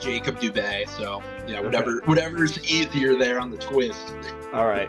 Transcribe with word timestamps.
Jacob 0.00 0.38
Dubé. 0.38 0.88
So 0.88 1.22
yeah, 1.46 1.60
whatever 1.60 1.98
okay. 1.98 2.06
whatever's 2.06 2.62
easier 2.70 3.16
there 3.16 3.40
on 3.40 3.50
the 3.50 3.58
twist. 3.58 4.12
All 4.52 4.66
right. 4.66 4.88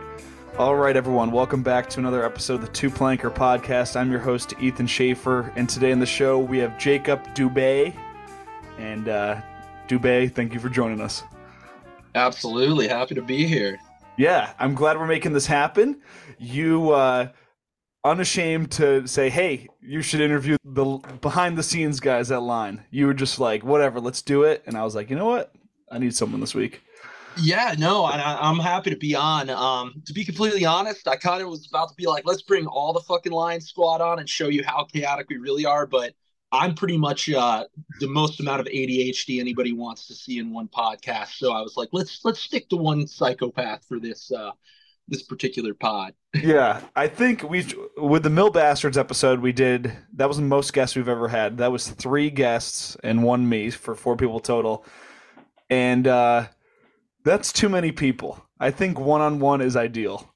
All 0.57 0.75
right, 0.75 0.97
everyone. 0.97 1.31
Welcome 1.31 1.61
back 1.61 1.87
to 1.91 1.99
another 1.99 2.25
episode 2.25 2.55
of 2.55 2.61
the 2.61 2.67
Two 2.67 2.89
Planker 2.89 3.33
Podcast. 3.33 3.95
I'm 3.95 4.09
your 4.09 4.19
host, 4.19 4.53
Ethan 4.59 4.87
Schaefer, 4.87 5.53
and 5.55 5.69
today 5.69 5.91
in 5.91 5.99
the 5.99 6.05
show 6.05 6.39
we 6.39 6.57
have 6.57 6.79
Jacob 6.79 7.23
Dubé. 7.35 7.95
And 8.79 9.07
uh, 9.07 9.41
Dubé, 9.87 10.33
thank 10.33 10.53
you 10.53 10.59
for 10.59 10.69
joining 10.69 10.99
us. 10.99 11.23
Absolutely, 12.15 12.87
happy 12.87 13.13
to 13.15 13.21
be 13.21 13.45
here. 13.45 13.77
Yeah, 14.17 14.53
I'm 14.57 14.73
glad 14.73 14.97
we're 14.97 15.05
making 15.05 15.33
this 15.33 15.45
happen. 15.45 16.01
You 16.39 16.89
uh, 16.89 17.29
unashamed 18.09 18.71
to 18.73 19.07
say, 19.07 19.29
"Hey, 19.29 19.67
you 19.81 20.01
should 20.01 20.21
interview 20.21 20.57
the 20.63 20.99
behind 21.21 21.57
the 21.57 21.63
scenes 21.63 21.99
guys 21.99 22.31
at 22.31 22.41
Line." 22.41 22.83
You 22.91 23.07
were 23.07 23.13
just 23.13 23.39
like, 23.39 23.63
"Whatever, 23.63 23.99
let's 23.99 24.21
do 24.21 24.43
it." 24.43 24.63
And 24.65 24.77
I 24.77 24.83
was 24.83 24.95
like, 24.95 25.09
"You 25.09 25.15
know 25.15 25.27
what? 25.27 25.53
I 25.91 25.99
need 25.99 26.15
someone 26.15 26.41
this 26.41 26.55
week." 26.55 26.81
Yeah, 27.39 27.75
no, 27.77 28.03
I, 28.03 28.49
am 28.49 28.57
happy 28.57 28.89
to 28.89 28.97
be 28.97 29.15
on. 29.15 29.49
Um, 29.49 30.01
to 30.05 30.13
be 30.13 30.25
completely 30.25 30.65
honest, 30.65 31.07
I 31.07 31.15
kind 31.15 31.41
of 31.41 31.49
was 31.49 31.67
about 31.67 31.89
to 31.89 31.95
be 31.95 32.07
like, 32.07 32.25
let's 32.25 32.41
bring 32.41 32.65
all 32.65 32.93
the 32.93 33.01
fucking 33.01 33.31
line 33.31 33.61
squad 33.61 34.01
on 34.01 34.19
and 34.19 34.27
show 34.27 34.47
you 34.47 34.63
how 34.65 34.85
chaotic 34.85 35.27
we 35.29 35.37
really 35.37 35.65
are. 35.65 35.85
But 35.85 36.13
I'm 36.51 36.73
pretty 36.73 36.97
much 36.97 37.29
uh, 37.29 37.65
the 37.99 38.07
most 38.07 38.39
amount 38.39 38.61
of 38.61 38.67
ADHD 38.67 39.39
anybody 39.39 39.73
wants 39.73 40.07
to 40.07 40.15
see 40.15 40.39
in 40.39 40.51
one 40.51 40.67
podcast. 40.67 41.37
So 41.37 41.51
I 41.51 41.61
was 41.61 41.75
like, 41.77 41.89
let's 41.91 42.23
let's 42.23 42.39
stick 42.39 42.69
to 42.69 42.77
one 42.77 43.05
psychopath 43.05 43.85
for 43.87 43.99
this 43.99 44.31
uh, 44.31 44.51
this 45.07 45.23
particular 45.23 45.73
pod. 45.73 46.13
yeah, 46.33 46.81
I 46.95 47.07
think 47.07 47.43
we 47.43 47.65
with 47.97 48.23
the 48.23 48.29
Mill 48.29 48.49
Bastards 48.49 48.97
episode 48.97 49.39
we 49.39 49.51
did 49.53 49.91
that 50.13 50.27
was 50.27 50.37
the 50.37 50.43
most 50.43 50.73
guests 50.73 50.95
we've 50.95 51.09
ever 51.09 51.27
had. 51.27 51.57
That 51.57 51.71
was 51.71 51.87
three 51.89 52.29
guests 52.29 52.97
and 53.03 53.23
one 53.23 53.47
me 53.47 53.69
for 53.71 53.95
four 53.95 54.15
people 54.17 54.39
total, 54.39 54.85
and. 55.69 56.07
uh 56.07 56.47
that's 57.23 57.51
too 57.51 57.67
many 57.69 57.91
people. 57.91 58.41
I 58.59 58.71
think 58.71 58.99
one 58.99 59.21
on 59.21 59.39
one 59.39 59.61
is 59.61 59.75
ideal. 59.75 60.33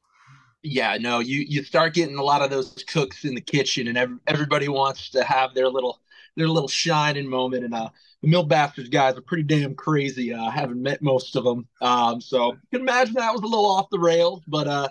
Yeah, 0.63 0.97
no, 1.00 1.19
you 1.19 1.44
you 1.47 1.63
start 1.63 1.95
getting 1.95 2.17
a 2.17 2.23
lot 2.23 2.44
of 2.44 2.52
those 2.52 2.83
cooks 2.88 3.25
in 3.25 3.33
the 3.33 3.41
kitchen, 3.41 3.88
and 3.88 3.97
every, 3.97 4.17
everybody 4.28 4.67
wants 4.67 5.09
to 5.11 5.23
have 5.23 5.56
their 5.56 5.67
little 5.69 6.00
their 6.38 6.47
little 6.47 6.67
shining 6.67 7.28
moment. 7.28 7.66
And 7.66 7.73
uh, 7.73 7.89
the 8.22 8.27
Mill 8.27 8.44
Bastards 8.44 8.89
guys 8.89 9.17
are 9.17 9.22
pretty 9.22 9.44
damn 9.44 9.75
crazy. 9.75 10.33
Uh, 10.33 10.44
I 10.44 10.52
haven't 10.52 10.81
met 10.81 11.02
most 11.02 11.36
of 11.36 11.44
them, 11.44 11.67
um, 11.81 12.22
so 12.22 12.52
you 12.53 12.59
can 12.72 12.81
imagine 12.81 13.16
that 13.16 13.33
was 13.33 13.41
a 13.41 13.47
little 13.47 13.66
off 13.66 13.89
the 13.89 14.00
rails. 14.00 14.41
But 14.47 14.67
uh, 14.67 14.89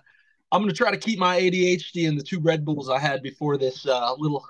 I'm 0.52 0.62
gonna 0.62 0.72
try 0.72 0.90
to 0.90 0.96
keep 0.96 1.18
my 1.18 1.40
ADHD 1.40 2.08
and 2.08 2.18
the 2.18 2.24
two 2.24 2.40
Red 2.40 2.64
Bulls 2.64 2.88
I 2.88 2.98
had 2.98 3.22
before 3.22 3.56
this 3.56 3.86
uh, 3.86 3.90
a 3.92 4.16
little 4.18 4.44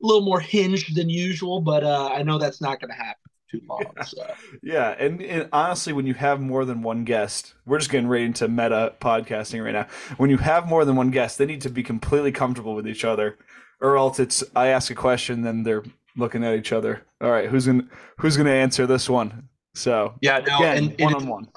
little 0.00 0.22
more 0.22 0.40
hinged 0.40 0.96
than 0.96 1.08
usual. 1.08 1.60
But 1.60 1.84
uh, 1.84 2.10
I 2.12 2.22
know 2.22 2.38
that's 2.38 2.60
not 2.60 2.80
gonna 2.80 2.94
happen 2.94 3.24
too 3.50 3.60
long. 3.68 3.84
Yeah. 3.96 4.02
So. 4.02 4.34
yeah. 4.62 4.90
And, 4.98 5.22
and, 5.22 5.48
honestly, 5.52 5.92
when 5.92 6.06
you 6.06 6.14
have 6.14 6.40
more 6.40 6.64
than 6.64 6.82
one 6.82 7.04
guest, 7.04 7.54
we're 7.66 7.78
just 7.78 7.90
getting 7.90 8.08
right 8.08 8.22
into 8.22 8.48
meta 8.48 8.94
podcasting 9.00 9.64
right 9.64 9.72
now. 9.72 9.86
When 10.16 10.30
you 10.30 10.38
have 10.38 10.68
more 10.68 10.84
than 10.84 10.96
one 10.96 11.10
guest, 11.10 11.38
they 11.38 11.46
need 11.46 11.60
to 11.62 11.70
be 11.70 11.82
completely 11.82 12.32
comfortable 12.32 12.74
with 12.74 12.88
each 12.88 13.04
other, 13.04 13.38
or 13.80 13.96
else 13.96 14.18
it's 14.18 14.42
I 14.56 14.68
ask 14.68 14.90
a 14.90 14.94
question, 14.94 15.42
then 15.42 15.62
they're 15.62 15.84
looking 16.16 16.44
at 16.44 16.54
each 16.54 16.72
other. 16.72 17.02
All 17.20 17.30
right, 17.30 17.48
who's 17.48 17.66
gonna 17.66 17.84
who's 18.18 18.36
gonna 18.36 18.50
answer 18.50 18.86
this 18.86 19.08
one? 19.08 19.48
So 19.74 20.14
yeah, 20.20 20.38
no, 20.38 20.58
again, 20.58 20.94
and 20.98 21.00
one 21.00 21.14
on 21.14 21.26
one. 21.26 21.48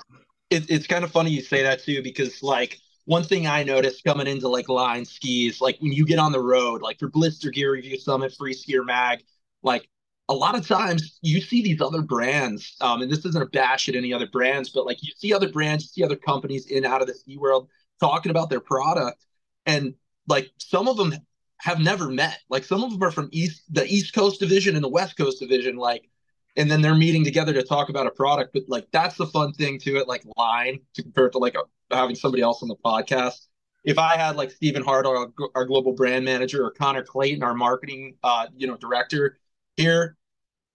It's 0.49 0.87
kind 0.87 1.03
of 1.03 1.11
funny 1.11 1.29
you 1.29 1.41
say 1.41 1.61
that 1.63 1.83
too 1.83 2.01
because 2.01 2.41
like 2.41 2.79
one 3.05 3.23
thing 3.23 3.47
I 3.47 3.63
noticed 3.63 4.03
coming 4.03 4.27
into 4.27 4.47
like 4.47 4.69
line 4.69 5.05
skis, 5.05 5.61
like 5.61 5.77
when 5.79 5.91
you 5.91 6.05
get 6.05 6.19
on 6.19 6.31
the 6.31 6.39
road, 6.39 6.81
like 6.81 6.99
for 6.99 7.09
Blister 7.09 7.49
Gear 7.49 7.71
Review 7.71 7.97
Summit, 7.99 8.33
Free 8.33 8.53
Skier 8.53 8.85
Mag, 8.85 9.23
like 9.63 9.89
a 10.29 10.33
lot 10.33 10.55
of 10.55 10.67
times 10.67 11.17
you 11.21 11.39
see 11.41 11.61
these 11.61 11.81
other 11.81 12.01
brands, 12.01 12.75
um, 12.81 13.01
and 13.01 13.11
this 13.11 13.25
isn't 13.25 13.41
a 13.41 13.45
bash 13.47 13.87
at 13.87 13.95
any 13.95 14.13
other 14.13 14.27
brands, 14.27 14.69
but 14.69 14.85
like 14.85 15.01
you 15.01 15.11
see 15.15 15.33
other 15.33 15.49
brands, 15.49 15.85
you 15.85 15.87
see 15.87 16.03
other 16.03 16.15
companies 16.15 16.67
in 16.67 16.85
out 16.85 17.01
of 17.01 17.07
the 17.07 17.13
ski 17.13 17.37
world 17.37 17.69
talking 17.99 18.29
about 18.29 18.49
their 18.49 18.59
product, 18.59 19.25
and 19.65 19.93
like 20.27 20.49
some 20.57 20.87
of 20.87 20.97
them 20.97 21.13
have 21.59 21.79
never 21.79 22.09
met. 22.09 22.39
Like 22.49 22.63
some 22.63 22.83
of 22.83 22.91
them 22.91 23.03
are 23.03 23.11
from 23.11 23.29
east 23.31 23.63
the 23.69 23.85
East 23.85 24.13
Coast 24.13 24.39
division 24.39 24.75
and 24.75 24.83
the 24.83 24.89
West 24.89 25.17
Coast 25.17 25.39
division, 25.39 25.77
like, 25.77 26.09
and 26.55 26.69
then 26.69 26.81
they're 26.81 26.95
meeting 26.95 27.23
together 27.23 27.53
to 27.53 27.63
talk 27.63 27.89
about 27.89 28.07
a 28.07 28.11
product. 28.11 28.53
But 28.53 28.63
like 28.67 28.87
that's 28.91 29.15
the 29.15 29.27
fun 29.27 29.53
thing 29.53 29.79
to 29.79 29.97
it, 29.97 30.07
like 30.07 30.23
line 30.37 30.79
to 30.95 31.03
compare 31.03 31.27
it 31.27 31.31
to 31.31 31.39
like 31.39 31.55
a, 31.55 31.95
having 31.95 32.15
somebody 32.15 32.43
else 32.43 32.61
on 32.61 32.69
the 32.69 32.75
podcast. 32.75 33.47
If 33.83 33.97
I 33.97 34.17
had 34.17 34.35
like 34.35 34.51
Stephen 34.51 34.83
Hart, 34.83 35.05
our, 35.05 35.27
our 35.55 35.65
global 35.65 35.93
brand 35.93 36.25
manager, 36.25 36.65
or 36.65 36.71
Connor 36.71 37.03
Clayton, 37.03 37.41
our 37.41 37.53
marketing, 37.53 38.15
uh, 38.23 38.47
you 38.55 38.67
know, 38.67 38.75
director 38.75 39.39
here, 39.77 40.17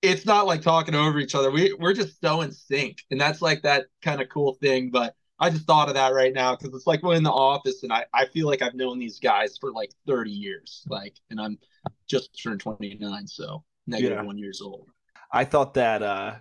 it's 0.00 0.26
not 0.26 0.47
like 0.47 0.62
talking 0.62 0.94
over 0.94 1.19
each 1.19 1.34
other. 1.34 1.50
We 1.50 1.75
we're 1.78 1.94
just 1.94 2.20
so 2.20 2.41
in 2.41 2.53
sync, 2.53 2.99
and 3.10 3.20
that's 3.20 3.41
like 3.41 3.62
that 3.62 3.87
kind 4.03 4.20
of 4.20 4.28
cool 4.28 4.54
thing. 4.54 4.91
But 4.91 5.14
I 5.42 5.50
just 5.50 5.66
thought 5.66 5.88
of 5.88 5.94
that 5.94 6.14
right 6.14 6.32
now 6.32 6.54
because 6.54 6.72
it's 6.72 6.86
like 6.86 7.03
we're 7.03 7.16
in 7.16 7.25
the 7.25 7.32
office, 7.32 7.82
and 7.82 7.92
I 7.92 8.06
I 8.14 8.26
feel 8.26 8.47
like 8.47 8.62
I've 8.62 8.75
known 8.76 9.00
these 9.00 9.19
guys 9.19 9.58
for 9.58 9.72
like 9.72 9.91
thirty 10.06 10.30
years, 10.30 10.84
like, 10.88 11.14
and 11.30 11.41
I'm 11.41 11.58
just 12.08 12.41
turned 12.41 12.60
twenty 12.60 12.97
nine, 13.00 13.26
so 13.26 13.64
negative 13.88 14.19
yeah. 14.19 14.22
one 14.22 14.38
years 14.38 14.60
old. 14.60 14.88
I 15.32 15.44
thought 15.44 15.75
that 15.75 16.02
uh 16.02 16.34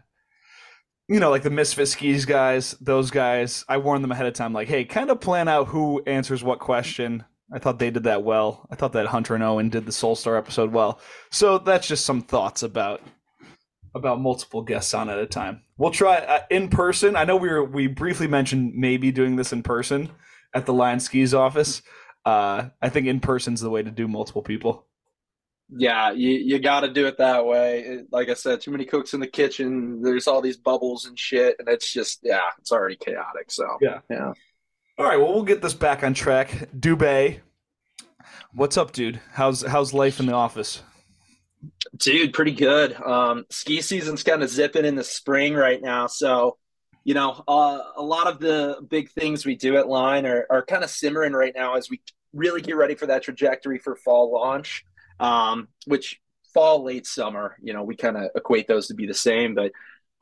you 1.09 1.19
know, 1.19 1.31
like 1.31 1.43
the 1.43 1.49
Misfit 1.49 1.87
Skis 1.87 2.25
guys, 2.25 2.71
those 2.79 3.11
guys, 3.11 3.65
I 3.67 3.77
warned 3.77 4.03
them 4.03 4.11
ahead 4.13 4.27
of 4.27 4.33
time, 4.33 4.53
like, 4.53 4.69
hey, 4.69 4.85
kind 4.85 5.09
of 5.09 5.19
plan 5.19 5.49
out 5.49 5.67
who 5.67 6.01
answers 6.05 6.41
what 6.43 6.59
question. 6.59 7.25
I 7.51 7.59
thought 7.59 7.79
they 7.79 7.89
did 7.89 8.03
that 8.03 8.23
well. 8.23 8.65
I 8.71 8.75
thought 8.75 8.93
that 8.93 9.07
Hunter 9.07 9.35
and 9.35 9.43
Owen 9.43 9.69
did 9.69 9.85
the 9.85 9.91
Soul 9.91 10.15
Star 10.15 10.37
episode 10.37 10.71
well. 10.71 11.01
So 11.31 11.57
that's 11.57 11.87
just 11.87 12.05
some 12.05 12.21
thoughts 12.21 12.63
about 12.63 13.01
about 13.93 14.21
multiple 14.21 14.61
guests 14.61 14.93
on 14.93 15.09
at 15.09 15.19
a 15.19 15.25
time. 15.25 15.61
We'll 15.77 15.91
try 15.91 16.17
uh, 16.17 16.41
in 16.49 16.69
person. 16.69 17.15
I 17.15 17.23
know 17.23 17.35
we 17.35 17.49
were 17.49 17.63
we 17.63 17.87
briefly 17.87 18.27
mentioned 18.27 18.73
maybe 18.75 19.11
doing 19.11 19.35
this 19.35 19.51
in 19.51 19.63
person 19.63 20.09
at 20.53 20.65
the 20.65 20.73
Line 20.73 20.99
Skis 20.99 21.33
office. 21.33 21.81
Uh, 22.25 22.69
I 22.81 22.89
think 22.89 23.07
in 23.07 23.19
person's 23.19 23.61
the 23.61 23.69
way 23.69 23.83
to 23.83 23.91
do 23.91 24.07
multiple 24.07 24.43
people. 24.43 24.85
Yeah, 25.73 26.11
you, 26.11 26.31
you 26.31 26.59
got 26.59 26.81
to 26.81 26.91
do 26.91 27.07
it 27.07 27.17
that 27.17 27.45
way. 27.45 28.03
Like 28.11 28.29
I 28.29 28.33
said, 28.33 28.59
too 28.59 28.71
many 28.71 28.83
cooks 28.83 29.13
in 29.13 29.21
the 29.21 29.27
kitchen. 29.27 30.01
There's 30.01 30.27
all 30.27 30.41
these 30.41 30.57
bubbles 30.57 31.05
and 31.05 31.17
shit, 31.17 31.55
and 31.59 31.69
it's 31.69 31.91
just 31.91 32.19
yeah, 32.23 32.41
it's 32.59 32.71
already 32.71 32.97
chaotic. 32.97 33.49
So 33.49 33.77
yeah, 33.81 33.99
yeah. 34.09 34.33
All 34.97 35.05
right, 35.05 35.17
well 35.17 35.33
we'll 35.33 35.43
get 35.43 35.61
this 35.61 35.73
back 35.73 36.03
on 36.03 36.13
track. 36.13 36.69
Dubé, 36.77 37.39
what's 38.53 38.77
up, 38.77 38.91
dude? 38.91 39.21
How's 39.31 39.61
how's 39.63 39.93
life 39.93 40.19
in 40.19 40.25
the 40.25 40.33
office? 40.33 40.83
Dude, 42.01 42.33
pretty 42.33 42.53
good. 42.53 42.99
Um, 42.99 43.45
ski 43.51 43.79
season's 43.81 44.23
kind 44.23 44.41
of 44.41 44.49
zipping 44.49 44.85
in 44.85 44.95
the 44.95 45.03
spring 45.03 45.53
right 45.53 45.79
now, 45.79 46.07
so 46.07 46.57
you 47.03 47.13
know 47.13 47.43
uh, 47.47 47.79
a 47.95 48.01
lot 48.01 48.25
of 48.25 48.39
the 48.39 48.77
big 48.89 49.11
things 49.11 49.45
we 49.45 49.55
do 49.55 49.77
at 49.77 49.87
Line 49.87 50.25
are, 50.25 50.47
are 50.49 50.65
kind 50.65 50.83
of 50.83 50.89
simmering 50.89 51.33
right 51.33 51.53
now 51.55 51.75
as 51.75 51.91
we 51.91 52.01
really 52.33 52.61
get 52.61 52.75
ready 52.75 52.95
for 52.95 53.05
that 53.05 53.21
trajectory 53.21 53.77
for 53.77 53.95
fall 53.95 54.33
launch, 54.33 54.83
um, 55.19 55.67
which 55.85 56.19
fall 56.55 56.83
late 56.83 57.05
summer. 57.05 57.55
You 57.61 57.73
know, 57.73 57.83
we 57.83 57.95
kind 57.95 58.17
of 58.17 58.31
equate 58.35 58.67
those 58.67 58.87
to 58.87 58.95
be 58.95 59.05
the 59.05 59.13
same, 59.13 59.53
but 59.53 59.71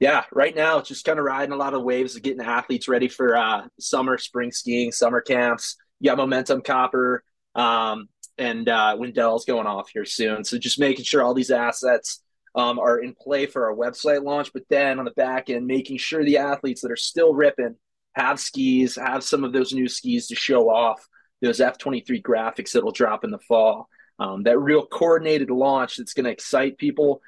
yeah, 0.02 0.26
right 0.34 0.56
now 0.56 0.80
it's 0.80 0.90
just 0.90 1.06
kind 1.06 1.18
of 1.18 1.24
riding 1.24 1.54
a 1.54 1.58
lot 1.58 1.74
of 1.74 1.84
waves 1.84 2.18
of 2.18 2.24
getting 2.24 2.42
athletes 2.42 2.90
ready 2.90 3.08
for 3.08 3.38
uh, 3.38 3.68
summer, 3.80 4.18
spring 4.18 4.52
skiing, 4.52 4.92
summer 4.92 5.22
camps. 5.22 5.78
You 6.02 6.12
got 6.12 6.18
Momentum 6.18 6.62
Copper. 6.62 7.24
Um, 7.56 8.10
and 8.40 8.68
uh, 8.70 8.96
Windell's 8.98 9.46
going 9.46 9.68
off 9.68 9.90
here 9.90 10.06
soon. 10.06 10.44
So 10.44 10.58
just 10.58 10.80
making 10.80 11.06
sure 11.06 11.22
all 11.22 11.34
these 11.34 11.52
assets 11.52 12.24
um, 12.56 12.80
are 12.80 13.00
in 13.00 13.14
play 13.14 13.46
for 13.46 13.70
our 13.70 13.76
website 13.76 14.24
launch, 14.24 14.52
but 14.54 14.64
then 14.70 15.00
on 15.00 15.06
the 15.06 15.12
back 15.12 15.50
end, 15.50 15.68
making 15.68 15.98
sure 15.98 16.24
the 16.24 16.38
athletes 16.38 16.82
that 16.82 16.92
are 16.92 16.96
still 16.96 17.34
ripping 17.34 17.76
have 18.14 18.40
skis, 18.40 18.96
have 18.96 19.24
some 19.24 19.44
of 19.44 19.54
those 19.54 19.74
new 19.74 19.88
skis 19.88 20.28
to 20.28 20.36
show 20.36 20.70
off 20.70 21.06
those 21.42 21.60
F23 21.60 22.22
graphics 22.22 22.72
that'll 22.72 22.92
drop 22.92 23.24
in 23.24 23.32
the 23.32 23.40
fall. 23.40 23.88
Um, 24.18 24.44
that 24.44 24.60
real 24.60 24.86
coordinated 24.86 25.50
launch 25.50 25.98
that's 25.98 26.14
going 26.14 26.26
to 26.26 26.32
excite 26.32 26.78
people, 26.78 27.22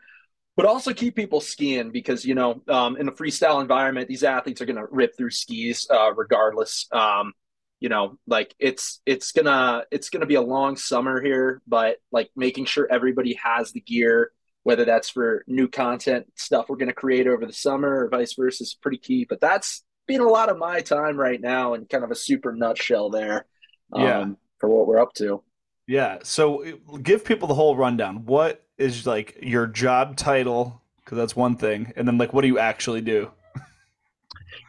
but 0.57 0.65
also 0.65 0.93
keep 0.93 1.15
people 1.15 1.39
skiing 1.39 1.91
because, 1.91 2.25
you 2.25 2.35
know, 2.35 2.61
um, 2.67 2.97
in 2.97 3.07
a 3.07 3.11
freestyle 3.11 3.61
environment, 3.61 4.09
these 4.09 4.23
athletes 4.23 4.59
are 4.61 4.65
going 4.65 4.75
to 4.75 4.87
rip 4.91 5.15
through 5.15 5.31
skis 5.31 5.87
uh, 5.89 6.13
regardless. 6.13 6.87
Um, 6.91 7.33
you 7.81 7.89
know 7.89 8.17
like 8.25 8.55
it's 8.59 9.01
it's 9.05 9.33
gonna 9.33 9.83
it's 9.91 10.09
gonna 10.09 10.25
be 10.25 10.35
a 10.35 10.41
long 10.41 10.77
summer 10.77 11.21
here 11.21 11.61
but 11.67 11.97
like 12.11 12.29
making 12.35 12.63
sure 12.63 12.87
everybody 12.89 13.33
has 13.43 13.73
the 13.73 13.81
gear 13.81 14.31
whether 14.63 14.85
that's 14.85 15.09
for 15.09 15.43
new 15.47 15.67
content 15.67 16.27
stuff 16.35 16.67
we're 16.69 16.77
gonna 16.77 16.93
create 16.93 17.27
over 17.27 17.45
the 17.45 17.53
summer 17.53 18.05
or 18.05 18.09
vice 18.09 18.33
versa 18.33 18.63
is 18.63 18.77
pretty 18.81 18.97
key. 18.97 19.25
But 19.27 19.41
that's 19.41 19.83
been 20.07 20.21
a 20.21 20.27
lot 20.27 20.49
of 20.49 20.57
my 20.57 20.81
time 20.81 21.17
right 21.17 21.41
now 21.41 21.73
and 21.73 21.89
kind 21.89 22.03
of 22.03 22.11
a 22.11 22.15
super 22.15 22.53
nutshell 22.53 23.09
there 23.09 23.45
um, 23.93 24.01
yeah 24.01 24.25
for 24.59 24.69
what 24.69 24.87
we're 24.87 24.99
up 24.99 25.13
to. 25.15 25.43
Yeah. 25.87 26.19
So 26.23 26.63
give 27.01 27.25
people 27.25 27.47
the 27.47 27.55
whole 27.55 27.75
rundown. 27.75 28.25
What 28.25 28.63
is 28.77 29.05
like 29.05 29.39
your 29.41 29.67
job 29.67 30.15
title? 30.15 30.81
Because 31.03 31.17
that's 31.17 31.35
one 31.35 31.57
thing. 31.57 31.91
And 31.95 32.07
then 32.07 32.17
like 32.17 32.31
what 32.31 32.43
do 32.43 32.47
you 32.47 32.59
actually 32.59 33.01
do 33.01 33.31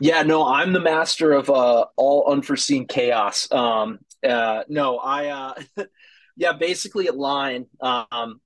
yeah, 0.01 0.23
no, 0.23 0.47
I'm 0.47 0.73
the 0.73 0.81
master 0.81 1.33
of 1.33 1.51
uh, 1.51 1.87
all 1.97 2.31
unforeseen 2.31 2.87
chaos. 2.87 3.51
Um, 3.53 3.99
uh, 4.27 4.65
no, 4.69 4.99
I, 4.99 5.27
uh, 5.29 5.85
yeah, 6.37 6.53
basically 6.53 7.09
at 7.09 7.17
line, 7.17 7.67
um, 7.81 8.41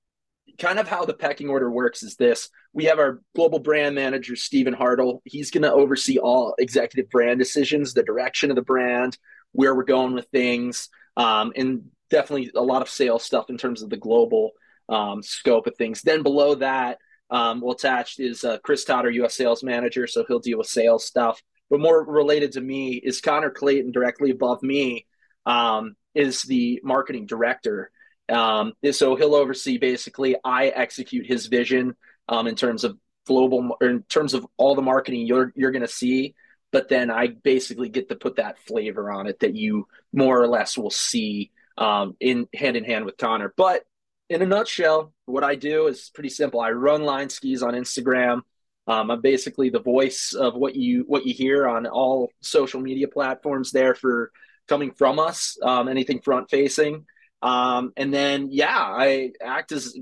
kind 0.57 0.79
of 0.79 0.87
how 0.87 1.05
the 1.05 1.13
pecking 1.13 1.49
order 1.49 1.69
works 1.69 2.03
is 2.03 2.15
this. 2.15 2.49
We 2.73 2.85
have 2.85 2.99
our 2.99 3.21
global 3.35 3.59
brand 3.59 3.95
manager 3.95 4.35
stephen 4.35 4.73
hartle. 4.73 5.21
He's 5.23 5.51
going 5.51 5.63
to 5.63 5.71
oversee 5.73 6.17
all 6.17 6.55
executive 6.57 7.09
brand 7.09 7.39
decisions 7.39 7.93
the 7.93 8.03
direction 8.03 8.49
of 8.49 8.55
the 8.55 8.61
brand 8.61 9.17
where 9.51 9.75
we're 9.75 9.83
going 9.83 10.13
with 10.13 10.27
things 10.27 10.89
um, 11.15 11.51
and 11.55 11.85
definitely 12.09 12.51
a 12.55 12.61
lot 12.61 12.81
of 12.81 12.89
sales 12.89 13.23
stuff 13.23 13.49
in 13.49 13.57
terms 13.57 13.81
of 13.81 13.89
the 13.89 13.97
global 13.97 14.51
um, 14.89 15.21
scope 15.21 15.67
of 15.67 15.75
things. 15.75 16.01
Then 16.01 16.23
below 16.23 16.55
that 16.55 16.99
um, 17.29 17.61
well 17.61 17.73
attached 17.73 18.19
is 18.19 18.43
uh, 18.43 18.57
chris 18.59 18.85
totter 18.85 19.11
us 19.11 19.35
sales 19.35 19.63
manager 19.63 20.07
so 20.07 20.23
he'll 20.27 20.39
deal 20.39 20.57
with 20.57 20.67
sales 20.67 21.05
stuff. 21.05 21.41
But 21.69 21.81
more 21.81 22.03
related 22.03 22.53
to 22.53 22.61
me 22.61 22.93
is 22.93 23.19
connor 23.19 23.49
clayton 23.49 23.91
directly 23.91 24.31
above 24.31 24.63
me 24.63 25.05
um, 25.45 25.95
is 26.15 26.43
the 26.43 26.79
marketing 26.83 27.25
director. 27.25 27.91
Um, 28.29 28.73
so 28.91 29.15
he'll 29.15 29.35
oversee 29.35 29.77
basically 29.77 30.35
I 30.43 30.67
execute 30.67 31.25
his 31.25 31.47
vision 31.47 31.95
um, 32.29 32.47
in 32.47 32.55
terms 32.55 32.83
of 32.83 32.97
global 33.25 33.77
or 33.81 33.87
in 33.87 34.03
terms 34.03 34.33
of 34.33 34.45
all 34.57 34.75
the 34.75 34.81
marketing 34.81 35.25
you're 35.27 35.51
you're 35.55 35.71
going 35.71 35.81
to 35.81 35.87
see, 35.87 36.35
but 36.71 36.89
then 36.89 37.09
I 37.11 37.27
basically 37.27 37.89
get 37.89 38.09
to 38.09 38.15
put 38.15 38.37
that 38.37 38.59
flavor 38.59 39.11
on 39.11 39.27
it 39.27 39.39
that 39.41 39.55
you 39.55 39.87
more 40.13 40.41
or 40.41 40.47
less 40.47 40.77
will 40.77 40.89
see 40.89 41.51
um, 41.77 42.15
in 42.19 42.47
hand 42.53 42.75
in 42.77 42.83
hand 42.83 43.05
with 43.05 43.17
Connor. 43.17 43.53
But 43.55 43.83
in 44.29 44.41
a 44.41 44.45
nutshell, 44.45 45.13
what 45.27 45.43
I 45.43 45.55
do 45.55 45.87
is 45.87 46.09
pretty 46.13 46.29
simple. 46.29 46.59
I 46.59 46.71
run 46.71 47.03
line 47.03 47.29
skis 47.29 47.61
on 47.61 47.73
Instagram. 47.73 48.41
Um, 48.87 49.11
I'm 49.11 49.21
basically 49.21 49.69
the 49.69 49.81
voice 49.81 50.33
of 50.33 50.55
what 50.55 50.75
you 50.75 51.03
what 51.07 51.25
you 51.25 51.33
hear 51.33 51.67
on 51.67 51.85
all 51.85 52.31
social 52.41 52.79
media 52.79 53.07
platforms 53.07 53.71
there 53.71 53.93
for 53.93 54.31
coming 54.67 54.91
from 54.91 55.19
us. 55.19 55.57
Um, 55.61 55.89
anything 55.89 56.21
front 56.21 56.49
facing. 56.49 57.05
Um, 57.41 57.93
and 57.97 58.13
then, 58.13 58.47
yeah, 58.49 58.77
I 58.77 59.31
act 59.43 59.71
as 59.71 59.95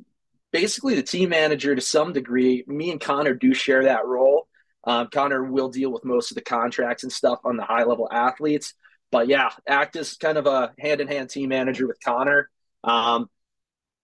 basically 0.52 0.96
the 0.96 1.04
team 1.04 1.30
manager 1.30 1.76
to 1.76 1.82
some 1.82 2.14
degree. 2.14 2.64
Me 2.68 2.92
and 2.92 3.02
Connor 3.02 3.34
do 3.34 3.54
share 3.54 3.84
that 3.86 4.06
role. 4.06 4.48
Um, 4.84 5.08
Connor 5.12 5.44
will 5.44 5.70
deal 5.70 5.92
with 5.92 6.06
most 6.06 6.32
of 6.32 6.36
the 6.36 6.42
contracts 6.42 7.04
and 7.04 7.12
stuff 7.12 7.40
on 7.44 7.58
the 7.58 7.64
high 7.64 7.84
level 7.84 8.08
athletes. 8.12 8.74
But 9.12 9.28
yeah, 9.28 9.50
act 9.68 9.96
as 9.96 10.16
kind 10.16 10.38
of 10.38 10.46
a 10.46 10.74
hand 10.80 11.02
in 11.02 11.08
hand 11.08 11.30
team 11.30 11.50
manager 11.50 11.88
with 11.88 11.98
Connor. 12.04 12.50
Um, 12.84 13.30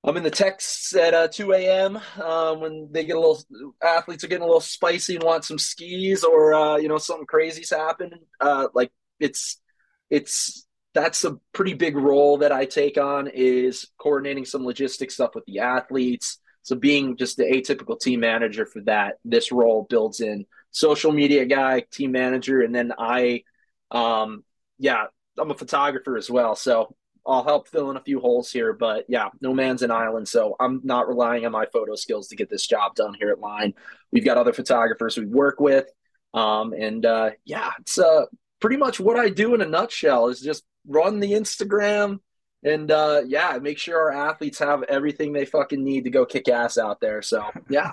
I'm 0.03 0.17
in 0.17 0.23
the 0.23 0.31
texts 0.31 0.95
at 0.95 1.13
uh, 1.13 1.27
2 1.27 1.53
a.m. 1.53 1.99
Uh, 2.17 2.55
when 2.55 2.89
they 2.91 3.05
get 3.05 3.15
a 3.15 3.19
little 3.19 3.43
athletes 3.83 4.23
are 4.23 4.27
getting 4.27 4.43
a 4.43 4.47
little 4.47 4.59
spicy 4.59 5.15
and 5.15 5.23
want 5.23 5.45
some 5.45 5.59
skis 5.59 6.23
or 6.23 6.53
uh, 6.53 6.77
you 6.77 6.87
know 6.87 6.97
something 6.97 7.27
crazy's 7.27 7.69
happening. 7.69 8.19
Uh, 8.39 8.67
like 8.73 8.91
it's 9.19 9.61
it's 10.09 10.65
that's 10.93 11.23
a 11.23 11.37
pretty 11.53 11.73
big 11.75 11.95
role 11.95 12.39
that 12.39 12.51
I 12.51 12.65
take 12.65 12.97
on 12.97 13.27
is 13.27 13.87
coordinating 13.97 14.45
some 14.45 14.63
logistic 14.63 15.11
stuff 15.11 15.35
with 15.35 15.45
the 15.45 15.59
athletes. 15.59 16.39
So 16.63 16.75
being 16.75 17.15
just 17.15 17.37
the 17.37 17.43
atypical 17.43 17.99
team 17.99 18.19
manager 18.19 18.65
for 18.65 18.81
that, 18.81 19.15
this 19.23 19.51
role 19.51 19.87
builds 19.89 20.19
in 20.19 20.45
social 20.71 21.11
media 21.11 21.45
guy, 21.45 21.85
team 21.91 22.11
manager, 22.11 22.61
and 22.61 22.73
then 22.73 22.91
I, 22.97 23.43
um, 23.89 24.43
yeah, 24.77 25.05
I'm 25.39 25.49
a 25.51 25.55
photographer 25.55 26.17
as 26.17 26.29
well. 26.29 26.55
So 26.55 26.95
I'll 27.25 27.43
help 27.43 27.67
fill 27.67 27.91
in 27.91 27.97
a 27.97 28.03
few 28.03 28.19
holes 28.19 28.51
here, 28.51 28.73
but 28.73 29.05
yeah, 29.07 29.29
no 29.41 29.53
man's 29.53 29.83
an 29.83 29.91
island. 29.91 30.27
So 30.27 30.55
I'm 30.59 30.81
not 30.83 31.07
relying 31.07 31.45
on 31.45 31.51
my 31.51 31.65
photo 31.71 31.95
skills 31.95 32.27
to 32.29 32.35
get 32.35 32.49
this 32.49 32.65
job 32.65 32.95
done 32.95 33.13
here 33.13 33.29
at 33.29 33.39
Line. 33.39 33.73
We've 34.11 34.25
got 34.25 34.37
other 34.37 34.53
photographers 34.53 35.17
we 35.17 35.25
work 35.25 35.59
with. 35.59 35.85
Um, 36.33 36.73
and 36.73 37.05
uh, 37.05 37.31
yeah, 37.45 37.71
it's 37.79 37.99
uh, 37.99 38.25
pretty 38.59 38.77
much 38.77 38.99
what 38.99 39.17
I 39.17 39.29
do 39.29 39.53
in 39.53 39.61
a 39.61 39.65
nutshell 39.65 40.29
is 40.29 40.41
just 40.41 40.63
run 40.87 41.19
the 41.19 41.33
Instagram 41.33 42.19
and 42.63 42.91
uh, 42.91 43.21
yeah, 43.25 43.57
make 43.61 43.77
sure 43.77 43.99
our 43.99 44.29
athletes 44.29 44.59
have 44.59 44.83
everything 44.83 45.33
they 45.33 45.45
fucking 45.45 45.83
need 45.83 46.03
to 46.03 46.09
go 46.09 46.25
kick 46.25 46.47
ass 46.47 46.77
out 46.77 47.01
there. 47.01 47.21
So 47.21 47.43
yeah, 47.69 47.91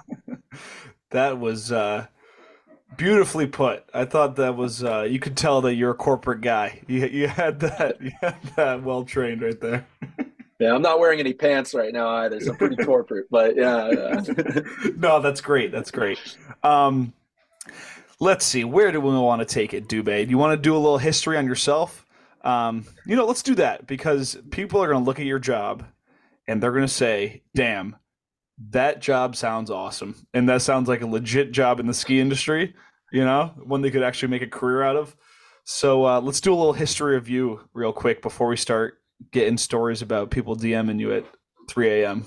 that 1.11 1.39
was 1.39 1.73
uh, 1.73 2.07
beautifully 2.97 3.47
put. 3.47 3.85
I 3.93 4.05
thought 4.05 4.37
that 4.37 4.57
was 4.57 4.83
uh, 4.83 5.03
you 5.03 5.19
could 5.19 5.37
tell 5.37 5.61
that 5.63 5.75
you're 5.75 5.91
a 5.91 5.95
corporate 5.95 6.41
guy. 6.41 6.81
You 6.89 7.07
you 7.07 7.29
had 7.29 7.61
that 7.61 8.01
you 8.01 8.13
had 8.21 8.37
that 8.57 8.83
well 8.83 9.05
trained 9.05 9.43
right 9.43 9.61
there. 9.61 9.87
Yeah, 10.61 10.75
I'm 10.75 10.83
not 10.83 10.99
wearing 10.99 11.21
any 11.21 11.35
pants 11.35 11.73
right 11.73 11.93
now 11.93 12.09
either, 12.09 12.41
so 12.41 12.53
pretty 12.53 12.75
corporate. 12.85 13.27
But 13.31 13.55
yeah, 13.55 13.91
yeah. 13.93 14.61
no, 14.97 15.21
that's 15.21 15.41
great. 15.41 15.71
That's 15.71 15.93
great. 15.93 16.19
Um, 16.65 17.13
let's 18.19 18.45
see, 18.45 18.65
where 18.65 18.91
do 18.91 19.01
we 19.01 19.17
want 19.17 19.41
to 19.41 19.47
take 19.47 19.73
it, 19.73 19.89
Dubé? 19.89 20.25
Do 20.25 20.31
you 20.31 20.37
want 20.37 20.59
to 20.59 20.61
do 20.61 20.75
a 20.75 20.79
little 20.79 20.99
history 20.99 21.37
on 21.37 21.47
yourself? 21.47 22.05
Um, 22.43 22.87
you 23.07 23.15
know, 23.15 23.25
let's 23.25 23.45
do 23.45 23.55
that 23.55 23.87
because 23.87 24.37
people 24.51 24.83
are 24.83 24.89
going 24.89 24.99
to 24.99 25.05
look 25.05 25.21
at 25.21 25.27
your 25.27 25.39
job 25.39 25.85
and 26.49 26.63
they're 26.63 26.73
going 26.73 26.83
to 26.83 26.89
say, 26.89 27.43
damn, 27.55 27.95
that 28.71 29.01
job 29.01 29.37
sounds 29.37 29.71
awesome. 29.71 30.15
And 30.35 30.49
that 30.49 30.63
sounds 30.63 30.89
like 30.89 31.03
a 31.03 31.07
legit 31.07 31.53
job 31.53 31.81
in 31.81 31.87
the 31.87 31.95
ski 31.95 32.21
industry, 32.21 32.75
you 33.13 33.25
know, 33.25 33.53
one 33.63 33.83
they 33.83 33.91
could 33.91 34.03
actually 34.03 34.29
make 34.29 34.43
a 34.43 34.49
career 34.49 34.83
out 34.83 34.97
of. 34.97 35.17
So 35.65 36.07
uh, 36.07 36.21
let's 36.21 36.41
do 36.41 36.53
a 36.53 36.57
little 36.57 36.73
history 36.73 37.21
you 37.29 37.61
real 37.75 37.93
quick 37.93 38.23
before 38.23 38.49
we 38.49 38.57
start 38.57 38.99
getting 39.31 39.59
stories 39.59 40.03
about 40.03 40.31
people 40.31 40.57
DMing 40.57 40.99
you 40.99 41.13
at 41.13 41.25
3 41.69 42.03
a.m. 42.03 42.25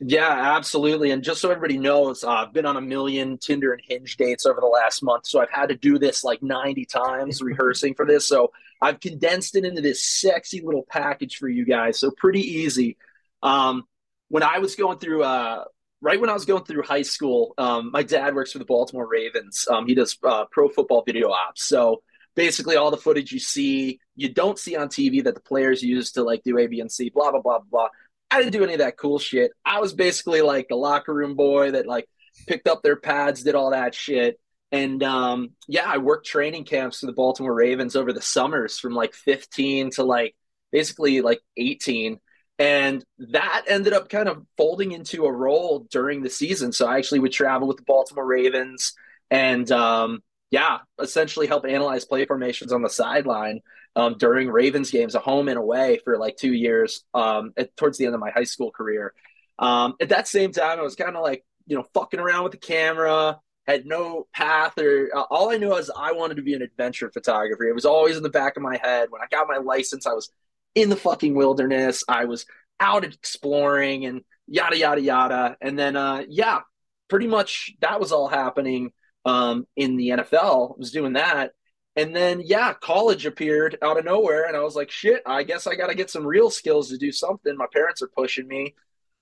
Yeah, 0.00 0.56
absolutely. 0.56 1.10
And 1.10 1.22
just 1.22 1.40
so 1.40 1.50
everybody 1.50 1.78
knows, 1.78 2.24
uh, 2.24 2.30
I've 2.30 2.52
been 2.52 2.66
on 2.66 2.76
a 2.76 2.80
million 2.80 3.38
Tinder 3.38 3.72
and 3.72 3.82
Hinge 3.86 4.16
dates 4.16 4.44
over 4.44 4.60
the 4.60 4.66
last 4.66 5.02
month. 5.02 5.26
So 5.26 5.40
I've 5.40 5.50
had 5.50 5.68
to 5.68 5.76
do 5.76 5.98
this 5.98 6.24
like 6.24 6.42
90 6.42 6.84
times 6.86 7.40
rehearsing 7.42 7.94
for 7.94 8.04
this. 8.04 8.26
So 8.26 8.52
I've 8.80 9.00
condensed 9.00 9.56
it 9.56 9.64
into 9.64 9.80
this 9.80 10.02
sexy 10.02 10.60
little 10.60 10.84
package 10.90 11.36
for 11.36 11.48
you 11.48 11.64
guys. 11.64 11.98
So 11.98 12.10
pretty 12.10 12.42
easy. 12.42 12.96
Um, 13.42 13.84
when 14.28 14.42
I 14.42 14.58
was 14.58 14.74
going 14.76 14.98
through, 14.98 15.22
uh, 15.22 15.64
right 16.00 16.20
when 16.20 16.30
I 16.30 16.34
was 16.34 16.44
going 16.44 16.64
through 16.64 16.82
high 16.82 17.02
school, 17.02 17.54
um, 17.58 17.90
my 17.92 18.02
dad 18.02 18.34
works 18.34 18.52
for 18.52 18.58
the 18.58 18.64
Baltimore 18.64 19.08
Ravens. 19.08 19.66
Um, 19.70 19.86
he 19.86 19.94
does 19.94 20.16
uh, 20.22 20.44
pro 20.50 20.68
football 20.68 21.02
video 21.04 21.30
ops. 21.30 21.64
So 21.64 22.02
basically, 22.34 22.76
all 22.76 22.90
the 22.90 22.96
footage 22.96 23.32
you 23.32 23.38
see, 23.38 24.00
you 24.16 24.32
don't 24.32 24.58
see 24.58 24.76
on 24.76 24.88
TV 24.88 25.24
that 25.24 25.34
the 25.34 25.40
players 25.40 25.82
use 25.82 26.12
to 26.12 26.22
like 26.22 26.42
do 26.42 26.58
A, 26.58 26.66
B, 26.66 26.80
and 26.80 26.90
C, 26.90 27.10
blah, 27.10 27.30
blah, 27.30 27.40
blah, 27.40 27.60
blah. 27.60 27.88
I 28.30 28.38
didn't 28.38 28.52
do 28.52 28.64
any 28.64 28.72
of 28.74 28.80
that 28.80 28.96
cool 28.96 29.18
shit. 29.18 29.52
I 29.64 29.80
was 29.80 29.92
basically 29.92 30.42
like 30.42 30.68
the 30.68 30.76
locker 30.76 31.14
room 31.14 31.36
boy 31.36 31.72
that 31.72 31.86
like 31.86 32.08
picked 32.48 32.66
up 32.66 32.82
their 32.82 32.96
pads, 32.96 33.42
did 33.42 33.54
all 33.54 33.70
that 33.70 33.94
shit. 33.94 34.40
And 34.72 35.02
um, 35.04 35.50
yeah, 35.68 35.84
I 35.86 35.98
worked 35.98 36.26
training 36.26 36.64
camps 36.64 37.00
for 37.00 37.06
the 37.06 37.12
Baltimore 37.12 37.54
Ravens 37.54 37.94
over 37.94 38.12
the 38.12 38.20
summers 38.20 38.78
from 38.78 38.92
like 38.92 39.14
15 39.14 39.90
to 39.92 40.02
like 40.02 40.34
basically 40.72 41.20
like 41.20 41.40
18. 41.56 42.18
And 42.58 43.04
that 43.18 43.64
ended 43.66 43.92
up 43.92 44.08
kind 44.08 44.28
of 44.28 44.44
folding 44.56 44.92
into 44.92 45.24
a 45.24 45.32
role 45.32 45.86
during 45.90 46.22
the 46.22 46.30
season. 46.30 46.72
So 46.72 46.86
I 46.86 46.98
actually 46.98 47.18
would 47.20 47.32
travel 47.32 47.66
with 47.66 47.78
the 47.78 47.82
Baltimore 47.82 48.24
Ravens 48.24 48.94
and 49.30 49.70
um, 49.72 50.22
yeah, 50.50 50.78
essentially 51.00 51.48
help 51.48 51.66
analyze 51.66 52.04
play 52.04 52.24
formations 52.26 52.72
on 52.72 52.82
the 52.82 52.88
sideline 52.88 53.60
um, 53.96 54.16
during 54.18 54.48
Ravens 54.48 54.90
games, 54.90 55.16
a 55.16 55.18
home 55.18 55.48
and 55.48 55.58
away 55.58 56.00
for 56.04 56.16
like 56.16 56.36
two 56.36 56.52
years 56.52 57.04
um, 57.12 57.52
at, 57.56 57.76
towards 57.76 57.98
the 57.98 58.06
end 58.06 58.14
of 58.14 58.20
my 58.20 58.30
high 58.30 58.44
school 58.44 58.70
career. 58.70 59.14
Um, 59.58 59.94
at 60.00 60.10
that 60.10 60.28
same 60.28 60.52
time, 60.52 60.78
I 60.78 60.82
was 60.82 60.94
kind 60.94 61.16
of 61.16 61.22
like, 61.22 61.44
you 61.66 61.76
know, 61.76 61.84
fucking 61.94 62.20
around 62.20 62.44
with 62.44 62.52
the 62.52 62.58
camera, 62.58 63.40
had 63.66 63.86
no 63.86 64.26
path 64.32 64.78
or 64.78 65.10
uh, 65.16 65.22
all 65.30 65.50
I 65.50 65.56
knew 65.56 65.70
was 65.70 65.90
I 65.96 66.12
wanted 66.12 66.36
to 66.36 66.42
be 66.42 66.54
an 66.54 66.62
adventure 66.62 67.10
photographer. 67.10 67.64
It 67.64 67.74
was 67.74 67.86
always 67.86 68.16
in 68.16 68.22
the 68.22 68.28
back 68.28 68.56
of 68.56 68.62
my 68.62 68.78
head. 68.82 69.10
When 69.10 69.22
I 69.22 69.26
got 69.30 69.48
my 69.48 69.56
license, 69.56 70.06
I 70.06 70.12
was 70.12 70.30
in 70.74 70.88
the 70.88 70.96
fucking 70.96 71.34
wilderness. 71.34 72.04
I 72.08 72.24
was 72.24 72.46
out 72.80 73.04
exploring 73.04 74.06
and 74.06 74.22
yada 74.46 74.76
yada 74.76 75.00
yada. 75.00 75.56
And 75.60 75.78
then 75.78 75.96
uh 75.96 76.24
yeah, 76.28 76.60
pretty 77.08 77.26
much 77.26 77.72
that 77.80 78.00
was 78.00 78.12
all 78.12 78.28
happening 78.28 78.92
um 79.24 79.66
in 79.76 79.96
the 79.96 80.10
NFL. 80.10 80.74
I 80.74 80.78
was 80.78 80.92
doing 80.92 81.14
that. 81.14 81.52
And 81.96 82.14
then 82.14 82.42
yeah, 82.44 82.72
college 82.74 83.24
appeared 83.26 83.78
out 83.80 83.98
of 83.98 84.04
nowhere 84.04 84.46
and 84.46 84.56
I 84.56 84.60
was 84.60 84.74
like, 84.74 84.90
shit, 84.90 85.22
I 85.24 85.44
guess 85.44 85.66
I 85.66 85.76
got 85.76 85.88
to 85.88 85.94
get 85.94 86.10
some 86.10 86.26
real 86.26 86.50
skills 86.50 86.88
to 86.88 86.98
do 86.98 87.12
something. 87.12 87.56
My 87.56 87.68
parents 87.72 88.02
are 88.02 88.10
pushing 88.16 88.48
me. 88.48 88.74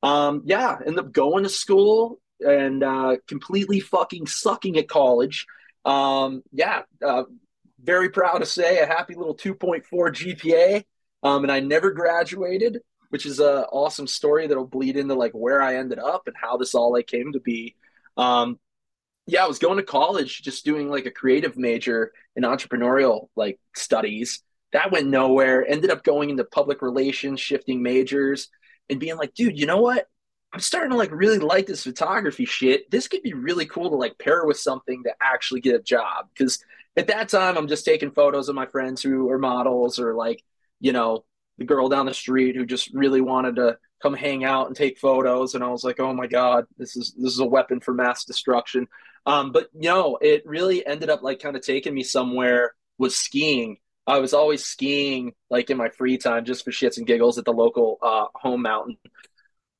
Um 0.02 0.42
yeah, 0.46 0.78
end 0.84 0.98
up 0.98 1.12
going 1.12 1.44
to 1.44 1.50
school 1.50 2.18
and 2.44 2.82
uh, 2.82 3.16
completely 3.26 3.80
fucking 3.80 4.26
sucking 4.26 4.76
at 4.76 4.88
college. 4.88 5.46
Um, 5.84 6.42
yeah, 6.52 6.82
uh, 7.04 7.24
very 7.82 8.10
proud 8.10 8.38
to 8.38 8.46
say 8.46 8.78
a 8.78 8.86
happy 8.86 9.14
little 9.14 9.36
2.4 9.36 9.82
GPA. 9.92 10.84
Um, 11.22 11.44
and 11.44 11.52
I 11.52 11.60
never 11.60 11.90
graduated, 11.90 12.80
which 13.10 13.26
is 13.26 13.40
a 13.40 13.66
awesome 13.66 14.06
story 14.06 14.46
that'll 14.46 14.66
bleed 14.66 14.96
into 14.96 15.14
like 15.14 15.32
where 15.32 15.62
I 15.62 15.76
ended 15.76 15.98
up 15.98 16.26
and 16.26 16.36
how 16.36 16.56
this 16.56 16.74
all 16.74 16.92
like 16.92 17.06
came 17.06 17.32
to 17.32 17.40
be. 17.40 17.76
Um, 18.16 18.58
yeah, 19.26 19.44
I 19.44 19.48
was 19.48 19.58
going 19.58 19.76
to 19.76 19.84
college, 19.84 20.42
just 20.42 20.64
doing 20.64 20.90
like 20.90 21.06
a 21.06 21.10
creative 21.10 21.56
major 21.56 22.12
in 22.34 22.42
entrepreneurial 22.42 23.28
like 23.36 23.60
studies. 23.76 24.42
That 24.72 24.90
went 24.90 25.08
nowhere. 25.08 25.64
Ended 25.66 25.90
up 25.90 26.02
going 26.02 26.30
into 26.30 26.44
public 26.44 26.82
relations, 26.82 27.40
shifting 27.40 27.82
majors, 27.82 28.48
and 28.90 28.98
being 28.98 29.16
like, 29.16 29.34
dude, 29.34 29.58
you 29.58 29.66
know 29.66 29.80
what? 29.80 30.08
I'm 30.52 30.60
starting 30.60 30.90
to 30.90 30.96
like 30.96 31.12
really 31.12 31.38
like 31.38 31.66
this 31.66 31.84
photography 31.84 32.44
shit. 32.44 32.90
This 32.90 33.08
could 33.08 33.22
be 33.22 33.32
really 33.32 33.64
cool 33.64 33.90
to 33.90 33.96
like 33.96 34.18
pair 34.18 34.44
with 34.44 34.58
something 34.58 35.02
to 35.04 35.14
actually 35.22 35.60
get 35.60 35.76
a 35.76 35.82
job. 35.82 36.28
Because 36.34 36.62
at 36.96 37.06
that 37.06 37.28
time, 37.28 37.56
I'm 37.56 37.68
just 37.68 37.84
taking 37.84 38.10
photos 38.10 38.48
of 38.48 38.54
my 38.54 38.66
friends 38.66 39.02
who 39.02 39.30
are 39.30 39.38
models 39.38 39.98
or 39.98 40.14
like, 40.14 40.42
you 40.82 40.92
know, 40.92 41.24
the 41.56 41.64
girl 41.64 41.88
down 41.88 42.06
the 42.06 42.12
street 42.12 42.56
who 42.56 42.66
just 42.66 42.92
really 42.92 43.20
wanted 43.22 43.56
to 43.56 43.78
come 44.02 44.14
hang 44.14 44.44
out 44.44 44.66
and 44.66 44.76
take 44.76 44.98
photos. 44.98 45.54
And 45.54 45.62
I 45.62 45.68
was 45.68 45.84
like, 45.84 46.00
oh 46.00 46.12
my 46.12 46.26
god, 46.26 46.66
this 46.76 46.96
is 46.96 47.14
this 47.16 47.32
is 47.32 47.38
a 47.38 47.46
weapon 47.46 47.80
for 47.80 47.94
mass 47.94 48.24
destruction. 48.24 48.88
Um, 49.24 49.52
but 49.52 49.68
you 49.72 49.88
know, 49.88 50.18
it 50.20 50.42
really 50.44 50.84
ended 50.84 51.08
up 51.08 51.22
like 51.22 51.40
kind 51.40 51.56
of 51.56 51.62
taking 51.62 51.94
me 51.94 52.02
somewhere 52.02 52.74
was 52.98 53.16
skiing. 53.16 53.78
I 54.06 54.18
was 54.18 54.34
always 54.34 54.64
skiing 54.64 55.32
like 55.48 55.70
in 55.70 55.76
my 55.76 55.88
free 55.88 56.18
time 56.18 56.44
just 56.44 56.64
for 56.64 56.72
shits 56.72 56.98
and 56.98 57.06
giggles 57.06 57.38
at 57.38 57.44
the 57.44 57.52
local 57.52 57.98
uh, 58.02 58.26
home 58.34 58.62
mountain. 58.62 58.96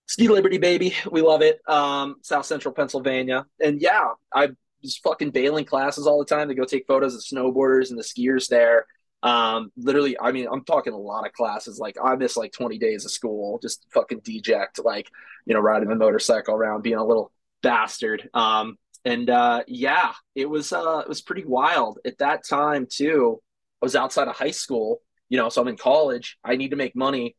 Ski 0.06 0.28
Liberty, 0.28 0.58
baby. 0.58 0.94
We 1.10 1.20
love 1.20 1.42
it. 1.42 1.60
Um, 1.68 2.16
South 2.22 2.46
Central 2.46 2.72
Pennsylvania. 2.72 3.46
And 3.60 3.80
yeah, 3.80 4.10
I 4.32 4.50
was 4.82 4.98
fucking 4.98 5.30
bailing 5.30 5.64
classes 5.64 6.06
all 6.06 6.20
the 6.20 6.24
time 6.24 6.48
to 6.48 6.54
go 6.54 6.64
take 6.64 6.86
photos 6.86 7.16
of 7.16 7.22
snowboarders 7.22 7.90
and 7.90 7.98
the 7.98 8.04
skiers 8.04 8.48
there. 8.48 8.86
Um, 9.22 9.70
literally, 9.76 10.18
I 10.20 10.32
mean, 10.32 10.48
I'm 10.50 10.64
talking 10.64 10.92
a 10.92 10.98
lot 10.98 11.26
of 11.26 11.32
classes. 11.32 11.78
Like 11.78 11.96
I 12.02 12.16
missed 12.16 12.36
like 12.36 12.52
20 12.52 12.78
days 12.78 13.04
of 13.04 13.12
school, 13.12 13.58
just 13.62 13.86
fucking 13.92 14.20
deject, 14.20 14.80
like, 14.84 15.08
you 15.46 15.54
know, 15.54 15.60
riding 15.60 15.88
the 15.88 15.94
motorcycle 15.94 16.54
around, 16.54 16.82
being 16.82 16.96
a 16.96 17.04
little 17.04 17.32
bastard. 17.62 18.28
Um, 18.34 18.78
and 19.04 19.28
uh, 19.30 19.62
yeah, 19.66 20.12
it 20.34 20.48
was 20.48 20.72
uh, 20.72 20.98
it 20.98 21.08
was 21.08 21.22
pretty 21.22 21.44
wild 21.44 21.98
at 22.04 22.18
that 22.18 22.46
time 22.46 22.86
too. 22.90 23.40
I 23.80 23.86
was 23.86 23.96
outside 23.96 24.28
of 24.28 24.36
high 24.36 24.52
school, 24.52 25.00
you 25.28 25.38
know, 25.38 25.48
so 25.48 25.60
I'm 25.62 25.68
in 25.68 25.76
college. 25.76 26.38
I 26.44 26.56
need 26.56 26.70
to 26.70 26.76
make 26.76 26.94
money. 26.94 27.36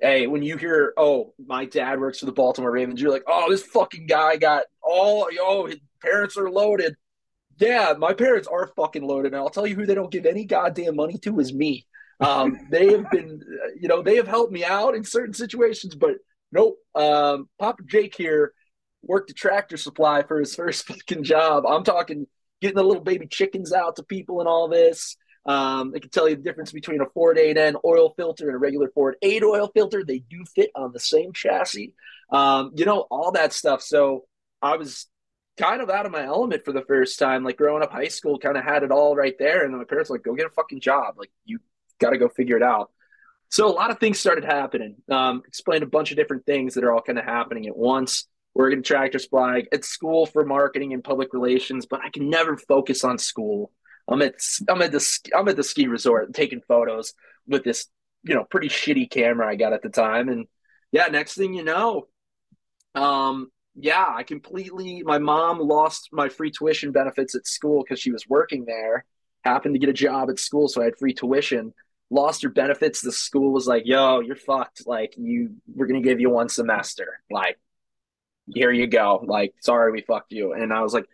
Hey, 0.00 0.26
when 0.26 0.42
you 0.42 0.56
hear, 0.56 0.92
oh, 0.96 1.32
my 1.46 1.64
dad 1.64 2.00
works 2.00 2.18
for 2.18 2.26
the 2.26 2.32
Baltimore 2.32 2.72
Ravens, 2.72 3.00
you're 3.00 3.12
like, 3.12 3.22
oh, 3.26 3.48
this 3.50 3.62
fucking 3.62 4.06
guy 4.06 4.36
got 4.36 4.64
all, 4.82 5.28
oh, 5.40 5.66
his 5.66 5.78
parents 6.02 6.36
are 6.36 6.50
loaded. 6.50 6.96
Yeah, 7.58 7.94
my 7.98 8.14
parents 8.14 8.48
are 8.48 8.72
fucking 8.76 9.02
loaded, 9.02 9.32
and 9.32 9.36
I'll 9.36 9.50
tell 9.50 9.66
you 9.66 9.74
who 9.74 9.86
they 9.86 9.94
don't 9.94 10.10
give 10.10 10.26
any 10.26 10.44
goddamn 10.44 10.96
money 10.96 11.18
to 11.18 11.38
is 11.40 11.52
me. 11.52 11.86
Um, 12.20 12.56
they 12.70 12.92
have 12.92 13.10
been, 13.10 13.40
you 13.80 13.88
know, 13.88 14.02
they 14.02 14.16
have 14.16 14.28
helped 14.28 14.52
me 14.52 14.64
out 14.64 14.94
in 14.94 15.04
certain 15.04 15.34
situations, 15.34 15.94
but 15.94 16.16
nope. 16.50 16.76
Um, 16.94 17.48
Papa 17.58 17.82
Jake 17.86 18.14
here 18.16 18.52
worked 19.02 19.30
a 19.30 19.34
tractor 19.34 19.76
supply 19.76 20.22
for 20.22 20.38
his 20.38 20.54
first 20.54 20.86
fucking 20.86 21.24
job. 21.24 21.64
I'm 21.66 21.84
talking 21.84 22.26
getting 22.60 22.76
the 22.76 22.84
little 22.84 23.02
baby 23.02 23.26
chickens 23.26 23.72
out 23.72 23.96
to 23.96 24.02
people 24.04 24.40
and 24.40 24.48
all 24.48 24.68
this. 24.68 25.16
Um, 25.44 25.90
they 25.90 25.98
can 25.98 26.10
tell 26.10 26.28
you 26.28 26.36
the 26.36 26.42
difference 26.42 26.70
between 26.70 27.00
a 27.00 27.06
Ford 27.06 27.36
8N 27.36 27.74
oil 27.84 28.14
filter 28.16 28.46
and 28.46 28.54
a 28.54 28.58
regular 28.58 28.88
Ford 28.94 29.16
8 29.20 29.42
oil 29.42 29.68
filter. 29.74 30.04
They 30.04 30.20
do 30.20 30.44
fit 30.54 30.70
on 30.76 30.92
the 30.92 31.00
same 31.00 31.32
chassis. 31.32 31.94
Um, 32.30 32.70
you 32.76 32.84
know, 32.84 33.00
all 33.10 33.32
that 33.32 33.52
stuff. 33.52 33.82
So 33.82 34.24
I 34.62 34.76
was 34.76 35.06
kind 35.58 35.82
of 35.82 35.90
out 35.90 36.06
of 36.06 36.12
my 36.12 36.24
element 36.24 36.64
for 36.64 36.72
the 36.72 36.82
first 36.82 37.18
time. 37.18 37.44
Like 37.44 37.56
growing 37.56 37.82
up 37.82 37.92
high 37.92 38.08
school, 38.08 38.38
kind 38.38 38.56
of 38.56 38.64
had 38.64 38.82
it 38.82 38.90
all 38.90 39.14
right 39.14 39.34
there. 39.38 39.64
And 39.64 39.72
then 39.72 39.78
my 39.78 39.84
parents 39.84 40.10
like, 40.10 40.22
go 40.22 40.34
get 40.34 40.46
a 40.46 40.50
fucking 40.50 40.80
job. 40.80 41.14
Like 41.18 41.30
you 41.44 41.58
got 41.98 42.10
to 42.10 42.18
go 42.18 42.28
figure 42.28 42.56
it 42.56 42.62
out. 42.62 42.90
So 43.48 43.66
a 43.66 43.72
lot 43.72 43.90
of 43.90 43.98
things 43.98 44.18
started 44.18 44.44
happening. 44.44 44.96
Um, 45.10 45.42
explained 45.46 45.82
a 45.82 45.86
bunch 45.86 46.10
of 46.10 46.16
different 46.16 46.46
things 46.46 46.74
that 46.74 46.84
are 46.84 46.92
all 46.92 47.02
kind 47.02 47.18
of 47.18 47.24
happening 47.24 47.66
at 47.66 47.76
once 47.76 48.26
working 48.54 48.80
at 48.80 48.84
Tractor 48.84 49.18
Supply, 49.18 49.64
at 49.72 49.84
school 49.84 50.26
for 50.26 50.44
marketing 50.44 50.92
and 50.92 51.02
public 51.02 51.32
relations, 51.32 51.86
but 51.86 52.00
I 52.02 52.10
can 52.10 52.28
never 52.28 52.56
focus 52.56 53.04
on 53.04 53.18
school. 53.18 53.70
I'm 54.08 54.20
at 54.22 54.34
I'm 54.68 54.82
at 54.82 54.92
the 54.92 55.30
I'm 55.36 55.48
at 55.48 55.56
the 55.56 55.62
ski 55.62 55.86
resort 55.86 56.34
taking 56.34 56.60
photos 56.60 57.14
with 57.46 57.64
this 57.64 57.86
you 58.24 58.34
know 58.34 58.44
pretty 58.44 58.68
shitty 58.68 59.10
camera 59.10 59.48
I 59.48 59.54
got 59.56 59.72
at 59.72 59.82
the 59.82 59.88
time, 59.88 60.28
and 60.28 60.46
yeah, 60.90 61.06
next 61.06 61.34
thing 61.34 61.54
you 61.54 61.64
know, 61.64 62.08
um, 62.94 63.50
yeah, 63.74 64.06
I 64.08 64.22
completely. 64.22 65.02
My 65.02 65.18
mom 65.18 65.58
lost 65.58 66.08
my 66.12 66.28
free 66.28 66.50
tuition 66.50 66.92
benefits 66.92 67.34
at 67.34 67.46
school 67.46 67.82
because 67.82 68.00
she 68.00 68.12
was 68.12 68.28
working 68.28 68.64
there. 68.64 69.04
Happened 69.44 69.74
to 69.74 69.78
get 69.78 69.88
a 69.88 69.94
job 69.94 70.30
at 70.30 70.38
school, 70.38 70.68
so 70.68 70.82
I 70.82 70.86
had 70.86 70.98
free 70.98 71.14
tuition. 71.14 71.72
Lost 72.10 72.42
her 72.42 72.50
benefits. 72.50 73.00
The 73.00 73.12
school 73.12 73.52
was 73.52 73.66
like, 73.66 73.84
"Yo, 73.86 74.20
you're 74.20 74.36
fucked. 74.36 74.86
Like, 74.86 75.14
you, 75.16 75.56
we're 75.74 75.86
gonna 75.86 76.02
give 76.02 76.20
you 76.20 76.30
one 76.30 76.48
semester. 76.48 77.20
Like, 77.30 77.58
here 78.54 78.72
you 78.72 78.86
go. 78.86 79.24
Like, 79.26 79.54
sorry, 79.60 79.92
we 79.92 80.02
fucked 80.02 80.32
you. 80.32 80.52
And 80.52 80.72
I 80.72 80.82
was 80.82 80.94
like, 80.94 81.06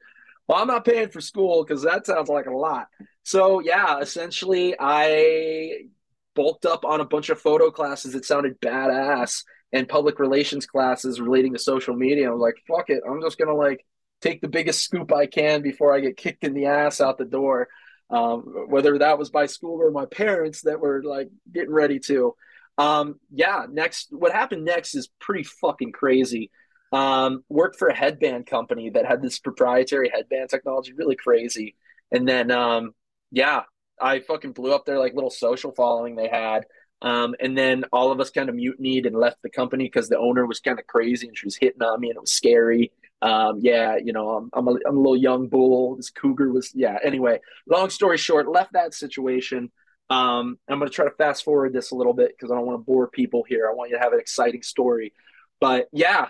well, 0.48 0.58
I'm 0.58 0.66
not 0.66 0.84
paying 0.84 1.10
for 1.10 1.20
school 1.20 1.62
because 1.64 1.82
that 1.82 2.06
sounds 2.06 2.28
like 2.28 2.46
a 2.46 2.56
lot. 2.56 2.88
So 3.22 3.60
yeah, 3.60 4.00
essentially, 4.00 4.74
I 4.78 5.88
bulked 6.34 6.64
up 6.64 6.84
on 6.84 7.00
a 7.00 7.04
bunch 7.04 7.28
of 7.28 7.40
photo 7.40 7.70
classes 7.70 8.14
that 8.14 8.24
sounded 8.24 8.60
badass 8.60 9.44
and 9.72 9.88
public 9.88 10.18
relations 10.18 10.66
classes 10.66 11.20
relating 11.20 11.52
to 11.52 11.58
social 11.58 11.94
media. 11.94 12.28
I 12.28 12.32
was 12.32 12.40
like, 12.40 12.56
fuck 12.66 12.90
it, 12.90 13.02
I'm 13.08 13.20
just 13.22 13.38
gonna 13.38 13.54
like 13.54 13.84
take 14.20 14.40
the 14.40 14.48
biggest 14.48 14.82
scoop 14.82 15.12
I 15.12 15.26
can 15.26 15.62
before 15.62 15.94
I 15.94 16.00
get 16.00 16.16
kicked 16.16 16.44
in 16.44 16.54
the 16.54 16.66
ass 16.66 17.00
out 17.00 17.18
the 17.18 17.24
door. 17.24 17.68
Um, 18.10 18.40
whether 18.68 18.98
that 18.98 19.18
was 19.18 19.28
by 19.28 19.44
school 19.46 19.82
or 19.82 19.90
my 19.90 20.06
parents 20.06 20.62
that 20.62 20.80
were 20.80 21.02
like 21.02 21.28
getting 21.52 21.74
ready 21.74 21.98
to. 22.06 22.34
Um, 22.78 23.16
yeah, 23.30 23.66
next, 23.70 24.08
what 24.10 24.32
happened 24.32 24.64
next 24.64 24.94
is 24.94 25.10
pretty 25.20 25.42
fucking 25.42 25.92
crazy. 25.92 26.50
Um, 26.90 27.44
worked 27.50 27.76
for 27.76 27.88
a 27.88 27.94
headband 27.94 28.46
company 28.46 28.88
that 28.90 29.04
had 29.04 29.20
this 29.20 29.38
proprietary 29.38 30.08
headband 30.08 30.48
technology, 30.48 30.94
really 30.94 31.16
crazy. 31.16 31.76
And 32.10 32.26
then, 32.26 32.50
um, 32.50 32.94
yeah, 33.30 33.62
I 34.00 34.20
fucking 34.20 34.52
blew 34.52 34.72
up 34.72 34.86
their 34.86 34.98
like 34.98 35.14
little 35.14 35.28
social 35.28 35.72
following 35.72 36.16
they 36.16 36.28
had. 36.28 36.64
Um, 37.00 37.34
and 37.40 37.56
then 37.56 37.84
all 37.92 38.10
of 38.10 38.20
us 38.20 38.30
kind 38.30 38.48
of 38.48 38.56
mutinied 38.56 39.06
and 39.06 39.16
left 39.16 39.42
the 39.42 39.50
company 39.50 39.84
because 39.84 40.08
the 40.08 40.18
owner 40.18 40.46
was 40.46 40.60
kind 40.60 40.78
of 40.78 40.86
crazy 40.86 41.28
and 41.28 41.36
she 41.36 41.46
was 41.46 41.56
hitting 41.56 41.82
on 41.82 42.00
me 42.00 42.08
and 42.08 42.16
it 42.16 42.20
was 42.20 42.32
scary. 42.32 42.90
Um, 43.22 43.60
yeah, 43.60 43.96
you 43.96 44.12
know, 44.12 44.30
I'm, 44.30 44.50
I'm, 44.52 44.68
a, 44.68 44.72
I'm 44.86 44.96
a 44.96 45.00
little 45.00 45.16
young 45.16 45.48
bull. 45.48 45.96
This 45.96 46.10
cougar 46.10 46.52
was, 46.52 46.72
yeah. 46.74 46.98
Anyway, 47.04 47.40
long 47.68 47.90
story 47.90 48.18
short, 48.18 48.48
left 48.48 48.72
that 48.72 48.94
situation. 48.94 49.70
Um, 50.10 50.58
I'm 50.68 50.78
going 50.78 50.88
to 50.88 50.94
try 50.94 51.04
to 51.04 51.10
fast 51.12 51.44
forward 51.44 51.72
this 51.72 51.90
a 51.90 51.94
little 51.94 52.14
bit 52.14 52.32
because 52.36 52.50
I 52.50 52.54
don't 52.54 52.66
want 52.66 52.80
to 52.80 52.84
bore 52.84 53.08
people 53.08 53.44
here. 53.46 53.68
I 53.68 53.74
want 53.74 53.90
you 53.90 53.96
to 53.96 54.02
have 54.02 54.12
an 54.12 54.20
exciting 54.20 54.62
story. 54.62 55.12
But 55.60 55.88
yeah, 55.92 56.28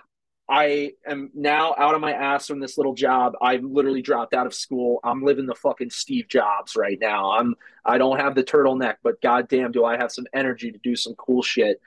I 0.48 0.92
am 1.06 1.30
now 1.34 1.74
out 1.76 1.94
of 1.94 2.00
my 2.00 2.12
ass 2.12 2.46
from 2.46 2.60
this 2.60 2.78
little 2.78 2.94
job. 2.94 3.34
I 3.42 3.56
literally 3.56 4.00
dropped 4.00 4.32
out 4.32 4.46
of 4.46 4.54
school. 4.54 4.98
I'm 5.04 5.22
living 5.22 5.46
the 5.46 5.54
fucking 5.54 5.90
Steve 5.90 6.26
Jobs 6.28 6.74
right 6.74 6.98
now. 6.98 7.32
I'm 7.32 7.54
I 7.84 7.98
don't 7.98 8.18
have 8.18 8.34
the 8.34 8.44
turtleneck, 8.44 8.96
but 9.02 9.20
goddamn, 9.20 9.72
do 9.72 9.84
I 9.84 9.96
have 9.98 10.10
some 10.10 10.26
energy 10.32 10.72
to 10.72 10.78
do 10.78 10.96
some 10.96 11.14
cool 11.14 11.42
shit. 11.42 11.80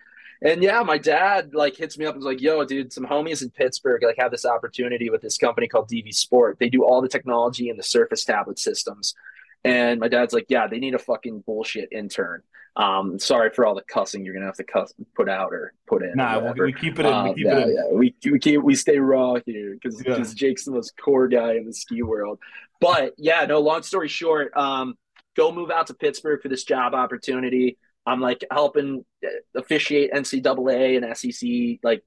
And 0.43 0.63
yeah, 0.63 0.81
my 0.83 0.97
dad 0.97 1.53
like 1.53 1.75
hits 1.75 1.97
me 1.97 2.05
up 2.05 2.15
and 2.15 2.21
is 2.21 2.25
like, 2.25 2.41
"Yo, 2.41 2.63
dude, 2.65 2.93
some 2.93 3.05
homies 3.05 3.41
in 3.41 3.49
Pittsburgh 3.49 4.03
like 4.03 4.17
have 4.19 4.31
this 4.31 4.45
opportunity 4.45 5.09
with 5.09 5.21
this 5.21 5.37
company 5.37 5.67
called 5.67 5.89
DV 5.89 6.13
Sport. 6.13 6.57
They 6.59 6.69
do 6.69 6.83
all 6.83 7.01
the 7.01 7.07
technology 7.07 7.69
and 7.69 7.77
the 7.79 7.83
Surface 7.83 8.25
tablet 8.25 8.59
systems." 8.59 9.15
And 9.63 9.99
my 9.99 10.07
dad's 10.07 10.33
like, 10.33 10.47
"Yeah, 10.49 10.67
they 10.67 10.79
need 10.79 10.95
a 10.95 10.99
fucking 10.99 11.43
bullshit 11.45 11.89
intern." 11.91 12.41
Um, 12.75 13.19
sorry 13.19 13.49
for 13.53 13.65
all 13.65 13.75
the 13.75 13.83
cussing 13.83 14.23
you're 14.23 14.33
gonna 14.33 14.45
have 14.45 14.55
to 14.55 14.63
cuss, 14.63 14.93
put 15.15 15.29
out 15.29 15.53
or 15.53 15.73
put 15.87 16.03
in. 16.03 16.13
Nah, 16.15 16.53
we, 16.53 16.65
we 16.65 16.73
keep 16.73 16.99
it 16.99 17.05
in. 17.05 17.23
We 17.23 17.33
keep 17.33 17.47
um, 17.47 17.53
yeah, 17.53 17.57
it 17.57 17.67
in. 17.67 17.75
Yeah, 17.75 17.83
we 17.91 18.15
we 18.31 18.39
keep 18.39 18.63
we 18.63 18.75
stay 18.75 18.97
raw 18.97 19.35
here 19.45 19.73
because 19.73 20.01
yeah. 20.05 20.23
Jake's 20.33 20.65
the 20.65 20.71
most 20.71 20.93
core 20.97 21.27
guy 21.27 21.55
in 21.55 21.65
the 21.65 21.73
ski 21.73 22.01
world. 22.01 22.39
But 22.79 23.13
yeah, 23.17 23.45
no. 23.45 23.59
Long 23.59 23.83
story 23.83 24.07
short, 24.07 24.55
um, 24.55 24.95
go 25.35 25.51
move 25.51 25.69
out 25.69 25.87
to 25.87 25.93
Pittsburgh 25.93 26.41
for 26.41 26.47
this 26.47 26.63
job 26.63 26.93
opportunity. 26.93 27.77
I'm 28.05 28.21
like 28.21 28.43
helping 28.49 29.05
uh, 29.23 29.59
officiate 29.59 30.11
NCAA 30.11 30.97
and 30.97 31.17
SEC 31.17 31.79
like 31.83 32.03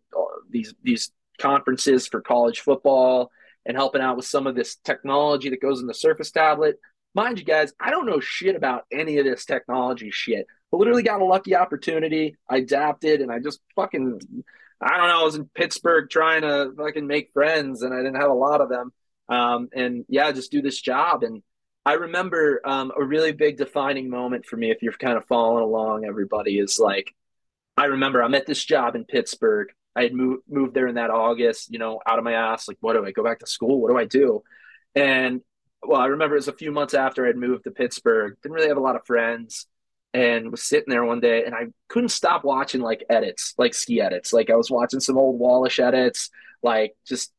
these 0.51 0.75
these 0.83 1.13
conferences 1.39 2.07
for 2.07 2.21
college 2.21 2.61
football 2.61 3.31
and 3.67 3.77
helping 3.77 4.01
out 4.03 4.17
with 4.17 4.27
some 4.27 4.47
of 4.47 4.55
this 4.55 4.77
technology 4.77 5.51
that 5.51 5.61
goes 5.61 5.81
in 5.81 5.87
the 5.87 5.95
Surface 5.95 6.31
tablet. 6.31 6.79
Mind 7.15 7.39
you, 7.39 7.45
guys, 7.45 7.73
I 7.79 7.91
don't 7.91 8.07
know 8.07 8.21
shit 8.21 8.57
about 8.57 8.85
any 8.93 9.19
of 9.19 9.25
this 9.25 9.45
technology 9.45 10.11
shit. 10.11 10.47
Literally 10.73 11.05
got 11.05 11.21
a 11.21 11.25
lucky 11.25 11.55
opportunity. 11.55 12.37
I 12.49 12.59
adapted 12.59 13.21
and 13.21 13.31
I 13.31 13.39
just 13.39 13.61
fucking, 13.77 14.21
I 14.81 14.97
don't 14.97 15.09
know, 15.09 15.21
I 15.21 15.25
was 15.25 15.37
in 15.37 15.45
Pittsburgh 15.55 16.11
trying 16.11 16.43
to 16.43 16.73
fucking 16.77 17.07
make 17.07 17.31
friends 17.33 17.83
and 17.83 17.95
I 17.95 17.99
didn't 17.99 18.21
have 18.21 18.31
a 18.31 18.35
lot 18.35 18.61
of 18.61 18.69
them. 18.69 18.93
Um, 19.29 19.69
and 19.73 20.05
yeah, 20.09 20.33
just 20.33 20.51
do 20.51 20.61
this 20.61 20.81
job. 20.81 21.23
And 21.23 21.43
I 21.87 21.95
remember 21.95 22.61
um, 22.65 22.93
a 22.97 23.05
really 23.05 23.33
big 23.33 23.59
defining 23.59 24.11
moment 24.11 24.47
for 24.47 24.57
me, 24.57 24.73
if 24.73 24.83
you're 24.83 24.93
kind 24.95 25.17
of 25.17 25.27
following 25.27 25.63
along, 25.63 26.05
everybody, 26.05 26.59
is 26.59 26.79
like, 26.81 27.15
I 27.77 27.87
remember 27.87 28.23
I'm 28.23 28.35
at 28.35 28.47
this 28.47 28.65
job 28.65 28.97
in 28.97 29.05
Pittsburgh. 29.05 29.69
I 29.97 30.03
had 30.03 30.15
moved 30.15 30.43
moved 30.49 30.75
there 30.75 30.89
in 30.89 30.97
that 30.97 31.11
August, 31.11 31.71
you 31.71 31.79
know, 31.79 32.01
out 32.07 32.19
of 32.19 32.25
my 32.25 32.33
ass. 32.33 32.67
Like, 32.67 32.79
what 32.81 32.95
do 32.95 33.07
I 33.07 33.13
go 33.13 33.23
back 33.23 33.39
to 33.41 33.47
school? 33.47 33.81
What 33.81 33.91
do 33.91 33.99
I 33.99 34.07
do? 34.07 34.43
And 34.95 35.41
well, 35.87 36.01
I 36.01 36.07
remember 36.07 36.37
it 36.37 36.39
was 36.39 36.49
a 36.49 36.53
few 36.53 36.73
months 36.73 36.95
after 36.95 37.27
I'd 37.27 37.37
moved 37.37 37.65
to 37.65 37.71
Pittsburgh. 37.71 38.37
Didn't 38.43 38.55
really 38.55 38.69
have 38.69 38.77
a 38.77 38.81
lot 38.81 38.97
of 38.97 39.07
friends, 39.07 39.67
and 40.13 40.51
was 40.51 40.63
sitting 40.63 40.91
there 40.91 41.05
one 41.05 41.21
day, 41.21 41.45
and 41.45 41.55
I 41.55 41.67
couldn't 41.89 42.11
stop 42.11 42.45
watching 42.45 42.81
like 42.81 43.05
edits, 43.11 43.55
like 43.59 43.75
ski 43.75 44.01
edits. 44.01 44.33
Like 44.33 44.51
I 44.51 44.57
was 44.57 44.71
watching 44.71 45.01
some 45.01 45.19
old 45.19 45.41
Wallisch 45.41 45.81
edits, 45.81 46.31
like 46.63 46.95
just 47.07 47.33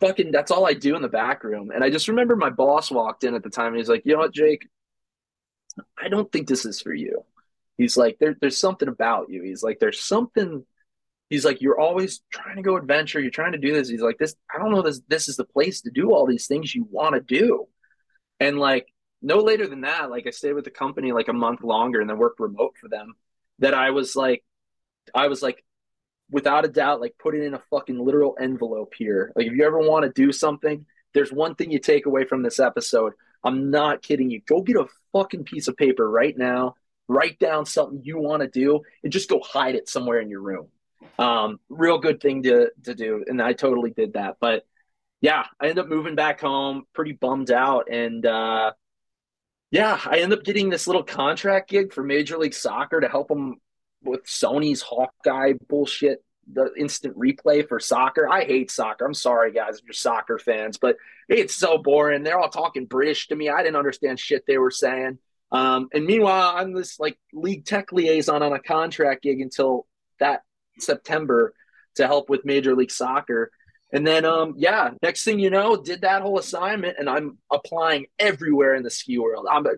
fucking. 0.00 0.32
That's 0.32 0.50
all 0.50 0.66
I 0.66 0.74
do 0.74 0.96
in 0.96 1.02
the 1.02 1.08
back 1.08 1.44
room. 1.44 1.70
And 1.70 1.84
I 1.84 1.90
just 1.90 2.08
remember 2.08 2.36
my 2.36 2.50
boss 2.50 2.90
walked 2.90 3.24
in 3.24 3.34
at 3.34 3.42
the 3.42 3.50
time, 3.50 3.68
and 3.68 3.76
he's 3.76 3.88
like, 3.88 4.02
"You 4.04 4.14
know 4.14 4.20
what, 4.20 4.34
Jake? 4.34 4.66
I 6.02 6.08
don't 6.08 6.30
think 6.30 6.48
this 6.48 6.64
is 6.66 6.80
for 6.80 6.92
you." 6.94 7.24
He's 7.78 7.96
like, 7.96 8.18
there, 8.18 8.36
"There's 8.40 8.58
something 8.58 8.88
about 8.88 9.30
you." 9.30 9.42
He's 9.42 9.62
like, 9.62 9.78
"There's 9.78 10.00
something." 10.00 10.66
He's 11.34 11.44
like 11.44 11.60
you're 11.60 11.80
always 11.80 12.22
trying 12.30 12.56
to 12.56 12.62
go 12.62 12.76
adventure 12.76 13.20
you're 13.20 13.30
trying 13.30 13.52
to 13.52 13.58
do 13.58 13.72
this 13.72 13.88
he's 13.88 14.00
like 14.00 14.18
this 14.18 14.34
i 14.54 14.58
don't 14.58 14.70
know 14.70 14.82
this 14.82 15.00
this 15.08 15.28
is 15.28 15.36
the 15.36 15.44
place 15.44 15.80
to 15.82 15.90
do 15.90 16.12
all 16.12 16.26
these 16.26 16.46
things 16.46 16.74
you 16.74 16.86
want 16.90 17.14
to 17.14 17.20
do 17.20 17.66
and 18.40 18.58
like 18.58 18.86
no 19.20 19.38
later 19.38 19.66
than 19.66 19.82
that 19.82 20.10
like 20.10 20.26
i 20.26 20.30
stayed 20.30 20.52
with 20.52 20.64
the 20.64 20.70
company 20.70 21.12
like 21.12 21.28
a 21.28 21.32
month 21.32 21.62
longer 21.62 22.00
and 22.00 22.08
then 22.08 22.18
worked 22.18 22.40
remote 22.40 22.74
for 22.80 22.88
them 22.88 23.14
that 23.58 23.74
i 23.74 23.90
was 23.90 24.16
like 24.16 24.44
i 25.14 25.28
was 25.28 25.42
like 25.42 25.64
without 26.30 26.64
a 26.64 26.68
doubt, 26.68 27.00
like 27.00 27.16
put 27.18 27.34
it 27.34 27.44
in 27.44 27.54
a 27.54 27.62
fucking 27.70 27.98
literal 27.98 28.36
envelope 28.40 28.94
here. 28.96 29.32
Like 29.36 29.46
if 29.46 29.52
you 29.52 29.64
ever 29.64 29.78
want 29.78 30.04
to 30.04 30.10
do 30.10 30.32
something, 30.32 30.84
there's 31.12 31.32
one 31.32 31.54
thing 31.54 31.70
you 31.70 31.78
take 31.78 32.06
away 32.06 32.24
from 32.24 32.42
this 32.42 32.58
episode. 32.58 33.12
I'm 33.44 33.70
not 33.70 34.02
kidding 34.02 34.30
you. 34.30 34.40
Go 34.46 34.62
get 34.62 34.76
a 34.76 34.86
fucking 35.12 35.44
piece 35.44 35.68
of 35.68 35.76
paper 35.76 36.08
right 36.08 36.36
now. 36.36 36.74
Write 37.06 37.38
down 37.38 37.66
something 37.66 38.00
you 38.02 38.18
want 38.18 38.42
to 38.42 38.48
do 38.48 38.80
and 39.02 39.12
just 39.12 39.28
go 39.28 39.40
hide 39.40 39.74
it 39.74 39.88
somewhere 39.88 40.18
in 40.20 40.30
your 40.30 40.40
room. 40.40 40.68
Um, 41.18 41.60
real 41.68 41.98
good 41.98 42.20
thing 42.20 42.42
to 42.44 42.70
to 42.84 42.94
do, 42.94 43.24
and 43.26 43.40
I 43.40 43.52
totally 43.52 43.90
did 43.90 44.14
that. 44.14 44.36
But 44.40 44.66
yeah, 45.20 45.44
I 45.60 45.68
ended 45.68 45.84
up 45.84 45.88
moving 45.88 46.16
back 46.16 46.40
home, 46.40 46.84
pretty 46.92 47.12
bummed 47.12 47.50
out, 47.50 47.88
and 47.90 48.24
uh, 48.26 48.72
yeah, 49.70 49.98
I 50.04 50.18
ended 50.18 50.38
up 50.38 50.44
getting 50.44 50.70
this 50.70 50.86
little 50.86 51.02
contract 51.02 51.70
gig 51.70 51.92
for 51.92 52.02
Major 52.02 52.38
League 52.38 52.54
Soccer 52.54 53.00
to 53.00 53.08
help 53.08 53.28
them 53.28 53.56
with 54.02 54.24
Sony's 54.24 54.82
Hawkeye 54.82 55.54
bullshit, 55.68 56.22
the 56.52 56.70
instant 56.78 57.18
replay 57.18 57.66
for 57.66 57.80
soccer. 57.80 58.28
I 58.28 58.44
hate 58.44 58.70
soccer. 58.70 59.04
I'm 59.04 59.14
sorry, 59.14 59.52
guys, 59.52 59.78
if 59.78 59.84
you're 59.84 59.94
soccer 59.94 60.38
fans, 60.38 60.78
but 60.78 60.96
it's 61.28 61.54
so 61.54 61.78
boring. 61.78 62.22
They're 62.22 62.38
all 62.38 62.50
talking 62.50 62.86
British 62.86 63.28
to 63.28 63.36
me. 63.36 63.48
I 63.48 63.62
didn't 63.62 63.76
understand 63.76 64.20
shit 64.20 64.44
they 64.46 64.58
were 64.58 64.70
saying. 64.70 65.18
Um, 65.50 65.88
and 65.92 66.04
meanwhile, 66.04 66.54
I'm 66.56 66.72
this 66.72 67.00
like 67.00 67.18
league 67.32 67.64
tech 67.64 67.92
liaison 67.92 68.42
on 68.42 68.52
a 68.52 68.58
contract 68.58 69.22
gig 69.22 69.40
until 69.40 69.86
that 70.20 70.42
September 70.78 71.54
to 71.96 72.06
help 72.06 72.28
with 72.28 72.44
Major 72.44 72.74
League 72.74 72.90
Soccer. 72.90 73.50
And 73.92 74.06
then, 74.06 74.24
um, 74.24 74.54
yeah, 74.56 74.90
next 75.02 75.24
thing 75.24 75.38
you 75.38 75.50
know, 75.50 75.76
did 75.76 76.00
that 76.00 76.22
whole 76.22 76.38
assignment, 76.38 76.96
and 76.98 77.08
I'm 77.08 77.38
applying 77.52 78.06
everywhere 78.18 78.74
in 78.74 78.82
the 78.82 78.90
ski 78.90 79.18
world. 79.18 79.46
I'm 79.48 79.66
a, 79.66 79.70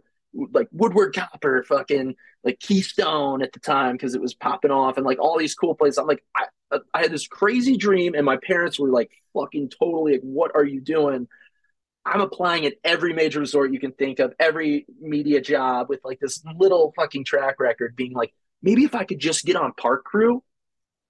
like 0.53 0.69
Woodward 0.73 1.15
Copper, 1.15 1.63
fucking 1.65 2.15
like 2.43 2.59
Keystone 2.61 3.43
at 3.43 3.53
the 3.53 3.61
time 3.61 3.93
because 3.93 4.15
it 4.15 4.21
was 4.21 4.35
popping 4.35 4.71
off, 4.71 4.97
and 4.97 5.05
like 5.05 5.19
all 5.19 5.39
these 5.39 5.55
cool 5.55 5.75
places. 5.75 5.99
I'm 5.99 6.07
like, 6.07 6.25
I, 6.35 6.47
I 6.95 7.03
had 7.03 7.11
this 7.11 7.29
crazy 7.29 7.77
dream, 7.77 8.15
and 8.15 8.25
my 8.25 8.39
parents 8.39 8.79
were 8.79 8.89
like, 8.89 9.11
fucking 9.35 9.71
totally 9.79 10.13
like, 10.13 10.23
what 10.23 10.53
are 10.55 10.65
you 10.65 10.81
doing? 10.81 11.29
I'm 12.07 12.21
applying 12.21 12.65
at 12.67 12.75
every 12.85 13.13
major 13.13 13.41
resort 13.41 13.73
you 13.73 13.81
can 13.81 13.93
think 13.93 14.21
of, 14.21 14.33
every 14.39 14.87
media 15.01 15.41
job 15.41 15.89
with 15.89 16.01
like 16.05 16.21
this 16.21 16.43
little 16.57 16.95
fucking 16.97 17.25
track 17.25 17.59
record, 17.59 17.97
being 17.97 18.13
like, 18.13 18.33
maybe 18.63 18.85
if 18.85 18.95
I 18.95 19.05
could 19.05 19.19
just 19.19 19.45
get 19.45 19.57
on 19.57 19.73
park 19.75 20.05
crew 20.05 20.43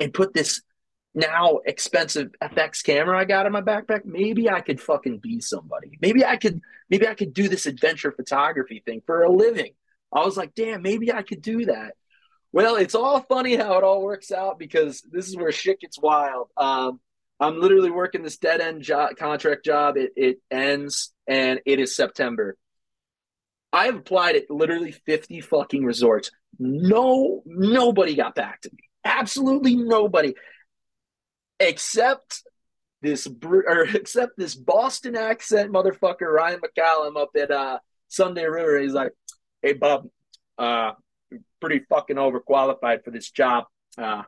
and 0.00 0.12
put 0.12 0.34
this 0.34 0.62
now 1.14 1.60
expensive 1.64 2.30
FX 2.42 2.84
camera 2.84 3.18
I 3.18 3.24
got 3.24 3.46
in 3.46 3.52
my 3.52 3.62
backpack, 3.62 4.04
maybe 4.04 4.50
I 4.50 4.60
could 4.60 4.80
fucking 4.80 5.18
be 5.18 5.40
somebody. 5.40 5.98
Maybe 6.00 6.24
I 6.24 6.36
could 6.36 6.60
maybe 6.90 7.08
I 7.08 7.14
could 7.14 7.32
do 7.32 7.48
this 7.48 7.66
adventure 7.66 8.12
photography 8.12 8.82
thing 8.84 9.02
for 9.06 9.22
a 9.22 9.30
living. 9.30 9.72
I 10.12 10.24
was 10.24 10.36
like, 10.36 10.54
damn, 10.54 10.82
maybe 10.82 11.12
I 11.12 11.22
could 11.22 11.42
do 11.42 11.66
that. 11.66 11.94
Well, 12.52 12.76
it's 12.76 12.94
all 12.94 13.20
funny 13.20 13.56
how 13.56 13.76
it 13.78 13.84
all 13.84 14.02
works 14.02 14.30
out 14.30 14.58
because 14.58 15.02
this 15.10 15.28
is 15.28 15.36
where 15.36 15.52
shit 15.52 15.80
gets 15.80 15.98
wild. 15.98 16.48
Um, 16.56 17.00
I'm 17.38 17.60
literally 17.60 17.90
working 17.90 18.22
this 18.22 18.38
dead 18.38 18.60
end 18.60 18.88
contract 19.18 19.64
job. 19.64 19.96
It, 19.96 20.12
it 20.16 20.38
ends 20.50 21.12
and 21.26 21.60
it 21.66 21.80
is 21.80 21.96
September. 21.96 22.56
I've 23.72 23.96
applied 23.96 24.36
at 24.36 24.50
literally 24.50 24.92
50 24.92 25.40
fucking 25.42 25.84
resorts. 25.84 26.30
No, 26.58 27.42
nobody 27.44 28.14
got 28.14 28.34
back 28.34 28.62
to 28.62 28.70
me. 28.72 28.85
Absolutely 29.06 29.76
nobody 29.76 30.34
except 31.60 32.42
this 33.02 33.28
or 33.50 33.82
except 33.94 34.32
this 34.36 34.54
Boston 34.54 35.16
accent 35.16 35.72
motherfucker 35.72 36.32
Ryan 36.32 36.60
McCallum 36.60 37.16
up 37.16 37.30
at 37.36 37.50
uh, 37.50 37.78
Sunday 38.08 38.44
River. 38.44 38.80
He's 38.80 38.92
like, 38.92 39.12
"Hey, 39.62 39.74
Bob, 39.74 40.08
uh, 40.58 40.92
pretty 41.60 41.80
fucking 41.88 42.16
overqualified 42.16 43.04
for 43.04 43.10
this 43.10 43.30
job. 43.30 43.64
Uh, 43.96 44.22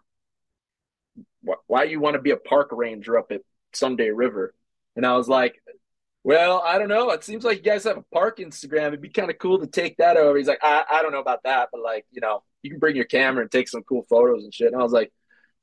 wh- 1.47 1.61
why 1.67 1.85
you 1.85 2.01
want 2.01 2.15
to 2.15 2.23
be 2.23 2.31
a 2.31 2.37
park 2.37 2.69
ranger 2.73 3.19
up 3.19 3.33
at 3.33 3.43
Sunday 3.73 4.11
River?" 4.11 4.55
And 4.97 5.05
I 5.05 5.17
was 5.17 5.29
like, 5.29 5.61
"Well, 6.29 6.63
I 6.65 6.79
don't 6.79 6.89
know. 6.89 7.11
It 7.11 7.25
seems 7.25 7.45
like 7.45 7.59
you 7.59 7.65
guys 7.65 7.85
have 7.85 7.97
a 7.99 8.05
park 8.13 8.39
Instagram. 8.39 8.89
It'd 8.89 9.03
be 9.03 9.09
kind 9.09 9.31
of 9.31 9.39
cool 9.39 9.59
to 9.61 9.67
take 9.67 9.97
that 9.99 10.17
over." 10.17 10.37
He's 10.39 10.49
like, 10.49 10.61
I, 10.63 10.85
"I 10.91 11.03
don't 11.03 11.13
know 11.13 11.21
about 11.21 11.43
that, 11.45 11.71
but 11.73 11.81
like, 11.83 12.07
you 12.11 12.21
know, 12.21 12.43
you 12.63 12.71
can 12.71 12.79
bring 12.79 12.97
your 12.97 13.07
camera 13.07 13.43
and 13.43 13.51
take 13.51 13.69
some 13.69 13.83
cool 13.83 14.05
photos 14.09 14.45
and 14.45 14.53
shit." 14.55 14.73
And 14.73 14.77
I 14.81 14.83
was 14.83 14.93
like 14.93 15.13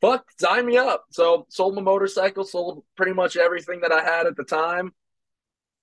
fuck, 0.02 0.26
sign 0.40 0.66
me 0.66 0.78
up. 0.78 1.06
So 1.12 1.46
sold 1.50 1.76
my 1.76 1.82
motorcycle, 1.82 2.44
sold 2.44 2.84
pretty 2.96 3.14
much 3.14 3.38
everything 3.38 3.82
that 3.82 3.92
I 3.92 4.04
had 4.04 4.28
at 4.28 4.36
the 4.36 4.44
time. 4.44 4.94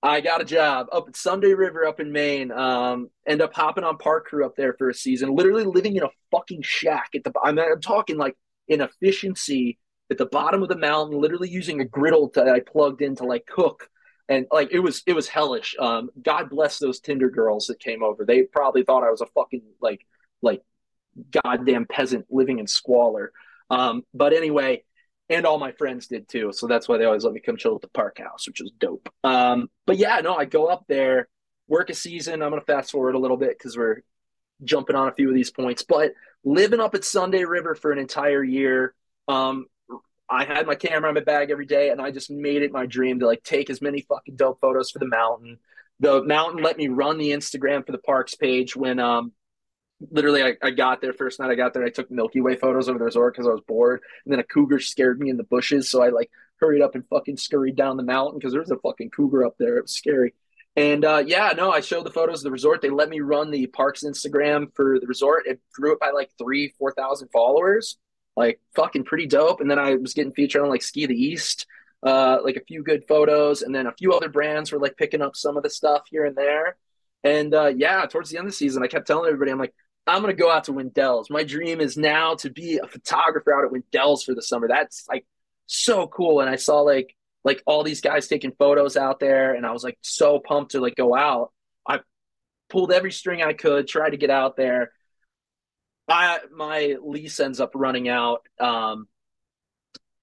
I 0.01 0.19
got 0.19 0.41
a 0.41 0.45
job 0.45 0.87
up 0.91 1.05
at 1.07 1.15
Sunday 1.15 1.53
River 1.53 1.85
up 1.85 1.99
in 1.99 2.11
Maine. 2.11 2.51
Um, 2.51 3.09
end 3.25 3.41
up 3.41 3.53
hopping 3.53 3.85
on 3.85 3.97
park 3.97 4.25
crew 4.25 4.45
up 4.45 4.55
there 4.57 4.73
for 4.73 4.89
a 4.89 4.93
season, 4.93 5.33
literally 5.33 5.63
living 5.63 5.95
in 5.95 6.03
a 6.03 6.09
fucking 6.31 6.61
shack 6.61 7.11
at 7.15 7.23
the 7.23 7.31
I'm, 7.41 7.57
I'm 7.57 7.79
talking 7.79 8.17
like 8.17 8.35
in 8.67 8.81
efficiency 8.81 9.79
at 10.11 10.17
the 10.17 10.25
bottom 10.25 10.61
of 10.61 10.67
the 10.69 10.77
mountain, 10.77 11.19
literally 11.19 11.49
using 11.49 11.79
a 11.79 11.85
griddle 11.85 12.31
that 12.35 12.49
I 12.49 12.59
plugged 12.59 13.01
in 13.01 13.15
to 13.17 13.23
like 13.23 13.45
cook. 13.45 13.89
And 14.29 14.47
like 14.51 14.69
it 14.71 14.79
was 14.79 15.03
it 15.05 15.13
was 15.13 15.27
hellish. 15.27 15.75
Um, 15.79 16.09
God 16.21 16.49
bless 16.49 16.79
those 16.79 16.99
Tinder 16.99 17.29
girls 17.29 17.67
that 17.67 17.79
came 17.79 18.03
over. 18.03 18.25
They 18.25 18.43
probably 18.43 18.83
thought 18.83 19.03
I 19.03 19.11
was 19.11 19.21
a 19.21 19.25
fucking 19.27 19.63
like 19.81 20.05
like 20.41 20.61
goddamn 21.31 21.85
peasant 21.85 22.25
living 22.29 22.59
in 22.59 22.67
squalor. 22.67 23.31
Um, 23.69 24.03
but 24.13 24.33
anyway, 24.33 24.83
and 25.29 25.45
all 25.45 25.59
my 25.59 25.71
friends 25.73 26.07
did 26.07 26.27
too. 26.27 26.51
So 26.53 26.67
that's 26.67 26.87
why 26.87 26.97
they 26.97 27.05
always 27.05 27.23
let 27.23 27.33
me 27.33 27.39
come 27.39 27.57
chill 27.57 27.75
at 27.75 27.81
the 27.81 27.87
park 27.89 28.19
house, 28.19 28.47
which 28.47 28.61
was 28.61 28.71
dope. 28.77 29.09
Um, 29.23 29.69
but 29.85 29.97
yeah, 29.97 30.19
no, 30.21 30.35
I 30.35 30.45
go 30.45 30.67
up 30.67 30.85
there, 30.87 31.27
work 31.67 31.89
a 31.89 31.93
season. 31.93 32.41
I'm 32.41 32.51
to 32.51 32.61
fast 32.61 32.91
forward 32.91 33.15
a 33.15 33.19
little 33.19 33.37
bit 33.37 33.57
because 33.57 33.77
we're 33.77 34.01
jumping 34.63 34.95
on 34.95 35.07
a 35.07 35.13
few 35.13 35.29
of 35.29 35.35
these 35.35 35.51
points. 35.51 35.83
But 35.83 36.13
living 36.43 36.79
up 36.79 36.95
at 36.95 37.03
Sunday 37.03 37.45
River 37.45 37.75
for 37.75 37.91
an 37.91 37.99
entire 37.99 38.43
year, 38.43 38.93
um, 39.27 39.65
I 40.29 40.45
had 40.45 40.65
my 40.65 40.75
camera 40.75 41.09
in 41.09 41.15
my 41.15 41.21
bag 41.21 41.51
every 41.51 41.65
day, 41.65 41.89
and 41.89 42.01
I 42.01 42.11
just 42.11 42.31
made 42.31 42.61
it 42.61 42.71
my 42.71 42.85
dream 42.85 43.19
to 43.19 43.27
like 43.27 43.43
take 43.43 43.69
as 43.69 43.81
many 43.81 44.01
fucking 44.01 44.35
dope 44.35 44.59
photos 44.61 44.91
for 44.91 44.99
the 44.99 45.07
mountain. 45.07 45.59
The 45.99 46.23
mountain 46.23 46.63
let 46.63 46.77
me 46.77 46.87
run 46.87 47.17
the 47.17 47.31
Instagram 47.31 47.85
for 47.85 47.91
the 47.91 47.97
parks 47.99 48.35
page 48.35 48.75
when 48.75 48.99
um, 48.99 49.33
literally 50.11 50.43
I, 50.43 50.55
I 50.61 50.71
got 50.71 51.01
there 51.01 51.13
first 51.13 51.39
night 51.39 51.51
I 51.51 51.55
got 51.55 51.73
there 51.73 51.83
I 51.83 51.89
took 51.89 52.11
Milky 52.11 52.41
Way 52.41 52.55
photos 52.55 52.87
of 52.87 52.97
the 52.97 53.03
resort 53.03 53.33
because 53.33 53.47
I 53.47 53.51
was 53.51 53.61
bored 53.67 54.01
and 54.25 54.31
then 54.31 54.39
a 54.39 54.43
cougar 54.43 54.79
scared 54.79 55.19
me 55.19 55.29
in 55.29 55.37
the 55.37 55.43
bushes 55.43 55.89
so 55.89 56.01
I 56.01 56.09
like 56.09 56.29
hurried 56.57 56.81
up 56.81 56.95
and 56.95 57.07
fucking 57.07 57.37
scurried 57.37 57.75
down 57.75 57.97
the 57.97 58.03
mountain 58.03 58.39
because 58.39 58.53
there 58.53 58.61
was 58.61 58.71
a 58.71 58.77
fucking 58.77 59.11
cougar 59.11 59.45
up 59.45 59.55
there 59.59 59.77
it 59.77 59.83
was 59.83 59.93
scary 59.95 60.33
and 60.75 61.05
uh, 61.05 61.23
yeah 61.25 61.53
no 61.55 61.71
I 61.71 61.81
showed 61.81 62.05
the 62.05 62.11
photos 62.11 62.39
of 62.39 62.43
the 62.45 62.51
resort 62.51 62.81
they 62.81 62.89
let 62.89 63.09
me 63.09 63.19
run 63.19 63.51
the 63.51 63.67
parks 63.67 64.03
Instagram 64.03 64.73
for 64.75 64.99
the 64.99 65.07
resort 65.07 65.43
it 65.45 65.61
grew 65.73 65.93
up 65.93 65.99
by 65.99 66.11
like 66.11 66.31
three 66.37 66.73
four 66.77 66.91
thousand 66.93 67.29
followers 67.29 67.97
like 68.35 68.59
fucking 68.75 69.03
pretty 69.03 69.27
dope 69.27 69.61
and 69.61 69.69
then 69.69 69.79
I 69.79 69.95
was 69.95 70.13
getting 70.13 70.33
featured 70.33 70.61
on 70.61 70.69
like 70.69 70.81
Ski 70.81 71.05
the 71.05 71.15
East 71.15 71.67
uh, 72.01 72.39
like 72.43 72.57
a 72.57 72.65
few 72.65 72.83
good 72.83 73.05
photos 73.07 73.61
and 73.61 73.73
then 73.73 73.87
a 73.87 73.93
few 73.93 74.11
other 74.11 74.27
brands 74.27 74.71
were 74.71 74.79
like 74.79 74.97
picking 74.97 75.21
up 75.21 75.35
some 75.35 75.55
of 75.55 75.63
the 75.63 75.69
stuff 75.69 76.03
here 76.09 76.25
and 76.25 76.35
there 76.35 76.75
and 77.23 77.53
uh, 77.53 77.67
yeah, 77.67 78.05
towards 78.05 78.29
the 78.29 78.37
end 78.37 78.47
of 78.47 78.51
the 78.51 78.57
season, 78.57 78.83
I 78.83 78.87
kept 78.87 79.07
telling 79.07 79.27
everybody, 79.27 79.51
I'm 79.51 79.59
like, 79.59 79.73
I'm 80.05 80.21
gonna 80.21 80.33
go 80.33 80.51
out 80.51 80.65
to 80.65 80.73
Windell's. 80.73 81.29
My 81.29 81.43
dream 81.43 81.79
is 81.79 81.95
now 81.95 82.35
to 82.35 82.49
be 82.49 82.77
a 82.77 82.87
photographer 82.87 83.53
out 83.53 83.63
at 83.63 83.71
Windell's 83.71 84.23
for 84.23 84.35
the 84.35 84.41
summer. 84.41 84.67
That's 84.67 85.07
like 85.07 85.25
so 85.65 86.07
cool. 86.07 86.41
And 86.41 86.49
I 86.49 86.57
saw 86.57 86.81
like 86.81 87.15
like 87.45 87.63
all 87.65 87.83
these 87.83 88.01
guys 88.01 88.27
taking 88.27 88.51
photos 88.59 88.97
out 88.97 89.19
there, 89.19 89.53
and 89.53 89.65
I 89.65 89.71
was 89.71 89.83
like 89.83 89.97
so 90.01 90.39
pumped 90.39 90.71
to 90.71 90.81
like 90.81 90.95
go 90.95 91.15
out. 91.15 91.53
I 91.87 92.01
pulled 92.69 92.91
every 92.91 93.13
string 93.13 93.41
I 93.41 93.53
could, 93.53 93.87
tried 93.87 94.09
to 94.09 94.17
get 94.17 94.29
out 94.29 94.57
there. 94.57 94.91
I 96.07 96.39
my 96.51 96.97
lease 97.01 97.39
ends 97.39 97.59
up 97.59 97.71
running 97.75 98.09
out 98.09 98.47
um, 98.59 99.07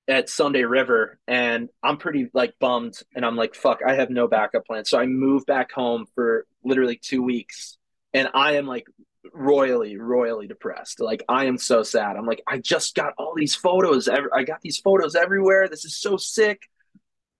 at 0.08 0.28
Sunday 0.28 0.64
River, 0.64 1.18
and 1.26 1.68
I'm 1.82 1.96
pretty 1.96 2.28
like 2.34 2.54
bummed, 2.58 2.94
and 3.14 3.24
I'm 3.24 3.36
like, 3.36 3.54
fuck, 3.54 3.80
I 3.86 3.94
have 3.94 4.10
no 4.10 4.28
backup 4.28 4.66
plan. 4.66 4.84
So 4.84 4.98
I 4.98 5.06
move 5.06 5.46
back 5.46 5.72
home 5.72 6.06
for 6.14 6.46
literally 6.64 6.96
two 6.96 7.22
weeks, 7.22 7.78
and 8.12 8.28
I 8.34 8.52
am 8.56 8.66
like 8.66 8.86
royally, 9.32 9.96
royally 9.96 10.46
depressed. 10.46 11.00
Like 11.00 11.22
I 11.28 11.46
am 11.46 11.58
so 11.58 11.82
sad. 11.82 12.16
I'm 12.16 12.26
like, 12.26 12.42
I 12.46 12.58
just 12.58 12.94
got 12.94 13.14
all 13.18 13.34
these 13.34 13.54
photos. 13.54 14.08
I 14.08 14.44
got 14.44 14.60
these 14.62 14.78
photos 14.78 15.14
everywhere. 15.14 15.68
This 15.68 15.84
is 15.84 15.96
so 15.96 16.16
sick. 16.16 16.68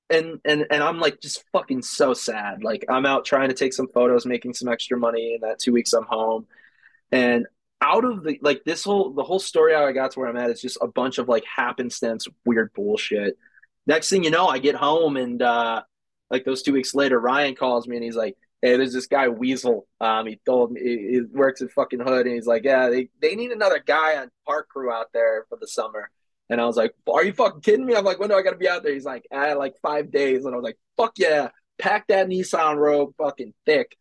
And 0.09 0.41
and 0.45 0.67
and 0.71 0.83
I'm 0.83 0.99
like 0.99 1.21
just 1.21 1.45
fucking 1.53 1.83
so 1.83 2.15
sad. 2.15 2.65
Like 2.65 2.85
I'm 2.89 3.07
out 3.07 3.25
trying 3.25 3.49
to 3.49 3.55
take 3.55 3.73
some 3.73 3.87
photos, 3.89 4.27
making 4.27 4.55
some 4.55 4.69
extra 4.69 4.99
money 4.99 5.35
in 5.35 5.41
that 5.43 5.61
two 5.61 5.73
weeks 5.73 5.93
I'm 5.93 6.05
home. 6.05 6.47
And 7.13 7.47
out 7.81 8.05
of 8.05 8.25
the 8.25 8.39
like 8.43 8.63
this 8.65 8.85
whole 8.85 9.13
the 9.13 9.23
whole 9.23 9.39
story 9.39 9.75
how 9.75 9.87
I 9.87 9.93
got 9.93 10.11
to 10.13 10.21
where 10.21 10.29
I'm 10.29 10.37
at 10.37 10.51
is 10.51 10.61
just 10.61 10.79
a 10.81 10.89
bunch 10.89 11.19
of 11.19 11.29
like 11.29 11.45
happenstance 11.45 12.27
weird 12.45 12.73
bullshit. 12.75 13.37
Next 13.87 14.11
thing 14.11 14.25
you 14.25 14.31
know, 14.31 14.47
I 14.47 14.59
get 14.59 14.75
home 14.75 15.17
and 15.17 15.41
uh 15.41 15.83
like 16.31 16.45
those 16.45 16.63
two 16.63 16.73
weeks 16.73 16.95
later, 16.95 17.19
Ryan 17.19 17.55
calls 17.55 17.89
me 17.89 17.97
and 17.97 18.05
he's 18.05 18.17
like, 18.17 18.37
hey, 18.63 18.77
there's 18.77 18.93
this 18.93 19.07
guy 19.07 19.29
Weasel. 19.29 19.87
Um, 20.01 20.27
he 20.27 20.41
told 20.47 20.73
me 20.73 20.81
he, 20.81 21.21
works 21.33 21.63
at 21.63 21.71
fucking 21.73 22.01
Hood, 22.01 22.27
and 22.27 22.35
he's 22.35 22.47
like, 22.47 22.65
yeah, 22.65 22.89
they, 22.89 23.09
they 23.21 23.35
need 23.35 23.53
another 23.53 23.83
guy 23.85 24.17
on 24.19 24.31
park 24.47 24.69
crew 24.69 24.93
out 24.93 25.13
there 25.13 25.47
for 25.49 25.59
the 25.61 25.67
summer. 25.67 26.11
And 26.49 26.61
I 26.61 26.67
was 26.67 26.77
like, 26.77 26.95
are 27.13 27.25
you 27.25 27.33
fucking 27.33 27.61
kidding 27.61 27.87
me? 27.87 27.95
I'm 27.95 28.05
like, 28.05 28.19
when 28.19 28.29
do 28.29 28.35
I 28.35 28.43
got 28.43 28.51
to 28.51 28.57
be 28.57 28.69
out 28.69 28.83
there? 28.83 28.93
He's 28.93 29.05
like, 29.05 29.25
ah, 29.33 29.55
like 29.55 29.75
five 29.83 30.11
days. 30.11 30.45
And 30.45 30.53
I 30.53 30.57
was 30.57 30.65
like, 30.65 30.79
fuck 30.97 31.13
yeah, 31.17 31.49
pack 31.79 32.09
that 32.09 32.27
Nissan 32.27 32.77
Rogue 32.77 33.15
fucking 33.17 33.55
thick. 33.67 33.97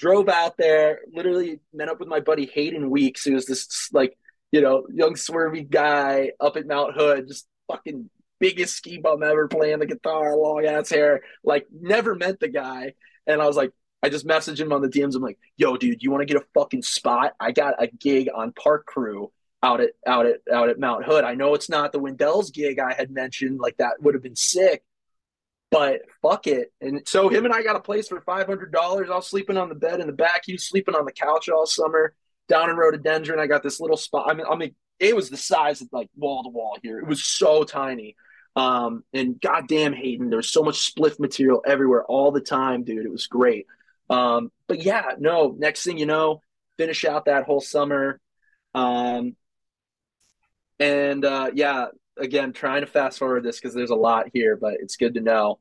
Drove 0.00 0.28
out 0.28 0.56
there, 0.56 1.00
literally 1.12 1.60
met 1.72 1.88
up 1.88 2.00
with 2.00 2.08
my 2.08 2.20
buddy 2.20 2.46
Hayden 2.46 2.90
Weeks, 2.90 3.24
who's 3.24 3.46
this 3.46 3.90
like 3.92 4.16
you 4.52 4.60
know, 4.60 4.86
young 4.92 5.14
swervy 5.14 5.68
guy 5.68 6.32
up 6.40 6.56
at 6.56 6.66
Mount 6.66 6.94
Hood, 6.94 7.28
just 7.28 7.46
fucking 7.70 8.10
biggest 8.38 8.76
ski 8.76 8.98
bum 8.98 9.22
ever 9.22 9.48
playing 9.48 9.78
the 9.78 9.86
guitar, 9.86 10.36
long 10.36 10.64
ass 10.64 10.90
hair, 10.90 11.22
like 11.44 11.66
never 11.72 12.14
met 12.14 12.40
the 12.40 12.48
guy. 12.48 12.94
And 13.26 13.40
I 13.40 13.46
was 13.46 13.56
like, 13.56 13.72
I 14.02 14.08
just 14.08 14.26
messaged 14.26 14.58
him 14.58 14.72
on 14.72 14.82
the 14.82 14.88
DMs. 14.88 15.14
I'm 15.14 15.22
like, 15.22 15.38
yo, 15.56 15.76
dude, 15.76 16.02
you 16.02 16.10
want 16.10 16.22
to 16.26 16.32
get 16.32 16.42
a 16.42 16.46
fucking 16.54 16.82
spot? 16.82 17.34
I 17.38 17.52
got 17.52 17.82
a 17.82 17.86
gig 17.86 18.28
on 18.34 18.52
Park 18.52 18.86
Crew 18.86 19.30
out 19.62 19.80
at 19.80 19.90
out 20.06 20.24
at 20.24 20.40
out 20.50 20.70
at 20.70 20.80
Mount 20.80 21.04
Hood. 21.04 21.22
I 21.22 21.34
know 21.34 21.54
it's 21.54 21.68
not 21.68 21.92
the 21.92 22.00
Windell's 22.00 22.50
gig 22.50 22.78
I 22.78 22.94
had 22.94 23.10
mentioned, 23.10 23.60
like 23.60 23.76
that 23.76 24.00
would 24.00 24.14
have 24.14 24.22
been 24.22 24.36
sick, 24.36 24.82
but 25.70 26.02
fuck 26.22 26.46
it. 26.46 26.72
And 26.80 27.02
so 27.06 27.28
him 27.28 27.44
and 27.44 27.54
I 27.54 27.62
got 27.62 27.76
a 27.76 27.80
place 27.80 28.08
for 28.08 28.20
five 28.20 28.46
hundred 28.46 28.72
dollars. 28.72 29.08
I 29.10 29.16
was 29.16 29.26
sleeping 29.26 29.56
on 29.56 29.68
the 29.68 29.74
bed 29.74 30.00
in 30.00 30.06
the 30.06 30.12
back. 30.12 30.42
He 30.44 30.52
was 30.52 30.64
sleeping 30.64 30.94
on 30.94 31.04
the 31.04 31.12
couch 31.12 31.48
all 31.48 31.66
summer 31.66 32.14
down 32.48 32.70
in 32.70 32.76
rhododendron. 32.76 33.38
I 33.38 33.46
got 33.46 33.62
this 33.62 33.80
little 33.80 33.96
spot. 33.96 34.26
I 34.28 34.34
mean, 34.34 34.46
I 34.50 34.56
mean, 34.56 34.74
it 34.98 35.14
was 35.14 35.30
the 35.30 35.36
size 35.36 35.80
of 35.80 35.88
like 35.92 36.08
wall 36.16 36.42
to 36.42 36.50
wall 36.50 36.76
here. 36.82 36.98
It 36.98 37.06
was 37.06 37.24
so 37.24 37.64
tiny. 37.64 38.16
Um, 38.56 39.04
and 39.14 39.40
goddamn 39.40 39.92
Hayden, 39.92 40.28
there's 40.28 40.50
so 40.50 40.62
much 40.62 40.92
spliff 40.92 41.20
material 41.20 41.62
everywhere 41.66 42.04
all 42.04 42.32
the 42.32 42.40
time, 42.40 42.82
dude. 42.82 43.06
It 43.06 43.12
was 43.12 43.28
great. 43.28 43.66
Um, 44.10 44.50
but 44.66 44.82
yeah, 44.82 45.12
no, 45.18 45.54
next 45.56 45.84
thing 45.84 45.98
you 45.98 46.06
know, 46.06 46.42
finish 46.76 47.04
out 47.04 47.26
that 47.26 47.44
whole 47.44 47.60
summer. 47.60 48.20
Um, 48.74 49.36
and 50.80 51.24
uh, 51.24 51.52
yeah, 51.54 51.86
again, 52.16 52.52
trying 52.52 52.82
to 52.82 52.86
fast 52.86 53.18
forward 53.18 53.44
this 53.44 53.60
because 53.60 53.74
there's 53.74 53.90
a 53.90 53.96
lot 53.96 54.26
here, 54.32 54.56
but 54.56 54.74
it's 54.80 54.96
good 54.96 55.14
to 55.14 55.20
know. 55.20 55.58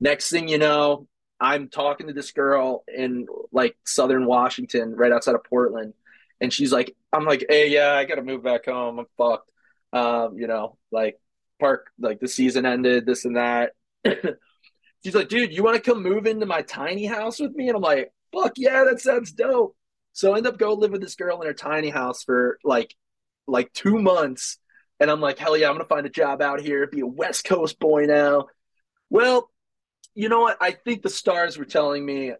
Next 0.00 0.30
thing 0.30 0.48
you 0.48 0.58
know, 0.58 1.06
I'm 1.40 1.68
talking 1.68 2.08
to 2.08 2.12
this 2.12 2.32
girl 2.32 2.84
in 2.92 3.26
like 3.52 3.76
Southern 3.84 4.26
Washington, 4.26 4.94
right 4.94 5.12
outside 5.12 5.34
of 5.34 5.44
Portland. 5.44 5.94
And 6.40 6.52
she's 6.52 6.72
like, 6.72 6.96
I'm 7.12 7.24
like, 7.24 7.46
hey, 7.48 7.70
yeah, 7.70 7.92
I 7.92 8.04
got 8.04 8.16
to 8.16 8.22
move 8.22 8.42
back 8.42 8.66
home. 8.66 8.98
I'm 8.98 9.06
fucked. 9.16 9.50
Um, 9.92 10.38
you 10.38 10.46
know, 10.46 10.76
like 10.90 11.18
park 11.58 11.86
like 11.98 12.20
the 12.20 12.28
season 12.28 12.66
ended, 12.66 13.06
this 13.06 13.24
and 13.24 13.36
that. 13.36 13.72
She's 15.04 15.14
like, 15.14 15.28
dude, 15.28 15.52
you 15.52 15.62
want 15.62 15.76
to 15.76 15.90
come 15.90 16.02
move 16.02 16.26
into 16.26 16.46
my 16.46 16.62
tiny 16.62 17.06
house 17.06 17.38
with 17.40 17.54
me? 17.54 17.68
And 17.68 17.76
I'm 17.76 17.82
like, 17.82 18.12
fuck 18.32 18.52
yeah, 18.56 18.84
that 18.84 19.00
sounds 19.00 19.32
dope. 19.32 19.76
So 20.12 20.34
I 20.34 20.38
end 20.38 20.46
up 20.46 20.58
go 20.58 20.72
live 20.74 20.90
with 20.90 21.00
this 21.00 21.14
girl 21.14 21.40
in 21.40 21.46
her 21.46 21.54
tiny 21.54 21.90
house 21.90 22.24
for 22.24 22.58
like 22.64 22.94
like 23.46 23.72
two 23.72 23.98
months. 23.98 24.58
And 25.00 25.10
I'm 25.10 25.20
like, 25.20 25.38
hell 25.38 25.56
yeah, 25.56 25.68
I'm 25.68 25.74
gonna 25.74 25.84
find 25.84 26.06
a 26.06 26.10
job 26.10 26.42
out 26.42 26.60
here, 26.60 26.86
be 26.86 27.00
a 27.00 27.06
West 27.06 27.44
Coast 27.44 27.78
boy 27.78 28.04
now. 28.04 28.46
Well, 29.10 29.50
you 30.14 30.28
know 30.28 30.40
what? 30.40 30.56
I 30.60 30.72
think 30.72 31.02
the 31.02 31.10
stars 31.10 31.56
were 31.56 31.64
telling 31.64 32.04
me 32.04 32.32
uh, 32.32 32.34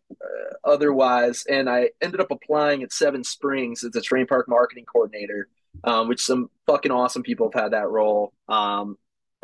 otherwise, 0.64 1.44
and 1.48 1.70
I 1.70 1.90
ended 2.00 2.20
up 2.20 2.30
applying 2.30 2.82
at 2.82 2.92
Seven 2.92 3.22
Springs 3.22 3.84
as 3.84 3.94
a 3.94 4.00
Terrain 4.00 4.26
Park 4.26 4.48
marketing 4.48 4.84
coordinator, 4.84 5.48
um, 5.84 6.08
which 6.08 6.20
some 6.20 6.50
fucking 6.66 6.90
awesome 6.90 7.22
people 7.22 7.50
have 7.52 7.62
had 7.62 7.72
that 7.72 7.88
role. 7.88 8.32
Um, 8.48 8.96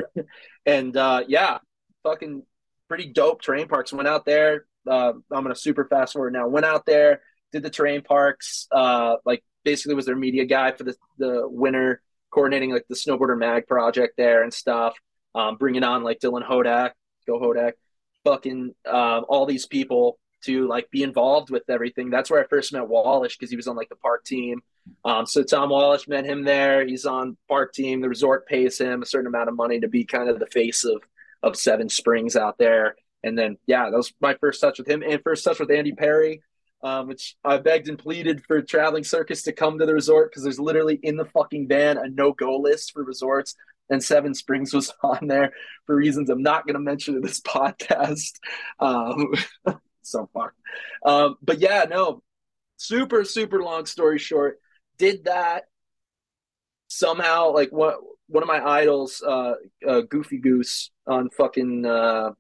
and 0.66 0.96
uh, 0.96 1.22
yeah, 1.28 1.58
fucking 2.02 2.42
pretty 2.88 3.06
dope 3.06 3.42
terrain 3.42 3.68
parks. 3.68 3.92
Went 3.92 4.08
out 4.08 4.26
there. 4.26 4.66
Uh, 4.86 5.12
I'm 5.30 5.42
gonna 5.42 5.54
super 5.54 5.84
fast 5.84 6.14
forward 6.14 6.32
now. 6.32 6.48
Went 6.48 6.66
out 6.66 6.86
there, 6.86 7.22
did 7.52 7.62
the 7.62 7.70
terrain 7.70 8.02
parks. 8.02 8.66
Uh, 8.70 9.16
like 9.24 9.44
basically 9.64 9.94
was 9.94 10.06
their 10.06 10.16
media 10.16 10.44
guy 10.44 10.72
for 10.72 10.84
the 10.84 10.94
the 11.18 11.48
winter, 11.48 12.02
coordinating 12.34 12.72
like 12.72 12.86
the 12.88 12.96
snowboarder 12.96 13.38
mag 13.38 13.66
project 13.66 14.14
there 14.16 14.42
and 14.42 14.52
stuff. 14.52 14.94
Um, 15.34 15.56
bringing 15.56 15.84
on 15.84 16.02
like 16.02 16.20
Dylan 16.20 16.46
Hodak, 16.46 16.92
go 17.26 17.40
Hodak, 17.40 17.72
fucking 18.24 18.74
um, 18.86 19.24
all 19.28 19.46
these 19.46 19.66
people 19.66 20.18
to 20.44 20.68
like 20.68 20.90
be 20.90 21.02
involved 21.02 21.50
with 21.50 21.62
everything. 21.70 22.10
That's 22.10 22.30
where 22.30 22.42
I 22.42 22.46
first 22.46 22.72
met 22.72 22.82
Wallisch 22.82 23.38
because 23.38 23.50
he 23.50 23.56
was 23.56 23.66
on 23.66 23.76
like 23.76 23.88
the 23.88 23.96
park 23.96 24.24
team. 24.24 24.62
Um, 25.04 25.26
so 25.26 25.42
Tom 25.42 25.70
Wallisch 25.70 26.06
met 26.06 26.26
him 26.26 26.44
there. 26.44 26.86
He's 26.86 27.06
on 27.06 27.36
park 27.48 27.72
team. 27.72 28.00
The 28.00 28.08
resort 28.08 28.46
pays 28.46 28.78
him 28.78 29.02
a 29.02 29.06
certain 29.06 29.26
amount 29.26 29.48
of 29.48 29.56
money 29.56 29.80
to 29.80 29.88
be 29.88 30.04
kind 30.04 30.28
of 30.28 30.38
the 30.38 30.46
face 30.46 30.84
of 30.84 31.02
of 31.42 31.56
Seven 31.56 31.88
Springs 31.88 32.36
out 32.36 32.58
there. 32.58 32.96
And 33.22 33.38
then 33.38 33.56
yeah, 33.66 33.90
that 33.90 33.96
was 33.96 34.12
my 34.20 34.34
first 34.34 34.60
touch 34.60 34.78
with 34.78 34.88
him 34.88 35.02
and 35.02 35.22
first 35.22 35.44
touch 35.44 35.60
with 35.60 35.70
Andy 35.70 35.92
Parry. 35.92 36.42
Um, 36.84 37.08
which 37.08 37.34
I 37.42 37.56
begged 37.56 37.88
and 37.88 37.98
pleaded 37.98 38.44
for 38.44 38.60
Traveling 38.60 39.04
Circus 39.04 39.42
to 39.44 39.52
come 39.52 39.78
to 39.78 39.86
the 39.86 39.94
resort 39.94 40.30
because 40.30 40.42
there's 40.42 40.60
literally 40.60 41.00
in 41.02 41.16
the 41.16 41.24
fucking 41.24 41.66
ban 41.66 41.96
a 41.96 42.08
no 42.08 42.32
go 42.32 42.58
list 42.58 42.92
for 42.92 43.02
resorts, 43.02 43.54
and 43.88 44.04
Seven 44.04 44.34
Springs 44.34 44.74
was 44.74 44.92
on 45.02 45.26
there 45.26 45.54
for 45.86 45.96
reasons 45.96 46.28
I'm 46.28 46.42
not 46.42 46.66
going 46.66 46.74
to 46.74 46.80
mention 46.80 47.14
in 47.14 47.22
this 47.22 47.40
podcast. 47.46 48.38
Um, 48.78 49.32
so 50.02 50.28
fucked. 50.34 50.58
Um, 51.04 51.36
but 51.42 51.58
yeah, 51.58 51.86
no, 51.88 52.22
super 52.76 53.24
super 53.24 53.62
long 53.62 53.86
story 53.86 54.18
short, 54.18 54.58
did 54.98 55.24
that 55.24 55.64
somehow 56.88 57.52
like 57.52 57.70
what 57.70 57.96
one 58.26 58.42
of 58.42 58.48
my 58.48 58.64
idols, 58.64 59.22
uh, 59.26 59.54
uh, 59.86 60.00
Goofy 60.02 60.38
Goose 60.38 60.90
on 61.06 61.30
fucking 61.30 61.84
uh, 61.84 62.30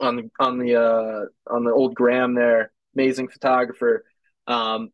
on 0.00 0.16
the 0.16 0.30
on 0.40 0.58
the 0.58 0.76
uh, 0.76 1.52
on 1.52 1.64
the 1.64 1.72
old 1.72 1.94
Graham 1.94 2.34
there, 2.34 2.72
amazing 2.94 3.28
photographer. 3.28 4.04
Um, 4.46 4.90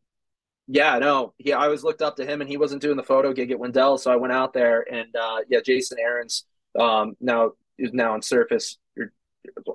yeah, 0.67 0.99
no, 0.99 1.33
he 1.37 1.53
I 1.53 1.65
always 1.65 1.83
looked 1.83 2.01
up 2.01 2.17
to 2.17 2.25
him, 2.25 2.41
and 2.41 2.49
he 2.49 2.57
wasn't 2.57 2.81
doing 2.81 2.97
the 2.97 3.03
photo 3.03 3.33
gig 3.33 3.51
at 3.51 3.59
Windell, 3.59 3.99
so 3.99 4.11
I 4.11 4.17
went 4.17 4.33
out 4.33 4.53
there, 4.53 4.85
and 4.91 5.15
uh, 5.15 5.39
yeah, 5.49 5.59
Jason 5.65 5.97
Aaron's 5.99 6.45
um, 6.79 7.15
now 7.19 7.53
is 7.77 7.91
now 7.93 8.13
on 8.13 8.21
Surface. 8.21 8.77
You're 8.95 9.11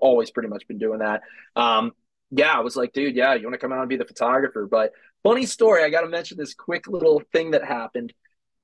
always 0.00 0.30
pretty 0.30 0.48
much 0.48 0.68
been 0.68 0.78
doing 0.78 1.00
that. 1.00 1.22
Um, 1.56 1.92
yeah, 2.30 2.52
I 2.52 2.60
was 2.60 2.76
like, 2.76 2.92
dude, 2.92 3.16
yeah, 3.16 3.34
you 3.34 3.44
want 3.44 3.54
to 3.54 3.58
come 3.58 3.72
out 3.72 3.80
and 3.80 3.88
be 3.88 3.96
the 3.96 4.04
photographer? 4.04 4.66
But 4.70 4.92
funny 5.22 5.46
story, 5.46 5.82
I 5.82 5.90
got 5.90 6.02
to 6.02 6.08
mention 6.08 6.38
this 6.38 6.54
quick 6.54 6.86
little 6.86 7.22
thing 7.32 7.52
that 7.52 7.64
happened 7.64 8.12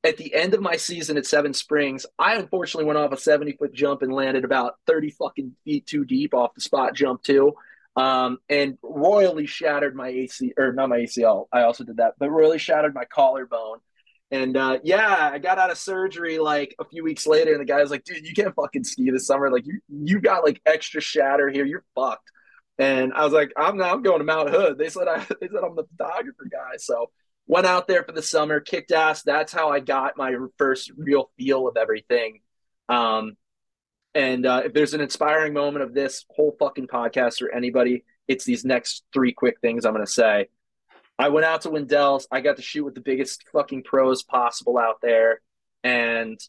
at 0.02 0.16
the 0.16 0.34
end 0.34 0.54
of 0.54 0.60
my 0.60 0.76
season 0.76 1.16
at 1.16 1.26
Seven 1.26 1.52
Springs, 1.52 2.06
I 2.18 2.36
unfortunately 2.36 2.86
went 2.86 2.98
off 2.98 3.12
a 3.12 3.16
70 3.16 3.52
foot 3.52 3.74
jump 3.74 4.02
and 4.02 4.12
landed 4.12 4.44
about 4.44 4.76
30 4.86 5.10
fucking 5.10 5.56
feet 5.64 5.86
too 5.86 6.04
deep 6.04 6.32
off 6.32 6.54
the 6.54 6.60
spot 6.60 6.94
jump 6.94 7.22
too. 7.22 7.54
Um, 8.00 8.38
and 8.48 8.78
royally 8.82 9.44
shattered 9.44 9.94
my 9.94 10.08
AC 10.08 10.54
or 10.56 10.72
not 10.72 10.88
my 10.88 11.00
ACL. 11.00 11.48
I 11.52 11.64
also 11.64 11.84
did 11.84 11.98
that, 11.98 12.14
but 12.18 12.30
royally 12.30 12.56
shattered 12.56 12.94
my 12.94 13.04
collarbone. 13.04 13.80
And 14.30 14.56
uh, 14.56 14.78
yeah, 14.82 15.28
I 15.30 15.38
got 15.38 15.58
out 15.58 15.70
of 15.70 15.76
surgery 15.76 16.38
like 16.38 16.74
a 16.78 16.86
few 16.86 17.04
weeks 17.04 17.26
later, 17.26 17.52
and 17.52 17.60
the 17.60 17.66
guy 17.66 17.82
was 17.82 17.90
like, 17.90 18.04
"Dude, 18.04 18.26
you 18.26 18.32
can't 18.32 18.54
fucking 18.54 18.84
ski 18.84 19.10
this 19.10 19.26
summer. 19.26 19.50
Like, 19.50 19.66
you 19.66 19.80
you 19.88 20.18
got 20.18 20.44
like 20.44 20.62
extra 20.64 21.02
shatter 21.02 21.50
here. 21.50 21.66
You're 21.66 21.84
fucked." 21.94 22.30
And 22.78 23.12
I 23.12 23.22
was 23.22 23.34
like, 23.34 23.52
"I'm 23.54 23.76
not. 23.76 23.92
I'm 23.92 24.02
going 24.02 24.20
to 24.20 24.24
Mount 24.24 24.48
Hood." 24.48 24.78
They 24.78 24.88
said 24.88 25.06
I. 25.06 25.18
They 25.40 25.48
said 25.48 25.62
I'm 25.62 25.76
the 25.76 25.84
photographer 25.98 26.46
guy. 26.50 26.76
So 26.78 27.10
went 27.48 27.66
out 27.66 27.86
there 27.86 28.02
for 28.04 28.12
the 28.12 28.22
summer, 28.22 28.60
kicked 28.60 28.92
ass. 28.92 29.22
That's 29.24 29.52
how 29.52 29.68
I 29.68 29.80
got 29.80 30.16
my 30.16 30.36
first 30.56 30.90
real 30.96 31.30
feel 31.36 31.68
of 31.68 31.76
everything. 31.76 32.40
Um, 32.88 33.36
and 34.14 34.46
uh, 34.46 34.62
if 34.64 34.72
there's 34.72 34.94
an 34.94 35.00
inspiring 35.00 35.52
moment 35.52 35.84
of 35.84 35.94
this 35.94 36.24
whole 36.30 36.56
fucking 36.58 36.88
podcast 36.88 37.42
or 37.42 37.52
anybody, 37.54 38.04
it's 38.26 38.44
these 38.44 38.64
next 38.64 39.04
three 39.12 39.32
quick 39.32 39.60
things 39.60 39.84
I'm 39.84 39.94
going 39.94 40.04
to 40.04 40.10
say. 40.10 40.48
I 41.18 41.28
went 41.28 41.44
out 41.44 41.62
to 41.62 41.70
Windell's. 41.70 42.26
I 42.30 42.40
got 42.40 42.56
to 42.56 42.62
shoot 42.62 42.84
with 42.84 42.94
the 42.94 43.00
biggest 43.00 43.44
fucking 43.52 43.84
pros 43.84 44.22
possible 44.22 44.78
out 44.78 45.00
there. 45.02 45.40
And 45.84 46.40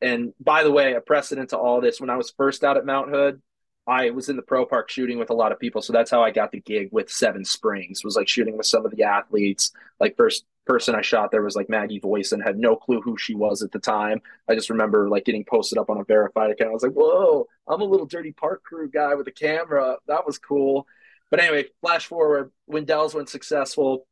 and 0.00 0.32
by 0.40 0.62
the 0.62 0.70
way, 0.70 0.94
a 0.94 1.00
precedent 1.00 1.50
to 1.50 1.58
all 1.58 1.80
this, 1.80 2.00
when 2.00 2.10
I 2.10 2.16
was 2.16 2.32
first 2.36 2.64
out 2.64 2.76
at 2.76 2.84
Mount 2.84 3.10
Hood, 3.10 3.40
I 3.86 4.10
was 4.10 4.28
in 4.28 4.36
the 4.36 4.42
pro 4.42 4.66
park 4.66 4.90
shooting 4.90 5.18
with 5.18 5.30
a 5.30 5.34
lot 5.34 5.52
of 5.52 5.60
people. 5.60 5.80
So 5.80 5.92
that's 5.92 6.10
how 6.10 6.22
I 6.22 6.30
got 6.30 6.50
the 6.50 6.60
gig 6.60 6.88
with 6.92 7.10
Seven 7.10 7.44
Springs 7.44 8.04
was 8.04 8.16
like 8.16 8.28
shooting 8.28 8.56
with 8.56 8.66
some 8.66 8.84
of 8.84 8.92
the 8.92 9.04
athletes. 9.04 9.72
Like 10.00 10.16
first 10.16 10.44
person 10.66 10.94
I 10.94 11.02
shot 11.02 11.30
there 11.30 11.42
was 11.42 11.56
like 11.56 11.70
Maggie 11.70 12.00
Voisin 12.00 12.40
and 12.40 12.46
had 12.46 12.58
no 12.58 12.76
clue 12.76 13.00
who 13.00 13.16
she 13.16 13.34
was 13.34 13.62
at 13.62 13.72
the 13.72 13.78
time. 13.78 14.20
I 14.48 14.54
just 14.54 14.70
remember 14.70 15.08
like 15.08 15.24
getting 15.24 15.44
posted 15.44 15.78
up 15.78 15.88
on 15.88 15.98
a 15.98 16.04
verified 16.04 16.50
account. 16.50 16.70
I 16.70 16.74
was 16.74 16.82
like, 16.82 16.92
whoa, 16.92 17.46
I'm 17.68 17.80
a 17.80 17.84
little 17.84 18.06
dirty 18.06 18.32
park 18.32 18.62
crew 18.62 18.90
guy 18.90 19.14
with 19.14 19.28
a 19.28 19.32
camera. 19.32 19.96
That 20.08 20.26
was 20.26 20.38
cool. 20.38 20.86
But 21.30 21.40
anyway, 21.40 21.66
flash 21.80 22.06
forward, 22.06 22.52
Windell's 22.70 23.14
went 23.14 23.28
successful. 23.28 24.06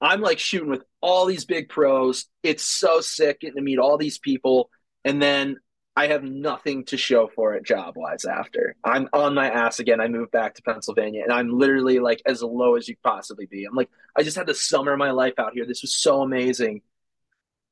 I'm 0.00 0.20
like 0.20 0.38
shooting 0.38 0.68
with 0.68 0.84
all 1.00 1.26
these 1.26 1.44
big 1.44 1.68
pros. 1.68 2.26
It's 2.42 2.64
so 2.64 3.00
sick 3.00 3.40
getting 3.40 3.56
to 3.56 3.62
meet 3.62 3.78
all 3.78 3.96
these 3.96 4.18
people. 4.18 4.70
And 5.04 5.22
then 5.22 5.56
I 5.96 6.08
have 6.08 6.22
nothing 6.22 6.84
to 6.86 6.98
show 6.98 7.26
for 7.26 7.54
it 7.54 7.64
job 7.64 7.96
wise 7.96 8.26
after. 8.26 8.76
I'm 8.84 9.08
on 9.14 9.34
my 9.34 9.50
ass 9.50 9.80
again. 9.80 9.98
I 9.98 10.08
moved 10.08 10.30
back 10.30 10.54
to 10.54 10.62
Pennsylvania 10.62 11.22
and 11.22 11.32
I'm 11.32 11.48
literally 11.48 11.98
like 12.00 12.20
as 12.26 12.42
low 12.42 12.76
as 12.76 12.86
you 12.86 12.96
possibly 13.02 13.46
be. 13.46 13.64
I'm 13.64 13.74
like, 13.74 13.88
I 14.14 14.22
just 14.22 14.36
had 14.36 14.46
the 14.46 14.54
summer 14.54 14.92
of 14.92 14.98
my 14.98 15.10
life 15.12 15.34
out 15.38 15.54
here. 15.54 15.64
This 15.64 15.80
was 15.80 15.94
so 15.94 16.20
amazing. 16.20 16.82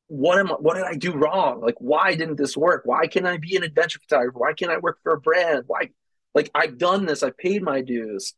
What 0.06 0.38
am 0.38 0.50
I? 0.50 0.54
what 0.54 0.74
did 0.74 0.84
I 0.84 0.94
do 0.94 1.12
wrong? 1.12 1.60
Like 1.60 1.76
why 1.78 2.14
didn't 2.14 2.36
this 2.36 2.56
work? 2.56 2.82
Why 2.86 3.06
can't 3.06 3.26
I 3.26 3.36
be 3.36 3.56
an 3.56 3.62
adventure 3.62 3.98
photographer? 3.98 4.38
Why 4.38 4.54
can't 4.54 4.72
I 4.72 4.78
work 4.78 5.00
for 5.02 5.12
a 5.12 5.20
brand? 5.20 5.64
Why 5.66 5.90
like 6.34 6.50
I've 6.54 6.78
done 6.78 7.04
this, 7.04 7.22
I've 7.22 7.36
paid 7.36 7.62
my 7.62 7.82
dues. 7.82 8.32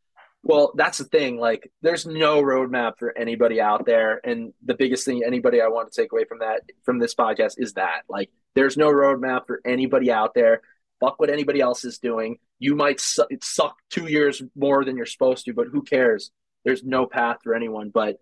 Well, 0.47 0.71
that's 0.75 0.97
the 0.97 1.03
thing. 1.03 1.37
Like, 1.37 1.69
there's 1.81 2.05
no 2.05 2.41
roadmap 2.41 2.93
for 2.99 3.15
anybody 3.17 3.59
out 3.59 3.85
there, 3.85 4.21
and 4.23 4.53
the 4.63 4.75
biggest 4.75 5.03
thing 5.03 5.21
anybody 5.25 5.59
I 5.59 5.67
want 5.67 5.91
to 5.91 6.01
take 6.01 6.13
away 6.13 6.23
from 6.23 6.39
that 6.39 6.61
from 6.85 6.99
this 6.99 7.13
podcast 7.13 7.55
is 7.57 7.73
that 7.73 8.03
like 8.07 8.29
there's 8.55 8.77
no 8.77 8.89
roadmap 8.89 9.45
for 9.45 9.59
anybody 9.65 10.09
out 10.09 10.33
there. 10.33 10.61
Fuck 11.01 11.19
what 11.19 11.29
anybody 11.29 11.59
else 11.59 11.83
is 11.83 11.97
doing. 11.97 12.37
You 12.59 12.75
might 12.75 13.01
su- 13.01 13.27
suck 13.43 13.75
two 13.89 14.07
years 14.07 14.41
more 14.55 14.85
than 14.85 14.95
you're 14.95 15.05
supposed 15.05 15.43
to, 15.45 15.53
but 15.53 15.67
who 15.67 15.81
cares? 15.81 16.31
There's 16.63 16.81
no 16.81 17.07
path 17.07 17.39
for 17.43 17.53
anyone. 17.53 17.89
But 17.89 18.15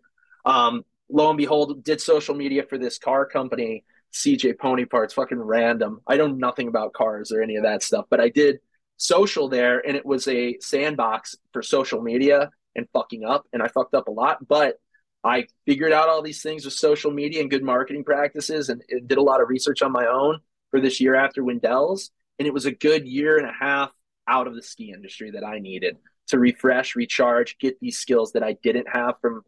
um, 0.45 0.83
lo 1.09 1.29
and 1.29 1.37
behold, 1.37 1.83
did 1.83 2.01
social 2.01 2.33
media 2.33 2.63
for 2.67 2.79
this 2.79 2.97
car 2.97 3.27
company, 3.27 3.85
CJ 4.13 4.57
Pony 4.57 4.85
Parts, 4.85 5.13
fucking 5.13 5.39
random. 5.39 6.01
I 6.07 6.17
know 6.17 6.27
nothing 6.27 6.69
about 6.69 6.93
cars 6.93 7.31
or 7.31 7.43
any 7.43 7.55
of 7.57 7.63
that 7.63 7.83
stuff, 7.83 8.05
but 8.09 8.19
I 8.19 8.29
did 8.29 8.61
social 8.97 9.49
there 9.49 9.85
and 9.85 9.97
it 9.97 10.05
was 10.05 10.27
a 10.27 10.57
sandbox 10.59 11.35
for 11.51 11.61
social 11.61 12.01
media 12.01 12.49
and 12.75 12.87
fucking 12.93 13.23
up. 13.23 13.45
And 13.53 13.61
I 13.61 13.67
fucked 13.67 13.93
up 13.93 14.07
a 14.07 14.11
lot, 14.11 14.47
but 14.47 14.79
I 15.23 15.47
figured 15.65 15.91
out 15.91 16.09
all 16.09 16.21
these 16.21 16.41
things 16.41 16.65
with 16.65 16.73
social 16.73 17.11
media 17.11 17.41
and 17.41 17.49
good 17.49 17.63
marketing 17.63 18.03
practices 18.03 18.69
and, 18.69 18.81
and 18.89 19.07
did 19.07 19.17
a 19.17 19.23
lot 19.23 19.41
of 19.41 19.49
research 19.49 19.81
on 19.81 19.91
my 19.91 20.05
own 20.05 20.39
for 20.71 20.79
this 20.79 21.01
year 21.01 21.15
after 21.15 21.43
Windell's. 21.43 22.11
And 22.37 22.47
it 22.47 22.53
was 22.53 22.65
a 22.65 22.71
good 22.71 23.07
year 23.07 23.37
and 23.37 23.47
a 23.47 23.53
half 23.53 23.91
out 24.27 24.47
of 24.47 24.55
the 24.55 24.61
ski 24.61 24.91
industry 24.93 25.31
that 25.31 25.43
I 25.43 25.59
needed 25.59 25.97
to 26.27 26.39
refresh, 26.39 26.95
recharge, 26.95 27.57
get 27.59 27.79
these 27.79 27.97
skills 27.97 28.33
that 28.33 28.43
I 28.43 28.53
didn't 28.63 28.87
have 28.91 29.15
from 29.21 29.43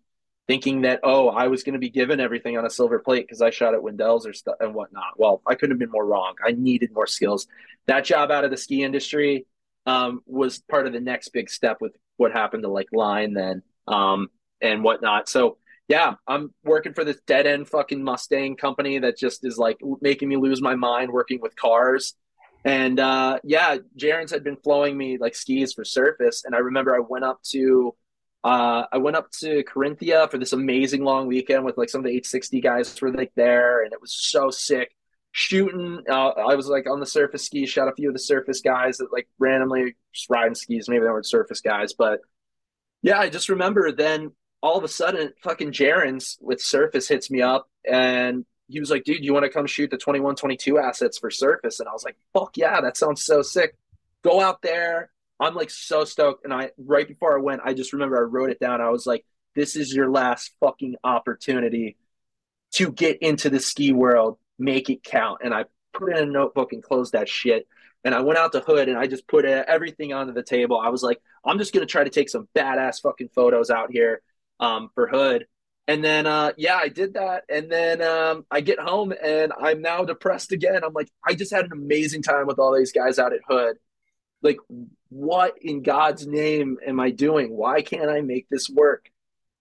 thinking 0.47 0.81
that 0.81 1.01
oh 1.03 1.27
I 1.27 1.47
was 1.47 1.63
going 1.63 1.73
to 1.73 1.79
be 1.79 1.89
given 1.89 2.19
everything 2.19 2.57
on 2.57 2.65
a 2.65 2.69
silver 2.69 2.99
plate 2.99 3.27
because 3.27 3.41
I 3.41 3.49
shot 3.49 3.73
at 3.73 3.81
Windell's 3.81 4.25
or 4.25 4.33
stuff 4.33 4.55
and 4.59 4.73
whatnot. 4.73 5.13
Well, 5.17 5.41
I 5.45 5.55
couldn't 5.55 5.71
have 5.71 5.79
been 5.79 5.91
more 5.91 6.05
wrong. 6.05 6.35
I 6.45 6.51
needed 6.51 6.93
more 6.93 7.07
skills. 7.07 7.47
That 7.87 8.05
job 8.05 8.31
out 8.31 8.45
of 8.45 8.51
the 8.51 8.57
ski 8.57 8.83
industry 8.83 9.45
um, 9.85 10.21
was 10.25 10.59
part 10.59 10.87
of 10.87 10.93
the 10.93 10.99
next 10.99 11.29
big 11.29 11.49
step 11.49 11.77
with 11.79 11.95
what 12.17 12.31
happened 12.31 12.63
to 12.63 12.69
like 12.69 12.87
Line 12.91 13.33
then 13.33 13.63
um, 13.87 14.29
and 14.61 14.83
whatnot. 14.83 15.29
So 15.29 15.57
yeah, 15.87 16.15
I'm 16.27 16.53
working 16.63 16.93
for 16.93 17.05
this 17.05 17.19
dead 17.25 17.47
end 17.47 17.69
fucking 17.69 18.03
Mustang 18.03 18.57
company 18.57 18.99
that 18.99 19.17
just 19.17 19.45
is 19.45 19.57
like 19.57 19.77
making 20.01 20.27
me 20.27 20.35
lose 20.35 20.61
my 20.61 20.75
mind 20.75 21.11
working 21.11 21.39
with 21.41 21.55
cars. 21.55 22.13
And 22.65 22.99
uh, 22.99 23.39
yeah, 23.45 23.77
Jaren's 23.97 24.31
had 24.31 24.43
been 24.43 24.57
flowing 24.57 24.97
me 24.97 25.17
like 25.17 25.35
skis 25.35 25.73
for 25.73 25.85
surface. 25.85 26.43
And 26.43 26.53
I 26.53 26.59
remember 26.59 26.93
I 26.93 26.99
went 26.99 27.23
up 27.23 27.41
to 27.51 27.95
uh, 28.43 28.85
I 28.91 28.97
went 28.97 29.17
up 29.17 29.29
to 29.39 29.63
Carinthia 29.63 30.29
for 30.29 30.37
this 30.37 30.53
amazing 30.53 31.03
long 31.03 31.27
weekend 31.27 31.65
with 31.65 31.77
like 31.77 31.89
some 31.89 31.99
of 31.99 32.05
the 32.05 32.11
860 32.11 32.61
guys 32.61 33.01
were 33.01 33.11
like 33.11 33.31
there, 33.35 33.83
and 33.83 33.91
it 33.91 33.99
was 33.99 34.13
so 34.13 34.51
sick. 34.51 34.95
Shooting, 35.31 36.03
uh, 36.09 36.29
I 36.29 36.55
was 36.55 36.67
like 36.67 36.89
on 36.89 36.99
the 36.99 37.05
surface 37.05 37.45
skis, 37.45 37.69
shot 37.69 37.87
a 37.87 37.93
few 37.93 38.09
of 38.09 38.13
the 38.13 38.19
surface 38.19 38.61
guys 38.61 38.97
that 38.97 39.13
like 39.13 39.27
randomly 39.37 39.95
just 40.13 40.29
riding 40.29 40.55
skis. 40.55 40.89
Maybe 40.89 41.03
they 41.03 41.09
weren't 41.09 41.27
surface 41.27 41.61
guys, 41.61 41.93
but 41.93 42.21
yeah, 43.01 43.19
I 43.19 43.29
just 43.29 43.49
remember 43.49 43.91
then 43.91 44.31
all 44.61 44.77
of 44.77 44.83
a 44.83 44.87
sudden, 44.87 45.33
fucking 45.43 45.71
Jaren's 45.71 46.37
with 46.41 46.59
surface 46.59 47.07
hits 47.07 47.29
me 47.29 47.41
up, 47.41 47.69
and 47.89 48.45
he 48.67 48.79
was 48.79 48.89
like, 48.89 49.03
"Dude, 49.03 49.23
you 49.23 49.33
want 49.33 49.45
to 49.45 49.51
come 49.51 49.67
shoot 49.67 49.91
the 49.91 49.97
21, 49.97 50.35
22 50.35 50.79
assets 50.79 51.19
for 51.19 51.29
surface?" 51.29 51.79
And 51.79 51.87
I 51.87 51.91
was 51.93 52.03
like, 52.03 52.17
"Fuck 52.33 52.57
yeah, 52.57 52.81
that 52.81 52.97
sounds 52.97 53.23
so 53.23 53.41
sick." 53.43 53.75
Go 54.23 54.41
out 54.41 54.61
there 54.63 55.11
I'm 55.39 55.55
like 55.55 55.69
so 55.69 56.03
stoked. 56.03 56.43
And 56.43 56.53
I 56.53 56.71
right 56.77 57.07
before 57.07 57.37
I 57.37 57.41
went, 57.41 57.61
I 57.63 57.73
just 57.73 57.93
remember 57.93 58.17
I 58.17 58.21
wrote 58.21 58.49
it 58.49 58.59
down. 58.59 58.81
I 58.81 58.89
was 58.89 59.05
like, 59.05 59.25
this 59.55 59.75
is 59.75 59.93
your 59.93 60.09
last 60.09 60.51
fucking 60.59 60.95
opportunity 61.03 61.97
to 62.73 62.91
get 62.91 63.21
into 63.21 63.49
the 63.49 63.59
ski 63.59 63.93
world. 63.93 64.37
Make 64.59 64.89
it 64.89 65.03
count. 65.03 65.41
And 65.43 65.53
I 65.53 65.65
put 65.93 66.11
in 66.11 66.17
a 66.17 66.25
notebook 66.25 66.73
and 66.73 66.83
closed 66.83 67.13
that 67.13 67.29
shit. 67.29 67.67
And 68.03 68.13
I 68.13 68.21
went 68.21 68.37
out 68.37 68.51
to 68.53 68.59
Hood 68.59 68.89
and 68.89 68.97
I 68.97 69.07
just 69.07 69.27
put 69.27 69.45
everything 69.45 70.13
onto 70.13 70.33
the 70.33 70.43
table. 70.43 70.79
I 70.79 70.89
was 70.89 71.03
like, 71.03 71.21
I'm 71.43 71.57
just 71.57 71.73
gonna 71.73 71.85
try 71.85 72.03
to 72.03 72.09
take 72.09 72.29
some 72.29 72.47
badass 72.55 73.01
fucking 73.01 73.29
photos 73.29 73.69
out 73.69 73.91
here 73.91 74.21
um, 74.59 74.89
for 74.93 75.07
Hood. 75.07 75.47
And 75.89 76.03
then, 76.03 76.27
uh, 76.27 76.51
yeah, 76.57 76.75
I 76.75 76.89
did 76.89 77.13
that. 77.13 77.43
And 77.49 77.71
then 77.71 78.01
um, 78.01 78.45
I 78.51 78.59
get 78.61 78.79
home 78.79 79.13
and 79.23 79.53
I'm 79.57 79.81
now 79.81 80.03
depressed 80.03 80.51
again. 80.51 80.83
I'm 80.83 80.93
like, 80.93 81.09
I 81.25 81.33
just 81.33 81.53
had 81.53 81.65
an 81.65 81.71
amazing 81.71 82.23
time 82.23 82.45
with 82.45 82.59
all 82.59 82.75
these 82.75 82.91
guys 82.91 83.19
out 83.19 83.33
at 83.33 83.39
Hood 83.47 83.77
like 84.41 84.57
what 85.09 85.55
in 85.61 85.81
god's 85.81 86.27
name 86.27 86.77
am 86.85 86.99
i 86.99 87.09
doing 87.09 87.51
why 87.55 87.81
can't 87.81 88.09
i 88.09 88.21
make 88.21 88.47
this 88.49 88.69
work 88.69 89.09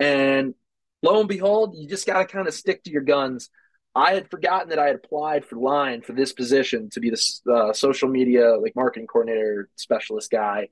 and 0.00 0.54
lo 1.02 1.20
and 1.20 1.28
behold 1.28 1.74
you 1.76 1.88
just 1.88 2.06
got 2.06 2.18
to 2.18 2.24
kind 2.26 2.48
of 2.48 2.54
stick 2.54 2.82
to 2.84 2.90
your 2.90 3.02
guns 3.02 3.50
i 3.96 4.14
had 4.14 4.30
forgotten 4.30 4.68
that 4.68 4.78
i 4.78 4.86
had 4.86 4.96
applied 4.96 5.44
for 5.44 5.56
line 5.56 6.02
for 6.02 6.12
this 6.12 6.32
position 6.32 6.88
to 6.90 7.00
be 7.00 7.10
the 7.10 7.52
uh, 7.52 7.72
social 7.72 8.08
media 8.08 8.56
like 8.56 8.76
marketing 8.76 9.06
coordinator 9.06 9.68
specialist 9.76 10.30
guy 10.30 10.68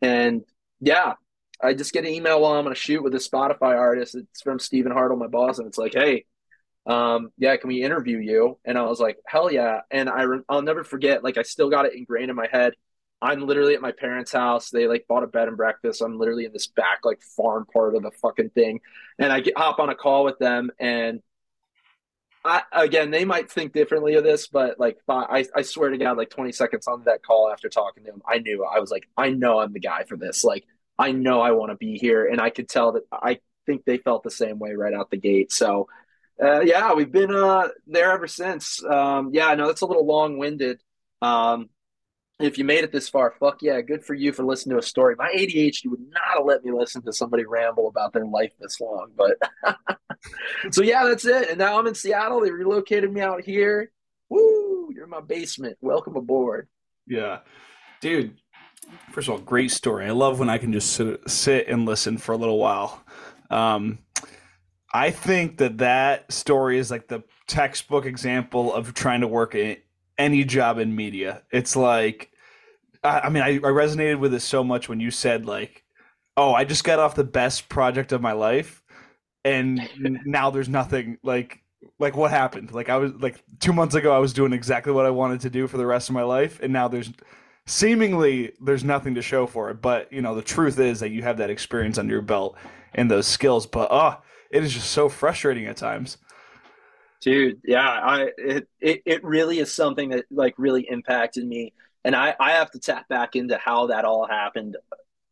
and 0.00 0.42
yeah 0.80 1.14
i 1.62 1.74
just 1.74 1.92
get 1.92 2.04
an 2.04 2.10
email 2.10 2.40
while 2.40 2.54
i'm 2.54 2.64
to 2.64 2.74
shoot 2.74 3.02
with 3.02 3.14
a 3.14 3.18
spotify 3.18 3.76
artist 3.76 4.14
it's 4.14 4.40
from 4.40 4.58
stephen 4.58 4.92
hartle 4.92 5.18
my 5.18 5.26
boss 5.26 5.58
and 5.58 5.66
it's 5.66 5.78
like 5.78 5.92
hey 5.94 6.24
um, 6.88 7.32
yeah, 7.36 7.54
can 7.56 7.68
we 7.68 7.82
interview 7.82 8.16
you? 8.16 8.58
And 8.64 8.78
I 8.78 8.82
was 8.84 8.98
like, 8.98 9.18
hell 9.26 9.52
yeah. 9.52 9.80
And 9.90 10.08
I, 10.08 10.24
I'll 10.48 10.62
never 10.62 10.84
forget, 10.84 11.22
like, 11.22 11.36
I 11.36 11.42
still 11.42 11.68
got 11.68 11.84
it 11.84 11.92
ingrained 11.94 12.30
in 12.30 12.36
my 12.36 12.48
head. 12.50 12.72
I'm 13.20 13.46
literally 13.46 13.74
at 13.74 13.82
my 13.82 13.92
parents' 13.92 14.32
house. 14.32 14.70
They 14.70 14.86
like 14.86 15.06
bought 15.08 15.24
a 15.24 15.26
bed 15.26 15.48
and 15.48 15.56
breakfast. 15.56 16.00
I'm 16.00 16.18
literally 16.18 16.44
in 16.44 16.52
this 16.52 16.68
back 16.68 17.00
like 17.04 17.20
farm 17.36 17.66
part 17.72 17.96
of 17.96 18.02
the 18.02 18.12
fucking 18.22 18.50
thing, 18.50 18.80
and 19.18 19.32
I 19.32 19.40
get 19.40 19.58
hop 19.58 19.80
on 19.80 19.88
a 19.88 19.94
call 19.94 20.24
with 20.24 20.38
them. 20.38 20.70
And 20.78 21.20
I 22.48 22.62
again, 22.72 23.10
they 23.10 23.24
might 23.24 23.50
think 23.50 23.72
differently 23.72 24.14
of 24.14 24.24
this, 24.24 24.48
but 24.48 24.80
like 24.80 24.98
I 25.08 25.46
I 25.54 25.62
swear 25.62 25.90
to 25.90 25.98
God, 25.98 26.16
like 26.16 26.30
20 26.30 26.52
seconds 26.52 26.86
on 26.88 27.04
that 27.04 27.22
call 27.22 27.50
after 27.50 27.68
talking 27.68 28.04
to 28.04 28.10
him, 28.10 28.22
I 28.26 28.38
knew 28.38 28.64
I 28.64 28.80
was 28.80 28.90
like, 28.90 29.08
I 29.16 29.30
know 29.30 29.58
I'm 29.60 29.72
the 29.72 29.80
guy 29.80 30.04
for 30.04 30.16
this. 30.16 30.44
Like 30.44 30.64
I 30.98 31.12
know 31.12 31.40
I 31.40 31.52
want 31.52 31.70
to 31.70 31.76
be 31.76 31.98
here, 31.98 32.26
and 32.26 32.40
I 32.40 32.50
could 32.50 32.68
tell 32.68 32.92
that 32.92 33.02
I 33.12 33.40
think 33.66 33.84
they 33.84 33.98
felt 33.98 34.22
the 34.22 34.30
same 34.30 34.58
way 34.58 34.72
right 34.74 34.94
out 34.94 35.10
the 35.10 35.18
gate. 35.18 35.52
So. 35.52 35.88
Uh, 36.40 36.60
yeah, 36.60 36.94
we've 36.94 37.10
been 37.10 37.34
uh, 37.34 37.66
there 37.88 38.12
ever 38.12 38.28
since. 38.28 38.80
Um, 38.84 39.30
yeah, 39.32 39.48
I 39.48 39.56
know 39.56 39.70
it's 39.70 39.80
a 39.80 39.86
little 39.86 40.06
long 40.06 40.38
winded. 40.38 40.80
Um, 41.20 41.68
if 42.38 42.56
you 42.56 42.64
made 42.64 42.84
it 42.84 42.92
this 42.92 43.08
far, 43.08 43.34
fuck 43.40 43.62
yeah, 43.62 43.80
good 43.80 44.04
for 44.04 44.14
you 44.14 44.32
for 44.32 44.44
listening 44.44 44.74
to 44.74 44.78
a 44.78 44.82
story. 44.82 45.16
My 45.18 45.32
ADHD 45.36 45.86
would 45.86 46.00
not 46.10 46.36
have 46.36 46.44
let 46.44 46.64
me 46.64 46.70
listen 46.70 47.02
to 47.02 47.12
somebody 47.12 47.44
ramble 47.44 47.88
about 47.88 48.12
their 48.12 48.26
life 48.26 48.52
this 48.60 48.80
long, 48.80 49.10
but 49.16 49.36
so 50.70 50.82
yeah, 50.82 51.04
that's 51.04 51.24
it. 51.24 51.50
And 51.50 51.58
now 51.58 51.78
I'm 51.78 51.86
in 51.86 51.94
Seattle. 51.94 52.40
They 52.40 52.50
relocated 52.50 53.12
me 53.12 53.20
out 53.20 53.42
here. 53.42 53.90
Woo! 54.28 54.90
You're 54.94 55.04
in 55.04 55.10
my 55.10 55.20
basement. 55.20 55.78
Welcome 55.80 56.16
aboard. 56.16 56.68
Yeah, 57.06 57.40
dude. 58.00 58.36
First 59.12 59.28
of 59.28 59.34
all, 59.34 59.40
great 59.40 59.70
story. 59.72 60.06
I 60.06 60.12
love 60.12 60.38
when 60.38 60.48
I 60.48 60.58
can 60.58 60.72
just 60.72 60.92
sit, 60.92 61.28
sit 61.28 61.68
and 61.68 61.86
listen 61.86 62.18
for 62.18 62.32
a 62.32 62.36
little 62.36 62.58
while. 62.58 63.02
Um, 63.50 63.98
I 64.94 65.10
think 65.10 65.58
that 65.58 65.78
that 65.78 66.32
story 66.32 66.78
is 66.78 66.90
like 66.90 67.08
the 67.08 67.22
textbook 67.48 68.06
example 68.06 68.72
of 68.72 68.94
trying 68.94 69.22
to 69.22 69.28
work 69.28 69.54
in 69.54 69.76
any 70.18 70.44
job 70.44 70.78
in 70.78 70.94
media. 70.94 71.42
It's 71.50 71.76
like, 71.76 72.30
I, 73.04 73.20
I 73.20 73.28
mean, 73.30 73.42
I, 73.42 73.56
I 73.56 73.70
resonated 73.70 74.18
with 74.18 74.34
it 74.34 74.40
so 74.40 74.64
much 74.64 74.88
when 74.88 75.00
you 75.00 75.10
said 75.10 75.46
like, 75.46 75.84
"Oh, 76.36 76.52
I 76.52 76.64
just 76.64 76.84
got 76.84 76.98
off 76.98 77.14
the 77.14 77.24
best 77.24 77.68
project 77.68 78.12
of 78.12 78.20
my 78.20 78.32
life, 78.32 78.82
and 79.44 79.88
now 80.26 80.50
there's 80.50 80.68
nothing 80.68 81.18
like." 81.22 81.62
like 82.00 82.16
what 82.16 82.32
happened 82.32 82.72
like 82.72 82.88
i 82.88 82.96
was 82.96 83.12
like 83.20 83.42
two 83.60 83.72
months 83.72 83.94
ago 83.94 84.12
i 84.12 84.18
was 84.18 84.32
doing 84.32 84.52
exactly 84.52 84.92
what 84.92 85.06
i 85.06 85.10
wanted 85.10 85.40
to 85.40 85.48
do 85.48 85.68
for 85.68 85.76
the 85.76 85.86
rest 85.86 86.08
of 86.08 86.14
my 86.14 86.22
life 86.22 86.58
and 86.60 86.72
now 86.72 86.88
there's 86.88 87.12
seemingly 87.66 88.52
there's 88.60 88.82
nothing 88.82 89.14
to 89.14 89.22
show 89.22 89.46
for 89.46 89.70
it 89.70 89.80
but 89.80 90.12
you 90.12 90.20
know 90.20 90.34
the 90.34 90.42
truth 90.42 90.78
is 90.80 90.98
that 90.98 91.10
you 91.10 91.22
have 91.22 91.36
that 91.36 91.50
experience 91.50 91.96
under 91.96 92.12
your 92.12 92.22
belt 92.22 92.56
and 92.94 93.08
those 93.08 93.28
skills 93.28 93.64
but 93.64 93.86
oh 93.92 94.16
it 94.50 94.64
is 94.64 94.72
just 94.72 94.90
so 94.90 95.08
frustrating 95.08 95.66
at 95.66 95.76
times 95.76 96.18
dude 97.20 97.60
yeah 97.64 97.88
i 97.88 98.28
it, 98.36 98.68
it 98.80 99.02
it 99.04 99.24
really 99.24 99.58
is 99.58 99.72
something 99.72 100.10
that 100.10 100.24
like 100.30 100.54
really 100.58 100.86
impacted 100.88 101.46
me. 101.46 101.72
And 102.04 102.14
i 102.14 102.34
i 102.38 102.52
have 102.52 102.70
to 102.72 102.78
tap 102.78 103.08
back 103.08 103.36
into 103.36 103.58
how 103.58 103.88
that 103.88 104.04
all 104.04 104.26
happened 104.26 104.76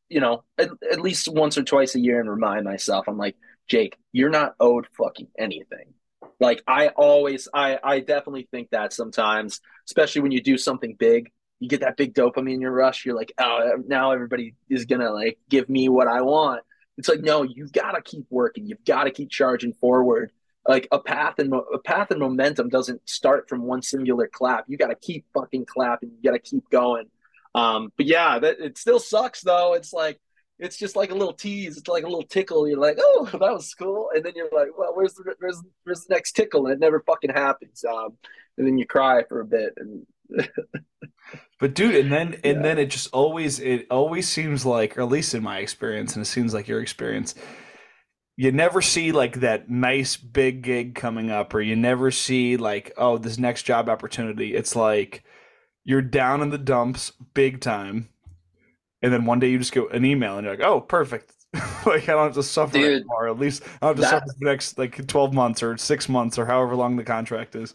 you 0.09 0.21
know 0.21 0.45
at, 0.59 0.71
at 0.91 1.01
least 1.01 1.29
once 1.29 1.57
or 1.57 1.63
twice 1.63 1.95
a 1.95 2.01
year 2.01 2.21
and 2.21 2.31
remind 2.31 2.65
myself 2.65 3.07
i'm 3.09 3.19
like 3.19 3.37
jake 3.69 3.97
you're 4.13 4.31
not 4.31 4.55
owed 4.61 4.87
fucking 4.97 5.29
anything. 5.39 5.93
Like 6.39 6.63
i 6.67 6.89
always 6.89 7.49
i 7.55 7.79
i 7.83 8.01
definitely 8.01 8.49
think 8.51 8.71
that 8.71 8.93
sometimes 8.93 9.61
especially 9.87 10.23
when 10.23 10.33
you 10.33 10.43
do 10.43 10.59
something 10.59 10.95
big 10.99 11.31
you 11.61 11.69
get 11.69 11.81
that 11.81 11.97
big 11.97 12.15
dopamine 12.15 12.61
rush 12.71 13.07
you're 13.07 13.17
like 13.17 13.33
oh 13.39 13.83
now 13.87 14.13
everybody 14.13 14.55
is 14.69 14.85
gonna 14.85 15.11
like 15.11 15.39
give 15.49 15.69
me 15.69 15.89
what 15.89 16.09
i 16.09 16.21
want. 16.21 16.63
It's 16.99 17.09
like 17.09 17.21
no 17.21 17.43
you've 17.43 17.73
got 17.73 17.93
to 17.93 18.03
keep 18.03 18.27
working 18.31 18.67
you've 18.67 18.85
got 18.85 19.05
to 19.05 19.11
keep 19.11 19.31
charging 19.31 19.73
forward 19.73 20.33
like 20.69 20.89
a 20.91 20.99
path 20.99 21.39
and 21.39 21.53
a 21.53 21.79
path 21.79 22.11
and 22.11 22.21
momentum 22.21 22.69
doesn't 22.69 23.09
start 23.09 23.49
from 23.49 23.63
one 23.63 23.83
singular 23.83 24.29
clap. 24.33 24.65
You 24.69 24.77
got 24.77 24.89
to 24.89 24.95
keep 24.97 25.25
fucking 25.33 25.67
clapping. 25.67 26.11
You 26.11 26.31
got 26.31 26.37
to 26.37 26.51
keep 26.51 26.69
going. 26.71 27.07
Um, 27.55 27.93
but 27.97 28.07
yeah, 28.07 28.39
that 28.39 28.61
it 28.61 28.79
still 28.79 28.99
sucks 28.99 29.41
though. 29.41 29.75
It's 29.75 29.93
like 29.93 30.21
it's 30.59 30.77
just 30.77 30.97
like 30.97 31.11
a 31.11 31.15
little 31.15 31.33
tease. 31.33 31.77
It's 31.77 31.89
like 31.89 32.05
a 32.05 32.09
little 32.09 32.25
tickle. 32.25 32.69
You're 32.69 32.81
like, 32.81 32.99
oh, 33.01 33.29
that 33.33 33.41
was 33.41 33.75
cool, 33.75 34.11
and 34.15 34.25
then 34.25 34.33
you're 34.37 34.51
like, 34.53 34.69
well, 34.77 34.93
where's 34.95 35.15
the 35.15 35.35
where's, 35.39 35.63
where's 35.85 36.05
the 36.05 36.15
next 36.15 36.33
tickle? 36.33 36.67
And 36.67 36.75
it 36.75 36.81
never 36.81 37.01
fucking 37.01 37.31
happens. 37.31 37.85
Um, 37.85 38.17
and 38.59 38.67
then 38.67 38.79
you 38.79 38.87
cry 38.87 39.23
for 39.29 39.41
a 39.41 39.47
bit 39.47 39.75
and. 39.77 40.07
but 41.61 41.73
dude 41.73 41.95
and 41.95 42.13
then 42.13 42.35
and 42.43 42.57
yeah. 42.57 42.63
then 42.63 42.79
it 42.79 42.87
just 42.87 43.09
always 43.13 43.61
it 43.61 43.87
always 43.93 44.29
seems 44.29 44.67
like 44.67 44.99
or 44.99 45.03
at 45.03 45.09
least 45.09 45.37
in 45.37 45.43
my 45.43 45.59
experience 45.59 46.17
and 46.17 46.23
it 46.23 46.27
seems 46.27 46.53
like 46.53 46.67
your 46.67 46.81
experience 46.81 47.37
you 48.37 48.53
never 48.53 48.83
see 48.83 49.13
like 49.13 49.41
that 49.41 49.71
nice 49.71 50.17
big 50.17 50.63
gig 50.63 50.95
coming 50.95 51.31
up 51.31 51.55
or 51.55 51.61
you 51.61 51.75
never 51.75 52.11
see 52.11 52.57
like 52.57 52.93
oh 52.97 53.19
this 53.19 53.39
next 53.39 53.63
job 53.63 53.89
opportunity 53.89 54.55
it's 54.55 54.77
like 54.77 55.25
you're 55.85 56.03
down 56.03 56.43
in 56.43 56.51
the 56.51 56.59
dumps 56.59 57.13
big 57.35 57.61
time 57.61 58.09
and 59.03 59.13
then 59.13 59.25
one 59.25 59.39
day 59.39 59.49
you 59.49 59.59
just 59.59 59.73
get 59.73 59.91
an 59.93 60.05
email 60.05 60.37
and 60.37 60.45
you're 60.45 60.57
like 60.57 60.67
oh 60.67 60.81
perfect 60.81 61.33
like 61.87 62.03
I 62.09 62.13
don't 62.13 62.25
have 62.25 62.35
to 62.35 62.43
suffer 62.43 62.73
Dude, 62.75 62.97
anymore. 62.97 63.29
At 63.29 63.39
least 63.39 63.63
I 63.81 63.87
don't 63.87 63.89
have 63.89 63.97
to 63.97 64.01
that- 64.03 64.11
suffer 64.11 64.27
for 64.27 64.39
the 64.39 64.45
next 64.45 64.79
like 64.79 65.07
twelve 65.07 65.33
months 65.33 65.63
or 65.63 65.77
six 65.77 66.09
months 66.09 66.39
or 66.39 66.45
however 66.45 66.75
long 66.77 66.97
the 66.97 67.05
contract 67.05 67.55
is. 67.55 67.75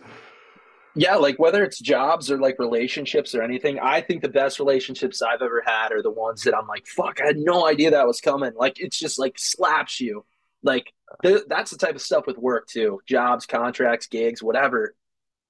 Yeah, 0.94 1.16
like 1.16 1.40
whether 1.40 1.64
it's 1.64 1.80
jobs 1.80 2.30
or 2.30 2.38
like 2.38 2.60
relationships 2.60 3.34
or 3.34 3.42
anything, 3.42 3.80
I 3.80 4.02
think 4.02 4.22
the 4.22 4.30
best 4.30 4.60
relationships 4.60 5.22
I've 5.22 5.42
ever 5.42 5.64
had 5.66 5.94
are 5.94 6.02
the 6.02 6.12
ones 6.12 6.44
that 6.44 6.56
I'm 6.56 6.68
like, 6.68 6.86
fuck, 6.86 7.22
I 7.24 7.28
had 7.28 7.38
no 7.38 7.66
idea 7.66 7.92
that 7.92 8.06
was 8.06 8.20
coming. 8.20 8.52
Like 8.58 8.80
it's 8.80 9.00
just 9.00 9.18
like 9.18 9.40
slaps 9.40 10.02
you. 10.02 10.26
Like 10.64 10.94
th- 11.24 11.44
that's 11.48 11.72
the 11.72 11.78
type 11.78 11.96
of 11.96 12.02
stuff 12.02 12.28
with 12.28 12.38
work 12.38 12.68
too. 12.68 13.02
Jobs, 13.08 13.46
contracts, 13.46 14.08
gigs, 14.08 14.44
whatever. 14.44 14.96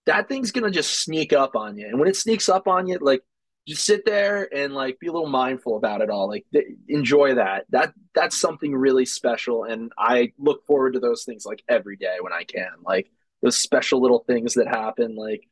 That 0.06 0.28
thing's 0.28 0.52
gonna 0.52 0.71
just 0.71 1.02
sneak 1.04 1.34
up 1.34 1.56
on 1.56 1.78
you. 1.78 1.88
And 1.88 2.00
when 2.00 2.10
it 2.10 2.15
sneaks 2.15 2.50
up 2.50 2.67
on 2.67 2.88
you, 2.88 2.97
like 3.00 3.24
just 3.67 3.86
sit 3.86 4.06
there 4.06 4.50
and 4.54 4.74
like 4.74 5.00
be 5.00 5.08
a 5.08 5.12
little 5.12 5.30
mindful 5.30 5.78
about 5.78 6.02
it 6.02 6.10
all. 6.10 6.28
Like 6.28 6.45
th- 6.54 6.65
enjoy 6.88 7.36
that. 7.36 7.65
That 7.69 7.93
that's 8.15 8.39
something 8.39 8.76
really 8.76 9.06
special. 9.06 9.65
And 9.65 9.91
I 9.97 10.34
look 10.39 10.65
forward 10.65 10.93
to 10.93 11.00
those 11.00 11.24
things 11.24 11.45
like 11.45 11.63
every 11.69 11.97
day 11.97 12.17
when 12.21 12.34
I 12.34 12.43
can. 12.43 12.71
Like 12.84 13.12
those 13.41 13.58
special 13.58 14.02
little 14.02 14.24
things 14.26 14.56
that 14.56 14.67
happen. 14.67 15.15
Like 15.15 15.47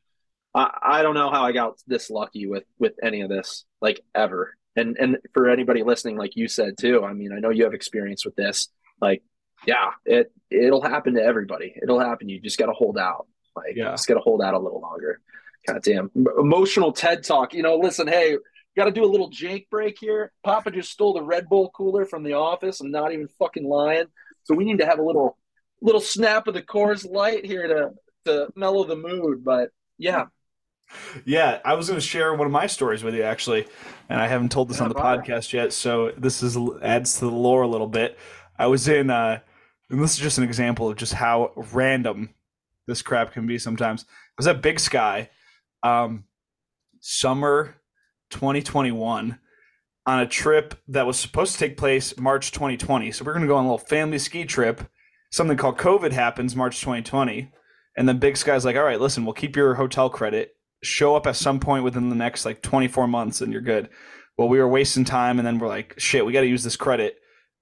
I, 0.54 0.70
I 0.82 1.02
don't 1.02 1.14
know 1.14 1.30
how 1.30 1.44
I 1.44 1.52
got 1.52 1.74
this 1.86 2.10
lucky 2.10 2.46
with 2.46 2.64
with 2.78 2.94
any 3.02 3.20
of 3.20 3.28
this, 3.28 3.64
like 3.80 4.00
ever. 4.14 4.56
And 4.76 4.96
and 4.98 5.18
for 5.34 5.48
anybody 5.48 5.82
listening, 5.82 6.16
like 6.16 6.36
you 6.36 6.48
said 6.48 6.78
too, 6.78 7.04
I 7.04 7.12
mean, 7.12 7.32
I 7.32 7.40
know 7.40 7.50
you 7.50 7.64
have 7.64 7.74
experience 7.74 8.24
with 8.24 8.36
this. 8.36 8.68
Like, 9.00 9.22
yeah, 9.66 9.90
it 10.04 10.32
it'll 10.50 10.82
happen 10.82 11.14
to 11.14 11.22
everybody. 11.22 11.74
It'll 11.82 12.00
happen. 12.00 12.28
You 12.28 12.40
just 12.40 12.58
got 12.58 12.66
to 12.66 12.72
hold 12.72 12.98
out. 12.98 13.26
Like, 13.56 13.74
Yeah. 13.76 13.90
just 13.90 14.06
got 14.08 14.14
to 14.14 14.20
hold 14.20 14.42
out 14.42 14.54
a 14.54 14.58
little 14.58 14.80
longer. 14.80 15.20
God 15.66 15.82
damn, 15.82 16.10
emotional 16.38 16.92
TED 16.92 17.22
talk. 17.24 17.52
You 17.52 17.62
know, 17.62 17.76
listen, 17.76 18.06
hey, 18.08 18.36
got 18.76 18.86
to 18.86 18.90
do 18.92 19.04
a 19.04 19.06
little 19.06 19.30
jank 19.30 19.68
break 19.68 19.98
here. 20.00 20.32
Papa 20.42 20.70
just 20.70 20.90
stole 20.90 21.12
the 21.12 21.22
Red 21.22 21.48
Bull 21.48 21.70
cooler 21.70 22.04
from 22.06 22.22
the 22.22 22.32
office. 22.34 22.80
I'm 22.80 22.90
not 22.90 23.12
even 23.12 23.28
fucking 23.38 23.64
lying. 23.64 24.06
So 24.44 24.54
we 24.54 24.64
need 24.64 24.78
to 24.78 24.86
have 24.86 24.98
a 24.98 25.02
little 25.02 25.36
little 25.82 26.00
snap 26.00 26.46
of 26.46 26.54
the 26.54 26.62
Coors 26.62 27.08
Light 27.10 27.44
here 27.44 27.66
to 27.68 27.90
to 28.26 28.48
mellow 28.56 28.84
the 28.84 28.96
mood. 28.96 29.44
But 29.44 29.70
yeah, 29.98 30.26
Yeah, 31.24 31.60
I 31.64 31.74
was 31.74 31.88
going 31.88 32.00
to 32.00 32.06
share 32.06 32.32
one 32.34 32.46
of 32.46 32.52
my 32.52 32.66
stories 32.66 33.02
with 33.04 33.14
you 33.14 33.22
actually, 33.22 33.66
and 34.08 34.20
I 34.20 34.26
haven't 34.26 34.50
told 34.52 34.68
this 34.68 34.78
Yeah, 34.78 34.84
on 34.84 34.88
the 34.88 34.94
podcast 34.94 35.52
yet, 35.52 35.72
so 35.72 36.10
this 36.16 36.42
is 36.42 36.56
adds 36.82 37.14
to 37.18 37.26
the 37.26 37.30
lore 37.30 37.62
a 37.62 37.68
little 37.68 37.86
bit. 37.86 38.18
I 38.58 38.66
was 38.66 38.88
in, 38.88 39.08
uh, 39.10 39.40
and 39.90 40.02
this 40.02 40.14
is 40.14 40.18
just 40.18 40.38
an 40.38 40.44
example 40.44 40.88
of 40.88 40.96
just 40.96 41.14
how 41.14 41.52
random 41.72 42.30
this 42.86 43.02
crap 43.02 43.32
can 43.32 43.46
be 43.46 43.58
sometimes. 43.58 44.04
I 44.08 44.32
was 44.38 44.46
at 44.46 44.62
Big 44.62 44.80
Sky, 44.80 45.30
um, 45.82 46.24
summer 47.00 47.76
2021, 48.30 49.38
on 50.06 50.20
a 50.20 50.26
trip 50.26 50.74
that 50.88 51.06
was 51.06 51.18
supposed 51.18 51.52
to 51.52 51.58
take 51.58 51.76
place 51.76 52.16
March 52.18 52.52
2020. 52.52 53.12
So 53.12 53.24
we're 53.24 53.32
going 53.32 53.42
to 53.42 53.48
go 53.48 53.56
on 53.56 53.64
a 53.64 53.68
little 53.68 53.78
family 53.78 54.18
ski 54.18 54.44
trip. 54.44 54.82
Something 55.30 55.56
called 55.56 55.78
COVID 55.78 56.12
happens 56.12 56.56
March 56.56 56.80
2020. 56.80 57.52
And 57.96 58.08
then 58.08 58.18
Big 58.18 58.36
Sky's 58.36 58.64
like, 58.64 58.76
all 58.76 58.84
right, 58.84 59.00
listen, 59.00 59.24
we'll 59.24 59.34
keep 59.34 59.56
your 59.56 59.74
hotel 59.74 60.08
credit. 60.08 60.54
Show 60.82 61.14
up 61.14 61.26
at 61.26 61.36
some 61.36 61.60
point 61.60 61.84
within 61.84 62.08
the 62.08 62.16
next 62.16 62.44
like 62.44 62.62
24 62.62 63.06
months 63.06 63.40
and 63.40 63.52
you're 63.52 63.60
good. 63.60 63.90
Well, 64.38 64.48
we 64.48 64.58
were 64.58 64.68
wasting 64.68 65.04
time 65.04 65.38
and 65.38 65.46
then 65.46 65.58
we're 65.58 65.68
like, 65.68 65.94
shit, 65.98 66.24
we 66.24 66.32
got 66.32 66.40
to 66.40 66.46
use 66.46 66.64
this 66.64 66.76
credit. 66.76 67.19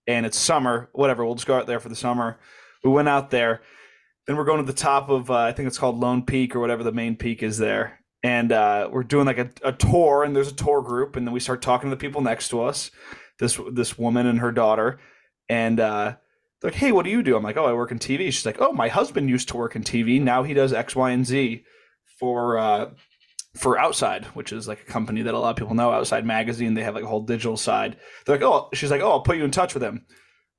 And 0.09 0.27
it's 0.27 0.37
summer, 0.37 0.89
whatever. 0.93 1.25
We'll 1.25 1.37
just 1.37 1.47
go 1.47 1.57
out 1.57 1.69
there 1.69 1.79
for 1.79 1.89
the 1.89 1.95
summer. 1.95 2.41
We 2.83 2.91
went 2.91 3.09
out 3.09 3.31
there. 3.31 3.63
Then 4.27 4.37
we're 4.37 4.45
going 4.45 4.59
to 4.59 4.73
the 4.73 4.77
top 4.77 5.09
of, 5.09 5.31
uh, 5.31 5.37
I 5.37 5.53
think 5.53 5.69
it's 5.69 5.79
called 5.79 6.01
Lone 6.01 6.25
Peak 6.25 6.57
or 6.57 6.61
whatever 6.61 6.83
the 6.83 6.93
main 6.93 7.15
peak 7.15 7.43
is 7.43 7.59
there. 7.59 8.01
And 8.25 8.51
uh, 8.51 8.89
we're 8.91 9.05
doing 9.05 9.27
like 9.27 9.39
a, 9.39 9.51
a 9.63 9.73
tour, 9.73 10.25
and 10.25 10.35
there's 10.35 10.51
a 10.51 10.55
tour 10.55 10.83
group. 10.83 11.15
And 11.15 11.25
then 11.25 11.33
we 11.33 11.39
start 11.39 11.63
talking 11.63 11.89
to 11.89 11.95
the 11.95 12.01
people 12.01 12.21
next 12.21 12.49
to 12.49 12.63
us 12.63 12.91
this 13.39 13.59
this 13.71 13.99
woman 13.99 14.27
and 14.27 14.41
her 14.41 14.53
daughter. 14.53 14.99
And 15.49 15.81
uh, 15.81 16.17
they're 16.61 16.71
like, 16.71 16.79
hey, 16.79 16.93
what 16.93 17.05
do 17.05 17.11
you 17.11 17.23
do? 17.23 17.37
I'm 17.37 17.43
like, 17.43 17.57
oh, 17.57 17.67
I 17.67 17.73
work 17.73 17.93
in 17.93 17.99
TV. 17.99 18.27
She's 18.27 18.47
like, 18.47 18.61
oh, 18.61 18.73
my 18.73 18.89
husband 18.89 19.31
used 19.31 19.49
to 19.49 19.57
work 19.57 19.77
in 19.77 19.83
TV. 19.83 20.21
Now 20.21 20.43
he 20.43 20.55
does 20.55 20.73
X, 20.73 20.95
Y, 20.95 21.11
and 21.11 21.27
Z 21.27 21.65
for 22.19 22.59
uh, 22.59 22.91
for 23.59 23.79
Outside, 23.79 24.25
which 24.27 24.53
is 24.53 24.69
like 24.69 24.81
a 24.81 24.91
company 24.91 25.23
that 25.23 25.35
a 25.35 25.39
lot 25.39 25.51
of 25.51 25.57
people 25.57 25.75
know. 25.75 25.91
Outside 25.91 26.25
Magazine. 26.25 26.75
They 26.75 26.85
have 26.85 26.95
like 26.95 27.05
a 27.05 27.09
whole 27.09 27.23
digital 27.23 27.57
side. 27.57 27.97
They're 28.25 28.37
like, 28.37 28.45
oh, 28.45 28.69
she's 28.75 28.91
like, 28.91 29.01
oh, 29.01 29.11
I'll 29.11 29.21
put 29.21 29.37
you 29.37 29.45
in 29.45 29.51
touch 29.51 29.75
with 29.75 29.83
him. 29.83 30.07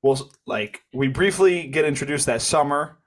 Well, 0.02 0.30
like 0.46 0.82
we 0.92 1.08
briefly 1.08 1.66
get 1.66 1.84
introduced 1.84 2.26
that 2.26 2.42
summer. 2.42 2.98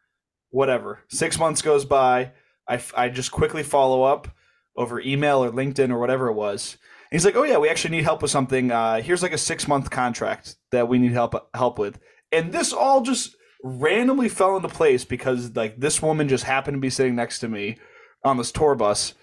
Whatever. 0.50 1.00
Six 1.10 1.40
months 1.40 1.62
goes 1.62 1.86
by. 1.86 2.32
I, 2.68 2.82
I 2.96 3.10
just 3.10 3.32
quickly 3.32 3.64
follow 3.64 4.04
up 4.04 4.28
over 4.76 5.02
email 5.02 5.44
or 5.44 5.52
LinkedIn 5.52 5.92
or 5.92 6.00
whatever 6.00 6.28
it 6.28 6.34
was. 6.34 6.78
And 7.12 7.20
he's 7.20 7.26
like, 7.26 7.36
"Oh 7.36 7.44
yeah, 7.44 7.58
we 7.58 7.70
actually 7.70 7.96
need 7.98 8.04
help 8.04 8.22
with 8.22 8.32
something. 8.32 8.72
Uh, 8.72 9.02
here's 9.02 9.24
like 9.24 9.34
a 9.34 9.38
six 9.38 9.68
month 9.68 9.90
contract 9.90 10.56
that 10.72 10.88
we 10.88 11.00
need 11.00 11.12
help 11.12 11.36
help 11.56 11.80
with." 11.80 12.00
And 12.32 12.52
this 12.52 12.74
all 12.74 13.02
just 13.02 13.36
randomly 13.64 14.30
fell 14.30 14.56
into 14.56 14.68
place 14.68 15.06
because 15.06 15.56
like 15.56 15.80
this 15.80 16.02
woman 16.02 16.28
just 16.28 16.44
happened 16.44 16.76
to 16.76 16.82
be 16.82 16.90
sitting 16.90 17.16
next 17.16 17.40
to 17.40 17.48
me 17.48 17.78
on 18.24 18.38
this 18.38 18.52
tour 18.52 18.76
bus, 18.76 19.14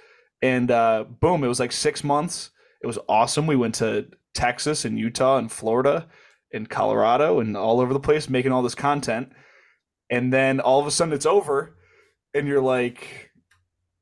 and 0.42 0.70
uh, 0.70 1.05
boom, 1.20 1.44
it 1.44 1.48
was 1.48 1.61
like 1.61 1.72
six 1.72 2.03
months. 2.03 2.50
It 2.83 2.87
was 2.87 2.98
awesome. 3.09 3.46
We 3.46 3.57
went 3.57 3.74
to 3.76 4.09
Texas 4.35 4.85
and 4.85 4.98
Utah 4.98 5.37
and 5.37 5.50
Florida 5.50 6.09
and 6.53 6.68
Colorado 6.68 7.40
and 7.40 7.57
all 7.57 7.81
over 7.81 7.92
the 7.92 8.00
place 8.00 8.29
making 8.29 8.53
all 8.53 8.62
this 8.62 8.74
content. 8.74 9.33
And 10.09 10.33
then 10.33 10.61
all 10.61 10.81
of 10.81 10.87
a 10.87 10.90
sudden 10.90 11.14
it's 11.14 11.26
over, 11.26 11.76
and 12.35 12.48
you're 12.48 12.62
like, 12.62 13.31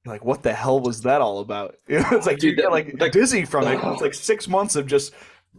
you're 0.05 0.14
like, 0.14 0.24
what 0.24 0.42
the 0.42 0.55
hell 0.55 0.81
was 0.81 1.03
that 1.03 1.20
all 1.20 1.40
about? 1.40 1.77
You 1.87 1.98
know, 2.01 2.09
it's 2.12 2.27
like 2.27 2.38
Dude, 2.38 2.57
you 2.57 2.62
get 2.62 2.72
like 2.72 3.12
dizzy 3.12 3.44
from 3.44 3.66
it. 3.66 3.81
It's 3.83 4.01
like 4.01 4.14
six 4.14 4.48
months 4.48 4.77
of 4.77 4.87
just 4.87 5.12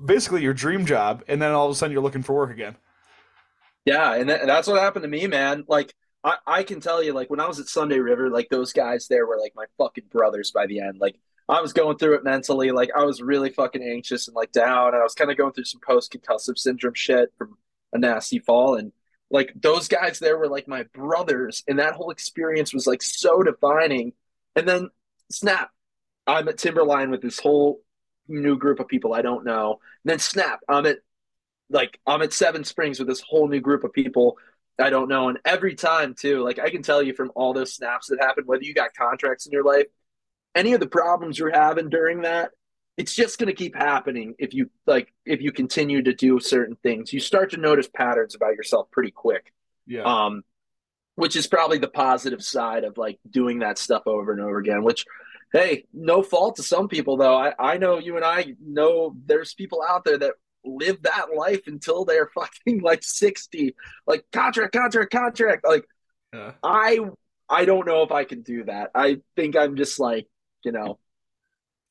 basically 0.06 0.42
your 0.42 0.54
dream 0.54 0.86
job, 0.86 1.24
and 1.28 1.42
then 1.42 1.52
all 1.52 1.65
of 1.65 1.72
a 1.72 1.76
sudden 1.76 1.92
you're 1.92 2.02
looking 2.02 2.24
for 2.24 2.34
work 2.34 2.52
again. 2.52 2.76
Yeah, 3.86 4.15
and 4.15 4.30
that, 4.30 4.46
that's 4.46 4.68
what 4.68 4.82
happened 4.82 5.04
to 5.04 5.10
me, 5.10 5.28
man. 5.28 5.65
Like 5.68 5.94
I, 6.23 6.38
I 6.45 6.63
can 6.63 6.82
tell 6.82 7.01
you, 7.01 7.13
like 7.13 7.29
when 7.29 7.39
I 7.39 7.47
was 7.47 7.60
at 7.60 7.67
Sunday 7.67 7.99
River, 7.99 8.29
like 8.29 8.49
those 8.49 8.73
guys 8.73 9.08
there 9.08 9.25
were 9.25 9.38
like 9.38 9.53
my 9.55 9.65
fucking 9.77 10.05
brothers 10.12 10.51
by 10.51 10.67
the 10.67 10.82
end. 10.82 10.99
Like 10.99 11.15
I 11.47 11.62
was 11.62 11.73
going 11.73 11.97
through 11.97 12.15
it 12.15 12.23
mentally, 12.23 12.71
like 12.71 12.89
I 12.95 13.03
was 13.03 13.21
really 13.21 13.49
fucking 13.51 13.84
anxious 13.84 14.27
and 14.27 14.36
like 14.36 14.51
down. 14.51 14.95
I 14.95 15.03
was 15.03 15.15
kind 15.15 15.32
of 15.32 15.38
going 15.38 15.53
through 15.53 15.65
some 15.65 15.82
post 15.86 16.13
concussive 16.13 16.58
syndrome 16.58 16.93
shit 16.93 17.34
from 17.38 17.58
a 17.93 17.97
nasty 17.97 18.39
fall, 18.39 18.75
and 18.75 18.91
like 19.32 19.53
those 19.55 19.88
guys 19.88 20.19
there 20.19 20.38
were 20.38 20.49
like 20.49 20.67
my 20.67 20.84
brothers, 20.93 21.63
and 21.67 21.79
that 21.79 21.93
whole 21.93 22.12
experience 22.12 22.73
was 22.73 22.88
like 22.88 23.01
so 23.01 23.41
defining. 23.43 24.13
And 24.55 24.67
then 24.67 24.89
snap, 25.32 25.71
I'm 26.27 26.49
at 26.49 26.58
Timberline 26.58 27.12
with 27.12 27.21
this 27.21 27.39
whole 27.39 27.82
new 28.27 28.58
group 28.58 28.79
of 28.79 28.88
people 28.88 29.13
I 29.13 29.21
don't 29.21 29.45
know. 29.45 29.79
And 30.03 30.12
then 30.12 30.19
snap, 30.19 30.60
I'm 30.67 30.86
at 30.86 30.99
like 31.69 31.99
I'm 32.05 32.21
at 32.21 32.34
Seven 32.34 32.63
Springs 32.63 32.99
with 32.99 33.08
this 33.08 33.21
whole 33.21 33.47
new 33.47 33.62
group 33.62 33.84
of 33.84 33.93
people 33.93 34.38
I 34.80 34.89
don't 34.89 35.10
know. 35.10 35.30
And 35.30 35.39
every 35.46 35.76
time 35.76 36.15
too, 36.18 36.44
like 36.44 36.60
I 36.60 36.70
can 36.70 36.82
tell 36.82 37.04
you 37.04 37.13
from 37.13 37.32
all 37.36 37.54
those 37.54 37.74
snaps 37.74 38.08
that 38.08 38.20
happen, 38.20 38.46
whether 38.46 38.63
you 38.63 38.74
got 38.74 38.94
contracts 38.94 39.46
in 39.46 39.52
your 39.52 39.63
life, 39.63 39.86
any 40.56 40.74
of 40.74 40.80
the 40.80 40.88
problems 40.88 41.38
you're 41.38 41.52
having 41.52 41.89
during 41.89 42.22
that, 42.22 42.52
it's 42.98 43.15
just 43.15 43.39
gonna 43.39 43.54
keep 43.54 43.76
happening 43.76 44.36
if 44.39 44.54
you 44.54 44.70
like 44.86 45.13
if 45.26 45.42
you 45.42 45.52
continue 45.52 46.02
to 46.04 46.13
do 46.13 46.39
certain 46.39 46.76
things. 46.84 47.13
You 47.13 47.20
start 47.20 47.52
to 47.52 47.58
notice 47.58 47.88
patterns 47.88 48.36
about 48.36 48.56
yourself 48.56 48.89
pretty 48.92 49.12
quick. 49.12 49.54
Yeah. 49.86 50.04
Um 50.04 50.44
which 51.15 51.36
is 51.36 51.48
probably 51.48 51.78
the 51.78 51.89
positive 51.89 52.42
side 52.42 52.86
of 52.86 52.98
like 52.98 53.20
doing 53.30 53.60
that 53.60 53.78
stuff 53.78 54.04
over 54.06 54.32
and 54.32 54.39
over 54.39 54.58
again, 54.58 54.84
which 54.84 55.06
hey, 55.52 55.86
no 55.94 56.24
fault 56.24 56.56
to 56.58 56.63
some 56.63 56.88
people 56.88 57.18
though. 57.18 57.36
I, 57.36 57.54
I 57.60 57.78
know 57.78 57.98
you 57.98 58.15
and 58.15 58.26
I 58.26 58.56
know 58.65 59.15
there's 59.26 59.54
people 59.54 59.84
out 59.88 60.06
there 60.06 60.18
that 60.18 60.36
live 60.65 61.02
that 61.04 61.28
life 61.36 61.62
until 61.67 62.06
they're 62.06 62.30
fucking 62.36 62.82
like 62.82 63.04
60 63.04 63.76
like 64.08 64.26
contract 64.32 64.74
contract 64.74 65.12
contract. 65.12 65.65
Like 65.65 65.86
yeah. 66.34 66.52
i 66.63 67.00
i 67.50 67.65
don't 67.65 67.88
know 67.88 68.04
if 68.04 68.12
i 68.12 68.24
can 68.24 68.41
do 68.41 68.63
that. 68.65 68.91
I 68.93 69.17
think 69.36 69.56
i'm 69.56 69.76
just 69.76 70.00
like 70.00 70.28
you 70.63 70.72
know 70.72 71.00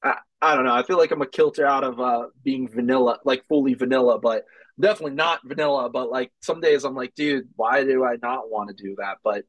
i 0.02 0.16
i 0.40 0.54
don't 0.54 0.64
know. 0.64 0.74
I 0.74 0.82
feel 0.82 0.98
like 0.98 1.10
i'm 1.10 1.22
a 1.22 1.26
kilter 1.26 1.66
out 1.66 1.84
of 1.84 2.00
uh 2.00 2.26
being 2.42 2.68
vanilla 2.68 3.18
like 3.24 3.46
fully 3.48 3.74
vanilla 3.74 4.18
but 4.18 4.44
definitely 4.78 5.16
not 5.16 5.40
vanilla 5.44 5.90
but 5.90 6.08
like 6.08 6.30
some 6.40 6.60
days 6.60 6.84
i'm 6.84 6.94
like 6.94 7.12
dude 7.16 7.48
why 7.56 7.82
do 7.82 8.04
i 8.04 8.16
not 8.22 8.50
want 8.50 8.68
to 8.68 8.82
do 8.82 8.96
that? 8.98 9.18
But 9.24 9.44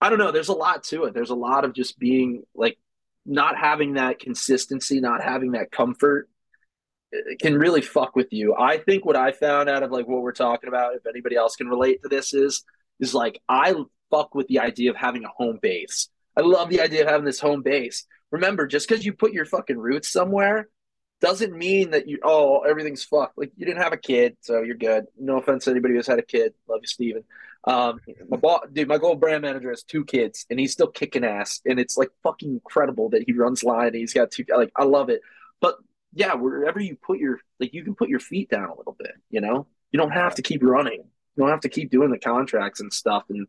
i 0.00 0.10
don't 0.10 0.18
know. 0.18 0.32
There's 0.32 0.48
a 0.48 0.54
lot 0.54 0.84
to 0.84 1.04
it. 1.04 1.14
There's 1.14 1.30
a 1.30 1.36
lot 1.36 1.64
of 1.64 1.74
just 1.74 1.98
being 1.98 2.42
like 2.54 2.78
not 3.26 3.56
having 3.56 3.94
that 3.94 4.18
consistency 4.18 5.00
not 5.00 5.22
having 5.22 5.52
that 5.52 5.70
comfort 5.70 6.28
can 7.40 7.56
really 7.56 7.80
fuck 7.80 8.16
with 8.16 8.32
you. 8.32 8.54
I 8.54 8.78
think 8.78 9.04
what 9.04 9.16
I 9.16 9.32
found 9.32 9.68
out 9.68 9.82
of 9.82 9.90
like 9.90 10.06
what 10.06 10.22
we're 10.22 10.32
talking 10.32 10.68
about, 10.68 10.94
if 10.94 11.06
anybody 11.06 11.36
else 11.36 11.56
can 11.56 11.68
relate 11.68 12.02
to 12.02 12.08
this, 12.08 12.34
is 12.34 12.64
is 13.00 13.14
like 13.14 13.40
I 13.48 13.74
fuck 14.10 14.34
with 14.34 14.48
the 14.48 14.60
idea 14.60 14.90
of 14.90 14.96
having 14.96 15.24
a 15.24 15.28
home 15.28 15.58
base. 15.60 16.08
I 16.36 16.40
love 16.40 16.68
the 16.68 16.80
idea 16.80 17.02
of 17.02 17.08
having 17.08 17.24
this 17.24 17.40
home 17.40 17.62
base. 17.62 18.06
Remember, 18.30 18.66
just 18.66 18.88
because 18.88 19.04
you 19.04 19.12
put 19.12 19.32
your 19.32 19.44
fucking 19.44 19.78
roots 19.78 20.08
somewhere 20.08 20.68
doesn't 21.20 21.56
mean 21.56 21.90
that 21.92 22.08
you 22.08 22.18
oh 22.22 22.60
everything's 22.60 23.04
fucked. 23.04 23.38
Like 23.38 23.52
you 23.56 23.66
didn't 23.66 23.82
have 23.82 23.92
a 23.92 23.98
kid, 23.98 24.36
so 24.40 24.62
you're 24.62 24.76
good. 24.76 25.06
No 25.18 25.38
offense 25.38 25.64
to 25.64 25.70
anybody 25.70 25.94
who's 25.94 26.06
had 26.06 26.18
a 26.18 26.22
kid. 26.22 26.54
Love 26.68 26.80
you, 26.82 26.88
Steven. 26.88 27.24
Um, 27.66 28.00
my 28.28 28.36
boss, 28.36 28.66
dude, 28.72 28.88
my 28.88 28.98
gold 28.98 29.20
brand 29.20 29.40
manager 29.42 29.70
has 29.70 29.82
two 29.82 30.04
kids, 30.04 30.44
and 30.50 30.60
he's 30.60 30.72
still 30.72 30.88
kicking 30.88 31.24
ass, 31.24 31.62
and 31.64 31.80
it's 31.80 31.96
like 31.96 32.10
fucking 32.22 32.50
incredible 32.50 33.08
that 33.10 33.24
he 33.26 33.32
runs 33.32 33.64
line. 33.64 33.88
And 33.88 33.96
he's 33.96 34.12
got 34.12 34.30
two. 34.30 34.44
Like 34.54 34.70
I 34.76 34.84
love 34.84 35.08
it, 35.08 35.22
but 35.60 35.76
yeah, 36.14 36.34
wherever 36.34 36.80
you 36.80 36.96
put 36.96 37.18
your 37.18 37.40
like, 37.60 37.74
you 37.74 37.84
can 37.84 37.94
put 37.94 38.08
your 38.08 38.20
feet 38.20 38.48
down 38.48 38.68
a 38.68 38.76
little 38.76 38.96
bit. 38.98 39.12
You 39.30 39.40
know, 39.40 39.66
You 39.94 39.98
don't 39.98 40.10
have 40.10 40.34
to 40.34 40.42
keep 40.42 40.60
running. 40.64 41.04
You 41.04 41.40
don't 41.40 41.50
have 41.50 41.60
to 41.60 41.68
keep 41.68 41.88
doing 41.88 42.10
the 42.10 42.18
contracts 42.18 42.80
and 42.80 42.92
stuff. 42.92 43.22
And 43.30 43.46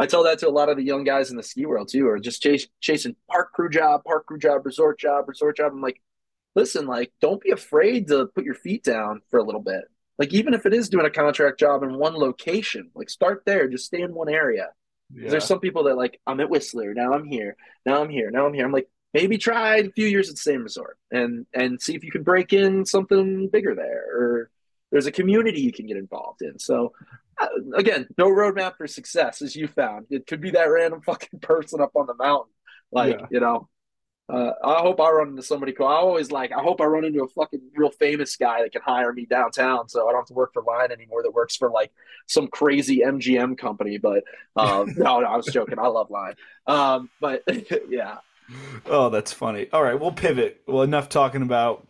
I 0.00 0.06
tell 0.06 0.24
that 0.24 0.40
to 0.40 0.48
a 0.48 0.50
lot 0.50 0.68
of 0.68 0.76
the 0.76 0.82
young 0.82 1.04
guys 1.04 1.30
in 1.30 1.36
the 1.36 1.42
ski 1.44 1.66
world 1.66 1.88
too, 1.88 2.08
or 2.08 2.18
just 2.18 2.42
chase, 2.42 2.66
chasing 2.80 3.14
park 3.30 3.52
crew 3.52 3.70
job, 3.70 4.02
park 4.02 4.26
crew 4.26 4.40
job, 4.40 4.66
resort 4.66 4.98
job, 4.98 5.28
resort 5.28 5.56
job. 5.56 5.70
I'm 5.72 5.80
like, 5.80 6.02
listen, 6.56 6.88
like, 6.88 7.12
don't 7.20 7.40
be 7.40 7.52
afraid 7.52 8.08
to 8.08 8.26
put 8.26 8.44
your 8.44 8.56
feet 8.56 8.82
down 8.82 9.20
for 9.30 9.38
a 9.38 9.44
little 9.44 9.60
bit. 9.60 9.84
Like, 10.18 10.34
even 10.34 10.52
if 10.52 10.66
it 10.66 10.74
is 10.74 10.88
doing 10.88 11.06
a 11.06 11.10
contract 11.10 11.60
job 11.60 11.84
in 11.84 11.96
one 11.96 12.14
location, 12.14 12.90
like, 12.96 13.08
start 13.08 13.44
there, 13.46 13.68
just 13.68 13.86
stay 13.86 14.02
in 14.02 14.12
one 14.12 14.28
area. 14.28 14.70
Yeah. 15.14 15.30
There's 15.30 15.44
some 15.44 15.60
people 15.60 15.84
that 15.84 15.96
like, 15.96 16.20
I'm 16.26 16.40
at 16.40 16.50
Whistler, 16.50 16.92
now 16.92 17.12
I'm 17.12 17.24
here, 17.24 17.56
now 17.86 18.02
I'm 18.02 18.10
here, 18.10 18.32
now 18.32 18.46
I'm 18.46 18.54
here. 18.54 18.64
I'm 18.64 18.72
like, 18.72 18.88
maybe 19.14 19.38
try 19.38 19.76
a 19.76 19.90
few 19.90 20.06
years 20.06 20.28
at 20.28 20.34
the 20.34 20.40
same 20.40 20.62
resort 20.62 20.98
and 21.10 21.46
and 21.54 21.80
see 21.80 21.94
if 21.94 22.04
you 22.04 22.10
can 22.10 22.22
break 22.22 22.52
in 22.52 22.84
something 22.84 23.48
bigger 23.48 23.74
there, 23.74 24.04
or 24.12 24.50
there's 24.90 25.06
a 25.06 25.12
community 25.12 25.60
you 25.60 25.72
can 25.72 25.86
get 25.86 25.96
involved 25.96 26.42
in. 26.42 26.58
So, 26.58 26.92
uh, 27.40 27.46
again, 27.74 28.06
no 28.18 28.28
roadmap 28.28 28.76
for 28.76 28.86
success, 28.86 29.40
as 29.40 29.56
you 29.56 29.68
found. 29.68 30.06
It 30.10 30.26
could 30.26 30.40
be 30.40 30.50
that 30.50 30.64
random 30.64 31.00
fucking 31.06 31.40
person 31.40 31.80
up 31.80 31.92
on 31.94 32.06
the 32.06 32.14
mountain, 32.14 32.52
like 32.92 33.18
yeah. 33.18 33.26
you 33.30 33.40
know, 33.40 33.68
uh, 34.28 34.52
I 34.64 34.80
hope 34.80 35.00
I 35.00 35.10
run 35.10 35.28
into 35.28 35.42
somebody 35.42 35.72
cool. 35.72 35.86
I 35.86 35.96
always 35.96 36.32
like, 36.32 36.50
I 36.50 36.62
hope 36.62 36.80
I 36.80 36.84
run 36.84 37.04
into 37.04 37.22
a 37.22 37.28
fucking 37.28 37.60
real 37.76 37.90
famous 37.90 38.36
guy 38.36 38.62
that 38.62 38.72
can 38.72 38.80
hire 38.80 39.12
me 39.12 39.26
downtown 39.26 39.88
so 39.88 40.08
I 40.08 40.12
don't 40.12 40.22
have 40.22 40.28
to 40.28 40.34
work 40.34 40.54
for 40.54 40.62
Line 40.62 40.90
anymore 40.90 41.22
that 41.22 41.34
works 41.34 41.56
for 41.56 41.70
like 41.70 41.92
some 42.26 42.48
crazy 42.48 43.00
MGM 43.00 43.58
company. 43.58 43.98
But 43.98 44.24
um, 44.56 44.94
no, 44.96 45.20
no, 45.20 45.26
I 45.26 45.36
was 45.36 45.46
joking. 45.46 45.78
I 45.78 45.88
love 45.88 46.10
Line. 46.10 46.34
Um, 46.66 47.10
but 47.20 47.42
yeah. 47.88 48.18
Oh, 48.86 49.10
that's 49.10 49.32
funny. 49.32 49.68
All 49.72 49.82
right, 49.82 49.98
we'll 49.98 50.12
pivot. 50.12 50.62
Well, 50.66 50.82
enough 50.82 51.08
talking 51.08 51.42
about 51.42 51.86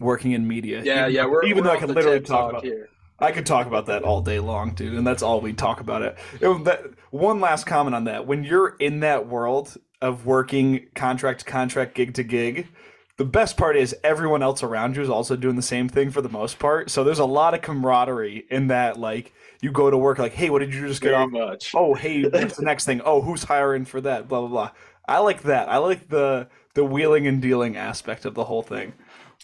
working 0.00 0.32
in 0.32 0.46
media. 0.46 0.82
Yeah, 0.82 1.02
even, 1.02 1.14
yeah. 1.14 1.26
We're, 1.26 1.44
even 1.44 1.58
we're 1.58 1.70
though 1.70 1.76
I 1.76 1.78
could 1.78 1.90
literally 1.90 2.20
talk 2.20 2.50
about 2.50 2.64
here. 2.64 2.88
I 3.20 3.32
could 3.32 3.46
talk 3.46 3.66
about 3.66 3.86
that 3.86 4.04
all 4.04 4.20
day 4.20 4.38
long, 4.38 4.74
dude, 4.74 4.94
and 4.94 5.06
that's 5.06 5.22
all 5.22 5.40
we 5.40 5.52
talk 5.52 5.80
about 5.80 6.02
it. 6.02 6.16
it 6.40 6.64
that, 6.64 6.84
one 7.10 7.40
last 7.40 7.66
comment 7.66 7.94
on 7.94 8.04
that: 8.04 8.26
when 8.26 8.44
you're 8.44 8.76
in 8.78 9.00
that 9.00 9.26
world, 9.26 9.76
of 10.00 10.26
working 10.26 10.86
contract 10.94 11.40
to 11.40 11.44
contract, 11.44 11.94
gig 11.94 12.14
to 12.14 12.22
gig. 12.22 12.68
The 13.16 13.24
best 13.24 13.56
part 13.56 13.76
is 13.76 13.96
everyone 14.04 14.44
else 14.44 14.62
around 14.62 14.94
you 14.94 15.02
is 15.02 15.10
also 15.10 15.34
doing 15.34 15.56
the 15.56 15.62
same 15.62 15.88
thing 15.88 16.10
for 16.10 16.22
the 16.22 16.28
most 16.28 16.60
part. 16.60 16.88
So 16.88 17.02
there's 17.02 17.18
a 17.18 17.24
lot 17.24 17.52
of 17.52 17.62
camaraderie 17.62 18.44
in 18.48 18.68
that. 18.68 18.96
Like 18.96 19.32
you 19.60 19.72
go 19.72 19.90
to 19.90 19.98
work, 19.98 20.18
like, 20.18 20.34
hey, 20.34 20.50
what 20.50 20.60
did 20.60 20.72
you 20.72 20.86
just 20.86 21.00
get 21.00 21.08
Very 21.08 21.24
off? 21.24 21.30
Much. 21.30 21.72
Oh, 21.74 21.94
hey, 21.94 22.22
what's 22.22 22.56
the 22.56 22.64
next 22.64 22.84
thing? 22.84 23.00
Oh, 23.04 23.20
who's 23.20 23.42
hiring 23.42 23.84
for 23.84 24.00
that? 24.02 24.28
Blah 24.28 24.40
blah 24.40 24.48
blah. 24.48 24.70
I 25.08 25.18
like 25.18 25.42
that. 25.42 25.68
I 25.68 25.78
like 25.78 26.08
the 26.08 26.48
the 26.74 26.84
wheeling 26.84 27.26
and 27.26 27.42
dealing 27.42 27.76
aspect 27.76 28.24
of 28.24 28.34
the 28.34 28.44
whole 28.44 28.62
thing. 28.62 28.92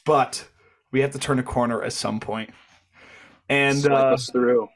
But 0.04 0.48
we 0.92 1.00
have 1.00 1.12
to 1.12 1.18
turn 1.18 1.38
a 1.38 1.42
corner 1.42 1.82
at 1.82 1.92
some 1.92 2.20
point. 2.20 2.50
And 3.48 3.84
uh, 3.86 4.12
us 4.12 4.30
through. 4.30 4.68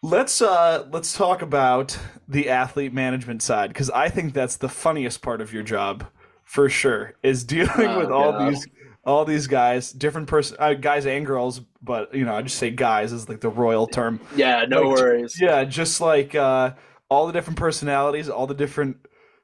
Let's 0.00 0.40
uh 0.40 0.86
let's 0.92 1.12
talk 1.12 1.42
about 1.42 1.98
the 2.28 2.48
athlete 2.48 2.94
management 2.94 3.42
side 3.42 3.68
because 3.68 3.90
I 3.90 4.08
think 4.08 4.32
that's 4.32 4.56
the 4.56 4.68
funniest 4.68 5.22
part 5.22 5.40
of 5.40 5.52
your 5.52 5.64
job 5.64 6.06
for 6.44 6.70
sure 6.70 7.14
is 7.22 7.44
dealing 7.44 7.88
oh, 7.88 7.98
with 7.98 8.10
all 8.10 8.32
God. 8.32 8.52
these 8.52 8.66
all 9.04 9.24
these 9.24 9.46
guys, 9.46 9.90
different 9.90 10.28
person 10.28 10.56
uh, 10.60 10.74
guys 10.74 11.06
and 11.06 11.26
girls, 11.26 11.60
but 11.82 12.14
you 12.14 12.24
know 12.24 12.34
I 12.34 12.42
just 12.42 12.58
say 12.58 12.70
guys 12.70 13.12
is 13.12 13.28
like 13.28 13.40
the 13.40 13.50
royal 13.50 13.86
term. 13.86 14.20
Yeah, 14.36 14.66
no 14.68 14.82
like, 14.82 14.98
worries. 14.98 15.40
Yeah, 15.40 15.64
just 15.64 16.00
like 16.00 16.34
uh, 16.34 16.74
all 17.08 17.26
the 17.26 17.32
different 17.32 17.58
personalities, 17.58 18.28
all 18.28 18.46
the 18.46 18.54
different 18.54 18.98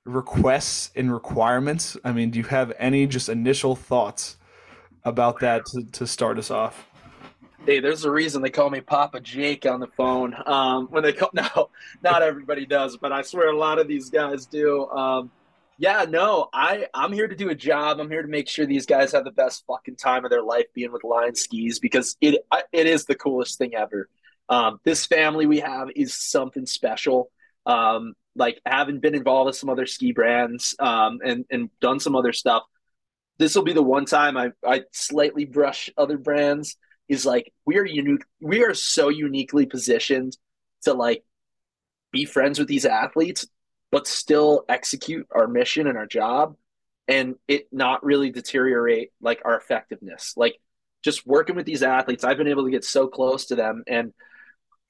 requests 0.05 0.91
and 0.95 1.13
requirements. 1.13 1.97
I 2.05 2.13
mean, 2.13 2.31
do 2.31 2.39
you 2.39 2.45
have 2.45 2.73
any 2.79 3.07
just 3.07 3.29
initial 3.29 3.75
thoughts 3.75 4.37
about 5.05 5.41
that 5.41 5.67
to, 5.67 5.85
to 5.93 6.07
start 6.07 6.39
us 6.39 6.51
off? 6.51 6.87
Hey, 7.65 7.81
there's 7.81 8.05
a 8.05 8.11
reason 8.11 8.43
they 8.43 8.51
call 8.51 8.69
me 8.69 8.83
Papa 8.83 9.21
Jake 9.21 9.65
on 9.65 9.81
the 9.81 9.87
phone. 9.87 10.35
Um, 10.47 10.87
when 10.89 11.03
they 11.03 11.15
call, 11.15 11.31
no, 11.35 11.71
not 12.03 12.23
everybody 12.23 12.67
does, 12.67 12.99
but 12.99 13.13
I 13.13 13.23
swear 13.23 13.49
a 13.49 13.57
lot 13.57 13.79
of 13.79 13.89
these 13.89 14.11
guys 14.11 14.47
do. 14.47 14.87
Um, 14.91 15.31
yeah, 15.79 16.05
no, 16.09 16.49
I 16.53 16.87
I'm 16.95 17.13
here 17.13 17.27
to 17.27 17.35
do 17.35 17.49
a 17.49 17.55
job. 17.55 17.99
I'm 17.99 18.11
here 18.11 18.23
to 18.23 18.29
make 18.29 18.49
sure 18.49 18.65
these 18.65 18.87
guys 18.87 19.13
have 19.13 19.25
the 19.25 19.33
best 19.33 19.65
fucking 19.67 19.97
time 19.97 20.25
of 20.25 20.31
their 20.31 20.43
life 20.43 20.67
being 20.73 20.93
with 20.93 21.03
Line 21.03 21.35
Skis 21.35 21.81
because 21.81 22.17
it 22.21 22.47
it 22.73 22.87
is 22.87 23.07
the 23.07 23.15
coolest 23.15 23.59
thing 23.59 23.75
ever. 23.75 24.09
Um, 24.49 24.79
this 24.85 25.07
family 25.07 25.47
we 25.47 25.61
have 25.61 25.89
is 25.97 26.15
something 26.15 26.67
special. 26.67 27.31
Um, 27.67 28.15
like 28.37 28.61
having 28.67 29.01
been 29.01 29.15
involved 29.15 29.47
with 29.47 29.57
some 29.57 29.71
other 29.71 29.87
ski 29.87 30.13
brands 30.13 30.75
um, 30.79 31.21
and 31.25 31.45
and 31.51 31.71
done 31.81 32.01
some 32.01 32.17
other 32.17 32.33
stuff. 32.33 32.63
This 33.39 33.55
will 33.55 33.65
be 33.65 33.73
the 33.73 33.83
one 33.83 34.05
time 34.05 34.37
I 34.37 34.53
I 34.67 34.83
slightly 34.93 35.45
brush 35.45 35.91
other 35.97 36.19
brands 36.19 36.77
is 37.09 37.27
like 37.27 37.53
we 37.67 37.79
are 37.79 37.85
unique 37.85 38.25
we 38.41 38.65
are 38.65 38.75
so 38.75 39.09
uniquely 39.09 39.67
positioned 39.67 40.37
to 40.83 40.95
like 40.95 41.25
be 42.13 42.25
friends 42.25 42.59
with 42.59 42.69
these 42.69 42.87
athletes 42.87 43.47
but 43.91 44.07
still 44.07 44.65
execute 44.69 45.27
our 45.31 45.47
mission 45.47 45.87
and 45.87 45.99
our 45.99 46.07
job 46.07 46.57
and 47.07 47.35
it 47.47 47.69
not 47.73 48.05
really 48.05 48.31
deteriorate 48.31 49.11
like 49.21 49.43
our 49.45 49.57
effectiveness 49.57 50.35
like 50.37 50.59
just 51.03 51.27
working 51.27 51.57
with 51.57 51.67
these 51.67 51.83
athletes 51.83 52.25
i've 52.25 52.39
been 52.39 52.49
able 52.49 52.65
to 52.65 52.71
get 52.71 52.85
so 52.85 53.07
close 53.07 53.47
to 53.47 53.57
them 53.57 53.83
and 53.87 54.13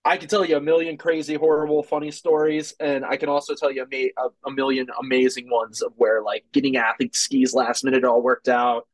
i 0.04 0.16
can 0.16 0.28
tell 0.28 0.44
you 0.44 0.56
a 0.56 0.60
million 0.60 0.96
crazy 0.96 1.34
horrible 1.34 1.82
funny 1.82 2.10
stories 2.10 2.74
and 2.80 3.04
i 3.04 3.16
can 3.16 3.28
also 3.28 3.54
tell 3.54 3.72
you 3.72 3.86
a, 3.92 4.10
a, 4.46 4.50
million 4.50 4.86
amazing 5.00 5.48
ones 5.50 5.82
of 5.82 5.92
where 5.96 6.22
like 6.22 6.44
getting 6.52 6.76
athletes 6.76 7.18
skis 7.18 7.54
last 7.54 7.84
minute 7.84 8.04
all 8.04 8.22
worked 8.22 8.48
out 8.48 8.86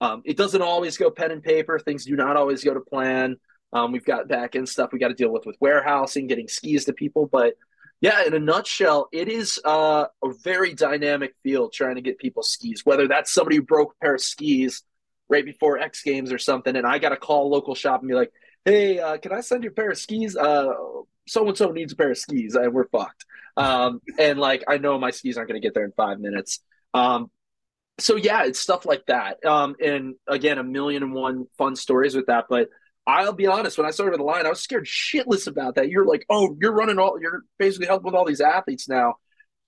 um, 0.00 0.22
it 0.24 0.36
doesn't 0.36 0.62
always 0.62 0.96
go 0.96 1.10
pen 1.10 1.30
and 1.30 1.42
paper. 1.42 1.78
Things 1.78 2.04
do 2.04 2.16
not 2.16 2.36
always 2.36 2.62
go 2.62 2.74
to 2.74 2.80
plan. 2.80 3.36
Um, 3.72 3.92
we've 3.92 4.04
got 4.04 4.28
back 4.28 4.56
end 4.56 4.68
stuff 4.68 4.90
we 4.92 4.98
got 4.98 5.08
to 5.08 5.14
deal 5.14 5.32
with 5.32 5.44
with 5.44 5.56
warehousing, 5.60 6.26
getting 6.26 6.48
skis 6.48 6.84
to 6.86 6.92
people. 6.92 7.26
But 7.26 7.54
yeah, 8.00 8.24
in 8.24 8.32
a 8.32 8.38
nutshell, 8.38 9.08
it 9.12 9.28
is 9.28 9.60
uh, 9.64 10.06
a 10.22 10.32
very 10.42 10.72
dynamic 10.72 11.34
field 11.42 11.72
trying 11.72 11.96
to 11.96 12.00
get 12.00 12.18
people 12.18 12.42
skis. 12.42 12.86
Whether 12.86 13.08
that's 13.08 13.32
somebody 13.32 13.56
who 13.56 13.62
broke 13.62 13.92
a 13.92 14.04
pair 14.04 14.14
of 14.14 14.20
skis 14.20 14.82
right 15.28 15.44
before 15.44 15.78
X 15.78 16.02
Games 16.02 16.32
or 16.32 16.38
something, 16.38 16.76
and 16.76 16.86
I 16.86 16.98
got 16.98 17.10
to 17.10 17.16
call 17.16 17.46
a 17.46 17.52
local 17.52 17.74
shop 17.74 18.00
and 18.00 18.08
be 18.08 18.14
like, 18.14 18.32
"Hey, 18.68 18.98
uh, 18.98 19.16
can 19.18 19.32
I 19.32 19.40
send 19.40 19.64
you 19.64 19.70
a 19.70 19.72
pair 19.72 19.90
of 19.90 19.98
skis? 19.98 20.32
So 20.34 21.46
and 21.46 21.56
so 21.56 21.70
needs 21.70 21.92
a 21.92 21.96
pair 21.96 22.10
of 22.10 22.18
skis, 22.18 22.54
and 22.54 22.72
we're 22.72 22.88
fucked." 22.88 23.24
Um, 23.56 24.00
and 24.18 24.38
like, 24.38 24.64
I 24.68 24.78
know 24.78 24.98
my 24.98 25.10
skis 25.10 25.36
aren't 25.36 25.48
going 25.48 25.60
to 25.60 25.66
get 25.66 25.74
there 25.74 25.84
in 25.84 25.92
five 25.92 26.20
minutes. 26.20 26.60
Um, 26.94 27.30
so 27.98 28.16
yeah, 28.16 28.44
it's 28.44 28.60
stuff 28.60 28.86
like 28.86 29.04
that. 29.06 29.44
Um, 29.44 29.74
and 29.84 30.14
again, 30.26 30.58
a 30.58 30.64
million 30.64 31.02
and 31.02 31.12
one 31.12 31.46
fun 31.56 31.74
stories 31.74 32.14
with 32.14 32.26
that. 32.26 32.44
But 32.48 32.68
I'll 33.06 33.32
be 33.32 33.46
honest, 33.46 33.78
when 33.78 33.86
I 33.86 33.90
started 33.90 34.12
with 34.12 34.20
the 34.20 34.24
line, 34.24 34.46
I 34.46 34.50
was 34.50 34.60
scared 34.60 34.86
shitless 34.86 35.46
about 35.46 35.74
that. 35.76 35.88
You're 35.88 36.06
like, 36.06 36.24
oh, 36.28 36.56
you're 36.60 36.74
running 36.74 36.98
all, 36.98 37.18
you're 37.20 37.42
basically 37.58 37.86
helping 37.86 38.04
with 38.04 38.14
all 38.14 38.26
these 38.26 38.40
athletes 38.40 38.88
now. 38.88 39.14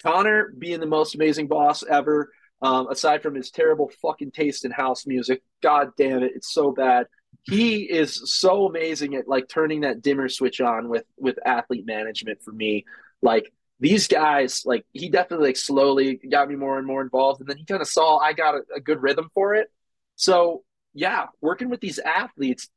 Connor 0.02 0.52
being 0.56 0.80
the 0.80 0.86
most 0.86 1.14
amazing 1.14 1.48
boss 1.48 1.82
ever, 1.82 2.30
um, 2.62 2.88
aside 2.88 3.22
from 3.22 3.34
his 3.34 3.50
terrible 3.50 3.90
fucking 4.02 4.30
taste 4.30 4.64
in 4.64 4.70
house 4.70 5.06
music. 5.06 5.42
God 5.62 5.88
damn 5.96 6.22
it, 6.22 6.32
it's 6.34 6.52
so 6.52 6.70
bad. 6.70 7.06
He 7.42 7.82
is 7.82 8.32
so 8.32 8.66
amazing 8.66 9.14
at 9.14 9.28
like 9.28 9.48
turning 9.48 9.80
that 9.80 10.02
dimmer 10.02 10.28
switch 10.28 10.60
on 10.60 10.88
with 10.88 11.04
with 11.16 11.38
athlete 11.44 11.86
management 11.86 12.42
for 12.42 12.52
me. 12.52 12.84
Like 13.22 13.52
these 13.80 14.08
guys, 14.08 14.62
like 14.66 14.84
he 14.92 15.08
definitely 15.08 15.48
like 15.48 15.56
slowly 15.56 16.16
got 16.16 16.48
me 16.48 16.56
more 16.56 16.78
and 16.78 16.86
more 16.86 17.02
involved, 17.02 17.40
and 17.40 17.48
then 17.48 17.56
he 17.56 17.64
kind 17.64 17.80
of 17.80 17.88
saw 17.88 18.18
I 18.18 18.34
got 18.34 18.54
a, 18.54 18.60
a 18.76 18.80
good 18.80 19.02
rhythm 19.02 19.30
for 19.34 19.54
it. 19.54 19.70
So 20.16 20.64
yeah, 20.92 21.26
working 21.40 21.70
with 21.70 21.80
these 21.80 21.98
athletes, 21.98 22.68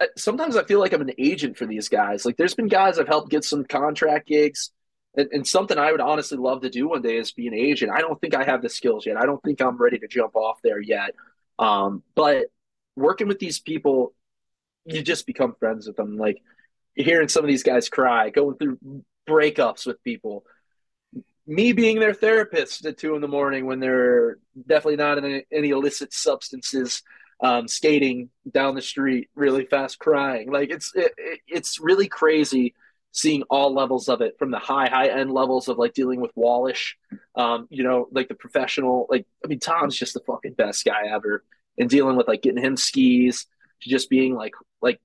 uh, 0.00 0.06
sometimes 0.16 0.56
I 0.56 0.64
feel 0.64 0.80
like 0.80 0.92
I'm 0.92 1.02
an 1.02 1.12
agent 1.18 1.56
for 1.56 1.66
these 1.66 1.88
guys. 1.88 2.24
Like 2.24 2.36
there's 2.36 2.54
been 2.54 2.68
guys 2.68 2.98
I've 2.98 3.06
helped 3.08 3.30
get 3.30 3.44
some 3.44 3.64
contract 3.64 4.26
gigs, 4.26 4.70
and, 5.14 5.28
and, 5.32 5.46
something 5.46 5.78
I 5.78 5.92
would 5.92 6.00
honestly 6.00 6.38
love 6.38 6.62
to 6.62 6.70
do 6.70 6.88
one 6.88 7.02
day 7.02 7.16
is 7.16 7.32
be 7.32 7.46
an 7.46 7.54
agent. 7.54 7.92
I 7.92 8.00
don't 8.00 8.20
think 8.20 8.34
I 8.34 8.44
have 8.44 8.62
the 8.62 8.68
skills 8.68 9.06
yet. 9.06 9.16
I 9.16 9.26
don't 9.26 9.42
think 9.42 9.60
I'm 9.60 9.76
ready 9.76 9.98
to 9.98 10.08
jump 10.08 10.34
off 10.36 10.60
there 10.62 10.80
yet. 10.80 11.14
Um, 11.58 12.02
but 12.14 12.46
working 12.96 13.28
with 13.28 13.38
these 13.38 13.60
people, 13.60 14.14
you 14.84 15.02
just 15.02 15.26
become 15.26 15.54
friends 15.58 15.86
with 15.86 15.96
them. 15.96 16.16
Like 16.16 16.42
hearing 16.94 17.28
some 17.28 17.44
of 17.44 17.48
these 17.48 17.62
guys 17.62 17.88
cry, 17.88 18.30
going 18.30 18.56
through 18.56 18.78
breakups 19.28 19.86
with 19.86 20.02
people. 20.02 20.44
Me 21.46 21.72
being 21.72 21.98
their 21.98 22.14
therapist 22.14 22.84
at 22.86 22.98
two 22.98 23.14
in 23.14 23.20
the 23.20 23.28
morning 23.28 23.66
when 23.66 23.80
they're 23.80 24.38
definitely 24.66 24.96
not 24.96 25.18
in 25.18 25.42
any, 25.52 25.70
illicit 25.70 26.12
substances, 26.12 27.02
um, 27.42 27.66
skating 27.66 28.30
down 28.50 28.74
the 28.74 28.82
street 28.82 29.30
really 29.34 29.64
fast, 29.64 29.98
crying. 29.98 30.52
Like 30.52 30.70
it's 30.70 30.92
it, 30.94 31.12
it's 31.48 31.80
really 31.80 32.08
crazy 32.08 32.74
seeing 33.12 33.42
all 33.50 33.74
levels 33.74 34.08
of 34.08 34.20
it 34.20 34.38
from 34.38 34.50
the 34.50 34.58
high 34.58 34.88
high 34.88 35.08
end 35.08 35.32
levels 35.32 35.68
of 35.68 35.78
like 35.78 35.94
dealing 35.94 36.20
with 36.20 36.34
Wallisch, 36.36 36.92
um, 37.34 37.66
you 37.70 37.82
know, 37.82 38.08
like 38.12 38.28
the 38.28 38.34
professional. 38.34 39.06
Like 39.10 39.26
I 39.44 39.48
mean, 39.48 39.58
Tom's 39.58 39.96
just 39.96 40.14
the 40.14 40.20
fucking 40.20 40.52
best 40.52 40.84
guy 40.84 41.08
ever, 41.08 41.42
and 41.78 41.88
dealing 41.88 42.16
with 42.16 42.28
like 42.28 42.42
getting 42.42 42.62
him 42.62 42.76
skis 42.76 43.46
to 43.82 43.88
just 43.90 44.10
being 44.10 44.34
like 44.34 44.54
like 44.80 45.00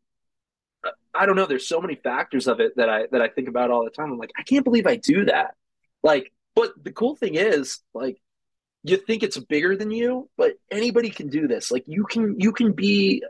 I 1.13 1.25
don't 1.25 1.35
know. 1.35 1.45
There's 1.45 1.67
so 1.67 1.81
many 1.81 1.95
factors 1.95 2.47
of 2.47 2.59
it 2.59 2.75
that 2.75 2.89
I 2.89 3.07
that 3.11 3.21
I 3.21 3.29
think 3.29 3.47
about 3.47 3.71
all 3.71 3.83
the 3.83 3.89
time. 3.89 4.11
I'm 4.11 4.17
like, 4.17 4.33
I 4.37 4.43
can't 4.43 4.63
believe 4.63 4.87
I 4.87 4.97
do 4.97 5.25
that. 5.25 5.55
Like, 6.03 6.31
but 6.55 6.71
the 6.83 6.91
cool 6.91 7.15
thing 7.15 7.35
is, 7.35 7.79
like, 7.93 8.21
you 8.83 8.97
think 8.97 9.23
it's 9.23 9.37
bigger 9.37 9.75
than 9.75 9.91
you, 9.91 10.29
but 10.37 10.53
anybody 10.69 11.09
can 11.09 11.29
do 11.29 11.47
this. 11.47 11.71
Like, 11.71 11.85
you 11.87 12.05
can 12.05 12.39
you 12.39 12.51
can 12.51 12.73
be 12.73 13.23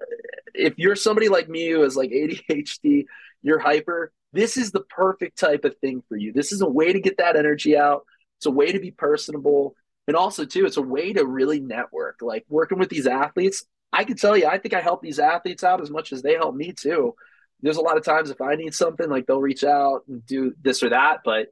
if 0.53 0.73
you're 0.77 0.95
somebody 0.95 1.29
like 1.29 1.49
me 1.49 1.69
who 1.69 1.83
is 1.83 1.95
like 1.95 2.09
ADHD, 2.11 3.05
you're 3.41 3.59
hyper. 3.59 4.11
This 4.33 4.57
is 4.57 4.71
the 4.71 4.81
perfect 4.81 5.38
type 5.38 5.63
of 5.63 5.77
thing 5.77 6.03
for 6.09 6.17
you. 6.17 6.33
This 6.33 6.51
is 6.51 6.61
a 6.61 6.67
way 6.67 6.91
to 6.91 6.99
get 6.99 7.17
that 7.17 7.38
energy 7.38 7.77
out. 7.77 8.05
It's 8.38 8.45
a 8.45 8.51
way 8.51 8.71
to 8.71 8.79
be 8.79 8.91
personable. 8.91 9.75
And 10.08 10.16
also, 10.16 10.45
too, 10.45 10.66
it's 10.66 10.78
a 10.78 10.82
way 10.82 11.14
to 11.14 11.26
really 11.26 11.60
network. 11.60 12.20
Like 12.22 12.45
working 12.47 12.78
with 12.78 12.89
these 12.89 13.08
athletes, 13.08 13.66
I 13.91 14.03
can 14.03 14.18
tell 14.18 14.38
you, 14.38 14.47
I 14.47 14.58
think 14.58 14.74
I 14.74 14.82
help 14.82 15.01
these 15.01 15.20
athletes 15.20 15.64
out 15.64 15.82
as 15.82 15.89
much 15.89 16.14
as 16.14 16.22
they 16.22 16.34
help 16.34 16.56
me, 16.56 16.74
too. 16.74 17.16
There's 17.62 17.78
a 17.78 17.82
lot 17.82 17.97
of 17.97 18.03
times 18.03 18.30
if 18.30 18.41
I 18.41 18.56
need 18.56 18.74
something, 18.76 19.10
like 19.10 19.26
they'll 19.26 19.41
reach 19.41 19.64
out 19.64 20.03
and 20.08 20.26
do 20.26 20.53
this 20.62 20.84
or 20.84 20.89
that. 20.89 21.22
But 21.26 21.47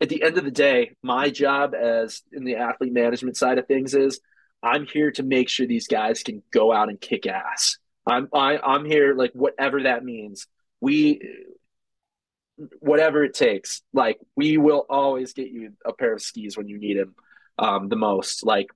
at 0.00 0.08
the 0.08 0.22
end 0.22 0.38
of 0.38 0.44
the 0.44 0.50
day, 0.50 0.92
my 1.02 1.30
job 1.30 1.74
as 1.74 2.22
in 2.32 2.44
the 2.44 2.56
athlete 2.56 2.92
management 2.92 3.36
side 3.36 3.58
of 3.58 3.66
things 3.66 3.94
is 3.94 4.20
I'm 4.62 4.86
here 4.86 5.10
to 5.12 5.22
make 5.22 5.48
sure 5.48 5.66
these 5.66 5.88
guys 5.88 6.22
can 6.22 6.42
go 6.52 6.72
out 6.72 6.88
and 6.88 7.00
kick 7.00 7.26
ass. 7.26 7.78
I'm 8.06 8.28
I, 8.32 8.58
I'm 8.58 8.84
here 8.84 9.14
like 9.14 9.32
whatever 9.32 9.84
that 9.84 10.04
means. 10.04 10.46
We 10.80 11.20
whatever 12.80 13.24
it 13.24 13.34
takes. 13.34 13.82
Like 13.92 14.18
we 14.36 14.58
will 14.58 14.86
always 14.88 15.32
get 15.32 15.48
you 15.48 15.72
a 15.84 15.92
pair 15.92 16.12
of 16.12 16.22
skis 16.22 16.56
when 16.56 16.68
you 16.68 16.78
need 16.78 16.98
them 16.98 17.14
um, 17.58 17.88
the 17.88 17.96
most. 17.96 18.44
Like 18.44 18.68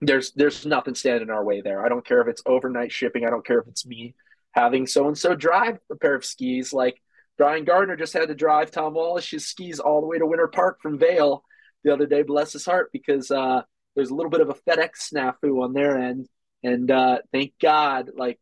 there's 0.00 0.32
there's 0.32 0.66
nothing 0.66 0.94
standing 0.94 1.30
our 1.30 1.44
way 1.44 1.60
there. 1.60 1.84
I 1.84 1.88
don't 1.88 2.06
care 2.06 2.20
if 2.20 2.28
it's 2.28 2.42
overnight 2.46 2.92
shipping. 2.92 3.24
I 3.24 3.30
don't 3.30 3.46
care 3.46 3.60
if 3.60 3.68
it's 3.68 3.86
me 3.86 4.14
having 4.52 4.86
so 4.86 5.08
and 5.08 5.18
so 5.18 5.34
drive 5.34 5.78
a 5.90 5.96
pair 5.96 6.14
of 6.14 6.24
skis. 6.24 6.72
Like 6.72 7.00
Brian 7.36 7.64
Gardner 7.64 7.96
just 7.96 8.12
had 8.12 8.28
to 8.28 8.34
drive 8.34 8.70
Tom 8.70 8.94
Wallisch's 8.94 9.46
skis 9.46 9.80
all 9.80 10.00
the 10.00 10.06
way 10.06 10.18
to 10.18 10.26
Winter 10.26 10.48
Park 10.48 10.80
from 10.80 10.98
Vail 10.98 11.44
the 11.82 11.92
other 11.92 12.06
day. 12.06 12.22
Bless 12.22 12.52
his 12.52 12.64
heart, 12.64 12.90
because 12.92 13.30
uh, 13.30 13.62
there's 13.94 14.10
a 14.10 14.14
little 14.14 14.30
bit 14.30 14.40
of 14.40 14.50
a 14.50 14.54
FedEx 14.54 15.12
snafu 15.12 15.62
on 15.62 15.72
their 15.72 15.98
end, 15.98 16.28
and 16.62 16.90
uh, 16.90 17.18
thank 17.32 17.54
God, 17.60 18.10
like 18.16 18.38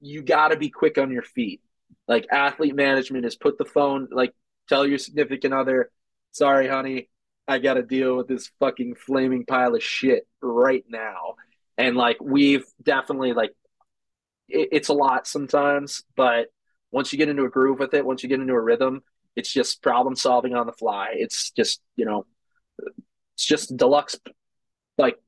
you 0.00 0.22
got 0.22 0.48
to 0.48 0.56
be 0.56 0.70
quick 0.70 0.98
on 0.98 1.10
your 1.10 1.22
feet. 1.22 1.60
Like 2.06 2.26
athlete 2.30 2.76
management 2.76 3.26
is 3.26 3.36
put 3.36 3.58
the 3.58 3.64
phone, 3.64 4.08
like 4.10 4.32
tell 4.68 4.86
your 4.86 4.98
significant 4.98 5.52
other, 5.52 5.90
sorry, 6.32 6.68
honey, 6.68 7.10
I 7.48 7.58
got 7.58 7.74
to 7.74 7.82
deal 7.82 8.16
with 8.16 8.28
this 8.28 8.50
fucking 8.60 8.96
flaming 8.96 9.46
pile 9.46 9.74
of 9.74 9.82
shit 9.82 10.28
right 10.42 10.84
now. 10.88 11.34
And 11.78 11.96
like 11.96 12.18
we've 12.20 12.66
definitely 12.82 13.32
like 13.32 13.52
it, 14.48 14.68
it's 14.72 14.88
a 14.88 14.94
lot 14.94 15.26
sometimes, 15.26 16.04
but 16.16 16.48
once 16.90 17.12
you 17.12 17.18
get 17.18 17.28
into 17.28 17.44
a 17.44 17.50
groove 17.50 17.78
with 17.78 17.94
it, 17.94 18.04
once 18.04 18.22
you 18.22 18.28
get 18.28 18.40
into 18.40 18.52
a 18.52 18.60
rhythm, 18.60 19.02
it's 19.36 19.52
just 19.52 19.82
problem 19.82 20.16
solving 20.16 20.54
on 20.54 20.66
the 20.66 20.72
fly. 20.72 21.10
It's 21.12 21.50
just, 21.50 21.80
you 21.96 22.04
know, 22.04 22.26
it's 23.34 23.44
just 23.44 23.76
deluxe. 23.76 24.18
Like, 24.96 25.18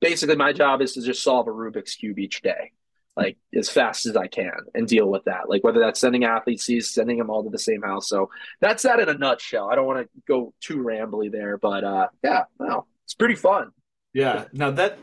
basically, 0.00 0.36
my 0.36 0.52
job 0.52 0.80
is 0.80 0.92
to 0.94 1.02
just 1.02 1.22
solve 1.22 1.48
a 1.48 1.50
Rubik's 1.50 1.94
Cube 1.96 2.18
each 2.18 2.42
day, 2.42 2.72
like 3.18 3.36
as 3.52 3.68
fast 3.68 4.06
as 4.06 4.16
I 4.16 4.28
can 4.28 4.52
and 4.74 4.86
deal 4.86 5.08
with 5.08 5.24
that. 5.24 5.50
Like, 5.50 5.64
whether 5.64 5.80
that's 5.80 5.98
sending 5.98 6.24
athletes, 6.24 6.64
he's 6.64 6.88
sending 6.88 7.18
them 7.18 7.30
all 7.30 7.42
to 7.42 7.50
the 7.50 7.58
same 7.58 7.82
house. 7.82 8.08
So 8.08 8.30
that's 8.60 8.84
that 8.84 9.00
in 9.00 9.08
a 9.08 9.18
nutshell. 9.18 9.68
I 9.70 9.74
don't 9.74 9.86
want 9.86 10.00
to 10.00 10.08
go 10.28 10.54
too 10.60 10.78
rambly 10.78 11.30
there, 11.30 11.58
but 11.58 11.82
uh, 11.82 12.08
yeah, 12.22 12.44
no, 12.60 12.86
it's 13.04 13.14
pretty 13.14 13.34
fun. 13.34 13.72
Yeah. 14.14 14.44
Now, 14.52 14.70
that 14.70 14.98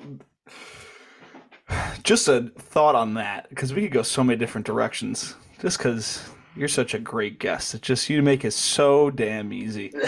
just 2.04 2.30
a 2.30 2.52
thought 2.58 2.96
on 2.96 3.16
that 3.16 3.50
because 3.50 3.74
we 3.74 3.82
could 3.82 3.92
go 3.92 4.02
so 4.02 4.24
many 4.24 4.38
different 4.38 4.66
directions 4.66 5.36
just 5.60 5.78
because 5.78 6.24
you're 6.56 6.70
such 6.70 6.94
a 6.94 7.00
great 7.00 7.38
guest. 7.38 7.76
It's 7.76 7.86
just 7.86 8.10
you 8.10 8.22
make 8.22 8.46
it 8.46 8.52
so 8.52 9.12
damn 9.12 9.52
easy. 9.52 9.94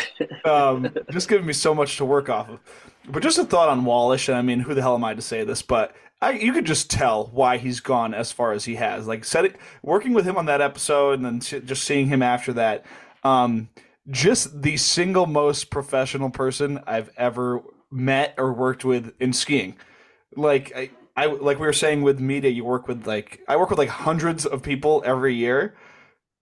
Um, 0.46 0.94
just 1.12 1.28
giving 1.28 1.46
me 1.46 1.52
so 1.52 1.76
much 1.76 1.98
to 1.98 2.06
work 2.06 2.30
off 2.30 2.48
of. 2.48 2.62
But 3.10 3.22
just 3.22 3.38
a 3.38 3.44
thought 3.44 3.68
on 3.68 3.84
Wallisch, 3.84 4.30
and 4.30 4.38
I 4.38 4.42
mean, 4.42 4.62
who 4.62 4.74
the 4.74 4.82
hell 4.82 4.96
am 4.96 5.04
I 5.04 5.14
to 5.14 5.22
say 5.22 5.44
this? 5.44 5.62
But 5.62 5.94
I, 6.22 6.32
you 6.32 6.52
could 6.54 6.66
just 6.66 6.90
tell 6.90 7.28
why 7.28 7.58
he's 7.58 7.80
gone 7.80 8.14
as 8.14 8.32
far 8.32 8.52
as 8.52 8.66
he 8.66 8.76
has. 8.76 9.08
Like, 9.08 9.24
setting, 9.24 9.54
working 9.84 10.14
with 10.14 10.26
him 10.26 10.38
on 10.38 10.46
that 10.48 10.62
episode, 10.62 11.20
and 11.20 11.26
then 11.26 11.40
just 11.66 11.84
seeing 11.84 12.08
him 12.08 12.24
after 12.24 12.54
that. 12.54 12.86
Um, 13.24 13.70
just 14.10 14.62
the 14.62 14.78
single 14.78 15.28
most 15.28 15.70
professional 15.70 16.30
person 16.30 16.80
I've 16.88 17.12
ever 17.18 17.62
met 17.92 18.34
or 18.38 18.54
worked 18.54 18.84
with 18.84 19.14
in 19.20 19.34
skiing. 19.34 19.76
Like, 20.36 20.72
I, 20.76 20.90
I 21.18 21.26
like 21.26 21.60
we 21.60 21.66
were 21.66 21.74
saying 21.74 22.04
with 22.04 22.20
media, 22.20 22.52
you 22.52 22.64
work 22.64 22.88
with 22.88 23.08
like 23.08 23.42
I 23.48 23.58
work 23.58 23.72
with 23.72 23.80
like 23.80 23.90
hundreds 23.90 24.46
of 24.46 24.62
people 24.62 25.02
every 25.04 25.34
year. 25.34 25.76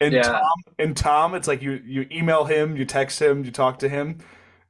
And 0.02 0.14
yeah. 0.14 0.24
Tom 0.24 0.42
and 0.78 0.98
Tom, 0.98 1.34
it's 1.34 1.48
like 1.48 1.62
you 1.62 1.82
you 1.86 2.06
email 2.12 2.44
him, 2.44 2.76
you 2.76 2.84
text 2.84 3.22
him, 3.22 3.46
you 3.46 3.52
talk 3.52 3.80
to 3.80 3.88
him, 3.90 4.20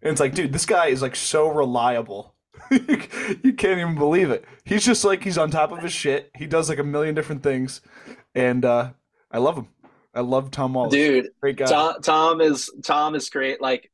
and 0.03 0.11
it's 0.11 0.21
like, 0.21 0.35
dude, 0.35 0.53
this 0.53 0.67
guy 0.67 0.87
is 0.87 1.01
like 1.01 1.15
so 1.15 1.47
reliable. 1.49 2.34
you 2.71 3.53
can't 3.53 3.79
even 3.79 3.95
believe 3.95 4.31
it. 4.31 4.45
He's 4.63 4.85
just 4.85 5.03
like 5.03 5.23
he's 5.23 5.37
on 5.37 5.51
top 5.51 5.71
of 5.71 5.79
his 5.79 5.93
shit. 5.93 6.31
He 6.35 6.47
does 6.47 6.69
like 6.69 6.79
a 6.79 6.83
million 6.83 7.15
different 7.15 7.43
things, 7.43 7.81
and 8.33 8.63
uh, 8.65 8.91
I 9.31 9.37
love 9.37 9.57
him. 9.57 9.67
I 10.13 10.21
love 10.21 10.51
Tom 10.51 10.73
Wallisch. 10.73 10.91
Dude, 10.91 11.29
great 11.41 11.57
guy. 11.57 11.65
Tom, 11.65 12.01
Tom 12.01 12.41
is 12.41 12.71
Tom 12.83 13.15
is 13.15 13.29
great. 13.29 13.61
Like 13.61 13.91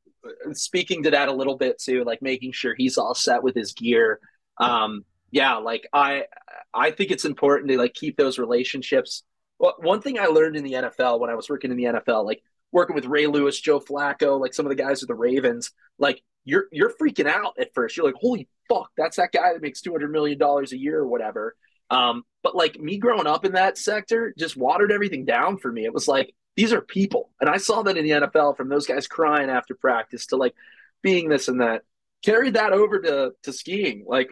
speaking 0.52 1.02
to 1.04 1.10
that 1.10 1.28
a 1.28 1.32
little 1.32 1.56
bit 1.56 1.78
too, 1.80 2.04
like 2.04 2.22
making 2.22 2.52
sure 2.52 2.74
he's 2.74 2.98
all 2.98 3.14
set 3.14 3.42
with 3.42 3.54
his 3.54 3.72
gear. 3.72 4.20
Um, 4.58 5.04
yeah, 5.30 5.56
like 5.56 5.88
I 5.92 6.24
I 6.72 6.90
think 6.90 7.10
it's 7.10 7.24
important 7.24 7.70
to 7.70 7.78
like 7.78 7.94
keep 7.94 8.16
those 8.16 8.38
relationships. 8.38 9.24
Well, 9.58 9.74
one 9.78 10.00
thing 10.00 10.18
I 10.18 10.26
learned 10.26 10.56
in 10.56 10.64
the 10.64 10.72
NFL 10.72 11.20
when 11.20 11.30
I 11.30 11.34
was 11.34 11.48
working 11.48 11.70
in 11.70 11.76
the 11.76 11.84
NFL, 11.84 12.24
like 12.24 12.42
working 12.70 12.94
with 12.94 13.06
Ray 13.06 13.26
Lewis, 13.26 13.60
Joe 13.60 13.80
Flacco, 13.80 14.40
like 14.40 14.54
some 14.54 14.66
of 14.66 14.70
the 14.70 14.82
guys 14.82 15.00
with 15.00 15.08
the 15.08 15.14
Ravens, 15.14 15.72
like 15.98 16.22
you're 16.44 16.66
you're 16.72 16.92
freaking 17.00 17.26
out 17.26 17.54
at 17.58 17.74
first. 17.74 17.96
You're 17.96 18.06
like, 18.06 18.14
holy 18.20 18.48
fuck, 18.68 18.90
that's 18.96 19.16
that 19.16 19.32
guy 19.32 19.52
that 19.52 19.62
makes 19.62 19.80
two 19.80 19.92
hundred 19.92 20.12
million 20.12 20.38
dollars 20.38 20.72
a 20.72 20.78
year 20.78 20.98
or 20.98 21.06
whatever. 21.06 21.54
Um, 21.90 22.24
but 22.42 22.56
like 22.56 22.78
me 22.80 22.98
growing 22.98 23.26
up 23.26 23.44
in 23.44 23.52
that 23.52 23.78
sector 23.78 24.34
just 24.38 24.56
watered 24.56 24.92
everything 24.92 25.24
down 25.24 25.58
for 25.58 25.70
me. 25.70 25.84
It 25.84 25.92
was 25.94 26.08
like 26.08 26.34
these 26.56 26.72
are 26.72 26.80
people, 26.80 27.30
and 27.40 27.48
I 27.48 27.56
saw 27.58 27.82
that 27.82 27.96
in 27.96 28.04
the 28.04 28.26
NFL 28.26 28.56
from 28.56 28.68
those 28.68 28.86
guys 28.86 29.06
crying 29.06 29.50
after 29.50 29.74
practice 29.74 30.26
to 30.26 30.36
like 30.36 30.54
being 31.02 31.28
this 31.28 31.48
and 31.48 31.60
that. 31.60 31.82
Carried 32.24 32.54
that 32.54 32.72
over 32.72 33.00
to 33.00 33.32
to 33.42 33.52
skiing. 33.52 34.04
Like 34.06 34.30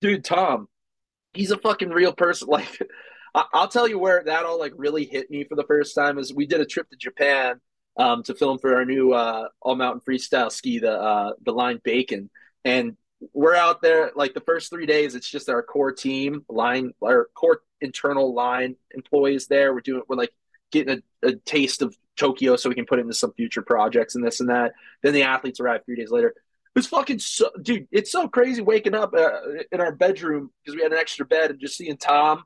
dude, 0.00 0.24
Tom, 0.24 0.68
he's 1.32 1.50
a 1.50 1.58
fucking 1.58 1.90
real 1.90 2.12
person. 2.12 2.48
Like, 2.50 2.78
I- 3.34 3.62
will 3.62 3.68
tell 3.68 3.88
you 3.88 3.98
where 3.98 4.22
that 4.24 4.44
all 4.44 4.58
like 4.58 4.72
really 4.76 5.04
hit 5.06 5.30
me 5.30 5.44
for 5.44 5.56
the 5.56 5.64
first 5.64 5.94
time 5.94 6.18
is 6.18 6.32
we 6.32 6.46
did 6.46 6.60
a 6.60 6.66
trip 6.66 6.88
to 6.90 6.96
Japan 6.96 7.60
um, 7.96 8.22
to 8.24 8.34
film 8.34 8.58
for 8.58 8.74
our 8.74 8.84
new 8.84 9.12
uh, 9.12 9.48
all 9.60 9.76
mountain 9.76 10.00
freestyle 10.06 10.50
ski, 10.50 10.78
the 10.78 10.92
uh, 10.92 11.32
the 11.44 11.52
line 11.52 11.80
Bacon, 11.82 12.30
and 12.64 12.96
we're 13.32 13.54
out 13.54 13.80
there 13.80 14.10
like 14.14 14.34
the 14.34 14.40
first 14.40 14.70
three 14.70 14.86
days. 14.86 15.14
It's 15.14 15.30
just 15.30 15.48
our 15.48 15.62
core 15.62 15.92
team 15.92 16.44
line, 16.48 16.92
our 17.02 17.28
core 17.34 17.62
internal 17.80 18.34
line 18.34 18.76
employees 18.90 19.46
there. 19.46 19.72
We're 19.72 19.80
doing, 19.80 20.02
we're 20.08 20.16
like 20.16 20.32
getting 20.72 21.02
a, 21.22 21.28
a 21.28 21.36
taste 21.36 21.82
of 21.82 21.96
Tokyo 22.16 22.56
so 22.56 22.68
we 22.68 22.74
can 22.74 22.86
put 22.86 22.98
it 22.98 23.02
into 23.02 23.14
some 23.14 23.32
future 23.32 23.62
projects 23.62 24.14
and 24.14 24.24
this 24.24 24.40
and 24.40 24.50
that. 24.50 24.72
Then 25.02 25.14
the 25.14 25.22
athletes 25.22 25.60
arrive 25.60 25.84
three 25.84 25.96
days 25.96 26.10
later 26.10 26.34
It's 26.76 26.86
fucking 26.86 27.20
so, 27.20 27.50
dude. 27.60 27.88
It's 27.90 28.12
so 28.12 28.28
crazy 28.28 28.62
waking 28.62 28.94
up 28.94 29.14
uh, 29.14 29.40
in 29.72 29.80
our 29.80 29.92
bedroom 29.92 30.50
because 30.62 30.76
we 30.76 30.82
had 30.82 30.92
an 30.92 30.98
extra 30.98 31.24
bed 31.24 31.50
and 31.50 31.60
just 31.60 31.76
seeing 31.76 31.96
Tom. 31.96 32.44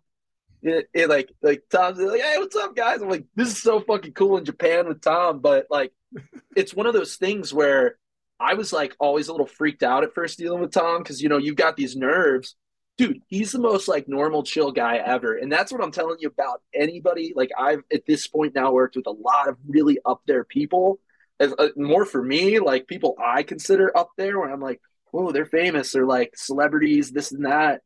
It, 0.63 0.89
it 0.93 1.09
like 1.09 1.33
like 1.43 1.63
Tom's 1.71 1.99
like, 1.99 2.21
hey, 2.21 2.39
what's 2.39 2.57
up, 2.57 2.75
guys? 2.75 3.01
I'm 3.01 3.09
like, 3.09 3.27
this 3.35 3.49
is 3.49 3.63
so 3.63 3.81
fucking 3.81 4.13
cool 4.13 4.39
in 4.39 4.45
Japan 4.45 4.89
with 4.89 5.01
Tom, 5.01 5.41
but 5.41 5.67
like, 5.71 5.93
it's 6.57 6.75
one 6.75 6.87
of 6.87 6.95
those 6.95 7.17
things 7.17 7.53
where 7.53 7.97
I 8.41 8.55
was 8.55 8.73
like 8.73 8.95
always 8.99 9.29
a 9.29 9.33
little 9.33 9.47
freaked 9.47 9.83
out 9.83 10.05
at 10.05 10.15
first 10.15 10.39
dealing 10.39 10.61
with 10.61 10.73
Tom 10.73 11.03
because 11.03 11.23
you 11.23 11.29
know 11.29 11.39
you've 11.39 11.57
got 11.57 11.77
these 11.77 11.97
nerves, 11.97 12.57
dude. 12.97 13.21
He's 13.29 13.53
the 13.53 13.61
most 13.61 13.89
like 13.89 14.09
normal, 14.09 14.43
chill 14.43 14.73
guy 14.73 14.97
ever, 14.97 15.37
and 15.37 15.51
that's 15.51 15.73
what 15.73 15.83
I'm 15.83 15.93
telling 15.93 16.17
you 16.21 16.29
about 16.29 16.63
anybody. 16.75 17.33
Like 17.35 17.51
I've 17.59 17.83
at 17.93 18.07
this 18.07 18.27
point 18.27 18.55
now 18.55 18.73
worked 18.73 18.97
with 18.97 19.07
a 19.07 19.11
lot 19.11 19.49
of 19.49 19.57
really 19.67 19.99
up 20.05 20.23
there 20.27 20.45
people 20.45 21.01
as, 21.41 21.55
uh, 21.59 21.69
more 21.77 22.05
for 22.05 22.23
me, 22.23 22.59
like 22.59 22.87
people 22.87 23.17
I 23.23 23.43
consider 23.43 23.97
up 23.97 24.11
there 24.17 24.39
where 24.39 24.51
I'm 24.51 24.61
like, 24.61 24.81
whoa, 25.11 25.33
they're 25.33 25.47
famous. 25.47 25.93
They're 25.93 26.07
like 26.07 26.37
celebrities, 26.37 27.11
this 27.11 27.33
and 27.33 27.45
that. 27.47 27.83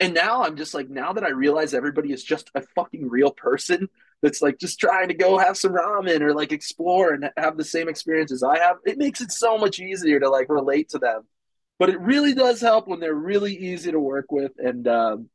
And 0.00 0.12
now 0.12 0.42
I'm 0.42 0.56
just 0.56 0.74
like, 0.74 0.90
now 0.90 1.12
that 1.12 1.24
I 1.24 1.30
realize 1.30 1.72
everybody 1.72 2.12
is 2.12 2.24
just 2.24 2.50
a 2.54 2.62
fucking 2.74 3.08
real 3.08 3.30
person 3.30 3.88
that's 4.22 4.42
like 4.42 4.58
just 4.58 4.80
trying 4.80 5.08
to 5.08 5.14
go 5.14 5.38
have 5.38 5.56
some 5.56 5.72
ramen 5.72 6.20
or 6.20 6.34
like 6.34 6.50
explore 6.50 7.12
and 7.12 7.30
have 7.36 7.56
the 7.56 7.64
same 7.64 7.88
experiences 7.88 8.42
I 8.42 8.58
have, 8.58 8.76
it 8.84 8.98
makes 8.98 9.20
it 9.20 9.30
so 9.30 9.56
much 9.56 9.78
easier 9.78 10.18
to 10.18 10.28
like 10.30 10.48
relate 10.48 10.88
to 10.90 10.98
them. 10.98 11.22
But 11.78 11.90
it 11.90 12.00
really 12.00 12.34
does 12.34 12.60
help 12.60 12.88
when 12.88 13.00
they're 13.00 13.14
really 13.14 13.54
easy 13.54 13.92
to 13.92 14.00
work 14.00 14.30
with. 14.30 14.52
And 14.58 14.86
um, 14.88 15.28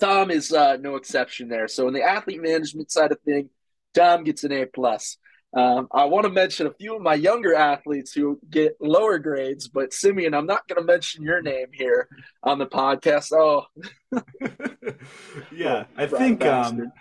Tom 0.00 0.30
is 0.30 0.52
uh, 0.52 0.76
no 0.78 0.96
exception 0.96 1.48
there. 1.48 1.68
So 1.68 1.88
in 1.88 1.94
the 1.94 2.02
athlete 2.02 2.42
management 2.42 2.90
side 2.90 3.12
of 3.12 3.20
thing, 3.20 3.50
Tom 3.94 4.24
gets 4.24 4.44
an 4.44 4.52
A 4.52 4.66
plus. 4.66 5.16
Um, 5.54 5.88
I 5.92 6.04
want 6.04 6.24
to 6.26 6.30
mention 6.30 6.66
a 6.66 6.74
few 6.74 6.96
of 6.96 7.02
my 7.02 7.14
younger 7.14 7.54
athletes 7.54 8.12
who 8.12 8.38
get 8.50 8.76
lower 8.80 9.18
grades, 9.18 9.68
but 9.68 9.92
Simeon, 9.92 10.34
I'm 10.34 10.46
not 10.46 10.68
going 10.68 10.80
to 10.80 10.84
mention 10.84 11.22
your 11.22 11.40
name 11.40 11.68
here 11.72 12.08
on 12.42 12.58
the 12.58 12.66
podcast. 12.66 13.32
Oh, 13.32 13.64
yeah, 15.52 15.84
I 15.96 16.06
think 16.06 16.44
um, 16.44 16.92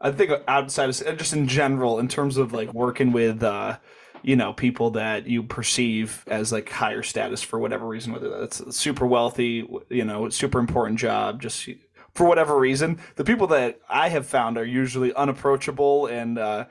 I 0.00 0.12
think 0.12 0.30
outside 0.46 0.88
of 0.88 1.18
just 1.18 1.32
in 1.32 1.48
general, 1.48 1.98
in 1.98 2.08
terms 2.08 2.36
of 2.36 2.52
like 2.52 2.72
working 2.72 3.12
with, 3.12 3.42
uh, 3.42 3.78
you 4.22 4.36
know, 4.36 4.52
people 4.52 4.90
that 4.92 5.26
you 5.26 5.42
perceive 5.42 6.24
as 6.28 6.52
like 6.52 6.68
higher 6.70 7.02
status 7.02 7.42
for 7.42 7.58
whatever 7.58 7.86
reason, 7.86 8.12
whether 8.12 8.30
that's 8.40 8.76
super 8.76 9.06
wealthy, 9.06 9.68
you 9.88 10.04
know, 10.04 10.28
super 10.28 10.60
important 10.60 10.98
job, 10.98 11.42
just 11.42 11.68
for 12.14 12.26
whatever 12.26 12.58
reason. 12.58 13.00
The 13.16 13.24
people 13.24 13.48
that 13.48 13.80
I 13.88 14.08
have 14.08 14.26
found 14.26 14.56
are 14.56 14.64
usually 14.64 15.12
unapproachable 15.14 16.06
and 16.06 16.38
uh, 16.38 16.66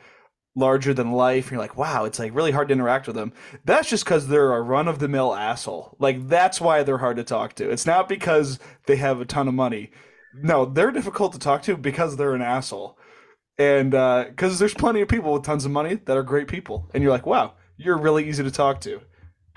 larger 0.57 0.93
than 0.93 1.11
life. 1.11 1.45
and 1.45 1.51
You're 1.53 1.61
like, 1.61 1.77
wow, 1.77 2.05
it's 2.05 2.19
like 2.19 2.33
really 2.33 2.51
hard 2.51 2.67
to 2.69 2.73
interact 2.73 3.05
with 3.07 3.15
them. 3.15 3.31
That's 3.63 3.89
just 3.89 4.03
because 4.03 4.27
they're 4.27 4.53
a 4.53 4.61
run 4.61 4.87
of 4.87 4.99
the 4.99 5.07
mill 5.07 5.35
asshole. 5.35 5.95
Like 5.99 6.27
that's 6.27 6.59
why 6.59 6.83
they're 6.83 6.97
hard 6.97 7.17
to 7.17 7.23
talk 7.23 7.53
to. 7.55 7.69
It's 7.69 7.85
not 7.85 8.09
because 8.09 8.59
they 8.87 8.95
have 8.95 9.21
a 9.21 9.25
ton 9.25 9.47
of 9.47 9.53
money. 9.53 9.91
No, 10.33 10.65
they're 10.65 10.91
difficult 10.91 11.33
to 11.33 11.39
talk 11.39 11.61
to 11.63 11.77
because 11.77 12.17
they're 12.17 12.33
an 12.33 12.41
asshole. 12.41 12.97
And 13.59 13.91
because 13.91 14.55
uh, 14.55 14.59
there's 14.59 14.73
plenty 14.73 15.01
of 15.01 15.07
people 15.07 15.33
with 15.33 15.43
tons 15.43 15.65
of 15.65 15.71
money 15.71 15.95
that 16.05 16.17
are 16.17 16.23
great 16.23 16.47
people, 16.47 16.89
and 16.93 17.01
you're 17.01 17.11
like, 17.11 17.25
wow, 17.25 17.53
you're 17.75 17.97
really 17.97 18.27
easy 18.27 18.43
to 18.43 18.51
talk 18.51 18.81
to. 18.81 19.01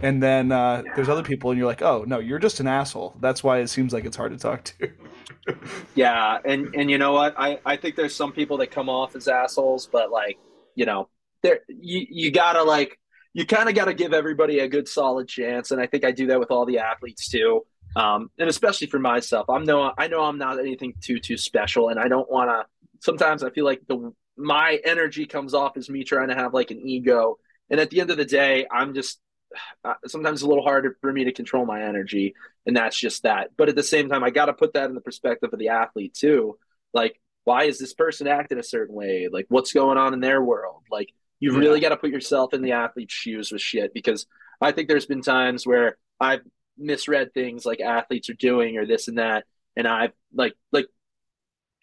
And 0.02 0.22
then 0.22 0.52
uh, 0.52 0.82
there's 0.96 1.10
other 1.10 1.22
people, 1.22 1.50
and 1.50 1.58
you're 1.58 1.66
like, 1.66 1.82
oh 1.82 2.04
no, 2.06 2.18
you're 2.18 2.38
just 2.38 2.60
an 2.60 2.66
asshole. 2.66 3.14
That's 3.20 3.44
why 3.44 3.58
it 3.58 3.68
seems 3.68 3.92
like 3.92 4.06
it's 4.06 4.16
hard 4.16 4.32
to 4.32 4.38
talk 4.38 4.64
to. 4.64 4.90
yeah, 5.94 6.38
and 6.44 6.74
and 6.74 6.90
you 6.90 6.96
know 6.96 7.12
what? 7.12 7.34
I 7.38 7.60
I 7.66 7.76
think 7.76 7.96
there's 7.96 8.14
some 8.14 8.32
people 8.32 8.56
that 8.58 8.70
come 8.70 8.88
off 8.88 9.14
as 9.14 9.28
assholes, 9.28 9.86
but 9.86 10.10
like 10.10 10.38
you 10.80 10.86
know, 10.86 11.10
there 11.42 11.60
you 11.68 12.06
you 12.08 12.30
gotta 12.30 12.62
like 12.62 12.98
you 13.34 13.44
kind 13.44 13.68
of 13.68 13.74
got 13.74 13.84
to 13.84 13.92
give 13.92 14.14
everybody 14.14 14.60
a 14.60 14.66
good 14.66 14.88
solid 14.88 15.28
chance, 15.28 15.72
and 15.72 15.80
I 15.80 15.86
think 15.86 16.06
I 16.06 16.10
do 16.10 16.28
that 16.28 16.40
with 16.40 16.50
all 16.50 16.64
the 16.64 16.78
athletes 16.78 17.28
too, 17.28 17.66
um, 17.96 18.30
and 18.38 18.48
especially 18.48 18.86
for 18.86 18.98
myself. 18.98 19.50
I'm 19.50 19.64
no 19.64 19.92
I 19.98 20.08
know 20.08 20.22
I'm 20.22 20.38
not 20.38 20.58
anything 20.58 20.94
too 21.02 21.18
too 21.18 21.36
special, 21.36 21.90
and 21.90 22.00
I 22.00 22.08
don't 22.08 22.30
want 22.30 22.48
to. 22.48 22.64
Sometimes 23.00 23.42
I 23.42 23.50
feel 23.50 23.66
like 23.66 23.82
the 23.88 24.10
my 24.38 24.80
energy 24.82 25.26
comes 25.26 25.52
off 25.52 25.76
as 25.76 25.90
me 25.90 26.02
trying 26.02 26.28
to 26.28 26.34
have 26.34 26.54
like 26.54 26.70
an 26.70 26.80
ego, 26.80 27.36
and 27.68 27.78
at 27.78 27.90
the 27.90 28.00
end 28.00 28.10
of 28.10 28.16
the 28.16 28.24
day, 28.24 28.66
I'm 28.72 28.94
just 28.94 29.20
sometimes 30.06 30.40
a 30.40 30.48
little 30.48 30.64
harder 30.64 30.96
for 31.02 31.12
me 31.12 31.24
to 31.24 31.32
control 31.32 31.66
my 31.66 31.82
energy, 31.82 32.34
and 32.64 32.74
that's 32.74 32.98
just 32.98 33.24
that. 33.24 33.50
But 33.58 33.68
at 33.68 33.76
the 33.76 33.82
same 33.82 34.08
time, 34.08 34.24
I 34.24 34.30
got 34.30 34.46
to 34.46 34.54
put 34.54 34.72
that 34.72 34.88
in 34.88 34.94
the 34.94 35.02
perspective 35.02 35.50
of 35.52 35.58
the 35.58 35.68
athlete 35.68 36.14
too. 36.14 36.56
Like 36.94 37.19
why 37.44 37.64
is 37.64 37.78
this 37.78 37.94
person 37.94 38.26
acting 38.26 38.58
a 38.58 38.62
certain 38.62 38.94
way? 38.94 39.28
Like, 39.30 39.46
what's 39.48 39.72
going 39.72 39.98
on 39.98 40.14
in 40.14 40.20
their 40.20 40.42
world? 40.42 40.82
Like, 40.90 41.12
you've 41.38 41.54
yeah. 41.54 41.60
really 41.60 41.80
got 41.80 41.90
to 41.90 41.96
put 41.96 42.10
yourself 42.10 42.54
in 42.54 42.62
the 42.62 42.72
athlete's 42.72 43.14
shoes 43.14 43.50
with 43.50 43.62
shit 43.62 43.94
because 43.94 44.26
I 44.60 44.72
think 44.72 44.88
there's 44.88 45.06
been 45.06 45.22
times 45.22 45.66
where 45.66 45.96
I've 46.18 46.42
misread 46.76 47.32
things 47.34 47.64
like 47.64 47.80
athletes 47.80 48.30
are 48.30 48.34
doing 48.34 48.76
or 48.76 48.86
this 48.86 49.08
and 49.08 49.18
that, 49.18 49.44
and 49.76 49.86
I've 49.88 50.12
like 50.34 50.54
like 50.72 50.86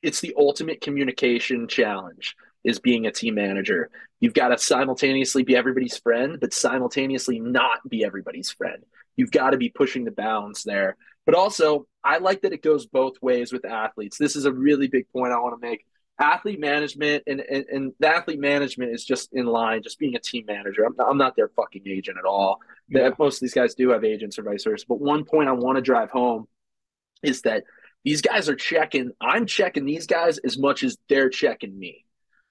it's 0.03 0.21
the 0.21 0.35
ultimate 0.37 0.81
communication 0.81 1.67
challenge 1.67 2.35
is 2.63 2.79
being 2.79 3.07
a 3.07 3.11
team 3.11 3.35
manager. 3.35 3.89
You've 4.19 4.33
got 4.33 4.49
to 4.49 4.57
simultaneously 4.57 5.43
be 5.43 5.55
everybody's 5.55 5.97
friend, 5.97 6.37
but 6.39 6.53
simultaneously 6.53 7.39
not 7.39 7.87
be 7.87 8.03
everybody's 8.03 8.51
friend. 8.51 8.83
You've 9.15 9.31
got 9.31 9.51
to 9.51 9.57
be 9.57 9.69
pushing 9.69 10.05
the 10.05 10.11
bounds 10.11 10.63
there. 10.63 10.97
But 11.27 11.35
also, 11.35 11.87
I 12.05 12.19
like 12.19 12.43
that 12.43 12.53
it 12.53 12.63
goes 12.63 12.85
both 12.85 13.21
ways 13.21 13.51
with 13.51 13.65
athletes. 13.65 14.17
This 14.17 14.37
is 14.37 14.45
a 14.45 14.51
really 14.51 14.87
big 14.87 15.09
point 15.09 15.33
I 15.33 15.39
want 15.39 15.61
to 15.61 15.67
make. 15.67 15.85
Athlete 16.19 16.59
management 16.59 17.23
and, 17.27 17.41
and, 17.41 17.65
and 17.65 17.93
the 17.99 18.07
athlete 18.07 18.39
management 18.39 18.91
is 18.91 19.03
just 19.03 19.33
in 19.33 19.45
line, 19.45 19.83
just 19.83 19.99
being 19.99 20.15
a 20.15 20.19
team 20.19 20.45
manager. 20.47 20.85
I'm 20.85 20.95
not, 20.97 21.09
I'm 21.09 21.17
not 21.17 21.35
their 21.35 21.49
fucking 21.49 21.83
agent 21.85 22.17
at 22.17 22.25
all. 22.25 22.59
Yeah. 22.87 23.09
Most 23.19 23.35
of 23.35 23.41
these 23.41 23.53
guys 23.53 23.75
do 23.75 23.89
have 23.89 24.05
agents 24.05 24.39
or 24.39 24.43
vice 24.43 24.63
versa. 24.63 24.85
But 24.87 25.01
one 25.01 25.25
point 25.25 25.49
I 25.49 25.51
want 25.51 25.75
to 25.75 25.81
drive 25.81 26.09
home 26.09 26.47
is 27.21 27.41
that 27.41 27.65
these 28.05 28.21
guys 28.21 28.47
are 28.47 28.55
checking. 28.55 29.11
I'm 29.19 29.45
checking 29.45 29.85
these 29.85 30.07
guys 30.07 30.37
as 30.37 30.57
much 30.57 30.81
as 30.81 30.97
they're 31.09 31.29
checking 31.29 31.77
me. 31.77 32.05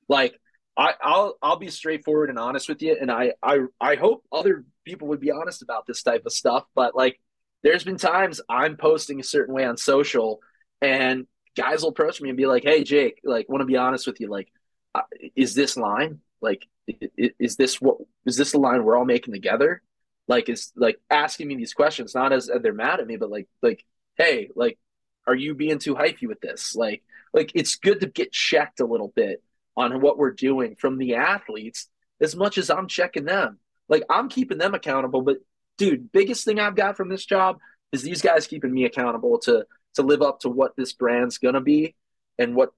Like 0.07 0.39
I, 0.77 0.93
will 1.03 1.39
I'll 1.41 1.57
be 1.57 1.71
straightforward 1.71 2.29
and 2.29 2.39
honest 2.39 2.69
with 2.69 2.83
you, 2.83 2.95
and 3.01 3.11
I 3.11 3.33
I 3.43 3.61
I 3.81 3.95
hope 3.95 4.23
other 4.31 4.67
people 4.85 5.09
would 5.09 5.21
be 5.21 5.31
honest 5.31 5.63
about 5.63 5.87
this 5.87 6.03
type 6.03 6.27
of 6.27 6.33
stuff. 6.33 6.65
But 6.75 6.95
like 6.95 7.19
there's 7.67 7.83
been 7.83 7.97
times 7.97 8.41
I'm 8.49 8.77
posting 8.77 9.19
a 9.19 9.25
certain 9.25 9.53
way 9.53 9.65
on 9.65 9.77
social 9.77 10.39
and 10.81 11.27
guys 11.57 11.83
will 11.83 11.89
approach 11.89 12.21
me 12.21 12.29
and 12.29 12.37
be 12.37 12.47
like, 12.47 12.63
Hey, 12.63 12.85
Jake, 12.85 13.21
like, 13.25 13.49
want 13.49 13.61
to 13.61 13.67
be 13.67 13.77
honest 13.77 14.07
with 14.07 14.21
you. 14.21 14.29
Like, 14.29 14.53
uh, 14.95 15.01
is 15.35 15.57
this 15.57 15.77
line 15.77 16.21
like, 16.41 16.69
is 16.87 17.57
this 17.57 17.81
what, 17.81 17.97
is 18.25 18.37
this 18.37 18.53
the 18.53 18.59
line 18.59 18.85
we're 18.85 18.97
all 18.97 19.05
making 19.05 19.35
together? 19.35 19.83
Like, 20.29 20.49
is 20.49 20.73
like 20.77 21.01
asking 21.11 21.49
me 21.49 21.57
these 21.57 21.75
questions, 21.75 22.15
not 22.15 22.33
as 22.33 22.49
they're 22.63 22.73
mad 22.73 23.01
at 23.01 23.07
me, 23.09 23.17
but 23.17 23.31
like, 23.31 23.49
like, 23.63 23.85
Hey, 24.17 24.49
like, 24.55 24.79
are 25.27 25.35
you 25.35 25.57
being 25.57 25.81
too 25.81 25.97
hypey 25.97 26.29
with 26.29 26.41
this? 26.41 26.77
Like, 26.77 27.03
like 27.35 27.51
it's 27.57 27.75
good 27.75 27.99
to 27.99 28.07
get 28.07 28.31
checked 28.31 28.79
a 28.79 28.87
little 28.87 29.13
bit 29.17 29.43
on 29.77 30.01
what 30.01 30.19
we're 30.19 30.31
doing 30.31 30.77
from 30.77 30.99
the 30.99 31.17
athletes 31.17 31.89
as 32.21 32.37
much 32.37 32.59
as 32.59 32.71
I'm 32.71 32.87
checking 32.87 33.25
them. 33.25 33.59
Like 33.89 34.05
I'm 34.09 34.29
keeping 34.29 34.59
them 34.59 34.75
accountable, 34.75 35.23
but 35.23 35.39
dude, 35.77 36.13
biggest 36.13 36.45
thing 36.45 36.59
I've 36.59 36.77
got 36.77 36.97
from 36.97 37.09
this 37.09 37.25
job 37.25 37.59
is 37.93 38.03
these 38.03 38.23
guys 38.23 38.47
keeping 38.47 38.73
me 38.73 38.85
accountable 38.85 39.39
to 39.41 39.67
to 39.95 40.03
live 40.03 40.23
up 40.23 40.41
to 40.41 40.49
what 40.49 40.77
this 40.77 40.93
brand's 40.93 41.39
gonna 41.39 41.61
be 41.61 41.95
and 42.39 42.55
what 42.55 42.71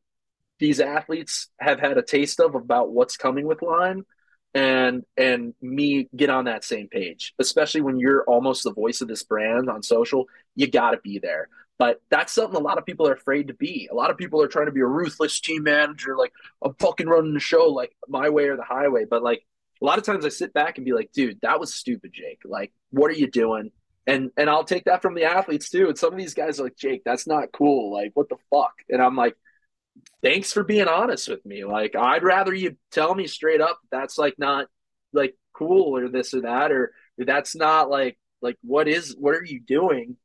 these 0.60 0.80
athletes 0.80 1.48
have 1.60 1.80
had 1.80 1.98
a 1.98 2.02
taste 2.02 2.40
of 2.40 2.54
about 2.54 2.92
what's 2.92 3.16
coming 3.16 3.46
with 3.46 3.62
line 3.62 4.04
and 4.54 5.04
and 5.16 5.54
me 5.60 6.08
get 6.16 6.30
on 6.30 6.46
that 6.46 6.64
same 6.64 6.88
page 6.88 7.34
especially 7.38 7.82
when 7.82 7.98
you're 7.98 8.24
almost 8.24 8.64
the 8.64 8.72
voice 8.72 9.02
of 9.02 9.08
this 9.08 9.22
brand 9.22 9.68
on 9.68 9.82
social 9.82 10.26
you 10.58 10.66
got 10.68 10.90
to 10.90 10.98
be 10.98 11.20
there. 11.20 11.48
But 11.78 12.02
that's 12.10 12.32
something 12.32 12.56
a 12.56 12.62
lot 12.62 12.78
of 12.78 12.84
people 12.84 13.06
are 13.06 13.12
afraid 13.12 13.46
to 13.46 13.54
be. 13.54 13.88
A 13.90 13.94
lot 13.94 14.10
of 14.10 14.18
people 14.18 14.42
are 14.42 14.48
trying 14.48 14.66
to 14.66 14.72
be 14.72 14.80
a 14.80 14.86
ruthless 14.86 15.38
team 15.38 15.62
manager 15.62 16.16
like 16.16 16.32
i'm 16.60 16.74
fucking 16.80 17.06
running 17.06 17.34
the 17.34 17.40
show 17.40 17.66
like 17.66 17.94
my 18.08 18.28
way 18.28 18.48
or 18.48 18.56
the 18.56 18.64
highway. 18.64 19.04
But 19.08 19.22
like 19.22 19.46
a 19.80 19.84
lot 19.84 19.98
of 19.98 20.04
times 20.04 20.24
I 20.24 20.28
sit 20.28 20.52
back 20.52 20.78
and 20.78 20.84
be 20.84 20.92
like, 20.92 21.12
dude, 21.12 21.40
that 21.42 21.60
was 21.60 21.74
stupid, 21.74 22.12
Jake. 22.12 22.40
Like, 22.44 22.72
what 22.90 23.10
are 23.10 23.14
you 23.14 23.30
doing? 23.30 23.70
And 24.06 24.30
and 24.36 24.48
I'll 24.48 24.64
take 24.64 24.84
that 24.84 25.02
from 25.02 25.14
the 25.14 25.24
athletes 25.24 25.68
too. 25.70 25.88
And 25.88 25.98
some 25.98 26.12
of 26.12 26.18
these 26.18 26.34
guys 26.34 26.58
are 26.58 26.64
like, 26.64 26.76
Jake, 26.76 27.02
that's 27.04 27.26
not 27.26 27.52
cool. 27.52 27.92
Like, 27.92 28.12
what 28.14 28.28
the 28.28 28.36
fuck? 28.50 28.72
And 28.88 29.02
I'm 29.02 29.16
like, 29.16 29.36
thanks 30.22 30.52
for 30.52 30.64
being 30.64 30.88
honest 30.88 31.28
with 31.28 31.44
me. 31.44 31.64
Like, 31.64 31.94
I'd 31.94 32.22
rather 32.22 32.54
you 32.54 32.76
tell 32.90 33.14
me 33.14 33.26
straight 33.26 33.60
up 33.60 33.78
that's 33.90 34.18
like 34.18 34.38
not 34.38 34.66
like 35.12 35.36
cool 35.52 35.96
or 35.96 36.08
this 36.08 36.34
or 36.34 36.42
that, 36.42 36.72
or 36.72 36.92
that's 37.18 37.54
not 37.54 37.90
like 37.90 38.18
like 38.40 38.56
what 38.62 38.88
is 38.88 39.14
what 39.18 39.34
are 39.34 39.44
you 39.44 39.60
doing? 39.60 40.16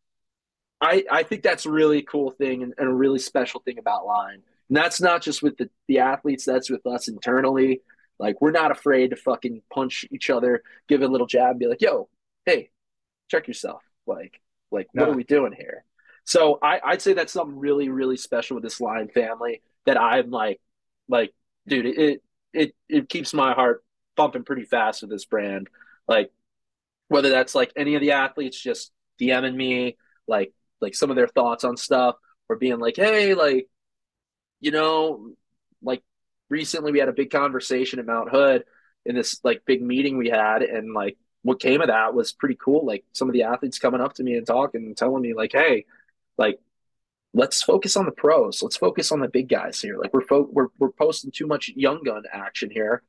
I 0.81 1.03
I 1.11 1.23
think 1.23 1.43
that's 1.43 1.65
a 1.65 1.71
really 1.71 2.03
cool 2.03 2.31
thing 2.31 2.63
and, 2.63 2.73
and 2.77 2.87
a 2.87 2.93
really 2.93 3.19
special 3.19 3.61
thing 3.61 3.79
about 3.79 4.05
line. 4.05 4.43
And 4.69 4.77
that's 4.77 5.01
not 5.01 5.21
just 5.21 5.43
with 5.43 5.57
the, 5.57 5.69
the 5.87 5.99
athletes, 5.99 6.45
that's 6.45 6.69
with 6.69 6.85
us 6.87 7.07
internally. 7.07 7.81
Like 8.23 8.39
we're 8.39 8.51
not 8.51 8.71
afraid 8.71 9.09
to 9.09 9.17
fucking 9.17 9.63
punch 9.69 10.05
each 10.09 10.29
other, 10.29 10.63
give 10.87 11.01
a 11.01 11.07
little 11.09 11.27
jab, 11.27 11.59
be 11.59 11.67
like, 11.67 11.81
"Yo, 11.81 12.07
hey, 12.45 12.69
check 13.29 13.49
yourself." 13.49 13.83
Like, 14.07 14.39
like 14.71 14.87
what 14.93 15.09
are 15.09 15.13
we 15.13 15.25
doing 15.25 15.51
here? 15.51 15.83
So 16.23 16.57
I, 16.63 16.79
I'd 16.81 17.01
say 17.01 17.11
that's 17.11 17.33
something 17.33 17.59
really, 17.59 17.89
really 17.89 18.15
special 18.15 18.55
with 18.55 18.63
this 18.63 18.79
line 18.79 19.09
family 19.09 19.61
that 19.85 19.99
I'm 19.99 20.31
like, 20.31 20.61
like, 21.09 21.33
dude, 21.67 21.85
it 21.85 22.23
it 22.53 22.73
it 22.87 23.09
keeps 23.09 23.33
my 23.33 23.51
heart 23.51 23.83
pumping 24.15 24.45
pretty 24.45 24.63
fast 24.63 25.01
with 25.01 25.11
this 25.11 25.25
brand. 25.25 25.67
Like, 26.07 26.31
whether 27.09 27.27
that's 27.29 27.53
like 27.53 27.73
any 27.75 27.95
of 27.95 28.01
the 28.01 28.11
athletes 28.11 28.57
just 28.57 28.93
DMing 29.19 29.53
me, 29.55 29.97
like 30.29 30.53
like 30.79 30.95
some 30.95 31.09
of 31.09 31.17
their 31.17 31.27
thoughts 31.27 31.65
on 31.65 31.75
stuff, 31.75 32.15
or 32.47 32.55
being 32.55 32.79
like, 32.79 32.95
hey, 32.95 33.33
like, 33.33 33.67
you 34.61 34.71
know, 34.71 35.33
like 35.81 36.03
recently 36.53 36.91
we 36.91 36.99
had 36.99 37.09
a 37.09 37.13
big 37.13 37.31
conversation 37.31 37.97
at 37.97 38.05
Mount 38.05 38.29
Hood 38.29 38.63
in 39.05 39.15
this 39.15 39.41
like 39.43 39.65
big 39.65 39.81
meeting 39.81 40.17
we 40.17 40.29
had, 40.29 40.61
and 40.61 40.93
like 40.93 41.17
what 41.41 41.59
came 41.59 41.81
of 41.81 41.87
that 41.87 42.13
was 42.13 42.31
pretty 42.31 42.55
cool. 42.55 42.85
Like 42.85 43.03
some 43.11 43.27
of 43.27 43.33
the 43.33 43.43
athletes 43.43 43.79
coming 43.79 44.01
up 44.01 44.13
to 44.13 44.23
me 44.23 44.35
and 44.35 44.45
talking 44.45 44.85
and 44.85 44.95
telling 44.95 45.23
me 45.23 45.33
like, 45.33 45.51
hey, 45.51 45.85
like 46.37 46.59
let's 47.33 47.63
focus 47.63 47.97
on 47.97 48.05
the 48.05 48.11
pros. 48.11 48.61
Let's 48.61 48.77
focus 48.77 49.11
on 49.11 49.19
the 49.19 49.27
big 49.27 49.49
guys 49.49 49.81
here. 49.81 49.97
Like 49.97 50.13
we're 50.13 50.21
fo- 50.21 50.49
we're 50.51 50.67
we're 50.77 50.91
posting 50.91 51.31
too 51.31 51.47
much 51.47 51.71
young 51.75 52.03
gun 52.03 52.23
action 52.31 52.69
here, 52.69 53.01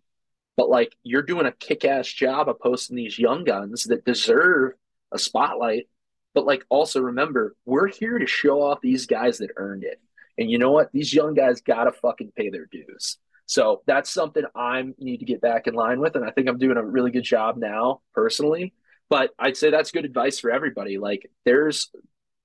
but 0.56 0.70
like 0.70 0.96
you're 1.02 1.22
doing 1.22 1.46
a 1.46 1.52
kick 1.52 1.84
ass 1.84 2.08
job 2.08 2.48
of 2.48 2.58
posting 2.60 2.96
these 2.96 3.18
young 3.18 3.44
guns 3.44 3.84
that 3.84 4.06
deserve 4.06 4.72
a 5.12 5.18
spotlight. 5.18 5.88
But 6.32 6.46
like 6.46 6.64
also 6.70 7.00
remember, 7.00 7.54
we're 7.66 7.88
here 7.88 8.18
to 8.18 8.26
show 8.26 8.62
off 8.62 8.80
these 8.80 9.06
guys 9.06 9.38
that 9.38 9.50
earned 9.56 9.84
it. 9.84 10.00
And 10.38 10.50
you 10.50 10.58
know 10.58 10.72
what? 10.72 10.90
These 10.92 11.14
young 11.14 11.34
guys 11.34 11.60
gotta 11.60 11.92
fucking 11.92 12.32
pay 12.34 12.48
their 12.48 12.66
dues. 12.66 13.18
So 13.46 13.82
that's 13.86 14.10
something 14.10 14.44
I 14.54 14.84
need 14.98 15.18
to 15.18 15.26
get 15.26 15.40
back 15.40 15.66
in 15.66 15.74
line 15.74 16.00
with. 16.00 16.16
And 16.16 16.24
I 16.24 16.30
think 16.30 16.48
I'm 16.48 16.58
doing 16.58 16.76
a 16.76 16.84
really 16.84 17.10
good 17.10 17.24
job 17.24 17.56
now 17.56 18.00
personally. 18.14 18.74
But 19.10 19.30
I'd 19.38 19.56
say 19.56 19.70
that's 19.70 19.90
good 19.90 20.04
advice 20.04 20.38
for 20.38 20.50
everybody. 20.50 20.98
Like 20.98 21.30
there's 21.44 21.90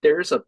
there's 0.02 0.32
a 0.32 0.44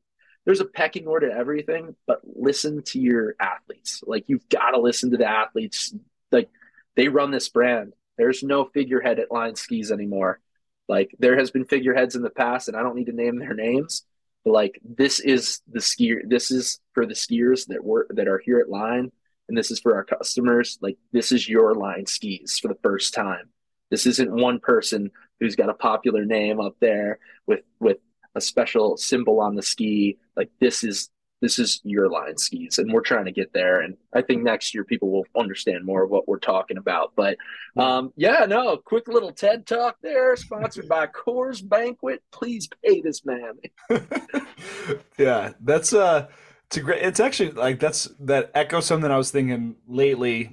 there's 0.46 0.60
a 0.60 0.66
pecking 0.66 1.08
order 1.08 1.30
to 1.30 1.36
everything, 1.36 1.96
but 2.08 2.22
listen 2.24 2.82
to 2.84 3.00
your 3.00 3.36
athletes. 3.40 4.04
Like 4.06 4.26
you've 4.28 4.48
got 4.50 4.72
to 4.72 4.82
listen 4.82 5.12
to 5.12 5.18
the 5.18 5.28
athletes. 5.28 5.94
Like 6.32 6.50
they 6.96 7.08
run 7.08 7.32
this 7.32 7.48
brand. 7.50 7.94
There's 8.18 8.44
no 8.44 8.66
figurehead 8.66 9.20
at 9.20 9.32
Line 9.32 9.56
Skis 9.56 9.92
anymore. 9.92 10.42
Like 10.90 11.16
there 11.20 11.38
has 11.38 11.52
been 11.52 11.66
figureheads 11.66 12.16
in 12.16 12.24
the 12.24 12.30
past, 12.30 12.68
and 12.68 12.76
I 12.76 12.82
don't 12.82 12.96
need 12.96 13.06
to 13.06 13.14
name 13.14 13.40
their 13.40 13.54
names. 13.54 14.04
But 14.44 14.52
like 14.52 14.80
this 14.84 15.22
is 15.22 15.62
the 15.72 15.80
skier. 15.80 16.20
This 16.28 16.52
is 16.52 16.82
for 16.94 17.06
the 17.06 17.14
skiers 17.14 17.68
that 17.68 17.84
were 17.84 18.08
that 18.10 18.28
are 18.28 18.42
here 18.44 18.60
at 18.60 18.70
Line 18.70 19.12
and 19.52 19.58
this 19.58 19.70
is 19.70 19.80
for 19.82 19.96
our 19.96 20.06
customers 20.06 20.80
like 20.82 20.98
this 21.12 21.34
is 21.34 21.50
your 21.50 21.76
line 21.76 22.06
skis 22.06 22.58
for 22.58 22.70
the 22.70 22.80
first 22.82 23.14
time 23.14 23.50
this 23.90 24.06
isn't 24.06 24.32
one 24.32 24.60
person 24.60 25.12
who's 25.40 25.58
got 25.58 25.70
a 25.70 25.74
popular 25.74 26.24
name 26.24 26.62
up 26.62 26.76
there 26.80 27.20
with 27.46 27.60
with 27.80 27.98
a 28.34 28.40
special 28.42 28.96
symbol 28.96 29.42
on 29.42 29.56
the 29.56 29.62
ski 29.62 30.18
like 30.38 30.50
this 30.62 30.86
is 30.86 31.10
this 31.42 31.58
is 31.58 31.82
your 31.84 32.08
line 32.08 32.38
skis, 32.38 32.78
and 32.78 32.94
we're 32.94 33.02
trying 33.02 33.26
to 33.26 33.32
get 33.32 33.52
there. 33.52 33.82
And 33.82 33.98
I 34.14 34.22
think 34.22 34.44
next 34.44 34.76
year 34.76 34.84
people 34.84 35.10
will 35.10 35.26
understand 35.36 35.84
more 35.84 36.04
of 36.04 36.12
what 36.12 36.28
we're 36.28 36.40
talking 36.40 36.78
about. 36.78 37.14
But 37.16 37.38
um, 37.76 38.14
yeah, 38.16 38.46
no, 38.48 38.78
quick 38.78 39.08
little 39.08 39.32
TED 39.32 39.66
talk 39.66 39.98
there, 40.04 40.36
sponsored 40.36 40.88
by 40.88 41.08
Coors 41.08 41.68
Banquet. 41.68 42.22
Please 42.32 42.70
pay 42.86 43.02
this 43.02 43.26
man. 43.26 43.54
yeah, 45.18 45.54
that's 45.62 45.94
uh, 45.94 46.28
it's 46.72 46.78
a 46.78 46.82
great. 46.82 47.04
It's 47.04 47.20
actually 47.20 47.52
like 47.52 47.82
that's 47.82 48.06
that 48.22 48.50
echoes 48.56 48.86
something 48.86 49.12
I 49.12 49.18
was 49.18 49.30
thinking 49.30 49.76
lately 49.90 50.50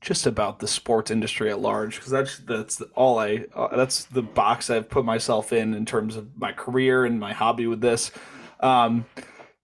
just 0.00 0.26
about 0.26 0.60
the 0.60 0.68
sports 0.68 1.10
industry 1.10 1.50
at 1.50 1.58
large 1.58 1.96
because 1.96 2.12
that's 2.12 2.38
that's 2.38 2.80
all 2.94 3.18
I 3.18 3.46
uh, 3.52 3.76
that's 3.76 4.04
the 4.04 4.22
box 4.22 4.70
I've 4.70 4.88
put 4.88 5.04
myself 5.04 5.52
in 5.52 5.74
in 5.74 5.86
terms 5.86 6.14
of 6.14 6.28
my 6.38 6.52
career 6.52 7.04
and 7.04 7.18
my 7.18 7.32
hobby 7.32 7.66
with 7.66 7.80
this. 7.80 8.12
Um, 8.60 9.06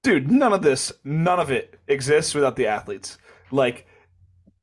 dude, 0.02 0.28
none 0.28 0.52
of 0.52 0.62
this, 0.62 0.90
none 1.04 1.38
of 1.38 1.52
it 1.52 1.78
exists 1.86 2.34
without 2.34 2.56
the 2.56 2.66
athletes. 2.66 3.16
Like, 3.52 3.86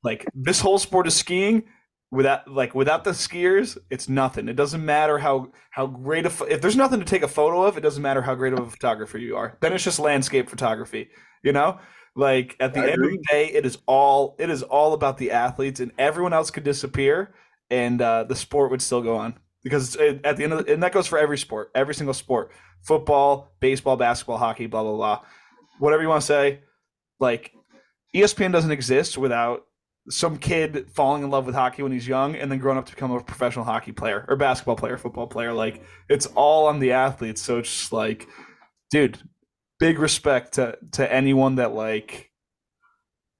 like 0.03 0.25
this 0.33 0.59
whole 0.59 0.77
sport 0.77 1.07
of 1.07 1.13
skiing 1.13 1.63
without 2.11 2.47
like 2.49 2.73
without 2.73 3.03
the 3.03 3.11
skiers 3.11 3.77
it's 3.89 4.07
nothing. 4.07 4.47
It 4.47 4.55
doesn't 4.55 4.83
matter 4.83 5.17
how 5.17 5.51
how 5.71 5.87
great 5.87 6.25
a 6.25 6.31
if 6.45 6.61
there's 6.61 6.75
nothing 6.75 6.99
to 6.99 7.05
take 7.05 7.23
a 7.23 7.27
photo 7.27 7.63
of 7.63 7.77
it 7.77 7.81
doesn't 7.81 8.03
matter 8.03 8.21
how 8.21 8.35
great 8.35 8.53
of 8.53 8.59
a 8.59 8.69
photographer 8.69 9.17
you 9.17 9.35
are. 9.35 9.57
Then 9.61 9.73
it's 9.73 9.83
just 9.83 9.99
landscape 9.99 10.49
photography 10.49 11.09
you 11.43 11.53
know? 11.53 11.79
Like 12.15 12.55
at 12.59 12.73
the 12.73 12.81
I 12.81 12.83
end 12.85 12.93
agree. 12.95 13.15
of 13.15 13.19
the 13.21 13.27
day, 13.29 13.45
it 13.47 13.65
is 13.65 13.77
all 13.85 14.35
it 14.39 14.49
is 14.49 14.63
all 14.63 14.93
about 14.93 15.19
the 15.19 15.31
athletes, 15.31 15.79
and 15.79 15.91
everyone 15.99 16.33
else 16.33 16.49
could 16.49 16.63
disappear, 16.63 17.35
and 17.69 18.01
uh, 18.01 18.23
the 18.23 18.35
sport 18.35 18.71
would 18.71 18.81
still 18.81 19.03
go 19.03 19.17
on. 19.17 19.35
Because 19.63 19.95
it, 19.95 20.21
at 20.23 20.35
the 20.35 20.43
end 20.43 20.53
of 20.53 20.65
the, 20.65 20.73
and 20.73 20.81
that 20.81 20.93
goes 20.93 21.05
for 21.05 21.19
every 21.19 21.37
sport, 21.37 21.69
every 21.75 21.93
single 21.93 22.15
sport, 22.15 22.51
football, 22.81 23.51
baseball, 23.59 23.97
basketball, 23.97 24.37
hockey, 24.37 24.65
blah 24.65 24.81
blah 24.81 24.95
blah, 24.95 25.21
whatever 25.77 26.01
you 26.01 26.09
want 26.09 26.21
to 26.21 26.25
say. 26.25 26.61
Like 27.19 27.51
ESPN 28.15 28.51
doesn't 28.51 28.71
exist 28.71 29.19
without 29.19 29.66
some 30.09 30.37
kid 30.37 30.89
falling 30.93 31.23
in 31.23 31.29
love 31.29 31.45
with 31.45 31.55
hockey 31.55 31.83
when 31.83 31.91
he's 31.91 32.07
young 32.07 32.35
and 32.35 32.51
then 32.51 32.59
growing 32.59 32.77
up 32.77 32.85
to 32.85 32.93
become 32.93 33.11
a 33.11 33.21
professional 33.21 33.65
hockey 33.65 33.91
player 33.91 34.25
or 34.27 34.35
basketball 34.35 34.75
player, 34.75 34.97
football 34.97 35.27
player. 35.27 35.53
Like 35.53 35.83
it's 36.09 36.25
all 36.27 36.67
on 36.67 36.79
the 36.79 36.93
athletes. 36.93 37.41
So 37.41 37.59
it's 37.59 37.69
just 37.69 37.91
like, 37.91 38.27
dude, 38.89 39.19
big 39.79 39.99
respect 39.99 40.53
to 40.53 40.77
to 40.93 41.11
anyone 41.11 41.55
that 41.55 41.73
like 41.73 42.31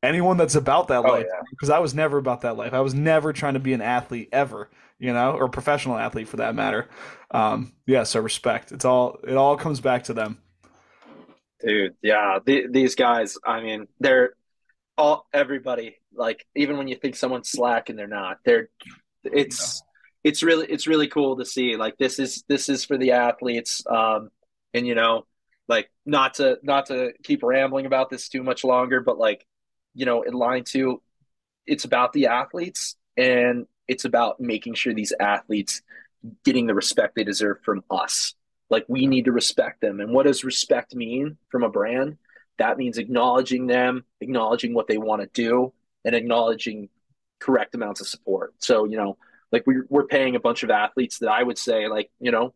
anyone 0.03 0.38
that's 0.38 0.55
about 0.55 0.89
that 0.89 1.05
oh, 1.05 1.09
life 1.09 1.26
because 1.49 1.70
yeah. 1.70 1.76
I 1.76 1.80
was 1.80 1.93
never 1.93 2.18
about 2.18 2.41
that 2.41 2.57
life. 2.57 2.74
I 2.74 2.82
was 2.82 2.93
never 2.93 3.34
trying 3.34 3.55
to 3.55 3.59
be 3.59 3.74
an 3.74 3.82
athlete 3.82 4.30
ever, 4.32 4.70
you 4.99 5.13
know, 5.13 5.34
or 5.34 5.47
professional 5.49 5.97
athlete 5.97 6.28
for 6.28 6.38
that 6.38 6.55
matter. 6.55 6.88
Um, 7.32 7.74
yeah, 7.86 8.03
so 8.03 8.20
respect. 8.20 8.72
It's 8.72 8.86
all 8.86 9.20
it 9.28 9.36
all 9.36 9.57
comes 9.57 9.80
back 9.80 10.05
to 10.05 10.13
them. 10.13 10.39
Dude, 11.65 11.95
yeah, 12.03 12.39
the, 12.45 12.68
these 12.70 12.95
guys. 12.95 13.38
I 13.43 13.61
mean, 13.61 13.88
they're 13.99 14.34
all 14.97 15.28
everybody. 15.34 15.97
Like, 16.18 16.45
even 16.55 16.78
when 16.78 16.88
you 16.88 16.95
think 16.95 17.15
someone's 17.15 17.49
slack 17.49 17.89
and 17.89 17.97
they're 17.97 18.07
not, 18.07 18.38
they're. 18.45 18.70
It's 19.24 19.82
yeah. 20.24 20.30
it's 20.30 20.43
really 20.43 20.68
it's 20.68 20.88
really 20.88 21.07
cool 21.07 21.38
to 21.38 21.45
see. 21.45 21.76
Like, 21.76 21.97
this 21.97 22.20
is 22.20 22.43
this 22.47 22.70
is 22.70 22.86
for 22.86 22.97
the 22.97 23.11
athletes. 23.11 23.84
Um, 23.88 24.30
and 24.74 24.88
you 24.88 24.95
know, 24.95 25.26
like 25.68 25.89
not 26.05 26.36
to 26.36 26.57
not 26.63 26.88
to 26.88 27.11
keep 27.24 27.43
rambling 27.43 27.86
about 27.86 28.09
this 28.09 28.30
too 28.30 28.43
much 28.43 28.63
longer 28.63 29.01
but 29.01 29.18
like 29.18 29.45
you 29.93 30.05
know 30.05 30.22
in 30.24 30.34
line 30.34 30.63
two 30.63 31.01
it's 31.65 31.86
about 31.86 32.13
the 32.13 32.28
athletes 32.28 32.95
and 33.15 33.65
it's 33.88 34.05
about 34.05 34.39
making 34.39 34.74
sure 34.74 34.93
these 34.93 35.13
athletes 35.20 35.82
getting 36.43 36.68
the 36.68 36.76
respect 36.76 37.15
they 37.15 37.24
deserve 37.24 37.57
from 37.63 37.84
us 37.89 38.34
like 38.70 38.86
we 38.88 39.07
need 39.07 39.26
to 39.26 39.32
respect 39.32 39.82
them 39.82 39.99
and 39.99 40.11
what 40.11 40.26
does 40.26 40.43
respect 40.43 40.95
mean 40.95 41.38
from 41.49 41.63
a 41.63 41.70
brand 41.70 42.18
that 42.57 42.78
means 42.78 42.97
acknowledging 42.97 43.68
them 43.68 44.03
acknowledging 44.22 44.74
what 44.74 44.88
they 44.88 44.97
want 44.97 45.22
to 45.22 45.30
do 45.34 45.74
and 46.07 46.15
acknowledging 46.15 46.89
correct 47.39 47.75
amounts 47.75 48.01
of 48.01 48.07
support 48.07 48.53
so 48.57 48.85
you 48.85 48.97
know 48.97 49.15
like 49.51 49.63
we're, 49.67 49.85
we're 49.89 50.07
paying 50.07 50.35
a 50.35 50.39
bunch 50.39 50.63
of 50.63 50.71
athletes 50.71 51.19
that 51.19 51.29
i 51.29 51.43
would 51.43 51.57
say 51.57 51.87
like 51.87 52.09
you 52.19 52.31
know 52.31 52.53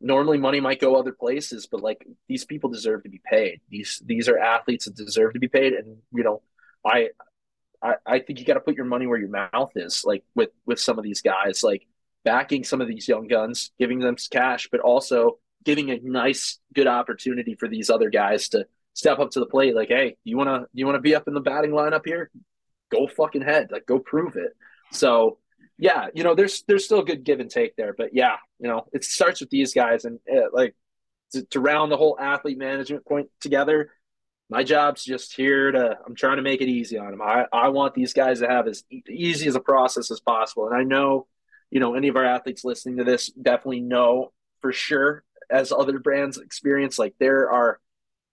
normally 0.00 0.38
money 0.38 0.60
might 0.60 0.80
go 0.80 0.96
other 0.96 1.12
places, 1.12 1.66
but 1.66 1.80
like 1.80 2.06
these 2.28 2.44
people 2.44 2.70
deserve 2.70 3.02
to 3.02 3.08
be 3.08 3.20
paid. 3.24 3.60
These 3.68 4.02
these 4.04 4.28
are 4.28 4.38
athletes 4.38 4.84
that 4.84 4.96
deserve 4.96 5.34
to 5.34 5.40
be 5.40 5.48
paid, 5.48 5.72
and 5.72 5.98
you 6.12 6.22
know, 6.24 6.42
I 6.84 7.10
I, 7.82 7.94
I 8.06 8.18
think 8.20 8.38
you 8.38 8.44
got 8.44 8.54
to 8.54 8.60
put 8.60 8.76
your 8.76 8.84
money 8.86 9.06
where 9.06 9.18
your 9.18 9.28
mouth 9.28 9.72
is. 9.76 10.04
Like 10.04 10.24
with 10.34 10.50
with 10.66 10.80
some 10.80 10.98
of 10.98 11.04
these 11.04 11.22
guys, 11.22 11.62
like 11.62 11.86
backing 12.24 12.64
some 12.64 12.80
of 12.80 12.88
these 12.88 13.08
young 13.08 13.26
guns, 13.26 13.72
giving 13.78 14.00
them 14.00 14.16
cash, 14.30 14.68
but 14.70 14.80
also 14.80 15.38
giving 15.64 15.90
a 15.90 15.98
nice 16.02 16.58
good 16.74 16.86
opportunity 16.86 17.54
for 17.54 17.68
these 17.68 17.90
other 17.90 18.10
guys 18.10 18.48
to 18.50 18.66
step 18.94 19.18
up 19.18 19.30
to 19.32 19.40
the 19.40 19.46
plate. 19.46 19.74
Like, 19.74 19.88
hey, 19.88 20.16
you 20.24 20.36
wanna 20.36 20.66
you 20.72 20.86
wanna 20.86 21.00
be 21.00 21.14
up 21.14 21.28
in 21.28 21.34
the 21.34 21.40
batting 21.40 21.70
lineup 21.72 22.02
here? 22.04 22.30
Go 22.90 23.06
fucking 23.06 23.42
head. 23.42 23.70
Like, 23.70 23.86
go 23.86 23.98
prove 23.98 24.36
it. 24.36 24.56
So 24.92 25.38
yeah, 25.78 26.08
you 26.12 26.24
know, 26.24 26.34
there's 26.34 26.62
there's 26.66 26.84
still 26.84 27.02
good 27.02 27.24
give 27.24 27.38
and 27.38 27.50
take 27.50 27.76
there, 27.76 27.94
but 27.96 28.10
yeah, 28.12 28.36
you 28.58 28.68
know, 28.68 28.86
it 28.92 29.04
starts 29.04 29.40
with 29.40 29.48
these 29.48 29.72
guys 29.72 30.04
and 30.04 30.18
uh, 30.30 30.48
like 30.52 30.74
to, 31.32 31.44
to, 31.46 31.60
round 31.60 31.92
the 31.92 31.96
whole 31.96 32.18
athlete 32.18 32.58
management 32.58 33.06
point 33.06 33.28
together. 33.40 33.92
My 34.50 34.64
job's 34.64 35.04
just 35.04 35.36
here 35.36 35.70
to. 35.70 35.98
I'm 36.04 36.16
trying 36.16 36.36
to 36.36 36.42
make 36.42 36.60
it 36.60 36.68
easy 36.68 36.98
on 36.98 37.12
them. 37.12 37.22
I 37.22 37.46
I 37.52 37.68
want 37.68 37.94
these 37.94 38.12
guys 38.12 38.40
to 38.40 38.48
have 38.48 38.66
as 38.66 38.82
easy 39.08 39.46
as 39.46 39.54
a 39.54 39.60
process 39.60 40.10
as 40.10 40.20
possible, 40.20 40.66
and 40.66 40.76
I 40.76 40.82
know, 40.82 41.28
you 41.70 41.78
know, 41.78 41.94
any 41.94 42.08
of 42.08 42.16
our 42.16 42.24
athletes 42.24 42.64
listening 42.64 42.96
to 42.96 43.04
this 43.04 43.28
definitely 43.28 43.80
know 43.80 44.32
for 44.60 44.72
sure 44.72 45.22
as 45.48 45.70
other 45.70 46.00
brands 46.00 46.38
experience. 46.38 46.98
Like 46.98 47.14
there 47.20 47.50
are 47.52 47.78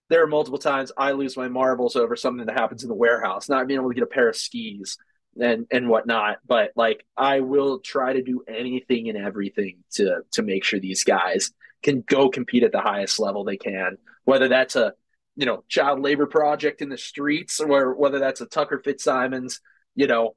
there 0.10 0.24
are 0.24 0.28
multiple 0.28 0.60
times 0.60 0.92
I 0.98 1.12
lose 1.12 1.36
my 1.36 1.48
marbles 1.48 1.96
over 1.96 2.16
something 2.16 2.46
that 2.46 2.58
happens 2.58 2.84
in 2.84 2.90
the 2.90 2.96
warehouse, 2.96 3.50
not 3.50 3.68
being 3.68 3.80
able 3.80 3.90
to 3.90 3.96
get 3.96 4.04
a 4.04 4.08
pair 4.08 4.30
of 4.30 4.36
skis 4.36 4.98
and 5.40 5.66
and 5.72 5.90
whatnot. 5.90 6.38
But 6.46 6.72
like 6.76 7.06
I 7.18 7.40
will 7.40 7.80
try 7.80 8.14
to 8.14 8.22
do 8.22 8.44
anything 8.48 9.10
and 9.10 9.18
everything 9.18 9.84
to 9.94 10.22
to 10.34 10.44
make 10.44 10.64
sure 10.64 10.80
these 10.80 11.04
guys 11.04 11.52
can 11.84 12.02
go 12.02 12.30
compete 12.30 12.64
at 12.64 12.72
the 12.72 12.82
highest 12.82 13.20
level 13.20 13.44
they 13.44 13.58
can, 13.58 13.98
whether 14.24 14.48
that's 14.48 14.76
a 14.76 14.94
you 15.36 15.46
know 15.46 15.64
child 15.68 16.00
labor 16.00 16.28
project 16.28 16.82
in 16.82 16.90
the 16.90 16.98
streets 16.98 17.60
or 17.60 17.96
whether 17.96 18.20
that's 18.20 18.42
a 18.42 18.46
Tucker 18.46 18.80
Fitzsimons, 18.84 19.60
you 19.96 20.08
know, 20.08 20.36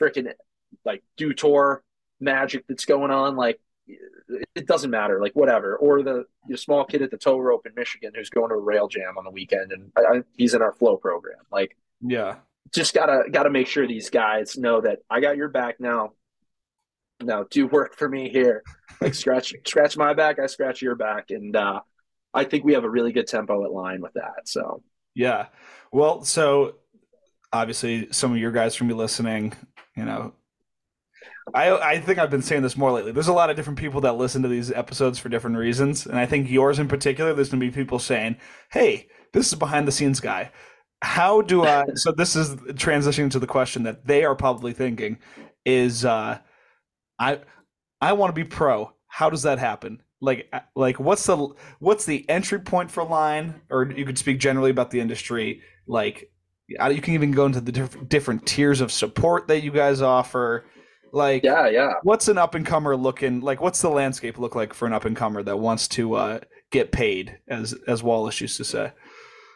freaking 0.00 0.32
like 0.84 1.02
Dew 1.16 1.32
Tour 1.32 1.82
magic 2.20 2.64
that's 2.68 2.84
going 2.84 3.10
on. 3.10 3.36
Like 3.36 3.60
it 3.86 4.66
doesn't 4.66 4.90
matter, 4.90 5.20
like 5.20 5.34
whatever. 5.34 5.76
Or 5.76 6.02
the, 6.02 6.24
the 6.48 6.58
small 6.58 6.84
kid 6.84 7.02
at 7.02 7.10
the 7.10 7.16
tow 7.16 7.38
rope 7.38 7.66
in 7.66 7.72
Michigan 7.74 8.12
who's 8.14 8.30
going 8.30 8.50
to 8.50 8.56
a 8.56 8.60
rail 8.60 8.88
jam 8.88 9.18
on 9.18 9.24
the 9.24 9.30
weekend 9.30 9.72
and 9.72 9.92
I, 9.96 10.22
he's 10.36 10.54
in 10.54 10.62
our 10.62 10.72
flow 10.72 10.96
program. 10.96 11.38
Like 11.50 11.76
yeah, 12.00 12.36
just 12.74 12.94
gotta 12.94 13.24
gotta 13.30 13.50
make 13.50 13.66
sure 13.66 13.86
these 13.86 14.10
guys 14.10 14.56
know 14.56 14.80
that 14.80 14.98
I 15.10 15.20
got 15.20 15.36
your 15.36 15.48
back 15.48 15.80
now. 15.80 16.12
Now 17.22 17.44
do 17.50 17.66
work 17.66 17.96
for 17.96 18.08
me 18.08 18.28
here. 18.28 18.62
Like 19.00 19.14
scratch 19.14 19.54
scratch 19.66 19.96
my 19.96 20.14
back, 20.14 20.38
I 20.38 20.46
scratch 20.46 20.82
your 20.82 20.96
back, 20.96 21.30
and 21.30 21.54
uh, 21.54 21.80
I 22.34 22.44
think 22.44 22.64
we 22.64 22.74
have 22.74 22.84
a 22.84 22.90
really 22.90 23.12
good 23.12 23.26
tempo 23.26 23.64
at 23.64 23.72
line 23.72 24.00
with 24.00 24.14
that. 24.14 24.46
So 24.46 24.82
yeah, 25.14 25.46
well, 25.92 26.24
so 26.24 26.76
obviously 27.52 28.08
some 28.12 28.32
of 28.32 28.38
your 28.38 28.52
guys 28.52 28.74
from 28.74 28.88
be 28.88 28.94
listening. 28.94 29.54
You 29.96 30.04
know, 30.04 30.34
I 31.54 31.70
I 31.76 32.00
think 32.00 32.18
I've 32.18 32.30
been 32.30 32.42
saying 32.42 32.62
this 32.62 32.76
more 32.76 32.92
lately. 32.92 33.12
There's 33.12 33.28
a 33.28 33.32
lot 33.32 33.50
of 33.50 33.56
different 33.56 33.78
people 33.78 34.00
that 34.02 34.16
listen 34.16 34.42
to 34.42 34.48
these 34.48 34.70
episodes 34.70 35.18
for 35.18 35.28
different 35.28 35.56
reasons, 35.56 36.06
and 36.06 36.18
I 36.18 36.26
think 36.26 36.50
yours 36.50 36.78
in 36.78 36.88
particular. 36.88 37.32
There's 37.34 37.50
gonna 37.50 37.60
be 37.60 37.70
people 37.70 37.98
saying, 37.98 38.36
"Hey, 38.70 39.08
this 39.32 39.48
is 39.48 39.58
behind 39.58 39.86
the 39.86 39.92
scenes 39.92 40.20
guy." 40.20 40.50
how 41.02 41.42
do 41.42 41.64
I? 41.64 41.84
So 41.96 42.12
this 42.12 42.36
is 42.36 42.50
transitioning 42.74 43.30
to 43.32 43.38
the 43.38 43.46
question 43.46 43.84
that 43.84 44.06
they 44.06 44.24
are 44.24 44.34
probably 44.34 44.72
thinking: 44.72 45.18
is 45.64 46.04
uh, 46.04 46.38
I 47.18 47.40
I 48.00 48.12
want 48.12 48.34
to 48.34 48.34
be 48.34 48.48
pro. 48.48 48.92
How 49.08 49.30
does 49.30 49.42
that 49.42 49.58
happen? 49.58 50.02
Like 50.20 50.48
uh, 50.52 50.60
like 50.74 50.98
what's 50.98 51.24
the 51.26 51.48
what's 51.78 52.04
the 52.06 52.28
entry 52.28 52.60
point 52.60 52.90
for 52.90 53.04
line? 53.04 53.60
Or 53.70 53.90
you 53.90 54.04
could 54.04 54.18
speak 54.18 54.40
generally 54.40 54.70
about 54.70 54.90
the 54.90 55.00
industry. 55.00 55.62
Like 55.86 56.30
you 56.68 57.00
can 57.00 57.14
even 57.14 57.30
go 57.30 57.46
into 57.46 57.60
the 57.60 57.72
diff- 57.72 58.08
different 58.08 58.46
tiers 58.46 58.80
of 58.80 58.90
support 58.90 59.48
that 59.48 59.62
you 59.62 59.70
guys 59.70 60.02
offer. 60.02 60.66
Like 61.12 61.44
yeah, 61.44 61.68
yeah. 61.68 61.94
What's 62.02 62.28
an 62.28 62.38
up 62.38 62.54
and 62.54 62.66
comer 62.66 62.96
looking 62.96 63.40
like? 63.40 63.60
What's 63.60 63.80
the 63.80 63.88
landscape 63.88 64.38
look 64.38 64.54
like 64.54 64.74
for 64.74 64.86
an 64.86 64.92
up 64.92 65.04
and 65.04 65.16
comer 65.16 65.42
that 65.42 65.58
wants 65.58 65.88
to 65.88 66.14
uh, 66.14 66.40
get 66.70 66.92
paid, 66.92 67.38
as 67.48 67.74
as 67.86 68.02
Wallisch 68.02 68.40
used 68.40 68.56
to 68.58 68.64
say? 68.64 68.92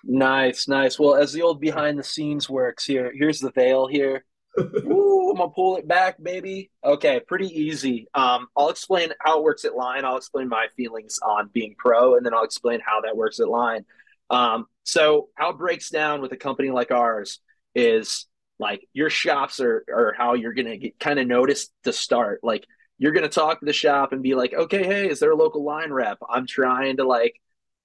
Nice, 0.05 0.69
nice. 0.69 0.99
Well, 0.99 1.15
as 1.15 1.33
the 1.33 1.43
old 1.43 1.61
behind 1.61 1.99
the 1.99 2.05
scenes 2.05 2.49
works 2.49 2.87
here, 2.87 3.13
here's 3.15 3.41
the 3.41 3.53
veil 3.53 3.87
here. 3.87 4.25
Ooh, 4.59 5.31
I'm 5.31 5.37
gonna 5.37 5.51
pull 5.51 5.77
it 5.77 5.87
back, 5.87 6.23
baby. 6.23 6.71
Okay, 6.85 7.21
pretty 7.21 7.49
easy. 7.49 8.09
Um, 8.15 8.49
I'll 8.57 8.71
explain 8.71 9.13
how 9.21 9.39
it 9.39 9.45
works 9.45 9.65
at 9.65 9.77
line. 9.77 10.05
I'll 10.05 10.17
explain 10.17 10.49
my 10.49 10.67
feelings 10.77 11.19
on 11.23 11.51
being 11.53 11.75
pro, 11.79 12.17
and 12.17 12.25
then 12.25 12.35
I'll 12.35 12.45
explain 12.45 12.81
how 12.85 13.03
that 13.03 13.17
works 13.17 13.41
at 13.41 13.49
line. 13.49 13.85
Um, 14.31 14.67
so 14.85 15.29
how 15.35 15.51
it 15.51 15.59
breaks 15.59 15.91
down 15.91 16.21
with 16.21 16.33
a 16.33 16.37
company 16.37 16.71
like 16.71 16.91
ours 16.91 17.41
is 17.75 18.27
like 18.61 18.87
your 18.93 19.11
shops 19.11 19.59
are 19.59 19.85
are 19.89 20.15
how 20.17 20.35
you're 20.35 20.53
gonna 20.53 20.77
get 20.77 21.01
kind 21.01 21.19
of 21.19 21.27
noticed 21.27 21.73
to 21.85 21.93
start. 21.93 22.41
Like 22.45 22.67
you're 22.99 23.13
gonna 23.13 23.29
talk 23.29 23.61
to 23.61 23.67
the 23.67 23.73
shop 23.73 24.13
and 24.13 24.23
be 24.23 24.35
like, 24.35 24.53
okay, 24.53 24.85
hey, 24.85 25.09
is 25.09 25.19
there 25.19 25.33
a 25.33 25.37
local 25.37 25.65
line 25.65 25.91
rep? 25.91 26.19
I'm 26.29 26.47
trying 26.47 26.99
to 26.99 27.05
like 27.05 27.35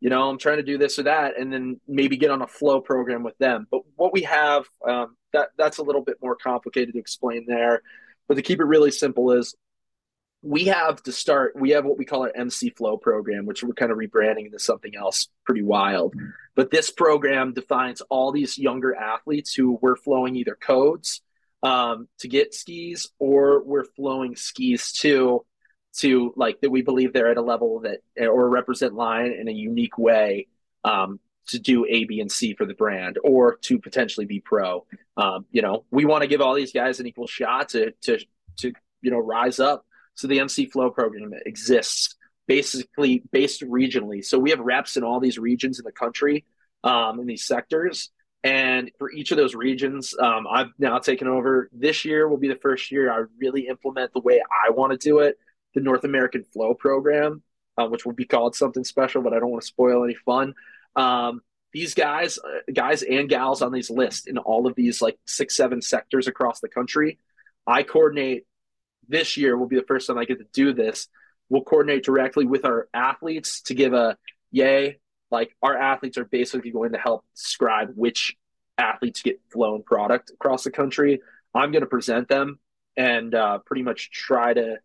you 0.01 0.09
know, 0.09 0.29
I'm 0.29 0.37
trying 0.37 0.57
to 0.57 0.63
do 0.63 0.77
this 0.77 0.99
or 0.99 1.03
that, 1.03 1.39
and 1.39 1.51
then 1.51 1.79
maybe 1.87 2.17
get 2.17 2.29
on 2.29 2.41
a 2.41 2.47
flow 2.47 2.81
program 2.81 3.23
with 3.23 3.37
them. 3.37 3.65
But 3.71 3.81
what 3.95 4.13
we 4.13 4.23
have, 4.23 4.65
um, 4.87 5.15
that 5.33 5.49
that's 5.57 5.77
a 5.77 5.83
little 5.83 6.03
bit 6.03 6.17
more 6.21 6.35
complicated 6.35 6.93
to 6.93 6.99
explain 6.99 7.45
there. 7.47 7.81
But 8.27 8.35
to 8.35 8.41
keep 8.41 8.59
it 8.59 8.65
really 8.65 8.91
simple 8.91 9.31
is 9.31 9.55
we 10.45 10.65
have 10.65 11.01
to 11.03 11.11
start 11.11 11.55
we 11.55 11.71
have 11.71 11.85
what 11.85 11.97
we 11.97 12.05
call 12.05 12.21
our 12.21 12.31
mc 12.35 12.69
flow 12.71 12.97
program 12.97 13.47
which 13.47 13.63
we're 13.63 13.73
kind 13.73 13.91
of 13.91 13.97
rebranding 13.97 14.45
into 14.45 14.59
something 14.59 14.95
else 14.95 15.27
pretty 15.43 15.63
wild 15.63 16.13
but 16.55 16.71
this 16.71 16.89
program 16.91 17.53
defines 17.53 18.01
all 18.01 18.31
these 18.31 18.57
younger 18.57 18.95
athletes 18.95 19.53
who 19.53 19.77
we're 19.81 19.95
flowing 19.95 20.35
either 20.35 20.55
codes 20.55 21.21
um, 21.63 22.07
to 22.19 22.27
get 22.27 22.53
skis 22.53 23.09
or 23.19 23.63
we're 23.63 23.83
flowing 23.83 24.35
skis 24.35 24.91
to 24.93 25.45
to 25.97 26.33
like 26.35 26.59
that 26.61 26.69
we 26.69 26.81
believe 26.81 27.13
they're 27.13 27.31
at 27.31 27.37
a 27.37 27.41
level 27.41 27.81
that 27.81 27.99
or 28.19 28.49
represent 28.49 28.93
line 28.93 29.31
in 29.31 29.47
a 29.47 29.51
unique 29.51 29.97
way 29.97 30.47
um, 30.83 31.19
to 31.47 31.59
do 31.59 31.85
A, 31.85 32.05
B, 32.05 32.19
and 32.19 32.31
C 32.31 32.53
for 32.53 32.65
the 32.65 32.73
brand, 32.73 33.17
or 33.23 33.55
to 33.63 33.79
potentially 33.79 34.25
be 34.25 34.39
pro. 34.39 34.85
Um, 35.15 35.45
you 35.51 35.61
know, 35.61 35.85
we 35.91 36.05
want 36.05 36.23
to 36.23 36.27
give 36.27 36.41
all 36.41 36.53
these 36.53 36.73
guys 36.73 36.99
an 36.99 37.07
equal 37.07 37.27
shot 37.27 37.69
to 37.69 37.91
to 38.01 38.19
to 38.57 38.73
you 39.01 39.11
know 39.11 39.19
rise 39.19 39.59
up. 39.59 39.85
So 40.15 40.27
the 40.27 40.39
MC 40.39 40.67
Flow 40.67 40.89
program 40.89 41.33
exists 41.45 42.15
basically 42.47 43.23
based 43.31 43.61
regionally. 43.61 44.23
So 44.23 44.37
we 44.39 44.51
have 44.51 44.59
reps 44.59 44.97
in 44.97 45.03
all 45.03 45.19
these 45.19 45.37
regions 45.37 45.79
in 45.79 45.85
the 45.85 45.91
country, 45.91 46.45
um, 46.83 47.19
in 47.19 47.27
these 47.27 47.45
sectors. 47.45 48.11
And 48.43 48.91
for 48.99 49.11
each 49.11 49.31
of 49.31 49.37
those 49.37 49.55
regions, 49.55 50.13
um, 50.19 50.45
I've 50.47 50.69
now 50.77 50.99
taken 50.99 51.27
over. 51.27 51.69
This 51.73 52.05
year 52.05 52.27
will 52.27 52.37
be 52.37 52.47
the 52.47 52.55
first 52.55 52.91
year 52.91 53.11
I 53.11 53.23
really 53.39 53.67
implement 53.67 54.13
the 54.13 54.19
way 54.19 54.41
I 54.65 54.69
want 54.69 54.91
to 54.91 54.97
do 54.97 55.19
it 55.19 55.37
the 55.75 55.81
North 55.81 56.05
American 56.05 56.43
Flow 56.43 56.73
program, 56.73 57.43
uh, 57.77 57.85
which 57.87 58.05
will 58.05 58.13
be 58.13 58.25
called 58.25 58.55
something 58.55 58.83
special, 58.83 59.21
but 59.21 59.33
I 59.33 59.39
don't 59.39 59.51
want 59.51 59.61
to 59.61 59.67
spoil 59.67 60.03
any 60.03 60.15
fun. 60.15 60.55
Um, 60.95 61.41
these 61.73 61.93
guys, 61.93 62.39
uh, 62.39 62.71
guys 62.73 63.03
and 63.03 63.29
gals 63.29 63.61
on 63.61 63.73
these 63.73 63.89
lists 63.89 64.25
in 64.25 64.37
all 64.37 64.65
of 64.65 64.75
these 64.75 65.01
like 65.01 65.19
six, 65.25 65.55
seven 65.55 65.81
sectors 65.81 66.27
across 66.27 66.61
the 66.61 66.69
country, 66.69 67.19
I 67.67 67.83
coordinate. 67.83 68.45
This 69.07 69.37
year 69.37 69.55
will 69.55 69.67
be 69.67 69.75
the 69.75 69.83
first 69.83 70.07
time 70.07 70.17
I 70.17 70.25
get 70.25 70.39
to 70.39 70.47
do 70.51 70.73
this. 70.73 71.09
We'll 71.49 71.63
coordinate 71.63 72.03
directly 72.03 72.45
with 72.45 72.65
our 72.65 72.87
athletes 72.93 73.61
to 73.61 73.73
give 73.73 73.93
a 73.93 74.17
yay. 74.51 74.99
Like 75.31 75.55
our 75.61 75.77
athletes 75.77 76.17
are 76.17 76.25
basically 76.25 76.71
going 76.71 76.93
to 76.93 76.97
help 76.97 77.25
describe 77.35 77.91
which 77.95 78.35
athletes 78.77 79.21
get 79.21 79.39
flown 79.51 79.83
product 79.83 80.31
across 80.31 80.63
the 80.63 80.71
country. 80.71 81.21
I'm 81.53 81.71
going 81.71 81.81
to 81.81 81.87
present 81.87 82.27
them 82.27 82.59
and 82.97 83.33
uh, 83.33 83.59
pretty 83.59 83.83
much 83.83 84.11
try 84.11 84.53
to 84.53 84.77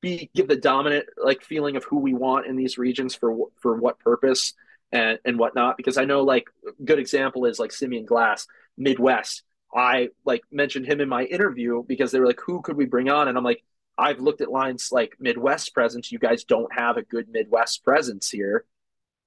be 0.00 0.30
give 0.34 0.48
the 0.48 0.56
dominant 0.56 1.06
like 1.22 1.42
feeling 1.42 1.76
of 1.76 1.84
who 1.84 1.98
we 1.98 2.12
want 2.14 2.46
in 2.46 2.56
these 2.56 2.76
regions 2.76 3.14
for 3.14 3.48
for 3.60 3.76
what 3.76 3.98
purpose 3.98 4.52
and 4.92 5.18
and 5.24 5.38
whatnot. 5.38 5.76
Because 5.76 5.96
I 5.96 6.04
know 6.04 6.22
like 6.22 6.48
good 6.84 6.98
example 6.98 7.46
is 7.46 7.58
like 7.58 7.72
Simeon 7.72 8.04
Glass 8.04 8.46
Midwest. 8.76 9.42
I 9.74 10.10
like 10.24 10.42
mentioned 10.52 10.86
him 10.86 11.00
in 11.00 11.08
my 11.08 11.24
interview 11.24 11.82
because 11.82 12.12
they 12.12 12.20
were 12.20 12.26
like, 12.26 12.40
who 12.46 12.62
could 12.62 12.76
we 12.76 12.84
bring 12.84 13.08
on? 13.08 13.28
And 13.28 13.36
I'm 13.36 13.44
like, 13.44 13.64
I've 13.96 14.20
looked 14.20 14.40
at 14.40 14.50
lines 14.50 14.90
like 14.90 15.16
Midwest 15.20 15.72
presence. 15.74 16.10
You 16.10 16.18
guys 16.18 16.44
don't 16.44 16.72
have 16.74 16.96
a 16.96 17.02
good 17.02 17.28
Midwest 17.28 17.84
presence 17.84 18.30
here. 18.30 18.64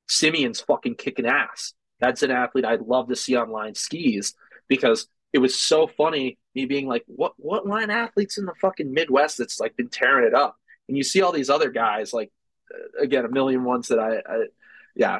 Simeon's 0.07 0.61
fucking 0.61 0.95
kicking 0.95 1.25
ass. 1.25 1.73
That's 1.99 2.23
an 2.23 2.31
athlete 2.31 2.65
I'd 2.65 2.81
love 2.81 3.09
to 3.09 3.15
see 3.15 3.35
on 3.35 3.49
line 3.49 3.75
skis 3.75 4.35
because 4.67 5.07
it 5.33 5.39
was 5.39 5.59
so 5.59 5.87
funny 5.87 6.37
me 6.55 6.65
being 6.65 6.87
like, 6.87 7.03
what 7.07 7.33
what 7.37 7.67
line 7.67 7.89
athletes 7.89 8.37
in 8.37 8.45
the 8.45 8.53
fucking 8.61 8.93
Midwest 8.93 9.37
that's 9.37 9.59
like 9.59 9.75
been 9.75 9.89
tearing 9.89 10.27
it 10.27 10.33
up? 10.33 10.57
and 10.87 10.97
you 10.97 11.03
see 11.03 11.21
all 11.21 11.31
these 11.31 11.49
other 11.49 11.69
guys 11.69 12.13
like 12.13 12.31
uh, 12.73 13.03
again 13.03 13.25
a 13.25 13.29
million 13.29 13.63
ones 13.63 13.89
that 13.89 13.99
I, 13.99 14.17
I 14.17 14.45
yeah 14.95 15.19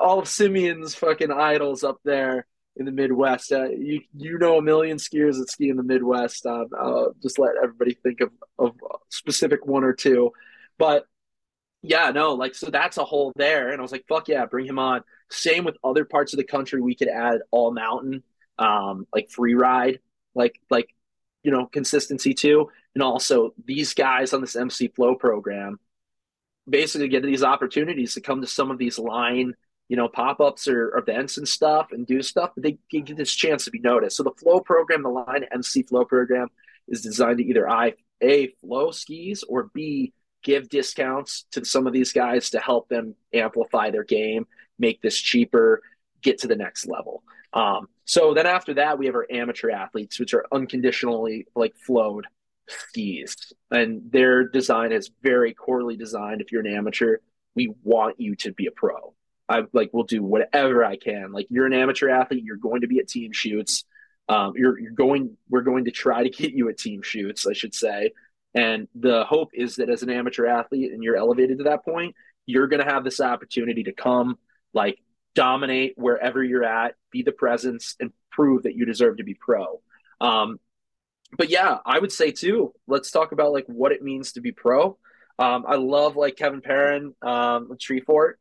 all 0.00 0.20
of 0.20 0.28
Simeon's 0.28 0.94
fucking 0.94 1.32
idols 1.32 1.84
up 1.84 1.98
there 2.04 2.46
in 2.80 2.86
the 2.86 2.92
Midwest. 2.92 3.52
Uh, 3.52 3.68
you 3.70 4.00
you 4.16 4.38
know 4.38 4.58
a 4.58 4.62
million 4.62 4.96
skiers 4.96 5.38
that 5.38 5.50
ski 5.50 5.68
in 5.68 5.76
the 5.76 5.82
Midwest. 5.82 6.46
I'll 6.46 7.14
just 7.22 7.38
let 7.38 7.52
everybody 7.62 7.94
think 7.94 8.20
of 8.20 8.30
of 8.58 8.74
specific 9.08 9.64
one 9.66 9.84
or 9.84 9.92
two, 9.92 10.32
but 10.78 11.06
yeah, 11.82 12.10
no, 12.10 12.34
like 12.34 12.54
so 12.54 12.70
that's 12.70 12.98
a 12.98 13.04
hole 13.04 13.32
there, 13.36 13.70
and 13.70 13.78
I 13.78 13.82
was 13.82 13.92
like, 13.92 14.06
fuck 14.08 14.28
yeah, 14.28 14.46
bring 14.46 14.66
him 14.66 14.78
on. 14.78 15.02
Same 15.30 15.64
with 15.64 15.76
other 15.84 16.04
parts 16.04 16.32
of 16.32 16.38
the 16.38 16.44
country, 16.44 16.80
we 16.80 16.96
could 16.96 17.08
add 17.08 17.38
all 17.52 17.72
mountain, 17.72 18.24
um, 18.58 19.06
like 19.14 19.30
free 19.30 19.54
ride, 19.54 20.00
like 20.34 20.60
like 20.70 20.88
you 21.44 21.52
know 21.52 21.66
consistency 21.66 22.34
too 22.34 22.68
and 22.94 23.02
also 23.02 23.54
these 23.64 23.94
guys 23.94 24.32
on 24.32 24.40
this 24.40 24.56
MC 24.56 24.88
Flow 24.88 25.14
program 25.14 25.78
basically 26.68 27.08
get 27.08 27.22
these 27.22 27.42
opportunities 27.42 28.14
to 28.14 28.20
come 28.20 28.40
to 28.40 28.46
some 28.46 28.70
of 28.70 28.78
these 28.78 28.98
line, 28.98 29.54
you 29.90 29.96
know, 29.96 30.06
pop 30.06 30.40
ups 30.40 30.68
or 30.68 30.96
events 30.96 31.36
and 31.36 31.48
stuff 31.48 31.88
and 31.90 32.06
do 32.06 32.22
stuff. 32.22 32.52
But 32.54 32.62
they 32.62 32.78
get 32.90 33.16
this 33.16 33.34
chance 33.34 33.64
to 33.64 33.72
be 33.72 33.80
noticed. 33.80 34.16
So 34.16 34.22
the 34.22 34.30
Flow 34.30 34.60
program, 34.60 35.02
the 35.02 35.08
line 35.08 35.44
MC 35.52 35.82
Flow 35.82 36.04
program, 36.04 36.46
is 36.86 37.02
designed 37.02 37.38
to 37.38 37.44
either 37.44 37.68
I 37.68 37.94
a 38.22 38.48
flow 38.60 38.92
skis 38.92 39.42
or 39.42 39.70
b 39.74 40.12
give 40.44 40.68
discounts 40.68 41.44
to 41.52 41.64
some 41.64 41.88
of 41.88 41.92
these 41.92 42.12
guys 42.12 42.50
to 42.50 42.60
help 42.60 42.88
them 42.88 43.16
amplify 43.34 43.90
their 43.90 44.04
game, 44.04 44.46
make 44.78 45.02
this 45.02 45.18
cheaper, 45.18 45.82
get 46.22 46.38
to 46.38 46.46
the 46.46 46.56
next 46.56 46.86
level. 46.86 47.24
Um, 47.52 47.88
so 48.04 48.32
then 48.32 48.46
after 48.46 48.74
that, 48.74 48.96
we 48.96 49.06
have 49.06 49.16
our 49.16 49.26
amateur 49.28 49.70
athletes, 49.70 50.20
which 50.20 50.34
are 50.34 50.46
unconditionally 50.52 51.48
like 51.56 51.74
flowed 51.76 52.26
skis, 52.68 53.34
and 53.72 54.12
their 54.12 54.46
design 54.46 54.92
is 54.92 55.10
very 55.20 55.52
poorly 55.54 55.96
designed. 55.96 56.40
If 56.40 56.52
you're 56.52 56.64
an 56.64 56.72
amateur, 56.72 57.16
we 57.56 57.74
want 57.82 58.20
you 58.20 58.36
to 58.36 58.52
be 58.52 58.66
a 58.66 58.70
pro. 58.70 59.14
I 59.50 59.64
like 59.72 59.92
will 59.92 60.04
do 60.04 60.22
whatever 60.22 60.84
I 60.84 60.96
can. 60.96 61.32
Like 61.32 61.48
you're 61.50 61.66
an 61.66 61.72
amateur 61.72 62.08
athlete, 62.08 62.44
you're 62.44 62.56
going 62.56 62.82
to 62.82 62.86
be 62.86 63.00
at 63.00 63.08
team 63.08 63.32
shoots. 63.32 63.84
Um, 64.28 64.52
you're 64.56 64.78
you're 64.78 64.92
going. 64.92 65.36
We're 65.48 65.62
going 65.62 65.86
to 65.86 65.90
try 65.90 66.22
to 66.22 66.30
get 66.30 66.52
you 66.52 66.68
at 66.68 66.78
team 66.78 67.02
shoots, 67.02 67.46
I 67.46 67.52
should 67.52 67.74
say. 67.74 68.12
And 68.54 68.88
the 68.94 69.24
hope 69.24 69.50
is 69.52 69.76
that 69.76 69.90
as 69.90 70.02
an 70.02 70.10
amateur 70.10 70.46
athlete 70.46 70.92
and 70.92 71.02
you're 71.02 71.16
elevated 71.16 71.58
to 71.58 71.64
that 71.64 71.84
point, 71.84 72.14
you're 72.46 72.68
going 72.68 72.84
to 72.84 72.90
have 72.90 73.04
this 73.04 73.20
opportunity 73.20 73.84
to 73.84 73.92
come, 73.92 74.38
like 74.72 74.98
dominate 75.34 75.94
wherever 75.96 76.42
you're 76.42 76.64
at, 76.64 76.94
be 77.10 77.22
the 77.22 77.32
presence, 77.32 77.96
and 78.00 78.12
prove 78.32 78.64
that 78.64 78.74
you 78.74 78.84
deserve 78.86 79.18
to 79.18 79.24
be 79.24 79.34
pro. 79.34 79.80
Um, 80.20 80.58
but 81.36 81.48
yeah, 81.48 81.78
I 81.84 81.98
would 81.98 82.12
say 82.12 82.32
too. 82.32 82.72
Let's 82.86 83.10
talk 83.10 83.32
about 83.32 83.52
like 83.52 83.66
what 83.66 83.92
it 83.92 84.02
means 84.02 84.32
to 84.32 84.40
be 84.40 84.52
pro. 84.52 84.98
Um, 85.38 85.64
I 85.66 85.76
love 85.76 86.16
like 86.16 86.36
Kevin 86.36 86.60
Perrin, 86.60 87.14
um, 87.22 87.72
Treefort, 87.78 88.34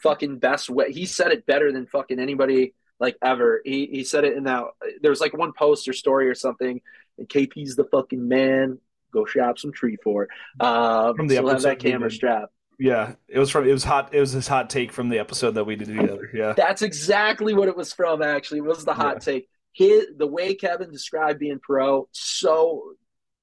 fucking 0.00 0.38
best 0.38 0.70
way. 0.70 0.92
He 0.92 1.06
said 1.06 1.32
it 1.32 1.46
better 1.46 1.72
than 1.72 1.86
fucking 1.86 2.18
anybody 2.18 2.74
like 3.00 3.16
ever. 3.22 3.60
He 3.64 3.86
he 3.86 4.04
said 4.04 4.24
it 4.24 4.36
in 4.36 4.44
that. 4.44 4.64
There's 5.00 5.20
like 5.20 5.36
one 5.36 5.52
post 5.52 5.88
or 5.88 5.92
story 5.92 6.28
or 6.28 6.34
something. 6.34 6.80
And 7.18 7.28
KP's 7.28 7.76
the 7.76 7.84
fucking 7.84 8.26
man. 8.26 8.78
Go 9.12 9.24
shop 9.24 9.58
some 9.58 9.72
Treefort. 9.72 10.26
Um, 10.58 11.14
from 11.16 11.28
the 11.28 11.36
episode 11.36 11.52
have 11.52 11.62
that 11.62 11.78
camera 11.78 12.10
strap. 12.10 12.50
Yeah, 12.78 13.14
it 13.28 13.38
was 13.38 13.50
from 13.50 13.68
it 13.68 13.72
was 13.72 13.84
hot. 13.84 14.12
It 14.12 14.20
was 14.20 14.32
his 14.32 14.48
hot 14.48 14.70
take 14.70 14.92
from 14.92 15.08
the 15.08 15.18
episode 15.18 15.52
that 15.52 15.64
we 15.64 15.76
did 15.76 15.88
together. 15.88 16.30
Yeah, 16.34 16.54
that's 16.56 16.82
exactly 16.82 17.54
what 17.54 17.68
it 17.68 17.76
was 17.76 17.92
from. 17.92 18.22
Actually, 18.22 18.58
it 18.58 18.64
was 18.64 18.84
the 18.84 18.94
hot 18.94 19.16
yeah. 19.16 19.32
take 19.32 19.48
his 19.72 20.06
the 20.16 20.26
way 20.26 20.54
Kevin 20.54 20.90
described 20.90 21.38
being 21.40 21.60
pro, 21.60 22.08
so 22.12 22.94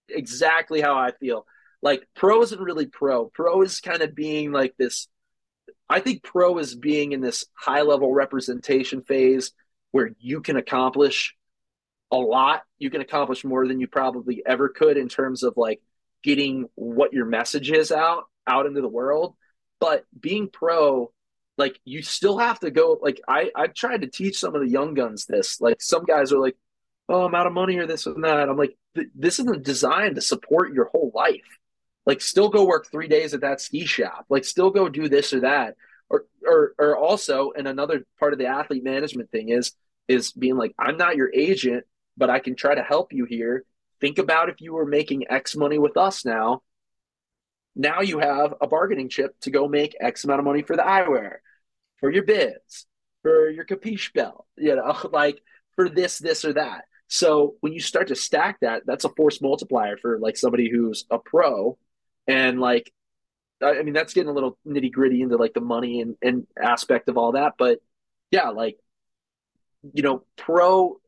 exactly 0.09 0.81
how 0.81 0.95
I 0.95 1.11
feel. 1.11 1.45
Like 1.81 2.07
pro 2.15 2.41
isn't 2.41 2.59
really 2.59 2.87
pro. 2.87 3.25
Pro 3.25 3.61
is 3.61 3.79
kind 3.79 4.01
of 4.01 4.15
being 4.15 4.51
like 4.51 4.75
this. 4.77 5.07
I 5.91 5.99
think 5.99 6.23
pro 6.23 6.57
is 6.57 6.73
being 6.73 7.11
in 7.11 7.19
this 7.19 7.45
high 7.53 7.81
level 7.81 8.13
representation 8.13 9.01
phase 9.01 9.51
where 9.91 10.11
you 10.19 10.39
can 10.39 10.55
accomplish 10.55 11.35
a 12.11 12.15
lot. 12.15 12.63
You 12.79 12.89
can 12.89 13.01
accomplish 13.01 13.43
more 13.43 13.67
than 13.67 13.81
you 13.81 13.87
probably 13.87 14.41
ever 14.45 14.69
could 14.69 14.95
in 14.95 15.09
terms 15.09 15.43
of 15.43 15.57
like 15.57 15.81
getting 16.23 16.69
what 16.75 17.11
your 17.11 17.25
message 17.25 17.69
is 17.71 17.91
out 17.91 18.23
out 18.47 18.67
into 18.67 18.79
the 18.79 18.87
world. 18.87 19.35
But 19.81 20.05
being 20.17 20.47
pro 20.47 21.11
like 21.57 21.77
you 21.83 22.01
still 22.01 22.37
have 22.37 22.61
to 22.61 22.71
go 22.71 22.97
like 23.01 23.19
I 23.27 23.51
I've 23.53 23.73
tried 23.73 24.01
to 24.01 24.07
teach 24.07 24.39
some 24.39 24.55
of 24.55 24.61
the 24.61 24.69
young 24.69 24.93
guns 24.93 25.25
this. 25.25 25.59
Like 25.59 25.81
some 25.81 26.05
guys 26.05 26.31
are 26.31 26.39
like, 26.39 26.55
"Oh, 27.09 27.25
I'm 27.25 27.35
out 27.35 27.47
of 27.47 27.53
money 27.53 27.77
or 27.77 27.85
this 27.85 28.05
and 28.05 28.23
that." 28.23 28.47
I'm 28.47 28.57
like, 28.57 28.77
"This 29.13 29.39
isn't 29.39 29.65
designed 29.65 30.15
to 30.15 30.21
support 30.21 30.73
your 30.73 30.85
whole 30.85 31.11
life." 31.13 31.57
Like 32.05 32.21
still 32.21 32.49
go 32.49 32.65
work 32.65 32.87
3 32.91 33.07
days 33.07 33.33
at 33.33 33.41
that 33.41 33.61
ski 33.61 33.85
shop. 33.85 34.25
Like 34.29 34.45
still 34.45 34.71
go 34.71 34.89
do 34.89 35.09
this 35.09 35.33
or 35.33 35.41
that. 35.41 35.75
Or 36.09 36.25
or 36.45 36.73
or 36.77 36.97
also 36.97 37.51
and 37.51 37.67
another 37.67 38.05
part 38.19 38.33
of 38.33 38.39
the 38.39 38.47
athlete 38.47 38.83
management 38.83 39.31
thing 39.31 39.49
is 39.49 39.71
is 40.07 40.33
being 40.33 40.57
like, 40.57 40.73
"I'm 40.77 40.97
not 40.97 41.15
your 41.15 41.31
agent, 41.33 41.85
but 42.17 42.29
I 42.29 42.39
can 42.39 42.55
try 42.55 42.75
to 42.75 42.83
help 42.83 43.13
you 43.13 43.25
here." 43.25 43.63
Think 44.01 44.17
about 44.17 44.49
if 44.49 44.59
you 44.59 44.73
were 44.73 44.85
making 44.85 45.31
X 45.31 45.55
money 45.55 45.77
with 45.77 45.95
us 45.95 46.25
now 46.25 46.63
now 47.75 48.01
you 48.01 48.19
have 48.19 48.53
a 48.61 48.67
bargaining 48.67 49.09
chip 49.09 49.39
to 49.41 49.51
go 49.51 49.67
make 49.67 49.95
X 49.99 50.23
amount 50.23 50.39
of 50.39 50.45
money 50.45 50.61
for 50.61 50.75
the 50.75 50.83
eyewear 50.83 51.37
for 51.99 52.11
your 52.11 52.23
bids, 52.23 52.85
for 53.21 53.49
your 53.49 53.65
capiche 53.65 54.13
belt, 54.13 54.45
you 54.57 54.75
know, 54.75 54.97
like 55.11 55.41
for 55.75 55.87
this, 55.87 56.19
this, 56.19 56.43
or 56.43 56.53
that. 56.53 56.85
So 57.07 57.55
when 57.61 57.73
you 57.73 57.79
start 57.79 58.07
to 58.07 58.15
stack 58.15 58.59
that, 58.61 58.83
that's 58.85 59.05
a 59.05 59.09
force 59.09 59.41
multiplier 59.41 59.97
for 59.97 60.17
like 60.19 60.37
somebody 60.37 60.69
who's 60.69 61.05
a 61.09 61.19
pro. 61.19 61.77
And 62.31 62.59
like 62.59 62.91
I 63.63 63.83
mean, 63.83 63.93
that's 63.93 64.13
getting 64.13 64.29
a 64.29 64.33
little 64.33 64.57
nitty 64.65 64.91
gritty 64.91 65.21
into 65.21 65.37
like 65.37 65.53
the 65.53 65.61
money 65.61 66.01
and, 66.01 66.15
and 66.21 66.47
aspect 66.61 67.09
of 67.09 67.17
all 67.17 67.33
that. 67.33 67.53
But 67.57 67.79
yeah, 68.31 68.49
like, 68.49 68.77
you 69.93 70.03
know, 70.03 70.23
pro, 70.35 70.99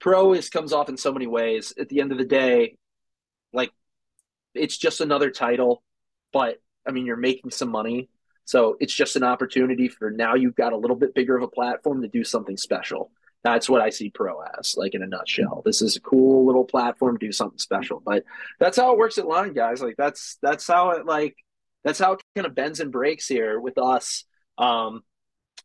pro 0.00 0.32
is 0.32 0.48
comes 0.48 0.72
off 0.72 0.88
in 0.88 0.96
so 0.96 1.12
many 1.12 1.26
ways. 1.26 1.74
At 1.78 1.88
the 1.88 2.00
end 2.00 2.12
of 2.12 2.18
the 2.18 2.24
day, 2.24 2.76
like, 3.52 3.70
it's 4.54 4.76
just 4.76 5.00
another 5.00 5.30
title, 5.30 5.82
but 6.32 6.60
I 6.86 6.90
mean, 6.90 7.06
you're 7.06 7.16
making 7.16 7.50
some 7.50 7.70
money. 7.70 8.08
So 8.44 8.76
it's 8.80 8.94
just 8.94 9.16
an 9.16 9.22
opportunity 9.22 9.88
for 9.88 10.10
now 10.10 10.34
you've 10.34 10.56
got 10.56 10.72
a 10.72 10.76
little 10.76 10.96
bit 10.96 11.14
bigger 11.14 11.36
of 11.36 11.42
a 11.42 11.48
platform 11.48 12.02
to 12.02 12.08
do 12.08 12.24
something 12.24 12.56
special. 12.56 13.12
That's 13.44 13.68
what 13.68 13.80
I 13.80 13.90
see 13.90 14.10
pro 14.10 14.40
as, 14.40 14.76
like 14.76 14.94
in 14.94 15.02
a 15.02 15.06
nutshell. 15.06 15.62
This 15.64 15.80
is 15.80 15.96
a 15.96 16.00
cool 16.00 16.44
little 16.46 16.64
platform, 16.64 17.18
do 17.18 17.30
something 17.30 17.58
special. 17.58 18.02
But 18.04 18.24
that's 18.58 18.76
how 18.76 18.92
it 18.92 18.98
works 18.98 19.18
at 19.18 19.28
line, 19.28 19.52
guys. 19.52 19.80
Like 19.80 19.96
that's 19.96 20.38
that's 20.42 20.66
how 20.66 20.90
it 20.90 21.06
like 21.06 21.36
that's 21.84 21.98
how 21.98 22.14
it 22.14 22.22
kind 22.34 22.46
of 22.46 22.54
bends 22.54 22.80
and 22.80 22.90
breaks 22.90 23.28
here 23.28 23.60
with 23.60 23.78
us. 23.78 24.24
Um, 24.58 25.02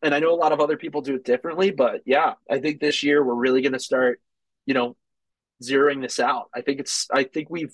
and 0.03 0.13
I 0.13 0.19
know 0.19 0.33
a 0.33 0.35
lot 0.35 0.51
of 0.51 0.59
other 0.59 0.77
people 0.77 1.01
do 1.01 1.15
it 1.15 1.25
differently, 1.25 1.71
but 1.71 2.01
yeah, 2.05 2.33
I 2.49 2.59
think 2.59 2.79
this 2.79 3.03
year 3.03 3.23
we're 3.23 3.33
really 3.33 3.61
going 3.61 3.73
to 3.73 3.79
start, 3.79 4.21
you 4.65 4.73
know, 4.73 4.95
zeroing 5.63 6.01
this 6.01 6.19
out. 6.19 6.49
I 6.53 6.61
think 6.61 6.79
it's 6.79 7.07
I 7.11 7.23
think 7.23 7.49
we've 7.49 7.73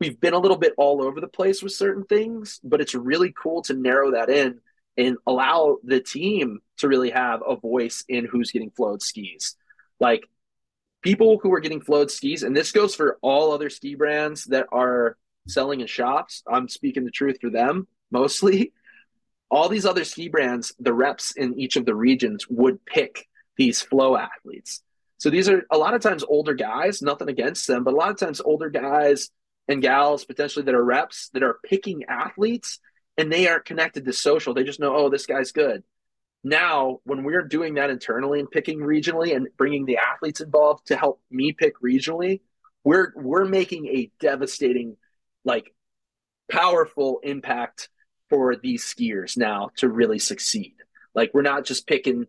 we've 0.00 0.20
been 0.20 0.34
a 0.34 0.38
little 0.38 0.56
bit 0.56 0.74
all 0.76 1.02
over 1.02 1.20
the 1.20 1.28
place 1.28 1.62
with 1.62 1.72
certain 1.72 2.04
things, 2.04 2.60
but 2.64 2.80
it's 2.80 2.94
really 2.94 3.32
cool 3.40 3.62
to 3.62 3.74
narrow 3.74 4.12
that 4.12 4.30
in 4.30 4.60
and 4.98 5.16
allow 5.26 5.78
the 5.84 6.00
team 6.00 6.60
to 6.78 6.88
really 6.88 7.10
have 7.10 7.40
a 7.46 7.56
voice 7.56 8.04
in 8.08 8.24
who's 8.26 8.50
getting 8.50 8.70
flowed 8.70 9.00
skis. 9.00 9.56
Like 10.00 10.28
people 11.02 11.38
who 11.40 11.52
are 11.54 11.60
getting 11.60 11.80
flowed 11.80 12.10
skis, 12.10 12.42
and 12.42 12.54
this 12.54 12.72
goes 12.72 12.94
for 12.94 13.16
all 13.22 13.52
other 13.52 13.70
ski 13.70 13.94
brands 13.94 14.44
that 14.46 14.66
are 14.72 15.16
selling 15.46 15.80
in 15.80 15.86
shops. 15.86 16.42
I'm 16.50 16.68
speaking 16.68 17.04
the 17.04 17.10
truth 17.10 17.38
for 17.40 17.48
them 17.48 17.86
mostly. 18.10 18.72
All 19.50 19.70
these 19.70 19.86
other 19.86 20.04
ski 20.04 20.28
brands, 20.28 20.74
the 20.78 20.92
reps 20.92 21.32
in 21.32 21.58
each 21.58 21.76
of 21.76 21.86
the 21.86 21.94
regions 21.94 22.46
would 22.50 22.84
pick 22.84 23.26
these 23.56 23.80
flow 23.80 24.14
athletes. 24.14 24.82
So 25.16 25.30
these 25.30 25.48
are 25.48 25.64
a 25.70 25.78
lot 25.78 25.94
of 25.94 26.02
times 26.02 26.22
older 26.22 26.52
guys, 26.52 27.00
nothing 27.00 27.30
against 27.30 27.66
them, 27.66 27.82
but 27.82 27.94
a 27.94 27.96
lot 27.96 28.10
of 28.10 28.18
times 28.18 28.42
older 28.42 28.68
guys 28.68 29.30
and 29.66 29.80
gals 29.80 30.26
potentially 30.26 30.66
that 30.66 30.74
are 30.74 30.84
reps 30.84 31.30
that 31.32 31.42
are 31.42 31.60
picking 31.64 32.04
athletes 32.10 32.78
and 33.18 33.30
they 33.30 33.48
aren't 33.48 33.66
connected 33.66 34.06
to 34.06 34.12
social. 34.12 34.54
They 34.54 34.64
just 34.64 34.80
know, 34.80 34.96
oh, 34.96 35.10
this 35.10 35.26
guy's 35.26 35.52
good. 35.52 35.82
Now, 36.44 37.00
when 37.04 37.24
we're 37.24 37.42
doing 37.42 37.74
that 37.74 37.90
internally 37.90 38.38
and 38.40 38.50
picking 38.50 38.78
regionally 38.78 39.34
and 39.36 39.48
bringing 39.56 39.84
the 39.84 39.98
athletes 39.98 40.40
involved 40.40 40.86
to 40.86 40.96
help 40.96 41.20
me 41.30 41.52
pick 41.52 41.80
regionally, 41.80 42.40
we're 42.84 43.12
we're 43.16 43.44
making 43.44 43.86
a 43.88 44.10
devastating, 44.20 44.96
like, 45.44 45.74
powerful 46.50 47.20
impact 47.22 47.90
for 48.30 48.56
these 48.56 48.84
skiers 48.84 49.36
now 49.36 49.70
to 49.76 49.88
really 49.88 50.18
succeed. 50.18 50.74
Like, 51.14 51.32
we're 51.34 51.42
not 51.42 51.64
just 51.64 51.86
picking 51.86 52.26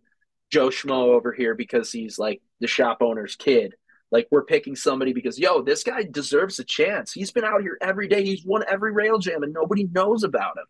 Joe 0.49 0.69
Schmo 0.69 1.09
over 1.09 1.31
here 1.31 1.55
because 1.55 1.91
he's 1.91 2.17
like 2.17 2.41
the 2.59 2.67
shop 2.67 2.97
owner's 3.01 3.35
kid. 3.35 3.75
Like 4.11 4.27
we're 4.31 4.45
picking 4.45 4.75
somebody 4.75 5.13
because 5.13 5.37
yo, 5.37 5.61
this 5.61 5.83
guy 5.83 6.03
deserves 6.03 6.59
a 6.59 6.63
chance. 6.63 7.13
He's 7.13 7.31
been 7.31 7.43
out 7.43 7.61
here 7.61 7.77
every 7.81 8.07
day. 8.07 8.23
He's 8.23 8.43
won 8.43 8.63
every 8.67 8.91
rail 8.91 9.19
jam, 9.19 9.43
and 9.43 9.53
nobody 9.53 9.83
knows 9.83 10.23
about 10.23 10.57
him. 10.57 10.65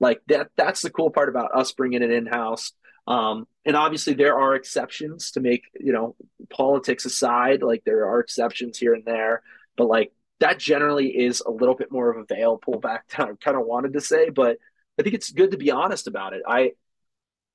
Like 0.00 0.20
that 0.28 0.50
that's 0.56 0.82
the 0.82 0.90
cool 0.90 1.10
part 1.10 1.28
about 1.28 1.54
us 1.54 1.72
bringing 1.72 2.02
it 2.02 2.10
in 2.10 2.26
house. 2.26 2.72
Um, 3.06 3.46
and 3.64 3.76
obviously 3.76 4.14
there 4.14 4.38
are 4.38 4.54
exceptions 4.54 5.32
to 5.32 5.40
make, 5.40 5.64
you 5.78 5.92
know, 5.92 6.14
politics 6.50 7.04
aside, 7.04 7.62
like 7.62 7.82
there 7.84 8.06
are 8.06 8.20
exceptions 8.20 8.78
here 8.78 8.94
and 8.94 9.04
there, 9.04 9.42
but 9.76 9.88
like 9.88 10.12
that 10.40 10.58
generally 10.58 11.08
is 11.08 11.40
a 11.40 11.50
little 11.50 11.74
bit 11.74 11.92
more 11.92 12.10
of 12.10 12.16
a 12.18 12.34
veil 12.34 12.58
pullback 12.58 13.00
down. 13.16 13.30
I 13.42 13.44
kind 13.44 13.56
of 13.56 13.66
wanted 13.66 13.92
to 13.94 14.00
say, 14.00 14.30
but 14.30 14.58
I 14.98 15.02
think 15.02 15.14
it's 15.14 15.30
good 15.30 15.52
to 15.52 15.56
be 15.56 15.70
honest 15.70 16.06
about 16.06 16.32
it. 16.32 16.42
I 16.46 16.72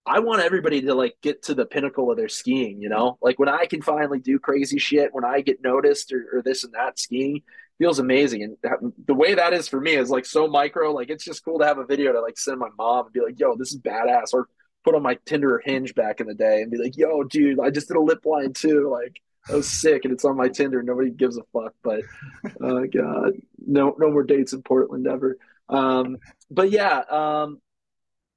I 0.05 0.19
want 0.19 0.41
everybody 0.41 0.81
to 0.83 0.95
like 0.95 1.17
get 1.21 1.43
to 1.43 1.53
the 1.53 1.65
pinnacle 1.65 2.09
of 2.09 2.17
their 2.17 2.29
skiing, 2.29 2.81
you 2.81 2.87
know? 2.87 3.17
Like 3.21 3.39
when 3.39 3.49
I 3.49 3.65
can 3.65 3.81
finally 3.81 4.19
do 4.19 4.39
crazy 4.39 4.79
shit, 4.79 5.13
when 5.13 5.25
I 5.25 5.41
get 5.41 5.61
noticed 5.61 6.13
or, 6.13 6.37
or 6.37 6.41
this 6.41 6.63
and 6.63 6.73
that 6.73 6.97
skiing, 6.97 7.41
feels 7.77 7.99
amazing. 7.99 8.43
And 8.43 8.57
that, 8.63 8.79
the 9.05 9.13
way 9.13 9.35
that 9.35 9.53
is 9.53 9.67
for 9.67 9.79
me 9.79 9.93
is 9.93 10.09
like 10.09 10.25
so 10.25 10.47
micro. 10.47 10.91
Like 10.91 11.09
it's 11.09 11.23
just 11.23 11.43
cool 11.43 11.59
to 11.59 11.65
have 11.65 11.77
a 11.77 11.85
video 11.85 12.11
to 12.13 12.21
like 12.21 12.37
send 12.37 12.59
my 12.59 12.69
mom 12.77 13.05
and 13.05 13.13
be 13.13 13.21
like, 13.21 13.39
"Yo, 13.39 13.55
this 13.55 13.71
is 13.71 13.79
badass," 13.79 14.33
or 14.33 14.47
put 14.83 14.95
on 14.95 15.03
my 15.03 15.17
Tinder 15.25 15.61
Hinge 15.63 15.93
back 15.95 16.19
in 16.19 16.27
the 16.27 16.33
day 16.33 16.61
and 16.61 16.71
be 16.71 16.77
like, 16.77 16.97
"Yo, 16.97 17.23
dude, 17.23 17.59
I 17.59 17.69
just 17.69 17.87
did 17.87 17.97
a 17.97 18.01
lip 18.01 18.25
line 18.25 18.53
too." 18.53 18.89
Like 18.89 19.21
I 19.49 19.55
was 19.55 19.69
sick, 19.69 20.05
and 20.05 20.13
it's 20.13 20.25
on 20.25 20.37
my 20.37 20.49
Tinder. 20.49 20.81
Nobody 20.83 21.11
gives 21.11 21.37
a 21.37 21.43
fuck. 21.53 21.73
But 21.83 22.01
oh 22.61 22.83
uh, 22.83 22.85
god, 22.85 23.33
no, 23.65 23.95
no 23.97 24.11
more 24.11 24.23
dates 24.23 24.53
in 24.53 24.61
Portland 24.63 25.07
ever. 25.07 25.37
Um, 25.69 26.17
but 26.49 26.71
yeah, 26.71 26.99
um, 27.09 27.61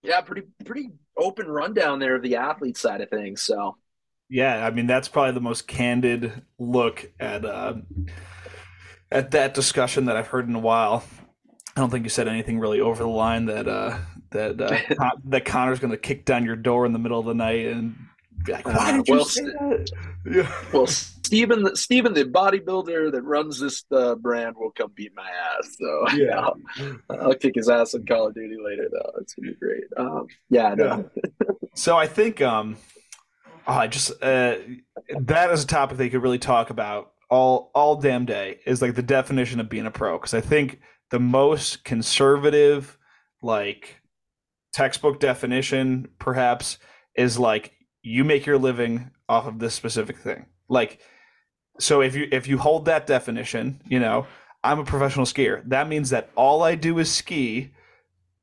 yeah, 0.02 0.20
pretty 0.20 0.42
pretty 0.64 0.90
open 1.16 1.46
rundown 1.48 1.98
there 1.98 2.16
of 2.16 2.22
the 2.22 2.36
athlete 2.36 2.76
side 2.76 3.00
of 3.00 3.10
things. 3.10 3.42
So. 3.42 3.76
Yeah, 4.32 4.64
I 4.64 4.70
mean 4.70 4.86
that's 4.86 5.08
probably 5.08 5.32
the 5.32 5.40
most 5.40 5.66
candid 5.66 6.42
look 6.56 7.10
at 7.18 7.44
uh, 7.44 7.74
at 9.10 9.32
that 9.32 9.54
discussion 9.54 10.06
that 10.06 10.16
I've 10.16 10.28
heard 10.28 10.48
in 10.48 10.54
a 10.54 10.60
while. 10.60 11.04
I 11.76 11.80
don't 11.80 11.90
think 11.90 12.04
you 12.04 12.10
said 12.10 12.28
anything 12.28 12.58
really 12.58 12.80
over 12.80 13.02
the 13.02 13.08
line 13.08 13.46
that 13.46 13.68
uh, 13.68 13.98
that 14.30 14.60
uh, 14.60 15.10
that 15.24 15.44
Connor's 15.44 15.78
going 15.78 15.92
to 15.92 15.96
kick 15.96 16.24
down 16.24 16.44
your 16.44 16.56
door 16.56 16.86
in 16.86 16.92
the 16.92 16.98
middle 16.98 17.18
of 17.18 17.26
the 17.26 17.34
night 17.34 17.66
and 17.66 17.96
be 18.44 18.52
like, 18.52 18.66
"Why 18.66 18.92
did 18.92 19.08
you 19.08 19.14
well, 19.14 19.24
say 19.24 19.44
that?" 19.44 19.90
Yeah. 20.26 20.52
Well, 20.72 20.86
Stephen, 20.86 21.76
Stephen, 21.76 22.12
the 22.12 22.24
bodybuilder 22.24 23.12
that 23.12 23.22
runs 23.22 23.60
this 23.60 23.84
uh, 23.92 24.16
brand, 24.16 24.56
will 24.58 24.72
come 24.72 24.90
beat 24.94 25.12
my 25.14 25.28
ass. 25.28 25.76
So 25.78 26.16
yeah, 26.16 26.38
I'll, 26.40 26.56
I'll, 27.08 27.34
kick 27.34 27.54
his 27.54 27.68
ass 27.68 27.94
in 27.94 28.04
Call 28.04 28.26
of 28.26 28.34
Duty 28.34 28.56
later. 28.62 28.88
Though 28.90 29.12
it's 29.20 29.34
gonna 29.34 29.52
be 29.52 29.54
great. 29.54 29.84
Um, 29.96 30.26
yeah, 30.48 30.74
no. 30.74 31.08
so 31.74 31.96
I 31.96 32.08
think 32.08 32.42
um, 32.42 32.76
oh, 33.66 33.72
I 33.72 33.86
just 33.86 34.10
uh, 34.22 34.56
that 35.20 35.50
is 35.52 35.62
a 35.62 35.66
topic 35.68 36.00
you 36.00 36.10
could 36.10 36.22
really 36.22 36.40
talk 36.40 36.70
about 36.70 37.12
all 37.30 37.70
all 37.74 37.96
damn 37.96 38.26
day 38.26 38.58
is 38.66 38.82
like 38.82 38.94
the 38.94 39.02
definition 39.02 39.60
of 39.60 39.68
being 39.68 39.86
a 39.86 39.90
pro 39.90 40.18
because 40.18 40.34
I 40.34 40.40
think 40.40 40.80
the 41.10 41.20
most 41.20 41.84
conservative 41.84 42.98
like 43.40 44.00
textbook 44.72 45.20
definition 45.20 46.08
perhaps 46.18 46.78
is 47.16 47.38
like 47.38 47.72
you 48.02 48.24
make 48.24 48.46
your 48.46 48.58
living 48.58 49.10
off 49.28 49.46
of 49.46 49.58
this 49.58 49.74
specific 49.74 50.18
thing. 50.18 50.46
Like 50.68 51.00
so 51.78 52.02
if 52.02 52.14
you 52.14 52.28
if 52.30 52.46
you 52.46 52.58
hold 52.58 52.84
that 52.84 53.06
definition 53.06 53.80
you 53.86 53.98
know 53.98 54.26
i'm 54.62 54.78
a 54.78 54.84
professional 54.84 55.24
skier. 55.24 55.62
That 55.68 55.88
means 55.88 56.10
that 56.10 56.30
all 56.36 56.62
i 56.62 56.74
do 56.74 56.98
is 56.98 57.10
ski 57.10 57.72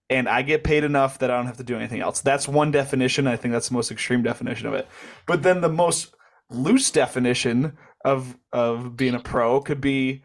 and 0.09 0.27
i 0.27 0.41
get 0.41 0.63
paid 0.63 0.83
enough 0.83 1.19
that 1.19 1.29
i 1.29 1.37
don't 1.37 1.45
have 1.45 1.57
to 1.57 1.63
do 1.63 1.75
anything 1.75 2.01
else. 2.01 2.21
That's 2.21 2.47
one 2.47 2.71
definition. 2.71 3.27
I 3.27 3.35
think 3.35 3.51
that's 3.51 3.67
the 3.67 3.75
most 3.75 3.91
extreme 3.91 4.23
definition 4.23 4.67
of 4.67 4.73
it. 4.73 4.87
But 5.25 5.43
then 5.43 5.61
the 5.61 5.69
most 5.69 6.15
loose 6.49 6.91
definition 6.91 7.77
of 8.05 8.37
of 8.51 8.95
being 8.95 9.15
a 9.15 9.19
pro 9.19 9.59
could 9.61 9.81
be 9.81 10.23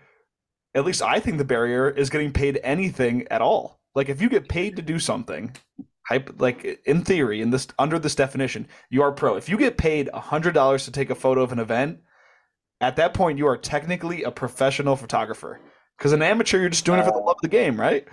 at 0.75 0.85
least 0.85 1.03
I 1.03 1.21
think 1.21 1.39
the 1.39 1.45
barrier 1.45 1.91
is 1.91 2.11
getting 2.11 2.33
paid 2.33 2.61
anything 2.63 3.27
at 3.31 3.43
all. 3.43 3.81
Like 3.95 4.09
if 4.09 4.23
you 4.23 4.29
get 4.29 4.49
paid 4.49 4.77
to 4.77 4.83
do 4.83 4.99
something, 4.99 5.55
like 6.39 6.81
in 6.87 7.03
theory, 7.05 7.41
in 7.41 7.51
this 7.51 7.69
under 7.79 7.99
this 7.99 8.15
definition, 8.15 8.67
you 8.91 9.03
are 9.03 9.13
pro. 9.13 9.37
If 9.37 9.49
you 9.49 9.59
get 9.59 9.77
paid 9.77 10.09
hundred 10.09 10.55
dollars 10.55 10.85
to 10.85 10.91
take 10.93 11.11
a 11.11 11.15
photo 11.15 11.43
of 11.43 11.53
an 11.53 11.59
event, 11.59 12.01
at 12.81 12.97
that 12.97 13.15
point 13.15 13.39
you 13.39 13.47
are 13.47 13.57
technically 13.57 14.23
a 14.23 14.31
professional 14.31 14.97
photographer. 14.97 15.61
Because 15.99 16.13
an 16.13 16.23
amateur, 16.23 16.59
you're 16.59 16.69
just 16.69 16.85
doing 16.85 16.99
it 16.99 17.05
for 17.05 17.13
the 17.13 17.19
love 17.19 17.37
of 17.37 17.43
the 17.43 17.49
game, 17.49 17.79
right? 17.79 18.07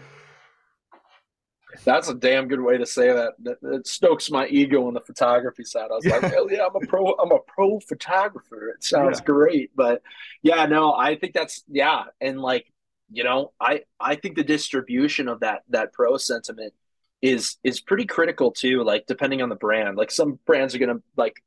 That's 1.83 2.09
a 2.09 2.15
damn 2.15 2.47
good 2.47 2.61
way 2.61 2.77
to 2.77 2.85
say 2.85 3.07
that. 3.13 3.57
It 3.61 3.87
stokes 3.87 4.31
my 4.31 4.47
ego 4.47 4.87
on 4.87 4.93
the 4.93 5.01
photography 5.01 5.63
side. 5.63 5.89
I 5.91 5.95
was 5.95 6.05
yeah. 6.05 6.17
like, 6.17 6.33
hell 6.33 6.51
yeah, 6.51 6.65
I'm 6.65 6.75
a 6.75 6.85
pro. 6.87 7.11
I'm 7.13 7.31
a 7.31 7.39
pro 7.39 7.79
photographer. 7.79 8.69
It 8.69 8.83
sounds 8.83 9.19
yeah. 9.19 9.25
great, 9.25 9.71
but 9.75 10.01
yeah, 10.41 10.65
no, 10.65 10.93
I 10.93 11.15
think 11.15 11.33
that's 11.33 11.63
yeah, 11.67 12.05
and 12.19 12.39
like 12.39 12.71
you 13.11 13.23
know, 13.23 13.51
I 13.59 13.81
I 13.99 14.15
think 14.15 14.35
the 14.35 14.43
distribution 14.43 15.27
of 15.27 15.41
that 15.41 15.63
that 15.69 15.93
pro 15.93 16.17
sentiment 16.17 16.73
is 17.21 17.57
is 17.63 17.81
pretty 17.81 18.05
critical 18.05 18.51
too. 18.51 18.83
Like 18.83 19.05
depending 19.07 19.41
on 19.41 19.49
the 19.49 19.55
brand, 19.55 19.95
like 19.95 20.11
some 20.11 20.39
brands 20.45 20.73
are 20.73 20.79
gonna 20.79 21.01
like 21.15 21.43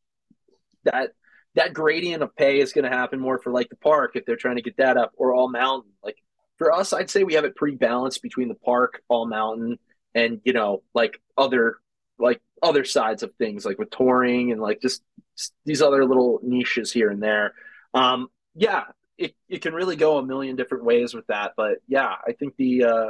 that 0.84 1.10
that 1.54 1.74
gradient 1.74 2.22
of 2.22 2.34
pay 2.34 2.60
is 2.60 2.72
going 2.72 2.84
to 2.84 2.96
happen 2.96 3.20
more 3.20 3.38
for 3.38 3.52
like 3.52 3.68
the 3.68 3.76
park 3.76 4.12
if 4.14 4.24
they're 4.24 4.36
trying 4.36 4.56
to 4.56 4.62
get 4.62 4.76
that 4.78 4.96
up 4.96 5.12
or 5.16 5.34
all 5.34 5.50
mountain. 5.50 5.90
Like 6.02 6.16
for 6.56 6.72
us, 6.72 6.92
I'd 6.92 7.10
say 7.10 7.24
we 7.24 7.34
have 7.34 7.44
it 7.44 7.56
pretty 7.56 7.76
balanced 7.76 8.22
between 8.22 8.48
the 8.48 8.54
park, 8.54 9.02
all 9.08 9.26
mountain, 9.26 9.78
and 10.14 10.40
you 10.44 10.52
know 10.52 10.82
like 10.94 11.20
other 11.36 11.78
like 12.18 12.40
other 12.62 12.84
sides 12.84 13.22
of 13.22 13.34
things 13.36 13.64
like 13.64 13.78
with 13.78 13.90
touring 13.90 14.52
and 14.52 14.60
like 14.60 14.80
just 14.80 15.02
these 15.64 15.82
other 15.82 16.04
little 16.04 16.38
niches 16.42 16.92
here 16.92 17.10
and 17.10 17.22
there. 17.22 17.54
Um 17.94 18.28
yeah 18.54 18.84
it, 19.18 19.34
it 19.48 19.62
can 19.62 19.74
really 19.74 19.96
go 19.96 20.18
a 20.18 20.24
million 20.24 20.56
different 20.56 20.84
ways 20.84 21.14
with 21.14 21.26
that 21.26 21.52
but 21.56 21.78
yeah 21.86 22.14
i 22.26 22.32
think 22.32 22.56
the 22.56 22.84
uh 22.84 23.06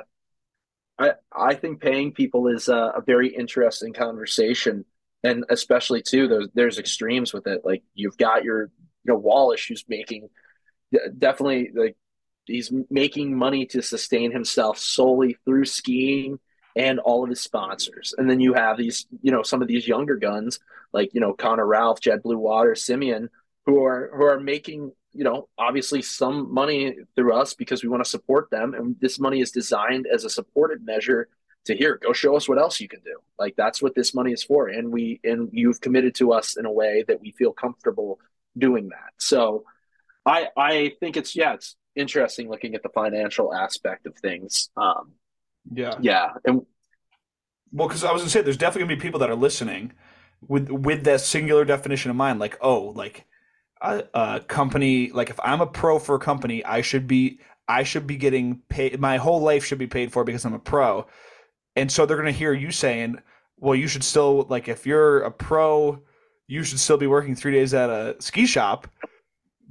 i 0.98 1.12
i 1.32 1.54
think 1.54 1.80
paying 1.80 2.12
people 2.12 2.48
is 2.48 2.68
a, 2.68 2.92
a 2.96 3.00
very 3.00 3.28
interesting 3.28 3.92
conversation 3.92 4.84
and 5.24 5.44
especially 5.50 6.02
too 6.02 6.28
there's 6.28 6.48
there's 6.54 6.78
extremes 6.78 7.32
with 7.32 7.46
it. 7.46 7.62
Like 7.64 7.82
you've 7.94 8.16
got 8.16 8.44
your 8.44 8.64
you 9.04 9.12
know 9.12 9.20
Wallisch 9.20 9.68
who's 9.68 9.84
making 9.88 10.28
definitely 11.16 11.70
like 11.74 11.96
he's 12.44 12.72
making 12.90 13.36
money 13.36 13.66
to 13.66 13.82
sustain 13.82 14.32
himself 14.32 14.78
solely 14.78 15.36
through 15.44 15.64
skiing 15.64 16.38
and 16.76 16.98
all 17.00 17.22
of 17.22 17.30
his 17.30 17.40
sponsors. 17.40 18.14
And 18.16 18.28
then 18.28 18.40
you 18.40 18.54
have 18.54 18.76
these, 18.76 19.06
you 19.22 19.30
know, 19.30 19.42
some 19.42 19.62
of 19.62 19.68
these 19.68 19.86
younger 19.86 20.16
guns 20.16 20.58
like, 20.92 21.14
you 21.14 21.20
know, 21.20 21.32
Connor 21.32 21.66
Ralph, 21.66 22.00
Jed 22.00 22.22
Blue 22.22 22.38
Water, 22.38 22.74
Simeon, 22.74 23.30
who 23.66 23.84
are 23.84 24.10
who 24.14 24.24
are 24.24 24.40
making, 24.40 24.92
you 25.12 25.24
know, 25.24 25.48
obviously 25.58 26.02
some 26.02 26.52
money 26.52 26.96
through 27.14 27.34
us 27.34 27.54
because 27.54 27.82
we 27.82 27.88
want 27.88 28.04
to 28.04 28.10
support 28.10 28.50
them. 28.50 28.74
And 28.74 28.96
this 29.00 29.18
money 29.18 29.40
is 29.40 29.50
designed 29.50 30.06
as 30.12 30.24
a 30.24 30.30
supported 30.30 30.84
measure 30.84 31.28
to 31.64 31.76
here, 31.76 31.98
go 32.02 32.12
show 32.12 32.36
us 32.36 32.48
what 32.48 32.58
else 32.58 32.80
you 32.80 32.88
can 32.88 33.00
do. 33.04 33.18
Like 33.38 33.54
that's 33.56 33.80
what 33.80 33.94
this 33.94 34.14
money 34.14 34.32
is 34.32 34.42
for. 34.42 34.68
And 34.68 34.92
we 34.92 35.20
and 35.24 35.48
you've 35.52 35.80
committed 35.80 36.14
to 36.16 36.32
us 36.32 36.56
in 36.56 36.66
a 36.66 36.72
way 36.72 37.04
that 37.06 37.20
we 37.20 37.32
feel 37.32 37.52
comfortable 37.52 38.18
doing 38.58 38.88
that. 38.88 39.12
So 39.18 39.64
I 40.26 40.48
I 40.56 40.92
think 41.00 41.16
it's 41.16 41.36
yeah, 41.36 41.54
it's 41.54 41.76
interesting 41.94 42.48
looking 42.50 42.74
at 42.74 42.82
the 42.82 42.88
financial 42.88 43.54
aspect 43.54 44.06
of 44.06 44.16
things. 44.16 44.70
Um, 44.76 45.12
yeah, 45.70 45.94
yeah, 46.00 46.32
and 46.44 46.62
well, 47.72 47.88
because 47.88 48.04
I 48.04 48.12
was 48.12 48.22
gonna 48.22 48.30
say, 48.30 48.42
there's 48.42 48.56
definitely 48.56 48.88
gonna 48.88 48.96
be 48.96 49.02
people 49.02 49.20
that 49.20 49.30
are 49.30 49.36
listening 49.36 49.92
with 50.46 50.70
with 50.70 51.04
that 51.04 51.20
singular 51.20 51.64
definition 51.64 52.10
in 52.10 52.16
mind. 52.16 52.38
Like, 52.38 52.58
oh, 52.60 52.92
like 52.96 53.26
a, 53.80 54.04
a 54.14 54.40
company, 54.40 55.10
like 55.10 55.30
if 55.30 55.38
I'm 55.42 55.60
a 55.60 55.66
pro 55.66 55.98
for 55.98 56.14
a 56.14 56.20
company, 56.20 56.64
I 56.64 56.80
should 56.80 57.06
be 57.06 57.40
I 57.68 57.82
should 57.82 58.06
be 58.06 58.16
getting 58.16 58.60
paid. 58.68 58.98
My 59.00 59.16
whole 59.16 59.40
life 59.40 59.64
should 59.64 59.78
be 59.78 59.86
paid 59.86 60.12
for 60.12 60.24
because 60.24 60.44
I'm 60.44 60.54
a 60.54 60.58
pro. 60.58 61.06
And 61.76 61.90
so 61.90 62.04
they're 62.04 62.16
gonna 62.16 62.32
hear 62.32 62.52
you 62.52 62.70
saying, 62.70 63.18
well, 63.58 63.74
you 63.74 63.88
should 63.88 64.04
still 64.04 64.46
like 64.48 64.68
if 64.68 64.86
you're 64.86 65.20
a 65.20 65.30
pro, 65.30 66.02
you 66.48 66.64
should 66.64 66.80
still 66.80 66.98
be 66.98 67.06
working 67.06 67.34
three 67.34 67.52
days 67.52 67.72
at 67.74 67.90
a 67.90 68.16
ski 68.20 68.46
shop 68.46 68.88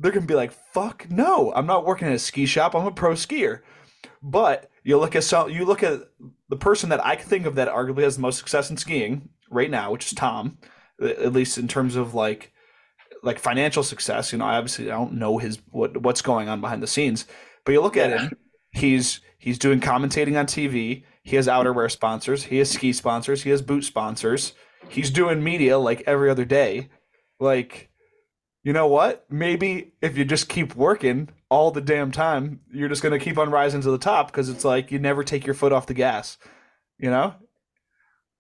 they're 0.02 0.12
gonna 0.12 0.26
be 0.26 0.36
like, 0.36 0.52
"Fuck 0.52 1.10
no, 1.10 1.54
I'm 1.54 1.68
not 1.68 1.86
working 1.86 2.08
at 2.08 2.14
a 2.14 2.20
ski 2.20 2.46
shop. 2.46 2.76
I'm 2.76 2.86
a 2.86 2.92
pro 2.92 3.14
skier." 3.14 3.62
But 4.22 4.70
you 4.84 4.98
look 5.00 5.16
at 5.16 5.24
some, 5.24 5.50
you 5.50 5.66
look 5.66 5.84
at 5.84 6.02
the 6.50 6.56
person 6.56 6.90
that 6.90 7.06
I 7.06 7.16
can 7.16 7.28
think 7.28 7.46
of 7.46 7.56
that 7.56 7.68
arguably 7.68 8.04
has 8.04 8.16
the 8.16 8.22
most 8.22 8.38
success 8.38 8.70
in 8.70 8.78
skiing 8.78 9.30
right 9.50 9.70
now, 9.70 9.92
which 9.92 10.06
is 10.08 10.14
Tom, 10.14 10.58
at 11.02 11.34
least 11.34 11.58
in 11.58 11.68
terms 11.68 11.96
of 11.96 12.14
like 12.14 12.52
like 13.24 13.40
financial 13.40 13.84
success. 13.84 14.32
You 14.32 14.40
know, 14.40 14.46
I 14.46 14.58
obviously 14.58 14.92
I 14.92 14.96
don't 14.96 15.14
know 15.14 15.38
his 15.38 15.60
what 15.70 15.98
what's 15.98 16.22
going 16.22 16.50
on 16.50 16.62
behind 16.62 16.82
the 16.82 16.88
scenes, 16.88 17.26
but 17.66 17.72
you 17.72 17.82
look 17.82 17.98
at 17.98 18.10
him, 18.10 18.32
he's 18.72 19.22
he's 19.38 19.60
doing 19.60 19.80
commentating 19.80 20.40
on 20.40 20.46
TV. 20.48 21.04
He 21.24 21.36
has 21.36 21.48
outerwear 21.48 21.90
sponsors. 21.92 22.44
He 22.46 22.58
has 22.58 22.72
ski 22.72 22.94
sponsors. 22.94 23.44
He 23.44 23.52
has 23.52 23.62
boot 23.62 23.84
sponsors. 23.84 24.54
He's 24.90 25.12
doing 25.12 25.44
media 25.44 25.78
like 25.78 26.04
every 26.08 26.30
other 26.30 26.46
day. 26.46 26.90
Like 27.40 27.91
you 28.64 28.74
know 28.74 28.88
what? 28.88 29.26
Maybe 29.30 29.94
if 30.02 30.18
you 30.18 30.26
just 30.26 30.48
keep 30.48 30.76
working 30.76 31.30
all 31.50 31.72
the 31.72 31.82
damn 31.82 32.12
time, 32.12 32.62
you're 32.72 32.90
just 32.90 33.02
going 33.02 33.18
to 33.18 33.24
keep 33.24 33.38
on 33.38 33.50
rising 33.50 33.82
to 33.82 33.92
the 33.92 33.98
top 33.98 34.28
because 34.28 34.50
it's 34.50 34.64
like 34.64 34.92
you 34.92 35.00
never 35.00 35.24
take 35.24 35.46
your 35.46 35.56
foot 35.56 35.74
off 35.74 35.88
the 35.88 35.94
gas. 35.94 36.38
You 37.00 37.10
know? 37.10 37.34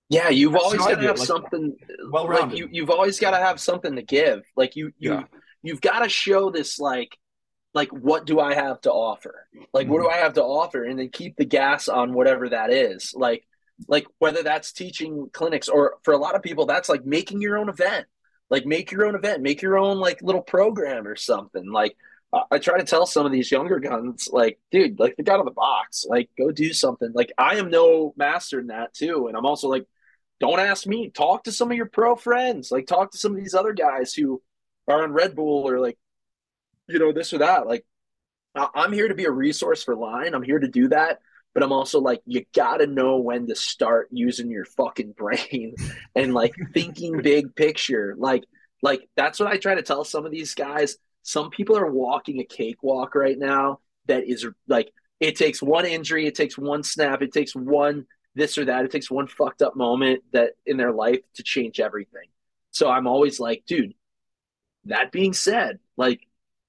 Yeah, 0.10 0.30
you've 0.30 0.54
That's 0.54 0.66
always 0.66 0.80
got 0.80 1.00
to 1.00 1.08
have 1.08 1.18
like, 1.18 1.28
something. 1.28 1.76
Well, 2.12 2.28
like 2.28 2.56
you, 2.56 2.70
you've 2.72 2.92
always 2.92 3.20
got 3.20 3.32
to 3.32 3.38
have 3.38 3.60
something 3.60 3.96
to 3.96 4.04
give. 4.04 4.44
Like 4.56 4.76
you, 4.76 4.92
you, 5.00 5.14
yeah. 5.14 5.24
you've 5.64 5.82
got 5.82 6.00
to 6.00 6.10
show 6.10 6.52
this. 6.52 6.80
Like, 6.80 7.18
like 7.74 7.90
what 7.90 8.26
do 8.26 8.40
I 8.40 8.54
have 8.54 8.82
to 8.82 8.92
offer? 8.92 9.48
Like, 9.74 9.86
mm-hmm. 9.86 9.94
what 9.94 10.02
do 10.02 10.08
mm-hmm. 10.10 10.20
I 10.20 10.24
have 10.24 10.34
to 10.34 10.44
offer? 10.44 10.84
And 10.84 11.00
then 11.00 11.10
keep 11.10 11.38
the 11.38 11.46
gas 11.46 11.88
on 11.88 12.14
whatever 12.14 12.50
that 12.50 12.72
is. 12.72 13.14
Like, 13.16 13.48
like 13.88 14.06
whether 14.20 14.44
that's 14.44 14.74
teaching 14.74 15.30
clinics 15.34 15.68
or 15.68 15.96
for 16.04 16.14
a 16.14 16.18
lot 16.18 16.36
of 16.36 16.44
people, 16.44 16.68
that's 16.68 16.90
like 16.90 17.06
making 17.06 17.42
your 17.42 17.58
own 17.58 17.70
event 17.70 18.06
like 18.52 18.66
make 18.68 18.92
your 18.92 19.08
own 19.08 19.16
event 19.16 19.42
make 19.42 19.64
your 19.64 19.80
own 19.80 19.98
like 19.98 20.22
little 20.22 20.42
program 20.42 21.08
or 21.08 21.16
something 21.16 21.72
like 21.72 21.96
I 22.50 22.60
try 22.60 22.78
to 22.78 22.86
tell 22.86 23.06
some 23.06 23.26
of 23.26 23.32
these 23.34 23.52
younger 23.52 23.80
guns, 23.80 24.30
like, 24.32 24.58
dude, 24.72 25.00
like 25.00 25.18
think 25.18 25.28
out 25.28 25.40
of 25.40 25.46
the 25.46 25.52
box, 25.52 26.06
like 26.08 26.30
go 26.38 26.50
do 26.52 26.72
something. 26.72 27.12
Like 27.14 27.34
I 27.38 27.58
am 27.58 27.70
no 27.70 28.14
master 28.16 28.60
in 28.60 28.68
that 28.68 28.94
too, 28.94 29.28
and 29.28 29.36
I'm 29.36 29.46
also 29.46 29.68
like, 29.68 29.86
don't 30.40 30.60
ask 30.60 30.88
me. 30.88 31.10
Talk 31.10 31.44
to 31.44 31.52
some 31.52 31.70
of 31.70 31.78
your 31.78 31.88
pro 31.88 32.16
friends. 32.16 32.72
Like 32.72 32.88
talk 32.88 33.12
to 33.12 33.18
some 33.18 33.34
of 33.34 33.38
these 33.38 33.54
other 33.54 33.74
guys 33.74 34.14
who 34.14 34.42
are 34.88 35.04
on 35.04 35.12
Red 35.12 35.36
Bull 35.36 35.68
or 35.68 35.80
like, 35.80 35.98
you 36.88 37.00
know, 37.00 37.12
this 37.12 37.34
or 37.34 37.40
that. 37.40 37.68
Like 37.68 37.86
I'm 38.56 38.94
here 38.94 39.10
to 39.10 39.16
be 39.16 39.26
a 39.26 39.32
resource 39.32 39.84
for 39.84 39.96
line. 39.96 40.34
I'm 40.34 40.44
here 40.44 40.60
to 40.60 40.68
do 40.68 40.88
that 40.88 41.20
but 41.54 41.64
I'm 41.64 41.72
also 41.72 42.00
like, 42.00 42.22
you 42.26 42.46
gotta 42.56 42.88
know 42.88 43.18
when 43.18 43.48
to 43.48 43.56
start 43.56 44.08
using 44.12 44.50
your 44.50 44.66
fucking 44.66 45.14
brain 45.14 45.76
and 46.16 46.34
like 46.34 46.54
thinking 46.74 47.22
big 47.22 47.56
picture. 47.56 48.16
Like, 48.18 48.44
like 48.82 49.08
that's 49.16 49.40
what 49.40 49.52
I 49.52 49.58
try 49.58 49.76
to 49.76 49.82
tell 49.82 50.04
some 50.04 50.26
of 50.26 50.32
these 50.32 50.56
guys. 50.56 50.98
Some 51.24 51.50
people 51.50 51.78
are 51.78 51.92
walking 51.92 52.40
a 52.40 52.46
cakewalk 52.46 53.16
right 53.16 53.38
now 53.38 53.80
that 54.08 54.24
is 54.26 54.48
like 54.68 54.92
it 55.20 55.36
takes 55.36 55.62
one 55.62 55.86
injury, 55.86 56.26
it 56.26 56.36
takes 56.36 56.58
one 56.58 56.84
snap, 56.84 57.22
it 57.22 57.32
takes 57.32 57.56
one 57.56 58.06
this 58.34 58.58
or 58.58 58.66
that, 58.66 58.86
it 58.86 58.92
takes 58.92 59.12
one 59.12 59.28
fucked 59.28 59.62
up 59.62 59.76
moment 59.76 60.24
that 60.32 60.54
in 60.66 60.78
their 60.78 60.92
life 60.94 61.20
to 61.36 61.44
change 61.44 61.80
everything. 61.80 62.30
So 62.72 62.90
I'm 62.90 63.08
always 63.08 63.40
like, 63.40 63.64
dude, 63.68 63.94
that 64.86 65.12
being 65.12 65.34
said, 65.34 65.80
like 65.98 66.22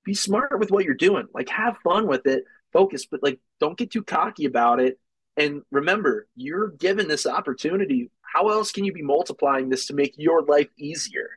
be 0.04 0.14
smart 0.14 0.58
with 0.58 0.70
what 0.70 0.84
you're 0.84 0.94
doing. 0.94 1.28
Like 1.32 1.48
have 1.48 1.78
fun 1.78 2.08
with 2.08 2.26
it 2.26 2.44
focus, 2.72 3.06
but 3.06 3.22
like 3.22 3.38
don't 3.60 3.78
get 3.78 3.90
too 3.90 4.02
cocky 4.02 4.44
about 4.44 4.80
it. 4.80 4.98
And 5.36 5.62
remember, 5.70 6.28
you're 6.36 6.68
given 6.68 7.08
this 7.08 7.26
opportunity. 7.26 8.10
How 8.22 8.48
else 8.48 8.72
can 8.72 8.84
you 8.84 8.92
be 8.92 9.02
multiplying 9.02 9.68
this 9.68 9.86
to 9.86 9.94
make 9.94 10.14
your 10.16 10.42
life 10.42 10.68
easier? 10.78 11.30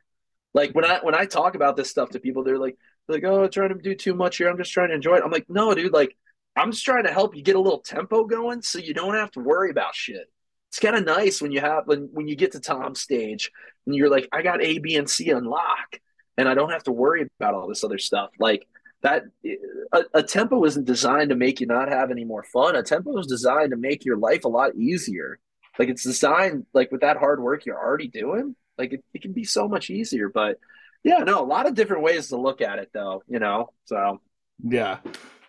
Like 0.54 0.72
when 0.72 0.84
I 0.84 1.00
when 1.02 1.14
I 1.14 1.26
talk 1.26 1.54
about 1.54 1.76
this 1.76 1.90
stuff 1.90 2.10
to 2.10 2.20
people, 2.20 2.42
they're 2.42 2.58
like, 2.58 2.76
they're 3.06 3.16
like, 3.16 3.24
oh, 3.24 3.44
I'm 3.44 3.50
trying 3.50 3.70
to 3.70 3.74
do 3.76 3.94
too 3.94 4.14
much 4.14 4.38
here. 4.38 4.48
I'm 4.48 4.58
just 4.58 4.72
trying 4.72 4.88
to 4.88 4.94
enjoy 4.94 5.16
it. 5.16 5.22
I'm 5.24 5.30
like, 5.30 5.48
no, 5.48 5.74
dude, 5.74 5.92
like 5.92 6.16
I'm 6.56 6.72
just 6.72 6.84
trying 6.84 7.04
to 7.04 7.12
help 7.12 7.36
you 7.36 7.42
get 7.42 7.56
a 7.56 7.60
little 7.60 7.80
tempo 7.80 8.24
going 8.24 8.62
so 8.62 8.78
you 8.78 8.94
don't 8.94 9.14
have 9.14 9.30
to 9.32 9.40
worry 9.40 9.70
about 9.70 9.94
shit. 9.94 10.30
It's 10.70 10.78
kind 10.78 10.96
of 10.96 11.04
nice 11.04 11.40
when 11.40 11.52
you 11.52 11.60
have 11.60 11.86
when 11.86 12.08
when 12.12 12.26
you 12.28 12.36
get 12.36 12.52
to 12.52 12.60
Tom's 12.60 13.00
stage 13.00 13.50
and 13.86 13.94
you're 13.94 14.10
like, 14.10 14.28
I 14.32 14.42
got 14.42 14.62
A, 14.62 14.78
B, 14.78 14.96
and 14.96 15.08
C 15.08 15.30
unlock, 15.30 16.00
and 16.36 16.48
I 16.48 16.54
don't 16.54 16.70
have 16.70 16.84
to 16.84 16.92
worry 16.92 17.28
about 17.38 17.54
all 17.54 17.68
this 17.68 17.84
other 17.84 17.98
stuff. 17.98 18.30
Like 18.38 18.66
that 19.02 19.24
uh, 19.44 20.02
a, 20.14 20.18
a, 20.18 20.22
tempo 20.22 20.64
isn't 20.64 20.84
designed 20.84 21.30
to 21.30 21.36
make 21.36 21.60
you 21.60 21.66
not 21.66 21.88
have 21.88 22.10
any 22.10 22.24
more 22.24 22.42
fun. 22.42 22.76
A 22.76 22.82
tempo 22.82 23.18
is 23.18 23.26
designed 23.26 23.70
to 23.70 23.76
make 23.76 24.04
your 24.04 24.16
life 24.16 24.44
a 24.44 24.48
lot 24.48 24.74
easier. 24.74 25.38
Like 25.78 25.88
it's 25.88 26.02
designed 26.02 26.66
like 26.72 26.90
with 26.90 27.02
that 27.02 27.18
hard 27.18 27.40
work 27.40 27.66
you're 27.66 27.78
already 27.78 28.08
doing, 28.08 28.56
like 28.78 28.92
it, 28.92 29.04
it 29.12 29.22
can 29.22 29.32
be 29.32 29.44
so 29.44 29.68
much 29.68 29.90
easier. 29.90 30.28
But 30.28 30.58
yeah, 31.04 31.18
no, 31.18 31.42
a 31.42 31.44
lot 31.44 31.66
of 31.66 31.74
different 31.74 32.02
ways 32.02 32.28
to 32.28 32.36
look 32.36 32.60
at 32.60 32.78
it 32.78 32.90
though, 32.92 33.22
you 33.28 33.38
know. 33.38 33.70
So 33.84 34.20
yeah. 34.64 34.98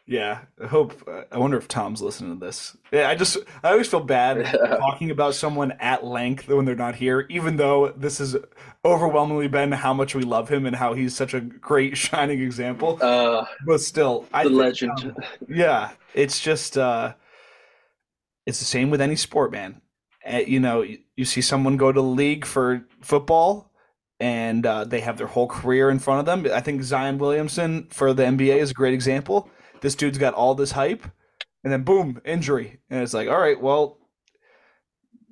Yeah, 0.10 0.39
I 0.64 0.68
hope. 0.68 1.03
Uh, 1.05 1.24
I 1.30 1.38
wonder 1.38 1.58
if 1.58 1.68
Tom's 1.68 2.01
listening 2.01 2.39
to 2.39 2.45
this. 2.45 2.78
Yeah, 2.93 3.10
I 3.10 3.16
just 3.16 3.38
I 3.62 3.72
always 3.72 3.89
feel 3.89 3.99
bad 3.99 4.45
talking 4.80 5.12
about 5.12 5.36
someone 5.36 5.74
at 5.82 6.05
length 6.05 6.47
when 6.47 6.64
they're 6.64 6.76
not 6.76 6.95
here, 6.95 7.26
even 7.30 7.58
though 7.58 7.89
this 7.89 8.20
has 8.20 8.38
overwhelmingly 8.86 9.49
been 9.49 9.74
how 9.74 9.93
much 9.93 10.16
we 10.16 10.24
love 10.24 10.47
him 10.47 10.66
and 10.66 10.78
how 10.78 10.93
he's 10.93 11.14
such 11.14 11.34
a 11.34 11.41
great 11.41 11.97
shining 11.97 12.41
example. 12.41 12.97
Uh, 13.01 13.45
but 13.66 13.82
still, 13.82 14.26
I 14.32 14.43
the 14.43 14.49
think, 14.49 14.60
legend. 14.62 14.91
Um, 15.01 15.16
yeah, 15.49 15.91
it's 16.14 16.39
just 16.39 16.78
uh, 16.78 17.14
it's 18.46 18.59
the 18.59 18.66
same 18.66 18.89
with 18.89 19.01
any 19.01 19.17
sport, 19.17 19.51
man. 19.51 19.82
Uh, 20.25 20.38
you 20.38 20.62
know, 20.62 20.84
you, 20.84 21.00
you, 21.17 21.25
see 21.25 21.42
someone 21.42 21.75
go 21.75 21.92
to 21.92 22.01
the 22.01 22.08
league 22.08 22.46
for 22.46 22.86
football, 23.01 23.74
and 24.21 24.66
uh, 24.66 24.86
they 24.86 25.01
have 25.01 25.17
their 25.17 25.28
whole 25.28 25.47
career 25.47 25.89
in 25.89 26.00
front 26.00 26.21
of 26.21 26.25
them. 26.25 26.50
I 26.54 26.62
think 26.62 26.82
Zion 26.82 27.17
Williamson 27.17 27.88
for 27.89 28.13
the 28.13 28.24
NBA 28.24 28.55
is 28.55 28.71
a 28.71 28.74
great 28.74 28.93
example 28.93 29.50
this 29.82 29.95
dude's 29.95 30.17
got 30.17 30.33
all 30.33 30.55
this 30.55 30.71
hype, 30.71 31.04
and 31.63 31.71
then 31.71 31.83
boom, 31.83 32.21
injury, 32.25 32.79
and 32.89 33.01
it's 33.01 33.13
like, 33.13 33.28
all 33.28 33.39
right, 33.39 33.59
well, 33.59 33.99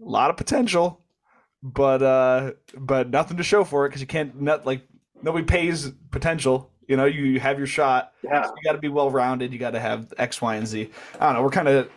a 0.01 0.09
lot 0.09 0.30
of 0.30 0.38
potential, 0.38 1.01
but 1.63 2.01
uh, 2.01 2.51
but 2.77 3.09
nothing 3.09 3.38
to 3.38 3.43
show 3.43 3.63
for 3.63 3.85
it 3.85 3.89
because 3.89 4.01
you 4.01 4.07
can't 4.07 4.41
not 4.41 4.65
like 4.65 4.88
nobody 5.22 5.45
pays 5.45 5.91
potential. 6.11 6.72
You 6.88 6.97
know, 6.97 7.05
you 7.05 7.39
have 7.39 7.57
your 7.57 7.67
shot. 7.67 8.11
Yeah. 8.23 8.43
So 8.43 8.53
you 8.55 8.63
got 8.63 8.73
to 8.73 8.80
be 8.80 8.89
well 8.89 9.09
rounded. 9.09 9.51
You 9.51 9.57
got 9.57 9.72
to 9.72 9.80
have 9.80 10.13
X, 10.19 10.39
Y, 10.41 10.55
and 10.55 10.67
Z. 10.67 10.91
I 11.19 11.26
don't 11.26 11.35
know. 11.35 11.41
We're 11.41 11.49
kind 11.49 11.67
of 11.67 11.89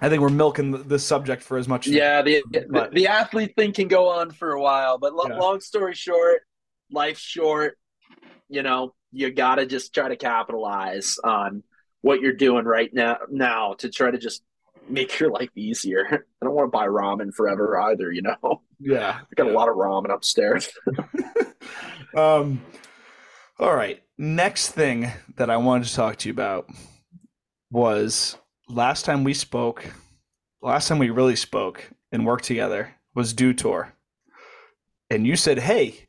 I 0.00 0.08
think 0.08 0.20
we're 0.20 0.28
milking 0.28 0.70
the 0.88 0.98
subject 0.98 1.42
for 1.42 1.58
as 1.58 1.68
much. 1.68 1.86
Yeah, 1.86 2.22
the, 2.22 2.42
the, 2.50 2.88
the 2.92 3.06
athlete 3.06 3.54
thing 3.56 3.72
can 3.72 3.88
go 3.88 4.08
on 4.08 4.30
for 4.30 4.52
a 4.52 4.60
while, 4.60 4.98
but 4.98 5.14
lo- 5.14 5.26
yeah. 5.28 5.38
long 5.38 5.60
story 5.60 5.94
short, 5.94 6.42
life's 6.90 7.20
short. 7.20 7.78
You 8.48 8.62
know, 8.62 8.94
you 9.12 9.30
got 9.30 9.56
to 9.56 9.66
just 9.66 9.94
try 9.94 10.08
to 10.08 10.16
capitalize 10.16 11.18
on 11.22 11.62
what 12.08 12.22
you're 12.22 12.32
doing 12.32 12.64
right 12.64 12.88
now 12.94 13.18
now 13.30 13.74
to 13.74 13.90
try 13.90 14.10
to 14.10 14.16
just 14.16 14.42
make 14.88 15.20
your 15.20 15.30
life 15.30 15.50
easier. 15.54 16.06
I 16.10 16.16
don't 16.42 16.54
want 16.54 16.68
to 16.68 16.70
buy 16.70 16.86
ramen 16.86 17.34
forever 17.34 17.78
either, 17.78 18.10
you 18.10 18.22
know. 18.22 18.62
Yeah. 18.80 19.18
I 19.20 19.34
got 19.34 19.48
yeah. 19.48 19.52
a 19.52 19.54
lot 19.54 19.68
of 19.68 19.74
ramen 19.74 20.10
upstairs. 20.10 20.70
um 22.16 22.62
all 23.58 23.76
right. 23.76 24.02
Next 24.16 24.70
thing 24.70 25.10
that 25.36 25.50
I 25.50 25.58
wanted 25.58 25.88
to 25.88 25.94
talk 25.94 26.16
to 26.16 26.30
you 26.30 26.32
about 26.32 26.70
was 27.70 28.38
last 28.70 29.04
time 29.04 29.22
we 29.22 29.34
spoke, 29.34 29.84
last 30.62 30.88
time 30.88 30.98
we 30.98 31.10
really 31.10 31.36
spoke 31.36 31.90
and 32.10 32.24
worked 32.24 32.44
together 32.44 32.94
was 33.14 33.34
Dew 33.34 33.52
Tour. 33.52 33.92
And 35.10 35.26
you 35.26 35.36
said, 35.36 35.58
"Hey, 35.58 36.06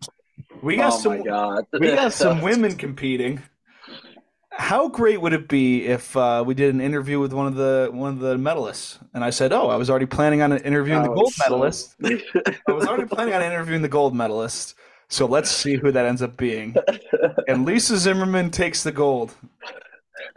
we 0.61 0.77
got 0.77 0.93
oh 0.93 0.97
some 0.97 1.17
we 1.73 1.88
got 1.88 2.13
some 2.13 2.41
women 2.41 2.77
competing 2.77 3.41
how 4.60 4.90
great 4.90 5.22
would 5.22 5.31
it 5.31 5.48
be 5.48 5.86
if 5.86 6.15
uh, 6.18 6.44
we 6.45 6.53
did 6.53 6.73
an 6.76 6.81
interview 6.81 7.18
with 7.18 7.31
one 7.31 7.48
of 7.48 7.56
the 7.56 7.90
one 7.94 8.11
of 8.11 8.19
the 8.19 8.36
medalists? 8.36 8.99
And 9.14 9.23
I 9.23 9.30
said, 9.30 9.53
oh, 9.53 9.69
I 9.69 9.77
was 9.77 9.90
already 9.90 10.06
planning 10.06 10.41
on 10.41 10.52
interviewing 10.52 11.02
the 11.02 11.07
gold 11.07 11.31
so... 11.31 11.44
medalist. 11.45 11.95
I 12.03 12.72
was 12.72 12.86
already 12.86 13.06
planning 13.06 13.34
on 13.34 13.41
interviewing 13.41 13.81
the 13.81 13.88
gold 13.88 14.14
medalist. 14.14 14.76
So 15.07 15.26
let's 15.26 15.49
see 15.49 15.76
who 15.76 15.94
that 15.94 16.06
ends 16.06 16.22
up 16.22 16.38
being. 16.38 16.76
And 17.48 17.65
Lisa 17.65 17.98
Zimmermann 17.98 18.52
takes 18.52 18.84
the 18.84 18.91
gold. 18.91 19.34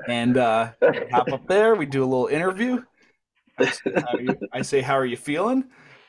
And 0.09 0.39
uh, 0.39 0.71
hop 1.11 1.31
up 1.31 1.47
there. 1.47 1.75
We 1.75 1.85
do 1.85 2.03
a 2.03 2.07
little 2.07 2.29
interview. 2.29 2.83
I 3.59 3.67
say, 3.67 3.93
you, 4.19 4.39
I 4.51 4.63
say 4.63 4.81
how 4.81 4.95
are 4.95 5.05
you 5.05 5.19
feeling? 5.19 5.65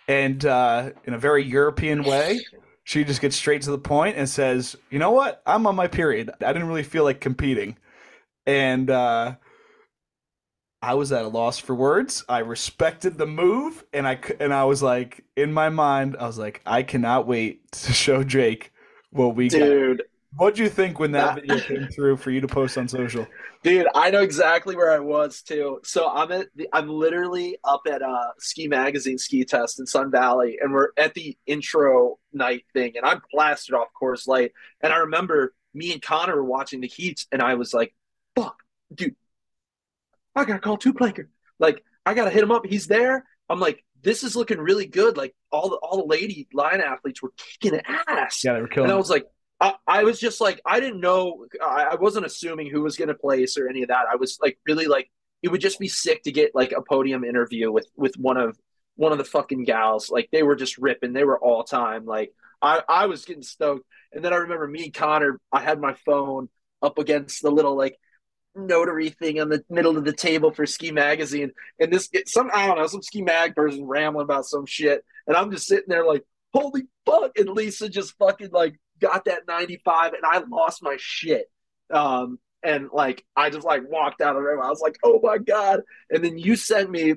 And 0.07 0.45
uh, 0.45 0.91
in 1.03 1.13
a 1.13 1.17
very 1.17 1.43
European 1.43 2.03
way, 2.03 2.39
she 2.85 3.03
just 3.03 3.19
gets 3.19 3.35
straight 3.35 3.63
to 3.63 3.71
the 3.71 3.77
point 3.77 4.15
and 4.17 4.29
says, 4.29 4.77
"You 4.89 4.99
know 4.99 5.11
what? 5.11 5.41
I'm 5.45 5.67
on 5.67 5.75
my 5.75 5.87
period. 5.87 6.31
I 6.39 6.53
didn't 6.53 6.69
really 6.69 6.83
feel 6.83 7.03
like 7.03 7.19
competing." 7.19 7.75
And 8.45 8.89
uh, 8.89 9.35
I 10.81 10.95
was 10.95 11.11
at 11.11 11.23
a 11.23 11.29
loss 11.29 11.59
for 11.59 11.73
words. 11.73 12.25
I 12.27 12.39
respected 12.39 13.17
the 13.17 13.25
move, 13.25 13.85
and 13.93 14.07
I 14.07 14.19
and 14.39 14.53
I 14.53 14.65
was 14.65 14.83
like, 14.83 15.23
in 15.37 15.53
my 15.53 15.69
mind, 15.69 16.17
I 16.19 16.27
was 16.27 16.37
like, 16.37 16.61
I 16.65 16.83
cannot 16.83 17.25
wait 17.25 17.71
to 17.71 17.93
show 17.93 18.23
Jake 18.23 18.71
what 19.11 19.35
we 19.35 19.47
dude. 19.47 19.99
Got. 19.99 20.07
What'd 20.35 20.57
you 20.57 20.67
think 20.67 20.99
when 20.99 21.11
that 21.11 21.35
video 21.35 21.59
came 21.59 21.87
through 21.89 22.17
for 22.17 22.31
you 22.31 22.41
to 22.41 22.47
post 22.47 22.75
on 22.77 22.87
social? 22.87 23.27
Dude, 23.61 23.85
I 23.93 24.09
know 24.09 24.21
exactly 24.23 24.75
where 24.75 24.91
I 24.91 24.97
was 24.97 25.43
too. 25.43 25.79
So 25.83 26.09
I'm 26.09 26.31
at 26.31 26.47
the, 26.55 26.67
I'm 26.73 26.89
literally 26.89 27.59
up 27.63 27.83
at 27.87 28.01
uh 28.01 28.31
Ski 28.39 28.67
Magazine 28.67 29.19
Ski 29.19 29.45
Test 29.45 29.79
in 29.79 29.85
Sun 29.85 30.09
Valley, 30.09 30.57
and 30.59 30.73
we're 30.73 30.89
at 30.97 31.13
the 31.13 31.37
intro 31.45 32.17
night 32.33 32.65
thing, 32.73 32.93
and 32.97 33.05
I'm 33.05 33.21
blasted 33.31 33.75
off 33.75 33.89
Coors 33.99 34.27
Light. 34.27 34.53
And 34.81 34.91
I 34.91 34.97
remember 34.97 35.53
me 35.75 35.93
and 35.93 36.01
Connor 36.01 36.35
were 36.35 36.43
watching 36.43 36.81
the 36.81 36.87
heats, 36.87 37.27
and 37.31 37.41
I 37.41 37.53
was 37.53 37.73
like, 37.73 37.93
"Fuck, 38.35 38.63
dude, 38.93 39.15
I 40.35 40.45
gotta 40.45 40.59
call 40.59 40.77
two 40.77 40.93
Planker. 40.93 41.27
Like, 41.59 41.83
I 42.05 42.13
gotta 42.13 42.31
hit 42.31 42.43
him 42.43 42.51
up. 42.51 42.65
He's 42.65 42.87
there." 42.87 43.25
I'm 43.49 43.59
like, 43.59 43.83
"This 44.01 44.23
is 44.23 44.35
looking 44.35 44.59
really 44.59 44.85
good." 44.85 45.17
Like 45.17 45.35
all 45.51 45.69
the 45.69 45.75
all 45.77 45.97
the 45.97 46.05
lady 46.05 46.47
line 46.53 46.81
athletes 46.81 47.21
were 47.21 47.33
kicking 47.37 47.79
ass. 48.07 48.43
Yeah, 48.43 48.53
they 48.53 48.61
were 48.61 48.67
killing. 48.67 48.89
And 48.89 48.93
I 48.93 48.97
was 48.97 49.09
like, 49.09 49.25
I, 49.63 49.75
I 49.87 50.03
was 50.03 50.19
just 50.19 50.41
like, 50.41 50.59
I 50.65 50.81
didn't 50.81 50.99
know. 50.99 51.45
I, 51.63 51.83
I 51.91 51.95
wasn't 51.95 52.25
assuming 52.25 52.69
who 52.69 52.81
was 52.81 52.97
to 52.97 53.13
place 53.13 53.57
or 53.57 53.69
any 53.69 53.81
of 53.83 53.87
that. 53.87 54.07
I 54.11 54.17
was 54.17 54.37
like, 54.41 54.57
really 54.67 54.87
like, 54.87 55.09
it 55.41 55.49
would 55.49 55.61
just 55.61 55.79
be 55.79 55.87
sick 55.87 56.23
to 56.23 56.33
get 56.33 56.51
like 56.53 56.73
a 56.73 56.81
podium 56.81 57.23
interview 57.23 57.71
with 57.71 57.87
with 57.95 58.15
one 58.17 58.37
of 58.37 58.57
one 58.95 59.13
of 59.13 59.17
the 59.17 59.23
fucking 59.23 59.63
gals. 59.63 60.09
Like 60.09 60.29
they 60.31 60.43
were 60.43 60.57
just 60.57 60.77
ripping. 60.77 61.13
They 61.13 61.23
were 61.23 61.39
all 61.39 61.63
time. 61.63 62.05
Like 62.05 62.33
I 62.61 62.81
I 62.89 63.05
was 63.05 63.23
getting 63.23 63.43
stoked. 63.43 63.85
And 64.11 64.23
then 64.23 64.33
I 64.33 64.37
remember 64.37 64.67
me 64.67 64.85
and 64.85 64.93
Connor. 64.93 65.39
I 65.51 65.61
had 65.61 65.79
my 65.79 65.95
phone 66.05 66.49
up 66.81 66.97
against 66.97 67.41
the 67.41 67.49
little 67.51 67.75
like 67.75 67.97
notary 68.55 69.09
thing 69.09 69.39
on 69.39 69.49
the 69.49 69.63
middle 69.69 69.97
of 69.97 70.05
the 70.05 70.13
table 70.13 70.51
for 70.51 70.65
Ski 70.65 70.91
Magazine, 70.91 71.51
and 71.79 71.91
this 71.91 72.09
some 72.27 72.49
I 72.53 72.67
don't 72.67 72.77
know 72.77 72.87
some 72.87 73.01
Ski 73.01 73.21
Mag 73.21 73.55
person 73.55 73.85
rambling 73.85 74.25
about 74.25 74.45
some 74.45 74.65
shit, 74.65 75.03
and 75.27 75.35
I'm 75.35 75.51
just 75.51 75.67
sitting 75.67 75.89
there 75.89 76.05
like, 76.05 76.23
holy 76.53 76.83
fuck! 77.05 77.37
And 77.37 77.49
Lisa 77.49 77.89
just 77.89 78.17
fucking 78.17 78.51
like 78.51 78.75
got 79.03 79.25
that 79.25 79.47
95 79.47 80.13
and 80.13 80.23
I 80.25 80.41
lost 80.49 80.81
my 80.81 80.95
shit. 80.99 81.51
Um, 81.93 82.39
and 82.63 82.89
like 82.93 83.25
I 83.35 83.49
just 83.49 83.65
like 83.65 83.81
walked 83.87 84.21
out 84.21 84.35
of 84.35 84.41
the 84.41 84.47
room. 84.47 84.61
I 84.63 84.69
was 84.69 84.81
like, 84.81 84.97
oh 85.03 85.19
my 85.21 85.37
God. 85.37 85.81
And 86.09 86.23
then 86.23 86.37
you 86.37 86.55
sent 86.55 86.89
me, 86.89 87.15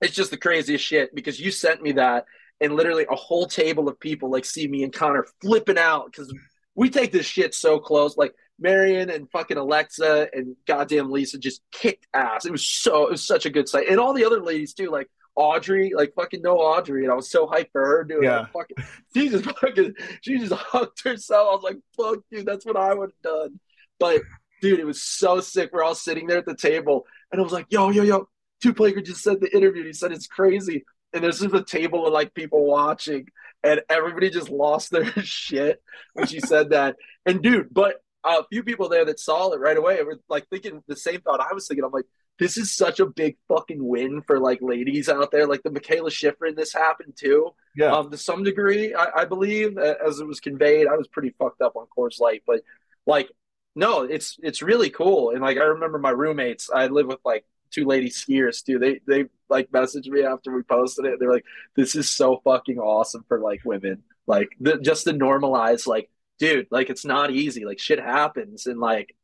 it's 0.00 0.14
just 0.14 0.32
the 0.32 0.36
craziest 0.36 0.84
shit 0.84 1.14
because 1.14 1.38
you 1.38 1.50
sent 1.50 1.80
me 1.80 1.92
that 1.92 2.24
and 2.60 2.74
literally 2.74 3.06
a 3.10 3.14
whole 3.14 3.46
table 3.46 3.88
of 3.88 4.00
people 4.00 4.30
like 4.30 4.44
see 4.44 4.66
me 4.66 4.82
and 4.82 4.92
Connor 4.92 5.26
flipping 5.40 5.78
out 5.78 6.06
because 6.06 6.34
we 6.74 6.90
take 6.90 7.12
this 7.12 7.26
shit 7.26 7.54
so 7.54 7.78
close. 7.78 8.16
Like 8.16 8.34
Marion 8.58 9.10
and 9.10 9.30
fucking 9.30 9.56
Alexa 9.56 10.28
and 10.32 10.56
goddamn 10.66 11.10
Lisa 11.10 11.38
just 11.38 11.62
kicked 11.72 12.06
ass. 12.14 12.44
It 12.44 12.52
was 12.52 12.66
so 12.66 13.06
it 13.06 13.10
was 13.10 13.26
such 13.26 13.46
a 13.46 13.50
good 13.50 13.68
sight. 13.68 13.88
And 13.88 13.98
all 13.98 14.14
the 14.14 14.24
other 14.24 14.40
ladies 14.40 14.74
too, 14.74 14.90
like 14.90 15.08
Audrey, 15.36 15.92
like 15.94 16.14
fucking 16.14 16.42
no 16.42 16.58
Audrey, 16.58 17.02
and 17.02 17.12
I 17.12 17.16
was 17.16 17.30
so 17.30 17.46
hyped 17.46 17.72
for 17.72 17.84
her 17.84 18.04
doing 18.04 18.24
yeah. 18.24 18.46
fucking 18.52 18.76
she 19.14 19.28
just 19.28 19.44
fucking 19.60 19.94
she 20.20 20.38
just 20.38 20.52
hugged 20.52 21.02
herself. 21.04 21.48
I 21.48 21.54
was 21.54 21.62
like, 21.62 21.78
fuck 21.96 22.24
dude, 22.30 22.46
that's 22.46 22.64
what 22.64 22.76
I 22.76 22.94
would 22.94 23.10
have 23.10 23.32
done. 23.32 23.60
But 23.98 24.22
dude, 24.62 24.80
it 24.80 24.86
was 24.86 25.02
so 25.02 25.40
sick. 25.40 25.70
We're 25.72 25.82
all 25.82 25.94
sitting 25.94 26.26
there 26.26 26.38
at 26.38 26.46
the 26.46 26.56
table, 26.56 27.06
and 27.32 27.40
I 27.40 27.44
was 27.44 27.52
like, 27.52 27.66
yo, 27.70 27.90
yo, 27.90 28.02
yo, 28.02 28.28
two 28.62 28.72
Planker 28.72 29.04
just 29.04 29.22
said 29.22 29.40
the 29.40 29.54
interview. 29.54 29.84
He 29.84 29.92
said 29.92 30.12
it's 30.12 30.26
crazy. 30.26 30.84
And 31.12 31.22
there's 31.22 31.38
just 31.40 31.54
a 31.54 31.62
table 31.62 32.06
of 32.06 32.12
like 32.12 32.34
people 32.34 32.64
watching, 32.64 33.26
and 33.62 33.82
everybody 33.88 34.30
just 34.30 34.50
lost 34.50 34.90
their 34.90 35.06
shit 35.22 35.82
when 36.12 36.26
she 36.26 36.40
said 36.40 36.70
that. 36.70 36.96
And 37.26 37.42
dude, 37.42 37.72
but 37.72 37.96
a 38.24 38.44
few 38.50 38.62
people 38.62 38.88
there 38.88 39.04
that 39.04 39.20
saw 39.20 39.50
it 39.52 39.60
right 39.60 39.76
away 39.76 40.02
were 40.02 40.20
like 40.28 40.48
thinking 40.48 40.82
the 40.86 40.96
same 40.96 41.20
thought 41.20 41.40
I 41.40 41.52
was 41.52 41.66
thinking. 41.66 41.84
I'm 41.84 41.92
like, 41.92 42.06
this 42.38 42.56
is 42.56 42.72
such 42.72 43.00
a 43.00 43.06
big 43.06 43.36
fucking 43.48 43.86
win 43.86 44.22
for 44.22 44.38
like 44.40 44.60
ladies 44.60 45.08
out 45.08 45.30
there. 45.30 45.46
Like 45.46 45.62
the 45.62 45.70
Mikaela 45.70 46.10
Shiffrin, 46.10 46.56
this 46.56 46.72
happened 46.72 47.14
too. 47.16 47.54
Yeah. 47.76 47.92
Um, 47.92 48.10
to 48.10 48.18
some 48.18 48.42
degree, 48.42 48.94
I, 48.94 49.22
I 49.22 49.24
believe, 49.24 49.78
as 49.78 50.20
it 50.20 50.26
was 50.26 50.40
conveyed. 50.40 50.86
I 50.86 50.96
was 50.96 51.08
pretty 51.08 51.34
fucked 51.38 51.62
up 51.62 51.76
on 51.76 51.86
Coors 51.96 52.20
Light, 52.20 52.42
but 52.46 52.62
like, 53.06 53.30
no, 53.76 54.02
it's 54.02 54.36
it's 54.42 54.62
really 54.62 54.90
cool. 54.90 55.30
And 55.30 55.40
like, 55.40 55.58
I 55.58 55.64
remember 55.64 55.98
my 55.98 56.10
roommates. 56.10 56.70
I 56.74 56.86
live 56.86 57.06
with 57.06 57.20
like 57.24 57.44
two 57.70 57.84
lady 57.84 58.08
skiers 58.08 58.64
too. 58.64 58.78
They 58.78 59.00
they 59.06 59.26
like 59.48 59.70
messaged 59.70 60.08
me 60.08 60.24
after 60.24 60.52
we 60.52 60.62
posted 60.62 61.06
it. 61.06 61.18
They're 61.18 61.32
like, 61.32 61.44
"This 61.76 61.94
is 61.94 62.10
so 62.10 62.40
fucking 62.44 62.78
awesome 62.78 63.24
for 63.28 63.40
like 63.40 63.62
women. 63.64 64.02
Like, 64.26 64.50
the, 64.60 64.78
just 64.78 65.04
to 65.04 65.12
normalize, 65.12 65.86
like, 65.86 66.10
dude, 66.38 66.68
like 66.70 66.90
it's 66.90 67.04
not 67.04 67.30
easy. 67.30 67.64
Like, 67.64 67.78
shit 67.78 68.00
happens, 68.00 68.66
and 68.66 68.80
like, 68.80 69.14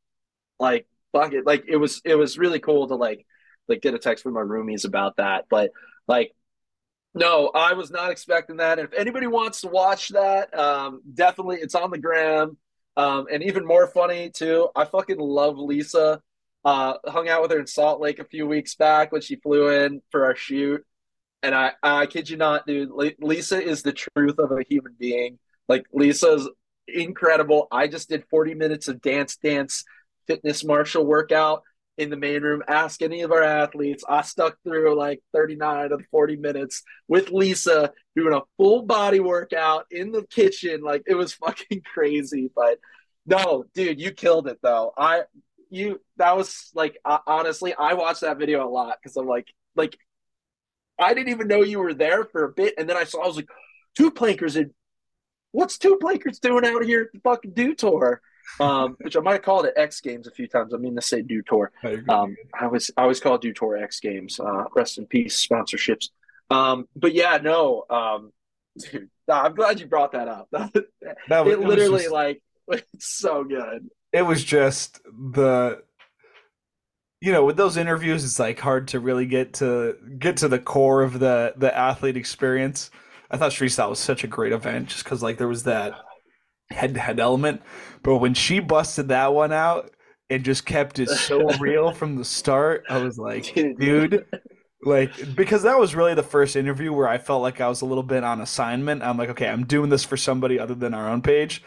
like 0.58 0.86
fuck 1.12 1.32
it. 1.32 1.46
Like 1.46 1.64
it 1.68 1.76
was 1.76 2.00
it 2.04 2.14
was 2.14 2.38
really 2.38 2.60
cool 2.60 2.88
to 2.88 2.94
like 2.94 3.26
like 3.68 3.82
get 3.82 3.94
a 3.94 3.98
text 3.98 4.22
from 4.22 4.34
my 4.34 4.40
roomies 4.40 4.84
about 4.84 5.16
that. 5.16 5.46
But 5.50 5.70
like 6.08 6.32
no, 7.14 7.50
I 7.54 7.72
was 7.72 7.90
not 7.90 8.12
expecting 8.12 8.58
that. 8.58 8.78
And 8.78 8.88
if 8.88 8.98
anybody 8.98 9.26
wants 9.26 9.62
to 9.62 9.68
watch 9.68 10.10
that, 10.10 10.56
um, 10.56 11.02
definitely 11.12 11.56
it's 11.56 11.74
on 11.74 11.90
the 11.90 11.98
gram. 11.98 12.56
Um, 12.96 13.26
and 13.32 13.42
even 13.42 13.66
more 13.66 13.88
funny 13.88 14.30
too, 14.30 14.68
I 14.76 14.84
fucking 14.84 15.18
love 15.18 15.58
Lisa. 15.58 16.20
Uh, 16.64 16.94
hung 17.06 17.28
out 17.28 17.40
with 17.40 17.50
her 17.50 17.58
in 17.58 17.66
Salt 17.66 18.00
Lake 18.00 18.18
a 18.18 18.24
few 18.24 18.46
weeks 18.46 18.74
back 18.74 19.12
when 19.12 19.22
she 19.22 19.36
flew 19.36 19.70
in 19.70 20.02
for 20.10 20.26
our 20.26 20.36
shoot. 20.36 20.84
And 21.42 21.54
I, 21.54 21.72
I 21.82 22.06
kid 22.06 22.28
you 22.28 22.36
not, 22.36 22.66
dude, 22.66 22.90
Lisa 23.18 23.60
is 23.60 23.82
the 23.82 23.94
truth 23.94 24.38
of 24.38 24.52
a 24.52 24.62
human 24.68 24.94
being. 24.98 25.38
Like 25.68 25.86
Lisa's 25.92 26.48
incredible. 26.88 27.68
I 27.70 27.86
just 27.86 28.08
did 28.08 28.24
40 28.30 28.54
minutes 28.54 28.88
of 28.88 29.00
dance 29.00 29.36
dance 29.36 29.84
fitness 30.26 30.64
martial 30.64 31.04
workout 31.04 31.62
in 31.98 32.08
the 32.08 32.16
main 32.16 32.42
room. 32.42 32.62
Ask 32.66 33.02
any 33.02 33.22
of 33.22 33.32
our 33.32 33.42
athletes. 33.42 34.04
I 34.08 34.22
stuck 34.22 34.56
through 34.64 34.96
like 34.96 35.20
39 35.34 35.92
of 35.92 36.02
40 36.10 36.36
minutes 36.36 36.82
with 37.08 37.30
Lisa 37.30 37.92
doing 38.16 38.34
a 38.34 38.42
full 38.56 38.82
body 38.82 39.20
workout 39.20 39.86
in 39.90 40.10
the 40.10 40.22
kitchen. 40.24 40.82
Like 40.82 41.02
it 41.06 41.14
was 41.14 41.32
fucking 41.44 41.82
crazy. 41.82 42.50
But 42.54 42.78
no, 43.26 43.64
dude, 43.74 44.00
you 44.00 44.12
killed 44.12 44.48
it 44.48 44.58
though. 44.62 44.92
I 44.96 45.22
you 45.68 46.00
that 46.16 46.36
was 46.36 46.70
like 46.74 46.98
uh, 47.04 47.18
honestly, 47.26 47.74
I 47.74 47.94
watched 47.94 48.22
that 48.22 48.38
video 48.38 48.66
a 48.66 48.70
lot 48.70 48.96
because 49.00 49.16
I'm 49.16 49.26
like 49.26 49.48
like 49.76 49.96
I 50.98 51.14
didn't 51.14 51.30
even 51.30 51.48
know 51.48 51.62
you 51.62 51.78
were 51.80 51.94
there 51.94 52.24
for 52.24 52.44
a 52.44 52.52
bit, 52.52 52.74
and 52.78 52.88
then 52.88 52.96
I 52.96 53.04
saw 53.04 53.22
I 53.22 53.26
was 53.26 53.36
like 53.36 53.48
two 53.96 54.10
plankers 54.10 54.56
in. 54.56 54.72
What's 55.52 55.78
two 55.78 55.98
plankers 56.00 56.38
doing 56.38 56.64
out 56.64 56.84
here 56.84 57.02
at 57.02 57.12
the 57.12 57.20
fucking 57.20 57.52
Dew 57.52 57.74
Tour? 57.74 58.20
um, 58.58 58.96
which 59.00 59.16
I 59.16 59.20
might 59.20 59.34
have 59.34 59.42
called 59.42 59.66
it 59.66 59.74
X 59.76 60.00
Games 60.00 60.26
a 60.26 60.30
few 60.30 60.48
times. 60.48 60.74
I 60.74 60.78
mean 60.78 60.96
to 60.96 61.02
say 61.02 61.22
Dew 61.22 61.42
Tour. 61.46 61.70
Um, 62.08 62.36
I 62.58 62.66
was 62.66 62.90
I 62.96 63.02
always 63.02 63.20
call 63.20 63.36
it 63.36 63.42
Dew 63.42 63.52
Tour 63.52 63.76
X 63.76 64.00
Games. 64.00 64.40
Uh, 64.40 64.64
rest 64.74 64.98
in 64.98 65.06
peace, 65.06 65.46
sponsorships. 65.46 66.08
Um, 66.50 66.88
but 66.96 67.14
yeah, 67.14 67.38
no, 67.40 67.84
um, 67.90 68.32
dude, 68.78 69.08
I'm 69.30 69.54
glad 69.54 69.78
you 69.80 69.86
brought 69.86 70.12
that 70.12 70.28
up. 70.28 70.48
that 70.52 71.44
was, 71.44 71.54
it 71.54 71.60
literally 71.60 72.02
just, 72.02 72.12
like 72.12 72.42
it's 72.68 73.06
so 73.06 73.44
good. 73.44 73.88
It 74.12 74.22
was 74.22 74.42
just 74.42 75.00
the 75.04 75.82
you 77.20 77.32
know 77.32 77.44
with 77.44 77.56
those 77.56 77.76
interviews 77.76 78.24
it's 78.24 78.38
like 78.38 78.58
hard 78.58 78.88
to 78.88 78.98
really 78.98 79.26
get 79.26 79.54
to 79.54 79.94
get 80.18 80.38
to 80.38 80.48
the 80.48 80.58
core 80.58 81.02
of 81.02 81.18
the 81.18 81.52
the 81.56 81.76
athlete 81.76 82.16
experience 82.16 82.90
i 83.30 83.36
thought 83.36 83.52
street 83.52 83.68
style 83.68 83.90
was 83.90 83.98
such 83.98 84.24
a 84.24 84.28
great 84.28 84.52
event 84.52 84.88
just 84.88 85.04
because 85.04 85.22
like 85.22 85.38
there 85.38 85.48
was 85.48 85.64
that 85.64 85.94
head 86.70 86.94
to 86.94 87.00
head 87.00 87.20
element. 87.20 87.62
But 88.02 88.16
when 88.18 88.34
she 88.34 88.60
busted 88.60 89.08
that 89.08 89.34
one 89.34 89.52
out 89.52 89.90
and 90.28 90.44
just 90.44 90.64
kept 90.64 90.98
it 90.98 91.08
so 91.08 91.48
real 91.58 91.92
from 91.92 92.16
the 92.16 92.24
start, 92.24 92.84
I 92.88 92.98
was 92.98 93.18
like, 93.18 93.54
dude, 93.54 94.24
like 94.82 95.34
because 95.34 95.62
that 95.62 95.78
was 95.78 95.94
really 95.94 96.14
the 96.14 96.22
first 96.22 96.56
interview 96.56 96.92
where 96.92 97.08
I 97.08 97.18
felt 97.18 97.42
like 97.42 97.60
I 97.60 97.68
was 97.68 97.82
a 97.82 97.86
little 97.86 98.02
bit 98.02 98.24
on 98.24 98.40
assignment. 98.40 99.02
I'm 99.02 99.18
like, 99.18 99.30
okay, 99.30 99.48
I'm 99.48 99.66
doing 99.66 99.90
this 99.90 100.04
for 100.04 100.16
somebody 100.16 100.58
other 100.58 100.74
than 100.74 100.94
our 100.94 101.08
own 101.08 101.22
page. 101.22 101.62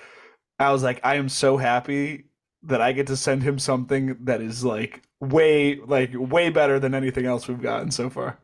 I 0.59 0.71
was 0.71 0.83
like, 0.83 0.99
I 1.03 1.15
am 1.15 1.29
so 1.29 1.57
happy 1.57 2.25
that 2.63 2.79
I 2.79 2.93
get 2.93 3.07
to 3.07 3.17
send 3.17 3.43
him 3.43 3.59
something 3.59 4.17
that 4.21 4.41
is 4.41 4.63
like 4.63 5.01
way 5.19 5.75
like 5.75 6.11
way 6.13 6.49
better 6.49 6.79
than 6.79 6.93
anything 6.95 7.25
else 7.25 7.47
we've 7.47 7.61
gotten 7.61 7.91
so 7.91 8.09
far. 8.09 8.39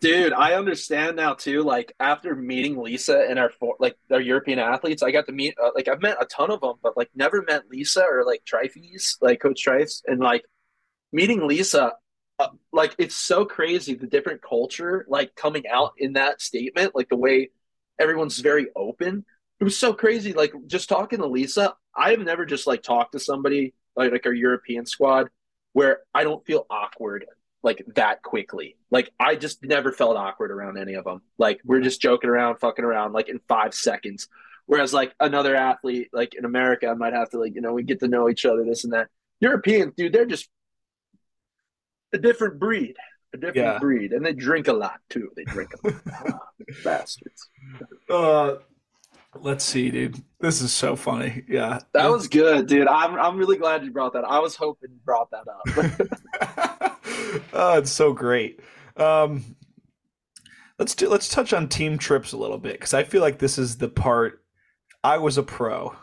Dude, 0.00 0.32
I 0.32 0.54
understand 0.54 1.16
now 1.16 1.34
too. 1.34 1.62
Like 1.62 1.94
after 2.00 2.34
meeting 2.34 2.76
Lisa 2.76 3.24
and 3.28 3.38
our 3.38 3.50
four, 3.50 3.76
like 3.78 3.96
our 4.10 4.20
European 4.20 4.58
athletes, 4.58 5.02
I 5.02 5.12
got 5.12 5.26
to 5.26 5.32
meet 5.32 5.54
uh, 5.62 5.70
like 5.74 5.86
I've 5.86 6.02
met 6.02 6.16
a 6.20 6.26
ton 6.26 6.50
of 6.50 6.60
them, 6.60 6.74
but 6.82 6.96
like 6.96 7.10
never 7.14 7.42
met 7.42 7.68
Lisa 7.70 8.02
or 8.02 8.24
like 8.24 8.44
Trifes, 8.44 9.18
like 9.20 9.40
Coach 9.40 9.62
Trifes, 9.62 10.02
and 10.06 10.18
like 10.20 10.44
meeting 11.12 11.46
Lisa, 11.46 11.92
uh, 12.40 12.48
like 12.72 12.96
it's 12.98 13.14
so 13.14 13.44
crazy 13.44 13.94
the 13.94 14.06
different 14.08 14.42
culture 14.42 15.04
like 15.08 15.34
coming 15.36 15.68
out 15.68 15.92
in 15.98 16.14
that 16.14 16.40
statement, 16.40 16.96
like 16.96 17.08
the 17.08 17.16
way 17.16 17.50
everyone's 17.98 18.38
very 18.40 18.68
open. 18.74 19.24
It 19.60 19.64
was 19.64 19.78
so 19.78 19.92
crazy. 19.92 20.32
Like 20.32 20.52
just 20.66 20.88
talking 20.88 21.20
to 21.20 21.26
Lisa, 21.26 21.74
I 21.94 22.10
have 22.10 22.20
never 22.20 22.44
just 22.44 22.66
like 22.66 22.82
talked 22.82 23.12
to 23.12 23.20
somebody 23.20 23.74
like 23.94 24.10
like 24.10 24.26
our 24.26 24.32
European 24.32 24.86
squad 24.86 25.28
where 25.74 26.00
I 26.12 26.24
don't 26.24 26.44
feel 26.44 26.66
awkward 26.70 27.26
like 27.62 27.84
that 27.94 28.22
quickly. 28.22 28.76
Like 28.90 29.12
I 29.18 29.36
just 29.36 29.62
never 29.64 29.92
felt 29.92 30.16
awkward 30.16 30.50
around 30.50 30.78
any 30.78 30.94
of 30.94 31.04
them. 31.04 31.22
Like 31.38 31.60
we're 31.64 31.80
just 31.80 32.00
joking 32.00 32.30
around, 32.30 32.56
fucking 32.56 32.84
around 32.84 33.12
like 33.12 33.28
in 33.28 33.40
five 33.48 33.74
seconds. 33.74 34.28
Whereas 34.66 34.92
like 34.92 35.14
another 35.20 35.54
athlete, 35.54 36.08
like 36.12 36.34
in 36.34 36.44
America, 36.44 36.88
I 36.88 36.94
might 36.94 37.12
have 37.12 37.30
to 37.30 37.38
like, 37.38 37.54
you 37.54 37.60
know, 37.60 37.72
we 37.72 37.82
get 37.82 38.00
to 38.00 38.08
know 38.08 38.28
each 38.28 38.46
other, 38.46 38.64
this 38.64 38.84
and 38.84 38.92
that. 38.92 39.08
Europeans, 39.40 39.94
dude, 39.96 40.12
they're 40.12 40.26
just 40.26 40.48
a 42.12 42.18
different 42.18 42.58
breed. 42.58 42.94
A 43.32 43.36
different 43.36 43.56
yeah. 43.56 43.78
breed. 43.78 44.12
And 44.12 44.24
they 44.24 44.32
drink 44.32 44.68
a 44.68 44.72
lot 44.72 45.00
too. 45.08 45.30
They 45.36 45.44
drink 45.44 45.70
a 45.84 45.88
lot. 45.88 46.40
Bastards. 46.84 47.48
Uh 48.08 48.56
Let's 49.38 49.64
see, 49.64 49.90
dude. 49.90 50.20
This 50.40 50.60
is 50.60 50.72
so 50.72 50.96
funny. 50.96 51.44
Yeah. 51.48 51.78
That 51.92 52.10
was 52.10 52.26
good, 52.26 52.66
dude. 52.66 52.88
I'm 52.88 53.14
I'm 53.14 53.36
really 53.36 53.56
glad 53.56 53.84
you 53.84 53.92
brought 53.92 54.14
that. 54.14 54.24
I 54.24 54.40
was 54.40 54.56
hoping 54.56 54.90
you 54.90 54.98
brought 55.04 55.30
that 55.30 55.46
up. 55.46 56.78
oh, 57.52 57.74
it's 57.78 57.90
so 57.90 58.12
great. 58.12 58.60
Um 58.96 59.56
let's 60.78 60.94
do 60.94 61.08
let's 61.08 61.28
touch 61.28 61.52
on 61.52 61.68
team 61.68 61.98
trips 61.98 62.32
a 62.32 62.38
little 62.38 62.58
bit 62.58 62.72
because 62.72 62.94
I 62.94 63.04
feel 63.04 63.20
like 63.20 63.38
this 63.38 63.58
is 63.58 63.78
the 63.78 63.88
part 63.88 64.42
I 65.02 65.18
was 65.18 65.38
a 65.38 65.42
pro, 65.42 65.94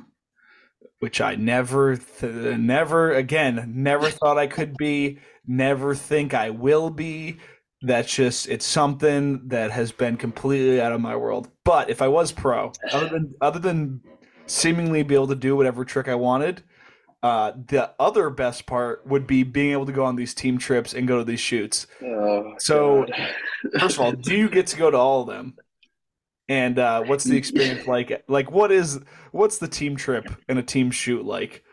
which 1.00 1.22
I 1.22 1.36
never 1.36 1.98
th- 1.98 2.58
never 2.58 3.14
again, 3.14 3.74
never 3.76 4.10
thought 4.12 4.38
I 4.38 4.48
could 4.48 4.76
be, 4.78 5.20
never 5.46 5.96
think 5.96 6.34
I 6.34 6.50
will 6.50 6.90
be 6.90 7.38
that's 7.82 8.14
just 8.14 8.48
it's 8.48 8.66
something 8.66 9.48
that 9.50 9.72
has 9.72 9.92
been 9.92 10.18
completely 10.18 10.82
out 10.82 10.92
of 10.92 11.02
my 11.02 11.16
world. 11.16 11.50
But 11.64 11.90
if 11.90 12.02
I 12.02 12.08
was 12.08 12.32
pro, 12.32 12.72
other 12.92 13.10
than 13.10 13.36
other 13.42 13.60
than 13.60 14.02
seemingly 14.48 15.04
be 15.04 15.16
able 15.16 15.28
to 15.28 15.36
do 15.36 15.56
whatever 15.56 15.86
trick 15.86 16.08
I 16.08 16.16
wanted, 16.16 16.64
uh, 17.23 17.52
the 17.68 17.91
other 17.99 18.30
best 18.30 18.65
part 18.65 19.06
would 19.07 19.26
be 19.26 19.44
being 19.44 19.72
able 19.72 19.85
to 19.85 19.91
go 19.91 20.06
on 20.06 20.15
these 20.15 20.34
team 20.34 20.57
trips 20.57 20.94
and 20.94 21.07
go 21.07 21.18
to 21.18 21.23
these 21.23 21.39
shoots. 21.39 21.88
Oh, 22.03 22.53
so, 22.60 23.06
first 23.80 23.95
of 23.95 24.02
all, 24.02 24.11
do 24.11 24.35
you 24.35 24.49
get 24.49 24.68
to 24.68 24.77
go 24.77 24.91
to 24.91 24.98
all 24.98 25.22
of 25.22 25.27
them? 25.27 25.56
And 26.49 26.80
uh, 26.80 27.03
what's 27.03 27.23
the 27.23 27.35
experience 27.35 27.88
like? 27.88 28.23
Like, 28.27 28.52
what 28.52 28.72
is 28.72 28.99
what's 29.31 29.57
the 29.57 29.68
team 29.68 29.95
trip 29.95 30.30
and 30.48 30.60
a 30.60 30.64
team 30.64 30.91
shoot 30.91 31.26
like? 31.26 31.64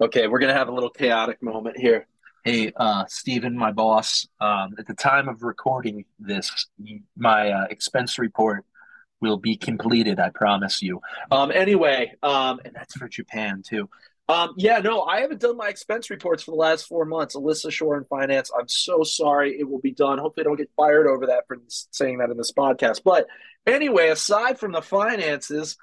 Okay, 0.00 0.26
we're 0.28 0.40
gonna 0.40 0.54
have 0.54 0.68
a 0.68 0.72
little 0.72 0.90
chaotic 0.90 1.42
moment 1.42 1.76
here 1.76 2.06
hey, 2.44 2.72
uh, 2.76 3.04
Stephen, 3.08 3.56
my 3.56 3.72
boss, 3.72 4.26
um, 4.40 4.74
at 4.78 4.86
the 4.86 4.94
time 4.94 5.28
of 5.28 5.42
recording 5.42 6.04
this, 6.18 6.68
my 7.16 7.50
uh, 7.50 7.66
expense 7.70 8.18
report 8.18 8.64
will 9.20 9.36
be 9.36 9.56
completed. 9.56 10.18
I 10.18 10.30
promise 10.30 10.82
you. 10.82 11.00
Um, 11.30 11.50
anyway, 11.50 12.14
um, 12.22 12.60
and 12.64 12.74
that's 12.74 12.96
for 12.96 13.08
Japan 13.08 13.62
too. 13.66 13.88
Um, 14.28 14.54
yeah, 14.56 14.78
no, 14.78 15.02
I 15.02 15.22
haven't 15.22 15.40
done 15.40 15.56
my 15.56 15.68
expense 15.68 16.08
reports 16.08 16.44
for 16.44 16.52
the 16.52 16.56
last 16.56 16.86
four 16.86 17.04
months. 17.04 17.34
Alyssa 17.34 17.72
Shore 17.72 17.96
in 17.98 18.04
finance. 18.04 18.50
I'm 18.56 18.68
so 18.68 19.02
sorry. 19.02 19.58
It 19.58 19.68
will 19.68 19.80
be 19.80 19.90
done. 19.90 20.18
Hopefully, 20.18 20.44
I 20.44 20.48
don't 20.48 20.56
get 20.56 20.70
fired 20.76 21.08
over 21.08 21.26
that 21.26 21.48
for 21.48 21.58
saying 21.68 22.18
that 22.18 22.30
in 22.30 22.36
this 22.36 22.52
podcast. 22.52 23.02
But 23.04 23.26
anyway, 23.66 24.08
aside 24.08 24.60
from 24.60 24.70
the 24.70 24.82
finances, 24.82 25.76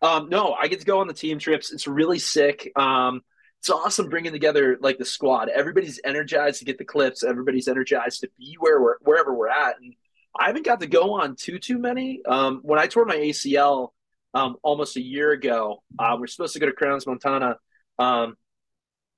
um, 0.00 0.28
no, 0.30 0.52
I 0.52 0.66
get 0.66 0.80
to 0.80 0.86
go 0.86 0.98
on 0.98 1.06
the 1.06 1.14
team 1.14 1.38
trips. 1.38 1.72
It's 1.72 1.86
really 1.86 2.18
sick. 2.18 2.72
Um, 2.74 3.22
it's 3.60 3.70
awesome 3.70 4.08
bringing 4.08 4.32
together 4.32 4.76
like 4.80 4.98
the 4.98 5.04
squad. 5.04 5.48
Everybody's 5.48 6.00
energized 6.04 6.58
to 6.58 6.64
get 6.64 6.78
the 6.78 6.84
clips. 6.84 7.22
Everybody's 7.22 7.68
energized 7.68 8.22
to 8.22 8.30
be 8.36 8.56
where 8.58 8.82
we're 8.82 8.96
wherever 9.02 9.32
we're 9.32 9.48
at. 9.48 9.76
And 9.80 9.94
I 10.38 10.46
haven't 10.46 10.64
got 10.64 10.80
to 10.80 10.86
go 10.86 11.14
on 11.20 11.36
too 11.36 11.58
too 11.58 11.78
many. 11.78 12.22
Um, 12.26 12.60
when 12.62 12.78
I 12.78 12.86
tore 12.86 13.04
my 13.04 13.16
ACL 13.16 13.88
um, 14.34 14.56
almost 14.62 14.96
a 14.96 15.02
year 15.02 15.32
ago, 15.32 15.82
uh, 15.98 16.16
we're 16.18 16.26
supposed 16.26 16.54
to 16.54 16.60
go 16.60 16.66
to 16.66 16.72
Crans 16.72 17.06
Montana 17.06 17.56
um, 17.98 18.36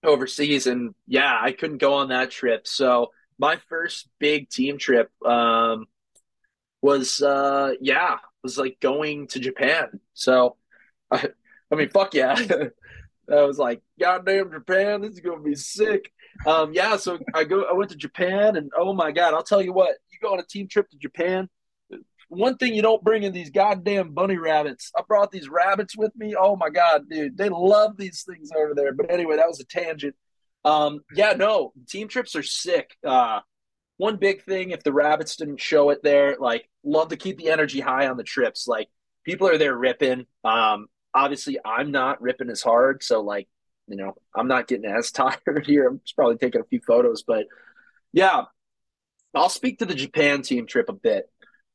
overseas, 0.02 0.66
and 0.66 0.94
yeah, 1.06 1.36
I 1.40 1.52
couldn't 1.52 1.78
go 1.78 1.94
on 1.94 2.08
that 2.08 2.30
trip. 2.30 2.66
So 2.66 3.10
my 3.38 3.58
first 3.68 4.08
big 4.18 4.48
team 4.48 4.78
trip 4.78 5.10
um, 5.24 5.86
was 6.82 7.22
uh, 7.22 7.74
yeah 7.80 8.18
was 8.42 8.58
like 8.58 8.78
going 8.80 9.26
to 9.28 9.40
Japan. 9.40 10.00
So 10.12 10.56
I, 11.10 11.28
I 11.72 11.74
mean, 11.74 11.88
fuck 11.90 12.14
yeah. 12.14 12.34
I 13.30 13.42
was 13.42 13.58
like, 13.58 13.80
goddamn 13.98 14.52
Japan, 14.52 15.00
this 15.00 15.12
is 15.12 15.20
gonna 15.20 15.40
be 15.40 15.54
sick. 15.54 16.12
Um, 16.46 16.74
yeah, 16.74 16.96
so 16.96 17.18
I 17.34 17.44
go, 17.44 17.64
I 17.64 17.72
went 17.72 17.90
to 17.90 17.96
Japan, 17.96 18.56
and 18.56 18.70
oh 18.76 18.92
my 18.92 19.12
god, 19.12 19.34
I'll 19.34 19.42
tell 19.42 19.62
you 19.62 19.72
what, 19.72 19.96
go 20.24 20.32
on 20.32 20.40
a 20.40 20.46
team 20.46 20.68
trip 20.68 20.88
to 20.90 20.98
Japan. 20.98 21.48
One 22.28 22.56
thing 22.56 22.74
you 22.74 22.82
don't 22.82 23.04
bring 23.04 23.22
in 23.22 23.32
these 23.32 23.50
goddamn 23.50 24.12
bunny 24.12 24.38
rabbits. 24.38 24.90
I 24.96 25.02
brought 25.06 25.30
these 25.30 25.48
rabbits 25.48 25.96
with 25.96 26.14
me. 26.16 26.34
Oh 26.38 26.56
my 26.56 26.70
god, 26.70 27.08
dude, 27.08 27.36
they 27.36 27.48
love 27.48 27.96
these 27.96 28.24
things 28.28 28.50
over 28.56 28.74
there. 28.74 28.92
But 28.92 29.10
anyway, 29.10 29.36
that 29.36 29.48
was 29.48 29.60
a 29.60 29.64
tangent. 29.64 30.16
Um, 30.64 31.00
yeah, 31.14 31.32
no, 31.32 31.72
team 31.88 32.08
trips 32.08 32.34
are 32.34 32.42
sick. 32.42 32.96
Uh, 33.06 33.40
one 33.98 34.16
big 34.16 34.42
thing, 34.42 34.70
if 34.70 34.82
the 34.82 34.92
rabbits 34.92 35.36
didn't 35.36 35.60
show 35.60 35.90
it 35.90 36.02
there, 36.02 36.36
like 36.40 36.68
love 36.82 37.08
to 37.08 37.16
keep 37.16 37.38
the 37.38 37.50
energy 37.50 37.80
high 37.80 38.08
on 38.08 38.16
the 38.16 38.24
trips. 38.24 38.66
Like 38.66 38.88
people 39.24 39.48
are 39.48 39.58
there 39.58 39.76
ripping. 39.76 40.26
Um, 40.42 40.88
obviously 41.14 41.58
I'm 41.64 41.92
not 41.92 42.20
ripping 42.20 42.50
as 42.50 42.62
hard, 42.62 43.02
so 43.02 43.20
like 43.20 43.48
you 43.86 43.96
know 43.96 44.14
I'm 44.34 44.48
not 44.48 44.66
getting 44.66 44.90
as 44.90 45.10
tired 45.12 45.64
here. 45.64 45.86
I'm 45.86 46.00
just 46.00 46.16
probably 46.16 46.36
taking 46.36 46.60
a 46.60 46.64
few 46.64 46.80
photos, 46.86 47.22
but 47.22 47.46
yeah, 48.12 48.44
I'll 49.34 49.48
speak 49.48 49.78
to 49.78 49.86
the 49.86 49.94
Japan 49.94 50.42
team 50.42 50.66
trip 50.66 50.88
a 50.88 50.92
bit. 50.92 51.30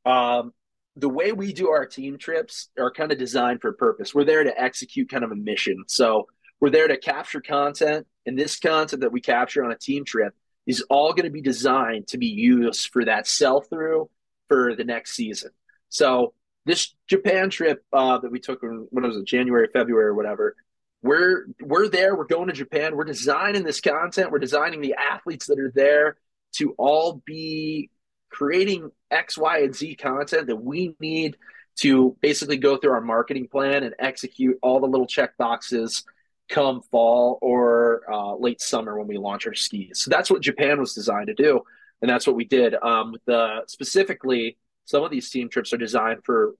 Um, 0.06 0.54
the 0.96 1.10
way 1.10 1.32
we 1.32 1.54
do 1.54 1.70
our 1.70 1.86
team 1.86 2.18
trips 2.18 2.70
are 2.78 2.92
kind 2.92 3.12
of 3.12 3.18
designed 3.18 3.62
for 3.62 3.70
a 3.70 3.74
purpose. 3.74 4.14
We're 4.14 4.26
there 4.26 4.44
to 4.44 4.62
execute 4.62 5.10
kind 5.10 5.24
of 5.24 5.32
a 5.32 5.36
mission. 5.36 5.84
So 5.88 6.28
we're 6.60 6.70
there 6.70 6.88
to 6.88 6.98
capture 6.98 7.42
content, 7.42 8.06
and 8.26 8.38
this 8.38 8.60
content 8.60 9.02
that 9.02 9.12
we 9.12 9.22
capture 9.22 9.64
on 9.64 9.72
a 9.72 9.78
team 9.78 10.04
trip 10.04 10.34
is 10.68 10.82
all 10.90 11.14
going 11.14 11.26
to 11.26 11.32
be 11.32 11.42
designed 11.42 12.08
to 12.08 12.18
be 12.18 12.28
used 12.28 12.90
for 12.92 13.06
that 13.06 13.28
sell 13.28 13.62
through 13.62 14.10
for 14.48 14.76
the 14.76 14.84
next 14.84 15.16
season. 15.16 15.52
So 15.90 16.34
this 16.66 16.94
Japan 17.08 17.50
trip 17.50 17.84
uh, 17.94 18.20
that 18.20 18.32
we 18.32 18.40
took 18.40 18.62
when, 18.62 18.88
when 18.90 19.04
it 19.04 19.08
was 19.08 19.18
in 19.18 19.26
January, 19.26 19.70
February, 19.72 20.08
or 20.08 20.16
whatever. 20.16 20.56
We're 21.02 21.46
we're 21.62 21.88
there. 21.88 22.14
We're 22.16 22.26
going 22.26 22.48
to 22.48 22.54
Japan. 22.54 22.98
We're 22.98 23.06
designing 23.06 23.64
this 23.64 23.80
content. 23.80 24.32
We're 24.32 24.40
designing 24.40 24.82
the 24.82 24.96
athletes 24.96 25.48
that 25.48 25.58
are 25.58 25.72
there 25.74 26.18
to 26.54 26.74
all 26.78 27.22
be 27.26 27.90
creating 28.30 28.92
X, 29.12 29.38
Y, 29.38 29.60
and 29.60 29.76
Z 29.76 29.96
content 29.96 30.48
that 30.48 30.56
we 30.56 30.96
need 31.00 31.38
to 31.78 32.16
basically 32.22 32.58
go 32.58 32.78
through 32.78 32.92
our 32.92 33.02
marketing 33.02 33.48
plan 33.48 33.84
and 33.84 33.96
execute 34.00 34.58
all 34.62 34.80
the 34.80 34.88
little 34.88 35.08
check 35.08 35.38
boxes 35.38 36.04
come 36.50 36.82
fall 36.92 37.38
or 37.42 38.02
uh, 38.12 38.36
late 38.36 38.60
summer 38.60 38.98
when 38.98 39.08
we 39.08 39.18
launch 39.18 39.48
our 39.48 39.54
skis. 39.54 40.00
So 40.00 40.10
that's 40.10 40.30
what 40.30 40.42
Japan 40.42 40.80
was 40.80 40.94
designed 40.94 41.28
to 41.28 41.34
do, 41.34 41.62
and 42.02 42.10
that's 42.10 42.28
what 42.28 42.36
we 42.36 42.46
did. 42.46 42.76
Um, 42.76 43.16
the 43.26 43.62
specifically 43.68 44.58
some 44.86 45.04
of 45.04 45.12
these 45.12 45.30
team 45.30 45.50
trips 45.50 45.72
are 45.72 45.78
designed 45.78 46.24
for 46.26 46.56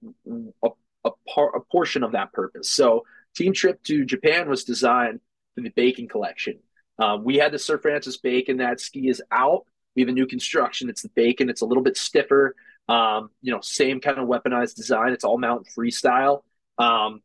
a, 0.62 0.68
a, 1.04 1.10
par, 1.28 1.56
a 1.56 1.60
portion 1.60 2.04
of 2.04 2.12
that 2.12 2.32
purpose. 2.32 2.70
So, 2.70 3.04
team 3.34 3.52
trip 3.52 3.82
to 3.84 4.04
Japan 4.04 4.48
was 4.48 4.64
designed 4.64 5.20
for 5.54 5.62
the 5.62 5.70
Bacon 5.70 6.08
collection. 6.08 6.60
Um, 6.98 7.24
we 7.24 7.36
had 7.36 7.50
the 7.52 7.58
Sir 7.58 7.78
Francis 7.78 8.18
Bacon. 8.18 8.58
That 8.58 8.80
ski 8.80 9.08
is 9.08 9.20
out. 9.32 9.64
We 10.00 10.06
have 10.06 10.08
a 10.08 10.18
new 10.18 10.26
construction. 10.26 10.88
It's 10.88 11.02
the 11.02 11.10
Bacon. 11.10 11.50
It's 11.50 11.60
a 11.60 11.66
little 11.66 11.82
bit 11.82 11.98
stiffer. 11.98 12.56
Um, 12.88 13.28
you 13.42 13.52
know, 13.52 13.60
same 13.60 14.00
kind 14.00 14.18
of 14.18 14.26
weaponized 14.26 14.76
design. 14.76 15.12
It's 15.12 15.24
all 15.24 15.36
mountain 15.36 15.70
freestyle. 15.76 16.42
Um, 16.78 17.20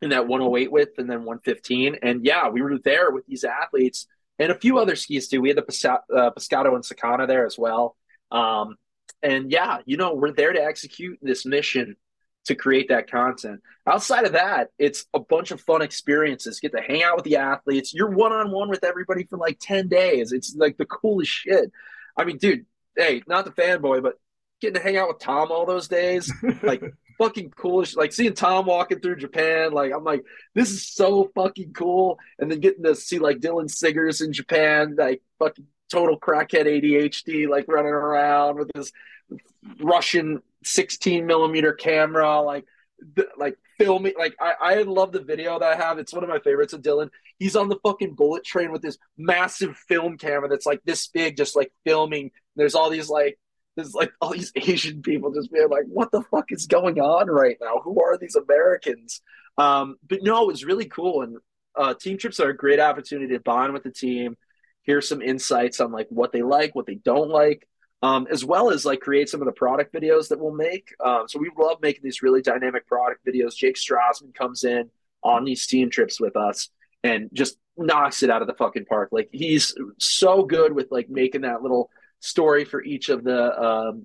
in 0.00 0.10
that 0.10 0.28
108 0.28 0.70
width 0.70 0.98
and 0.98 1.10
then 1.10 1.24
115. 1.24 1.96
And 2.02 2.24
yeah, 2.24 2.48
we 2.48 2.62
were 2.62 2.78
there 2.78 3.10
with 3.10 3.26
these 3.26 3.42
athletes 3.42 4.06
and 4.38 4.52
a 4.52 4.54
few 4.54 4.78
other 4.78 4.94
skis 4.94 5.26
too. 5.26 5.40
We 5.40 5.48
had 5.48 5.56
the 5.56 5.90
uh, 6.14 6.30
Pescado 6.30 6.74
and 6.74 6.84
Sakana 6.84 7.26
there 7.26 7.46
as 7.46 7.58
well. 7.58 7.96
Um, 8.30 8.76
and 9.22 9.50
yeah, 9.50 9.78
you 9.86 9.96
know, 9.96 10.14
we're 10.14 10.32
there 10.32 10.52
to 10.52 10.62
execute 10.62 11.18
this 11.20 11.44
mission 11.44 11.96
to 12.44 12.54
create 12.54 12.88
that 12.90 13.10
content. 13.10 13.60
Outside 13.86 14.26
of 14.26 14.32
that, 14.32 14.70
it's 14.78 15.06
a 15.14 15.20
bunch 15.20 15.50
of 15.50 15.60
fun 15.60 15.82
experiences. 15.82 16.60
Get 16.60 16.72
to 16.72 16.80
hang 16.80 17.02
out 17.02 17.16
with 17.16 17.24
the 17.24 17.36
athletes. 17.36 17.94
You're 17.94 18.10
one 18.10 18.32
on 18.32 18.52
one 18.52 18.68
with 18.68 18.84
everybody 18.84 19.24
for 19.24 19.38
like 19.38 19.58
10 19.60 19.88
days. 19.88 20.32
It's 20.32 20.54
like 20.54 20.76
the 20.76 20.84
coolest 20.84 21.30
shit. 21.30 21.72
I 22.16 22.24
mean, 22.24 22.38
dude, 22.38 22.66
hey, 22.96 23.22
not 23.26 23.44
the 23.44 23.50
fanboy, 23.50 24.02
but 24.02 24.18
getting 24.60 24.74
to 24.74 24.80
hang 24.80 24.96
out 24.96 25.08
with 25.08 25.18
Tom 25.18 25.50
all 25.50 25.66
those 25.66 25.88
days, 25.88 26.32
like 26.62 26.82
fucking 27.18 27.50
coolest. 27.50 27.96
Like 27.96 28.12
seeing 28.12 28.34
Tom 28.34 28.66
walking 28.66 29.00
through 29.00 29.16
Japan, 29.16 29.72
like 29.72 29.92
I'm 29.92 30.04
like, 30.04 30.24
this 30.54 30.70
is 30.70 30.86
so 30.88 31.30
fucking 31.34 31.72
cool. 31.72 32.18
And 32.38 32.50
then 32.50 32.60
getting 32.60 32.84
to 32.84 32.94
see 32.94 33.18
like 33.18 33.38
Dylan 33.38 33.70
Siggers 33.70 34.20
in 34.20 34.32
Japan, 34.32 34.94
like 34.96 35.22
fucking 35.38 35.66
total 35.90 36.18
crackhead 36.18 36.66
ADHD, 36.66 37.48
like 37.48 37.66
running 37.68 37.92
around 37.92 38.58
with 38.58 38.70
his 38.74 38.92
Russian 39.80 40.40
16 40.64 41.26
millimeter 41.26 41.72
camera, 41.72 42.40
like 42.40 42.64
like 43.36 43.58
filming. 43.78 44.14
Like 44.18 44.34
I, 44.40 44.54
I 44.60 44.82
love 44.82 45.12
the 45.12 45.22
video 45.22 45.58
that 45.58 45.72
I 45.72 45.76
have. 45.76 45.98
It's 45.98 46.12
one 46.12 46.22
of 46.22 46.28
my 46.28 46.38
favorites 46.38 46.72
of 46.72 46.82
Dylan. 46.82 47.10
He's 47.38 47.56
on 47.56 47.68
the 47.68 47.78
fucking 47.84 48.14
bullet 48.14 48.44
train 48.44 48.72
with 48.72 48.82
this 48.82 48.98
massive 49.16 49.76
film 49.76 50.18
camera 50.18 50.48
that's 50.48 50.66
like 50.66 50.80
this 50.84 51.06
big, 51.08 51.36
just 51.36 51.56
like 51.56 51.72
filming. 51.84 52.30
There's 52.56 52.74
all 52.74 52.90
these 52.90 53.08
like 53.08 53.38
there's 53.76 53.94
like 53.94 54.12
all 54.20 54.32
these 54.32 54.52
Asian 54.56 55.02
people 55.02 55.32
just 55.32 55.52
being 55.52 55.68
like, 55.68 55.84
what 55.86 56.10
the 56.12 56.22
fuck 56.30 56.46
is 56.50 56.66
going 56.66 57.00
on 57.00 57.28
right 57.28 57.56
now? 57.60 57.80
Who 57.82 58.02
are 58.02 58.18
these 58.18 58.36
Americans? 58.36 59.22
Um, 59.58 59.96
but 60.08 60.20
no, 60.22 60.42
it 60.42 60.48
was 60.48 60.64
really 60.64 60.86
cool. 60.86 61.22
And 61.22 61.38
uh, 61.76 61.94
team 61.94 62.18
trips 62.18 62.40
are 62.40 62.50
a 62.50 62.56
great 62.56 62.80
opportunity 62.80 63.34
to 63.34 63.40
bond 63.40 63.72
with 63.72 63.82
the 63.82 63.90
team, 63.90 64.36
hear 64.82 65.00
some 65.00 65.22
insights 65.22 65.80
on 65.80 65.92
like 65.92 66.06
what 66.10 66.32
they 66.32 66.42
like, 66.42 66.74
what 66.74 66.86
they 66.86 66.96
don't 66.96 67.30
like, 67.30 67.66
um, 68.04 68.26
as 68.30 68.44
well 68.44 68.70
as 68.70 68.84
like 68.84 69.00
create 69.00 69.30
some 69.30 69.40
of 69.40 69.46
the 69.46 69.52
product 69.52 69.94
videos 69.94 70.28
that 70.28 70.38
we'll 70.38 70.52
make. 70.52 70.94
Um, 71.02 71.24
so 71.26 71.38
we 71.38 71.50
love 71.58 71.78
making 71.80 72.02
these 72.04 72.22
really 72.22 72.42
dynamic 72.42 72.86
product 72.86 73.24
videos. 73.24 73.56
Jake 73.56 73.76
Strassman 73.76 74.34
comes 74.34 74.62
in 74.62 74.90
on 75.22 75.44
these 75.44 75.66
team 75.66 75.88
trips 75.88 76.20
with 76.20 76.36
us 76.36 76.68
and 77.02 77.30
just 77.32 77.56
knocks 77.78 78.22
it 78.22 78.28
out 78.28 78.42
of 78.42 78.46
the 78.46 78.52
fucking 78.52 78.84
park. 78.84 79.08
Like 79.10 79.30
he's 79.32 79.74
so 79.96 80.44
good 80.44 80.74
with 80.74 80.88
like 80.90 81.08
making 81.08 81.40
that 81.42 81.62
little 81.62 81.88
story 82.20 82.66
for 82.66 82.84
each 82.84 83.08
of 83.08 83.24
the 83.24 83.58
um, 83.58 84.04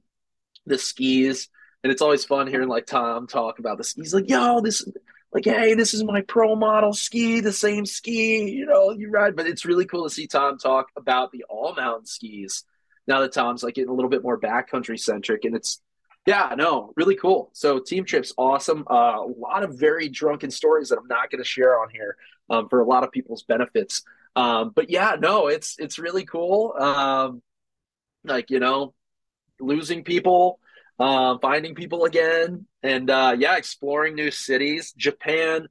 the 0.65 0.77
skis. 0.77 1.49
And 1.84 1.91
it's 1.91 2.01
always 2.01 2.23
fun 2.23 2.47
hearing 2.47 2.69
like 2.69 2.85
Tom 2.85 3.27
talk 3.27 3.59
about 3.59 3.77
the 3.77 3.84
skis. 3.84 4.13
Like, 4.13 4.30
yo, 4.30 4.61
this 4.61 4.88
like, 5.34 5.43
hey, 5.43 5.73
this 5.73 5.93
is 5.93 6.05
my 6.05 6.21
pro 6.21 6.55
model 6.55 6.93
ski, 6.93 7.41
the 7.41 7.51
same 7.51 7.85
ski, 7.85 8.49
you 8.49 8.65
know, 8.65 8.91
you 8.91 9.09
ride. 9.09 9.35
But 9.35 9.45
it's 9.45 9.65
really 9.65 9.85
cool 9.85 10.05
to 10.05 10.09
see 10.09 10.26
Tom 10.26 10.57
talk 10.57 10.88
about 10.95 11.34
the 11.34 11.43
all 11.49 11.76
mountain 11.76 12.05
skis 12.05 12.63
now 13.10 13.19
that 13.22 13.34
Tom's 13.34 13.64
like 13.64 13.73
getting 13.73 13.90
a 13.90 13.94
little 13.94 14.10
bit 14.10 14.23
more 14.23 14.40
backcountry 14.40 14.98
centric. 14.98 15.44
And 15.44 15.56
it's, 15.56 15.81
yeah, 16.26 16.53
no, 16.56 16.94
really 16.95 17.15
cool. 17.15 17.49
So 17.53 17.80
team 17.80 18.06
trips, 18.06 18.31
awesome. 18.38 18.86
Uh, 18.90 19.18
a 19.23 19.34
lot 19.38 19.64
of 19.64 19.77
very 19.77 20.07
drunken 20.07 20.52
stories 20.52 20.90
that 20.90 20.99
I'm 20.99 21.07
not 21.07 21.31
going 21.31 21.44
to 21.44 21.48
share 21.48 21.80
on 21.81 21.90
here 21.90 22.15
um, 22.49 22.69
for 22.69 22.80
a 22.80 22.86
lot 22.86 23.03
of 23.03 23.11
people's 23.11 23.44
benefits. 23.44 24.03
Um, 24.36 24.72
but 24.73 24.90
yeah, 24.90 25.15
no, 25.19 25.48
it's 25.48 25.76
it's 25.80 25.98
really 25.98 26.23
cool. 26.23 26.76
Um, 26.80 27.41
like 28.23 28.52
you 28.52 28.60
know, 28.60 28.94
losing 29.60 30.03
people, 30.03 30.60
uh, 30.99 31.40
finding 31.41 31.73
people 31.73 32.06
again, 32.06 32.68
and 32.84 33.10
uh, 33.10 33.36
yeah, 33.38 33.57
exploring 33.57 34.14
new 34.14 34.30
cities. 34.30 34.94
Japan, 34.95 35.68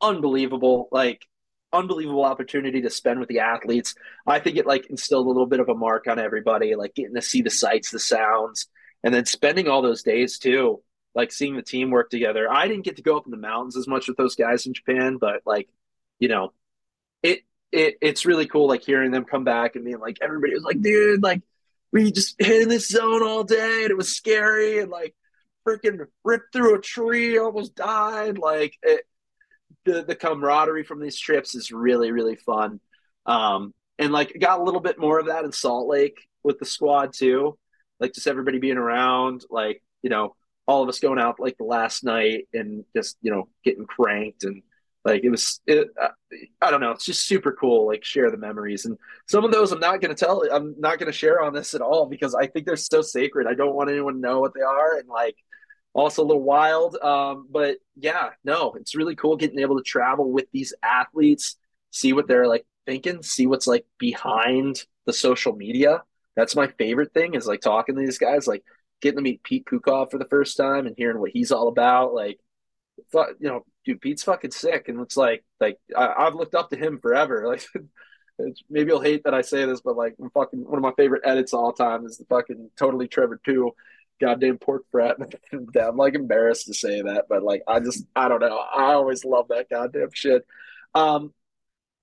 unbelievable, 0.00 0.88
like 0.90 1.24
unbelievable 1.72 2.24
opportunity 2.24 2.82
to 2.82 2.90
spend 2.90 3.20
with 3.20 3.28
the 3.28 3.40
athletes. 3.40 3.94
I 4.26 4.40
think 4.40 4.56
it 4.56 4.66
like 4.66 4.86
instilled 4.86 5.26
a 5.26 5.28
little 5.28 5.46
bit 5.46 5.60
of 5.60 5.68
a 5.68 5.74
mark 5.74 6.06
on 6.06 6.18
everybody, 6.18 6.74
like 6.74 6.94
getting 6.94 7.14
to 7.14 7.22
see 7.22 7.42
the 7.42 7.50
sights, 7.50 7.90
the 7.90 7.98
sounds, 7.98 8.68
and 9.02 9.14
then 9.14 9.26
spending 9.26 9.68
all 9.68 9.82
those 9.82 10.02
days 10.02 10.38
too, 10.38 10.82
like 11.14 11.32
seeing 11.32 11.56
the 11.56 11.62
team 11.62 11.90
work 11.90 12.10
together. 12.10 12.50
I 12.50 12.68
didn't 12.68 12.84
get 12.84 12.96
to 12.96 13.02
go 13.02 13.16
up 13.16 13.26
in 13.26 13.30
the 13.30 13.36
mountains 13.36 13.76
as 13.76 13.88
much 13.88 14.08
with 14.08 14.16
those 14.16 14.34
guys 14.36 14.66
in 14.66 14.74
Japan, 14.74 15.18
but 15.18 15.42
like, 15.46 15.68
you 16.18 16.28
know, 16.28 16.52
it 17.22 17.40
it 17.72 17.96
it's 18.00 18.26
really 18.26 18.46
cool 18.46 18.68
like 18.68 18.82
hearing 18.82 19.10
them 19.10 19.24
come 19.24 19.44
back 19.44 19.76
and 19.76 19.84
being 19.84 20.00
like 20.00 20.18
everybody 20.20 20.54
was 20.54 20.64
like, 20.64 20.80
dude, 20.80 21.22
like 21.22 21.42
we 21.92 22.12
just 22.12 22.36
hit 22.38 22.62
in 22.62 22.68
this 22.68 22.88
zone 22.88 23.22
all 23.22 23.44
day 23.44 23.82
and 23.82 23.90
it 23.90 23.96
was 23.96 24.14
scary 24.14 24.78
and 24.78 24.90
like 24.90 25.14
freaking 25.66 26.06
ripped 26.24 26.52
through 26.52 26.76
a 26.76 26.80
tree, 26.80 27.38
almost 27.38 27.74
died. 27.74 28.38
Like 28.38 28.76
it, 28.82 29.02
the 29.84 30.02
the 30.02 30.16
camaraderie 30.16 30.84
from 30.84 31.00
these 31.00 31.18
trips 31.18 31.54
is 31.54 31.70
really 31.70 32.12
really 32.12 32.36
fun. 32.36 32.80
Um, 33.26 33.74
and 33.98 34.12
like 34.12 34.36
got 34.40 34.60
a 34.60 34.62
little 34.62 34.80
bit 34.80 34.98
more 34.98 35.18
of 35.18 35.26
that 35.26 35.44
in 35.44 35.52
Salt 35.52 35.88
Lake 35.88 36.26
with 36.42 36.58
the 36.58 36.64
squad 36.64 37.12
too. 37.12 37.58
Like 37.98 38.14
just 38.14 38.26
everybody 38.26 38.58
being 38.58 38.78
around, 38.78 39.44
like 39.50 39.82
you 40.02 40.10
know, 40.10 40.34
all 40.70 40.82
of 40.82 40.88
us 40.88 41.00
going 41.00 41.18
out 41.18 41.40
like 41.40 41.56
the 41.58 41.64
last 41.64 42.04
night 42.04 42.46
and 42.54 42.84
just 42.94 43.16
you 43.22 43.30
know 43.30 43.48
getting 43.64 43.86
cranked 43.86 44.44
and 44.44 44.62
like 45.04 45.24
it 45.24 45.28
was 45.28 45.60
it, 45.66 45.88
uh, 46.00 46.08
i 46.60 46.70
don't 46.70 46.80
know 46.80 46.92
it's 46.92 47.04
just 47.04 47.26
super 47.26 47.52
cool 47.52 47.88
like 47.88 48.04
share 48.04 48.30
the 48.30 48.36
memories 48.36 48.84
and 48.84 48.96
some 49.26 49.44
of 49.44 49.50
those 49.50 49.72
i'm 49.72 49.80
not 49.80 50.00
going 50.00 50.14
to 50.14 50.24
tell 50.24 50.44
i'm 50.52 50.76
not 50.78 50.98
going 50.98 51.10
to 51.10 51.18
share 51.18 51.42
on 51.42 51.52
this 51.52 51.74
at 51.74 51.80
all 51.80 52.06
because 52.06 52.36
i 52.36 52.46
think 52.46 52.66
they're 52.66 52.76
so 52.76 53.02
sacred 53.02 53.48
i 53.48 53.54
don't 53.54 53.74
want 53.74 53.90
anyone 53.90 54.14
to 54.14 54.20
know 54.20 54.38
what 54.38 54.54
they 54.54 54.60
are 54.60 54.98
and 54.98 55.08
like 55.08 55.34
also 55.94 56.22
a 56.22 56.26
little 56.26 56.42
wild 56.42 56.96
um, 57.02 57.46
but 57.50 57.76
yeah 57.96 58.30
no 58.44 58.72
it's 58.74 58.94
really 58.94 59.16
cool 59.16 59.36
getting 59.36 59.58
able 59.58 59.76
to 59.76 59.82
travel 59.82 60.30
with 60.30 60.46
these 60.52 60.72
athletes 60.82 61.56
see 61.90 62.12
what 62.12 62.28
they're 62.28 62.46
like 62.46 62.66
thinking 62.86 63.22
see 63.22 63.46
what's 63.46 63.66
like 63.66 63.84
behind 63.98 64.84
the 65.06 65.12
social 65.12 65.54
media 65.54 66.02
that's 66.36 66.56
my 66.56 66.68
favorite 66.78 67.12
thing 67.12 67.34
is 67.34 67.46
like 67.46 67.60
talking 67.60 67.94
to 67.94 68.00
these 68.00 68.18
guys 68.18 68.46
like 68.46 68.62
getting 69.02 69.16
to 69.16 69.22
meet 69.22 69.42
pete 69.42 69.64
koukov 69.64 70.10
for 70.10 70.18
the 70.18 70.28
first 70.28 70.56
time 70.56 70.86
and 70.86 70.94
hearing 70.96 71.18
what 71.18 71.32
he's 71.32 71.50
all 71.52 71.68
about 71.68 72.14
like 72.14 72.38
you 73.14 73.34
know 73.40 73.64
dude, 73.84 74.00
Pete's 74.00 74.22
fucking 74.22 74.50
sick, 74.50 74.88
and 74.88 75.00
it's 75.00 75.16
like 75.16 75.44
like 75.60 75.78
I, 75.96 76.24
have 76.24 76.34
looked 76.34 76.54
up 76.54 76.70
to 76.70 76.76
him 76.76 76.98
forever. 77.00 77.56
Like 78.42 78.56
maybe 78.70 78.88
you'll 78.88 79.02
hate 79.02 79.24
that 79.24 79.34
I 79.34 79.42
say 79.42 79.66
this, 79.66 79.82
but 79.82 79.98
like 79.98 80.14
I'm 80.18 80.30
fucking 80.30 80.60
one 80.60 80.78
of 80.78 80.82
my 80.82 80.94
favorite 80.96 81.20
edits 81.26 81.52
all 81.52 81.74
time 81.74 82.06
is 82.06 82.16
the 82.16 82.24
fucking 82.24 82.70
totally 82.78 83.06
Trevor 83.06 83.38
two, 83.44 83.72
goddamn 84.20 84.58
pork 84.58 84.84
frat. 84.90 85.16
I'm 85.52 85.96
like 85.96 86.14
embarrassed 86.14 86.66
to 86.66 86.74
say 86.74 87.02
that, 87.02 87.26
but 87.28 87.42
like 87.42 87.62
I 87.66 87.80
just 87.80 88.04
I 88.14 88.28
don't 88.28 88.40
know. 88.40 88.58
I 88.58 88.92
always 88.92 89.24
love 89.24 89.48
that 89.48 89.68
goddamn 89.70 90.10
shit. 90.12 90.46
Um, 90.94 91.32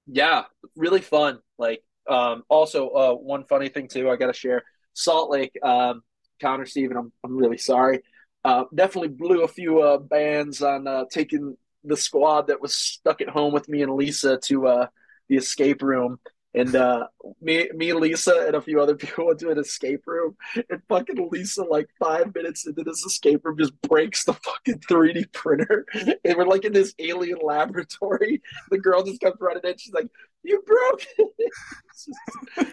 yeah, 0.07 0.43
really 0.75 1.01
fun. 1.01 1.39
Like 1.57 1.83
um, 2.09 2.43
also 2.49 2.89
uh, 2.89 3.13
one 3.13 3.43
funny 3.45 3.69
thing 3.69 3.87
too, 3.87 4.09
I 4.09 4.15
got 4.15 4.27
to 4.27 4.33
share. 4.33 4.63
Salt 4.93 5.29
Lake, 5.29 5.57
um, 5.63 6.01
Connor 6.41 6.65
Steven, 6.65 6.97
I'm 6.97 7.11
I'm 7.23 7.37
really 7.37 7.57
sorry. 7.57 8.01
Uh, 8.43 8.63
definitely 8.73 9.09
blew 9.09 9.43
a 9.43 9.47
few 9.47 9.81
uh, 9.81 9.97
bands 9.97 10.61
on 10.61 10.87
uh, 10.87 11.03
taking 11.11 11.57
the 11.83 11.97
squad 11.97 12.47
that 12.47 12.61
was 12.61 12.75
stuck 12.75 13.21
at 13.21 13.29
home 13.29 13.53
with 13.53 13.67
me 13.67 13.81
and 13.81 13.93
Lisa 13.93 14.37
to 14.45 14.67
uh, 14.67 14.87
the 15.27 15.35
escape 15.35 15.81
room. 15.81 16.19
And 16.53 16.75
uh, 16.75 17.07
me, 17.41 17.69
me, 17.75 17.93
Lisa, 17.93 18.45
and 18.47 18.55
a 18.55 18.61
few 18.61 18.81
other 18.81 18.95
people 18.95 19.27
went 19.27 19.39
to 19.39 19.51
an 19.51 19.59
escape 19.59 20.03
room. 20.07 20.35
And 20.69 20.81
fucking 20.89 21.29
Lisa, 21.31 21.63
like 21.63 21.87
five 21.99 22.33
minutes 22.33 22.65
into 22.65 22.83
this 22.83 23.03
escape 23.05 23.45
room, 23.45 23.57
just 23.57 23.79
breaks 23.81 24.23
the 24.23 24.33
fucking 24.33 24.79
3D 24.79 25.31
printer. 25.33 25.85
And 25.93 26.37
we're 26.37 26.45
like 26.45 26.65
in 26.65 26.73
this 26.73 26.93
alien 26.99 27.39
laboratory. 27.43 28.41
The 28.71 28.79
girl 28.79 29.03
just 29.03 29.21
comes 29.21 29.35
running 29.39 29.63
in. 29.65 29.77
She's 29.77 29.93
like, 29.93 30.07
"You 30.43 30.63
broke 30.65 31.05
it!" 31.17 31.53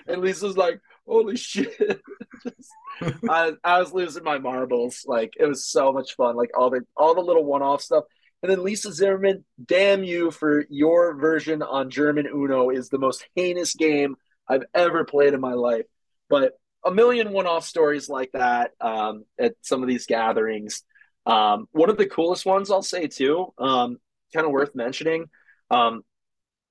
and 0.06 0.22
Lisa's 0.22 0.56
like, 0.56 0.80
"Holy 1.06 1.36
shit!" 1.36 2.00
just, 2.42 2.70
I, 3.28 3.52
I 3.62 3.80
was 3.80 3.92
losing 3.92 4.24
my 4.24 4.38
marbles. 4.38 5.04
Like 5.06 5.34
it 5.38 5.46
was 5.46 5.68
so 5.68 5.92
much 5.92 6.14
fun. 6.16 6.36
Like 6.36 6.50
all 6.56 6.70
the 6.70 6.82
all 6.96 7.14
the 7.14 7.20
little 7.20 7.44
one 7.44 7.62
off 7.62 7.82
stuff. 7.82 8.04
And 8.44 8.50
then 8.50 8.62
Lisa 8.62 8.92
Zimmermann, 8.92 9.42
damn 9.64 10.04
you 10.04 10.30
for 10.30 10.66
your 10.68 11.14
version 11.14 11.62
on 11.62 11.88
German 11.88 12.26
Uno 12.26 12.68
is 12.68 12.90
the 12.90 12.98
most 12.98 13.26
heinous 13.34 13.74
game 13.74 14.16
I've 14.46 14.64
ever 14.74 15.06
played 15.06 15.32
in 15.32 15.40
my 15.40 15.54
life. 15.54 15.86
But 16.28 16.52
a 16.84 16.90
million 16.90 17.32
one-off 17.32 17.64
stories 17.64 18.10
like 18.10 18.32
that 18.32 18.72
um, 18.82 19.24
at 19.40 19.54
some 19.62 19.80
of 19.80 19.88
these 19.88 20.04
gatherings. 20.04 20.82
Um, 21.24 21.68
one 21.72 21.88
of 21.88 21.96
the 21.96 22.04
coolest 22.04 22.44
ones 22.44 22.70
I'll 22.70 22.82
say 22.82 23.06
too, 23.06 23.54
um, 23.56 23.96
kind 24.34 24.44
of 24.44 24.52
worth 24.52 24.74
mentioning. 24.74 25.30
Um, 25.70 26.02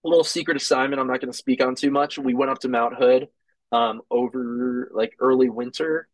a 0.05 0.07
little 0.07 0.23
secret 0.23 0.57
assignment 0.57 1.01
I'm 1.01 1.07
not 1.07 1.21
going 1.21 1.31
to 1.31 1.37
speak 1.37 1.59
on 1.59 1.73
too 1.73 1.89
much. 1.89 2.19
We 2.19 2.35
went 2.35 2.51
up 2.51 2.59
to 2.59 2.69
Mount 2.69 2.97
Hood 2.97 3.29
um, 3.71 4.01
over 4.11 4.91
like 4.93 5.15
early 5.17 5.49
winter 5.49 6.07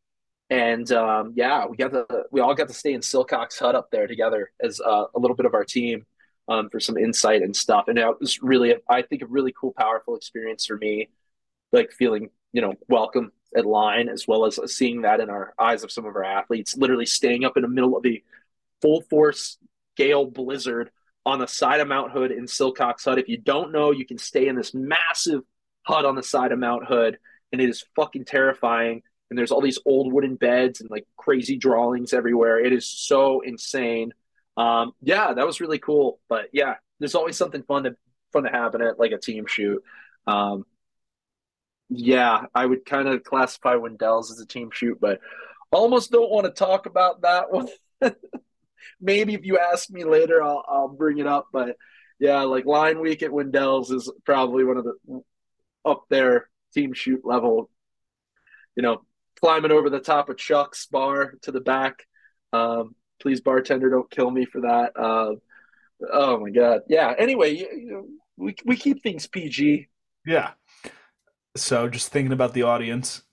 and 0.49 0.91
um, 0.91 1.33
yeah, 1.35 1.65
we 1.65 1.77
got 1.77 1.91
to 1.91 2.05
we 2.31 2.41
all 2.41 2.55
got 2.55 2.67
to 2.67 2.73
stay 2.73 2.93
in 2.93 3.01
Silcox 3.01 3.59
hut 3.59 3.75
up 3.75 3.91
there 3.91 4.07
together 4.07 4.51
as 4.59 4.81
uh, 4.81 5.05
a 5.13 5.19
little 5.19 5.35
bit 5.35 5.45
of 5.45 5.53
our 5.53 5.63
team 5.63 6.05
um, 6.47 6.69
for 6.69 6.79
some 6.79 6.97
insight 6.97 7.43
and 7.43 7.55
stuff. 7.55 7.87
And 7.87 7.97
it 7.97 8.19
was 8.19 8.41
really, 8.41 8.75
I 8.89 9.03
think, 9.03 9.21
a 9.21 9.27
really 9.27 9.53
cool, 9.59 9.73
powerful 9.77 10.15
experience 10.15 10.65
for 10.65 10.77
me, 10.77 11.09
like 11.71 11.91
feeling 11.91 12.31
you 12.51 12.61
know 12.61 12.73
welcome 12.87 13.31
at 13.55 13.65
line 13.65 14.09
as 14.09 14.27
well 14.27 14.45
as 14.45 14.59
seeing 14.75 15.01
that 15.01 15.19
in 15.19 15.29
our 15.29 15.53
eyes 15.59 15.83
of 15.83 15.91
some 15.91 16.05
of 16.05 16.15
our 16.15 16.23
athletes, 16.23 16.75
literally 16.75 17.05
staying 17.05 17.45
up 17.45 17.55
in 17.55 17.61
the 17.61 17.69
middle 17.69 17.95
of 17.95 18.03
the 18.03 18.23
full 18.81 19.01
force 19.01 19.57
gale 19.95 20.25
blizzard 20.25 20.89
on 21.25 21.39
the 21.39 21.47
side 21.47 21.79
of 21.79 21.87
Mount 21.87 22.11
Hood 22.11 22.31
in 22.31 22.45
Silcox 22.45 23.05
hut. 23.05 23.19
If 23.19 23.29
you 23.29 23.37
don't 23.37 23.71
know, 23.71 23.91
you 23.91 24.05
can 24.05 24.17
stay 24.17 24.47
in 24.47 24.55
this 24.55 24.73
massive 24.73 25.41
hut 25.83 26.05
on 26.05 26.15
the 26.15 26.23
side 26.23 26.51
of 26.51 26.59
Mount 26.59 26.85
Hood, 26.85 27.19
and 27.51 27.61
it 27.61 27.69
is 27.69 27.83
fucking 27.95 28.25
terrifying 28.25 29.03
and 29.29 29.37
there's 29.37 29.51
all 29.51 29.61
these 29.61 29.79
old 29.85 30.11
wooden 30.11 30.35
beds 30.35 30.81
and 30.81 30.89
like 30.89 31.05
crazy 31.17 31.57
drawings 31.57 32.13
everywhere. 32.13 32.59
It 32.63 32.73
is 32.73 32.87
so 32.87 33.41
insane. 33.41 34.13
Um, 34.57 34.93
yeah, 35.01 35.33
that 35.33 35.45
was 35.45 35.61
really 35.61 35.79
cool. 35.79 36.19
But 36.27 36.49
yeah, 36.51 36.75
there's 36.99 37.15
always 37.15 37.37
something 37.37 37.63
fun 37.63 37.83
to 37.83 37.95
fun 38.33 38.43
to 38.43 38.49
happen 38.49 38.81
at 38.81 38.99
like 38.99 39.11
a 39.11 39.17
team 39.17 39.45
shoot. 39.47 39.83
Um, 40.27 40.65
yeah, 41.89 42.45
I 42.53 42.65
would 42.65 42.85
kind 42.85 43.07
of 43.07 43.23
classify 43.23 43.75
Windell's 43.75 44.31
as 44.31 44.39
a 44.39 44.45
team 44.45 44.69
shoot, 44.71 44.99
but 44.99 45.19
almost 45.71 46.11
don't 46.11 46.31
want 46.31 46.45
to 46.45 46.51
talk 46.51 46.85
about 46.85 47.21
that 47.21 47.51
one. 47.51 47.67
Maybe 49.01 49.33
if 49.33 49.45
you 49.45 49.57
ask 49.57 49.89
me 49.89 50.03
later, 50.03 50.41
I'll 50.41 50.63
I'll 50.67 50.87
bring 50.87 51.19
it 51.19 51.27
up. 51.27 51.47
But 51.51 51.77
yeah, 52.19 52.41
like 52.41 52.65
line 52.65 52.99
week 52.99 53.23
at 53.23 53.31
Windell's 53.31 53.91
is 53.91 54.11
probably 54.25 54.63
one 54.63 54.77
of 54.77 54.85
the 54.85 55.21
up 55.85 56.03
there 56.09 56.49
team 56.73 56.93
shoot 56.93 57.21
level. 57.23 57.69
You 58.75 58.83
know, 58.83 59.01
climbing 59.39 59.71
over 59.71 59.89
the 59.89 59.99
top 59.99 60.29
of 60.29 60.37
Chuck's 60.37 60.85
bar 60.87 61.33
to 61.41 61.51
the 61.51 61.61
back. 61.61 62.05
Um, 62.53 62.95
please, 63.21 63.41
bartender, 63.41 63.89
don't 63.89 64.09
kill 64.09 64.31
me 64.31 64.45
for 64.45 64.61
that. 64.61 64.91
Uh, 64.95 65.35
oh 66.11 66.39
my 66.39 66.49
god, 66.49 66.81
yeah. 66.87 67.13
Anyway, 67.17 67.51
you, 67.51 67.69
you 67.71 67.91
know, 67.91 68.07
we 68.37 68.55
we 68.65 68.75
keep 68.75 69.01
things 69.01 69.27
PG. 69.27 69.87
Yeah. 70.25 70.51
So 71.55 71.89
just 71.89 72.11
thinking 72.11 72.31
about 72.31 72.53
the 72.53 72.63
audience, 72.63 73.23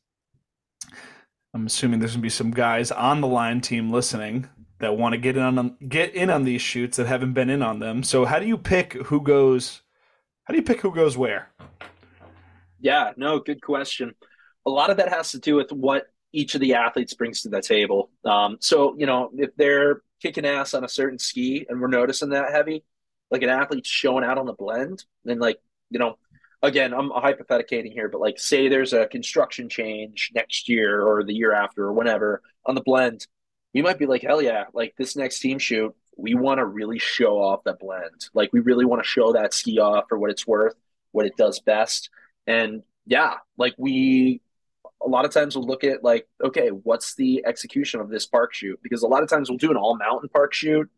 I'm 1.55 1.67
assuming 1.67 2.01
there's 2.01 2.13
gonna 2.13 2.23
be 2.23 2.29
some 2.29 2.51
guys 2.51 2.91
on 2.91 3.21
the 3.21 3.29
line 3.29 3.61
team 3.61 3.91
listening 3.91 4.49
that 4.79 4.97
want 4.97 5.15
to 5.15 5.19
get 5.19 5.37
in 5.37 5.43
on 5.43 5.77
get 5.89 6.15
in 6.15 6.31
on 6.31 6.45
these 6.45 6.63
shoots 6.63 6.97
that 6.97 7.07
haven't 7.07 7.33
been 7.33 7.51
in 7.51 7.63
on 7.63 7.79
them. 7.79 8.03
So 8.03 8.25
how 8.25 8.39
do 8.39 8.47
you 8.47 8.59
pick 8.59 8.95
who 8.95 9.21
goes? 9.21 9.83
How 10.45 10.53
do 10.53 10.59
you 10.59 10.65
pick 10.65 10.81
who 10.81 10.95
goes 10.95 11.17
where? 11.17 11.51
Yeah, 12.79 13.13
no, 13.17 13.41
good 13.41 13.63
question. 13.63 14.15
A 14.67 14.71
lot 14.71 14.91
of 14.91 14.97
that 14.99 15.09
has 15.09 15.31
to 15.33 15.39
do 15.39 15.55
with 15.55 15.73
what 15.73 16.07
each 16.33 16.55
of 16.55 16.61
the 16.61 16.75
athletes 16.75 17.15
brings 17.15 17.43
to 17.43 17.49
the 17.49 17.63
table. 17.63 18.11
Um, 18.25 18.59
so 18.61 18.95
you 18.99 19.07
know, 19.07 19.31
if 19.35 19.55
they're 19.57 20.03
kicking 20.21 20.47
ass 20.47 20.75
on 20.75 20.85
a 20.85 20.89
certain 20.89 21.19
ski 21.19 21.67
and 21.69 21.81
we're 21.81 21.89
noticing 21.89 22.31
that 22.31 22.53
heavy, 22.53 22.85
like 23.31 23.43
an 23.43 23.49
athlete's 23.49 23.89
showing 23.89 24.25
out 24.25 24.39
on 24.39 24.47
the 24.47 24.53
blend, 24.53 25.05
then 25.25 25.39
like 25.39 25.59
you 25.91 25.99
know, 25.99 26.19
again, 26.63 26.93
I'm 26.93 27.11
hypotheticating 27.11 27.93
here, 27.93 28.09
but 28.09 28.21
like 28.21 28.39
say 28.39 28.69
there's 28.69 28.93
a 28.93 29.07
construction 29.07 29.69
change 29.69 30.33
next 30.35 30.69
year 30.69 31.03
or 31.03 31.25
the 31.25 31.35
year 31.35 31.53
after 31.53 31.85
or 31.85 31.93
whenever 31.93 32.43
on 32.65 32.75
the 32.75 32.83
blend, 32.83 33.27
you 33.73 33.83
might 33.83 33.99
be 33.99 34.07
like, 34.07 34.23
hell 34.23 34.43
yeah, 34.43 34.65
like 34.73 34.95
this 34.99 35.17
next 35.17 35.41
team 35.41 35.59
shoot, 35.59 35.95
we 36.17 36.35
want 36.35 36.59
to 36.59 36.65
really 36.65 36.99
show 36.99 37.39
off 37.39 37.65
that 37.65 37.79
blend. 37.79 38.29
Like 38.35 38.53
we 38.53 38.61
really 38.61 38.85
want 38.85 39.03
to 39.03 39.09
show 39.09 39.33
that 39.35 39.55
ski 39.55 39.79
off 39.79 40.05
for 40.09 40.19
what 40.19 40.31
it's 40.31 40.47
worth, 40.47 40.75
what 41.13 41.27
it 41.27 41.37
does 41.37 41.61
best. 41.61 42.11
And 42.47 42.83
yeah, 43.07 43.35
like 43.57 43.75
we 43.79 44.41
a 45.05 45.09
lot 45.09 45.25
of 45.25 45.31
times 45.31 45.57
we'll 45.57 45.67
look 45.67 45.85
at 45.85 46.03
like, 46.03 46.27
okay, 46.43 46.69
what's 46.69 47.15
the 47.15 47.45
execution 47.47 48.01
of 48.01 48.09
this 48.09 48.27
park 48.27 48.55
shoot? 48.55 48.79
Because 48.83 49.03
a 49.03 49.09
lot 49.09 49.23
of 49.23 49.29
times 49.29 49.49
we'll 49.49 49.59
do 49.59 49.71
an 49.71 49.77
all 49.77 49.97
mountain 49.97 50.29
park 50.29 50.53
shoot. 50.55 50.89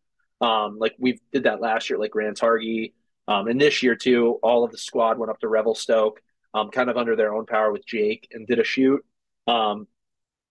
Um, 0.40 0.78
like 0.78 0.94
we 0.98 1.20
did 1.32 1.44
that 1.44 1.60
last 1.60 1.90
year, 1.90 1.98
like 1.98 2.12
Grand 2.12 2.36
Targhee. 2.36 2.92
Um, 3.26 3.48
and 3.48 3.60
this 3.60 3.82
year 3.82 3.94
too, 3.94 4.38
all 4.42 4.64
of 4.64 4.70
the 4.70 4.78
squad 4.78 5.18
went 5.18 5.30
up 5.30 5.40
to 5.40 5.48
Revelstoke, 5.48 6.22
um, 6.54 6.70
kind 6.70 6.88
of 6.88 6.96
under 6.96 7.16
their 7.16 7.34
own 7.34 7.44
power 7.44 7.72
with 7.72 7.84
Jake 7.84 8.28
and 8.32 8.46
did 8.46 8.58
a 8.58 8.64
shoot. 8.64 9.04
Um, 9.46 9.86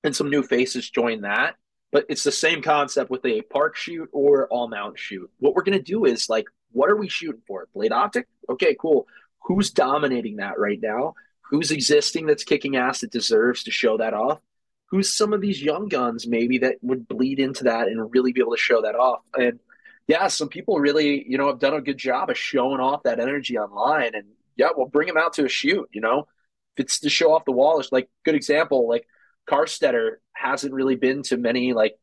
and 0.04 0.16
some 0.16 0.30
new 0.30 0.44
faces 0.44 0.90
joined 0.90 1.24
that. 1.24 1.56
But 1.92 2.06
it's 2.10 2.24
the 2.24 2.32
same 2.32 2.62
concept 2.62 3.10
with 3.10 3.26
a 3.26 3.42
park 3.44 3.78
shoot 3.78 4.10
or 4.12 4.48
all 4.50 4.68
mountain 4.68 4.98
shoot. 4.98 5.32
What 5.40 5.56
we're 5.56 5.64
gonna 5.64 5.82
do 5.82 6.06
is 6.06 6.30
like, 6.30 6.46
what 6.72 6.90
are 6.90 6.98
we 6.98 7.08
shooting 7.08 7.42
for? 7.48 7.68
Blade 7.74 7.94
optic? 7.94 8.28
Okay, 8.50 8.76
cool. 8.80 9.08
Who's 9.44 9.72
dominating 9.72 10.36
that 10.38 10.60
right 10.60 10.80
now? 10.82 11.16
Who's 11.50 11.72
existing 11.72 12.26
that's 12.26 12.44
kicking 12.44 12.76
ass 12.76 13.02
that 13.02 13.12
deserves 13.12 13.64
to 13.64 13.72
show 13.72 13.98
that 13.98 14.14
off? 14.14 14.40
Who's 14.88 15.14
some 15.14 15.34
of 15.34 15.42
these 15.42 15.62
young 15.62 15.88
guns 15.88 16.28
maybe 16.28 16.60
that 16.60 16.78
would 16.82 17.08
bleed 17.08 17.40
into 17.40 17.66
that 17.66 17.88
and 17.88 18.12
really 18.14 18.32
be 18.32 18.42
able 18.42 18.56
to 18.56 18.58
show 18.58 18.82
that 18.82 18.96
off? 18.96 19.22
And 19.38 19.60
yeah 20.08 20.28
some 20.28 20.48
people 20.48 20.80
really 20.80 21.26
you 21.30 21.38
know 21.38 21.48
have 21.48 21.60
done 21.60 21.74
a 21.74 21.82
good 21.82 21.98
job 21.98 22.30
of 22.30 22.38
showing 22.38 22.80
off 22.80 23.04
that 23.04 23.20
energy 23.20 23.58
online. 23.58 24.16
And 24.16 24.26
yeah 24.56 24.70
we'll 24.76 24.88
bring 24.88 25.08
them 25.08 25.18
out 25.18 25.34
to 25.34 25.46
a 25.46 25.50
shoot 25.50 25.90
you 25.92 26.02
know? 26.02 26.28
If 26.76 26.86
it's 26.86 27.00
to 27.02 27.10
show 27.10 27.34
off 27.34 27.46
the 27.46 27.52
wall 27.52 27.80
it's 27.80 27.92
like 27.92 28.10
good 28.24 28.36
example 28.36 28.88
like 28.88 29.08
Carstetter 29.50 30.18
hasn't 30.34 30.74
really 30.74 30.96
been 30.96 31.24
to 31.24 31.38
many 31.38 31.74
like 31.74 31.98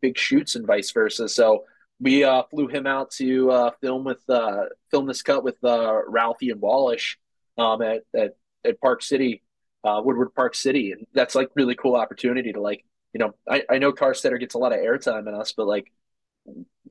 big 0.00 0.16
shoots 0.16 0.54
and 0.54 0.66
vice 0.66 0.90
versa. 0.92 1.28
So 1.28 1.64
we 2.00 2.24
uh, 2.24 2.44
flew 2.44 2.68
him 2.68 2.86
out 2.86 3.10
to 3.12 3.50
uh, 3.50 3.70
film 3.80 4.04
with 4.04 4.22
uh, 4.28 4.64
film 4.90 5.06
this 5.06 5.22
cut 5.22 5.44
with 5.44 5.62
uh, 5.62 6.00
Ralphie 6.06 6.50
and 6.50 6.60
Wallisch 6.60 7.16
um, 7.58 7.82
at, 7.82 8.02
at 8.14 8.36
at 8.64 8.80
Park 8.80 9.02
City, 9.02 9.42
uh, 9.84 10.00
Woodward 10.04 10.34
Park 10.34 10.54
City, 10.54 10.92
and 10.92 11.06
that's 11.14 11.34
like 11.34 11.50
really 11.54 11.74
cool 11.74 11.96
opportunity 11.96 12.52
to 12.52 12.60
like 12.60 12.84
you 13.12 13.18
know 13.18 13.34
I, 13.48 13.62
I 13.70 13.78
know 13.78 13.92
Carstetter 13.92 14.40
gets 14.40 14.54
a 14.54 14.58
lot 14.58 14.72
of 14.72 14.78
airtime 14.78 15.28
in 15.28 15.34
us, 15.34 15.52
but 15.52 15.66
like 15.66 15.90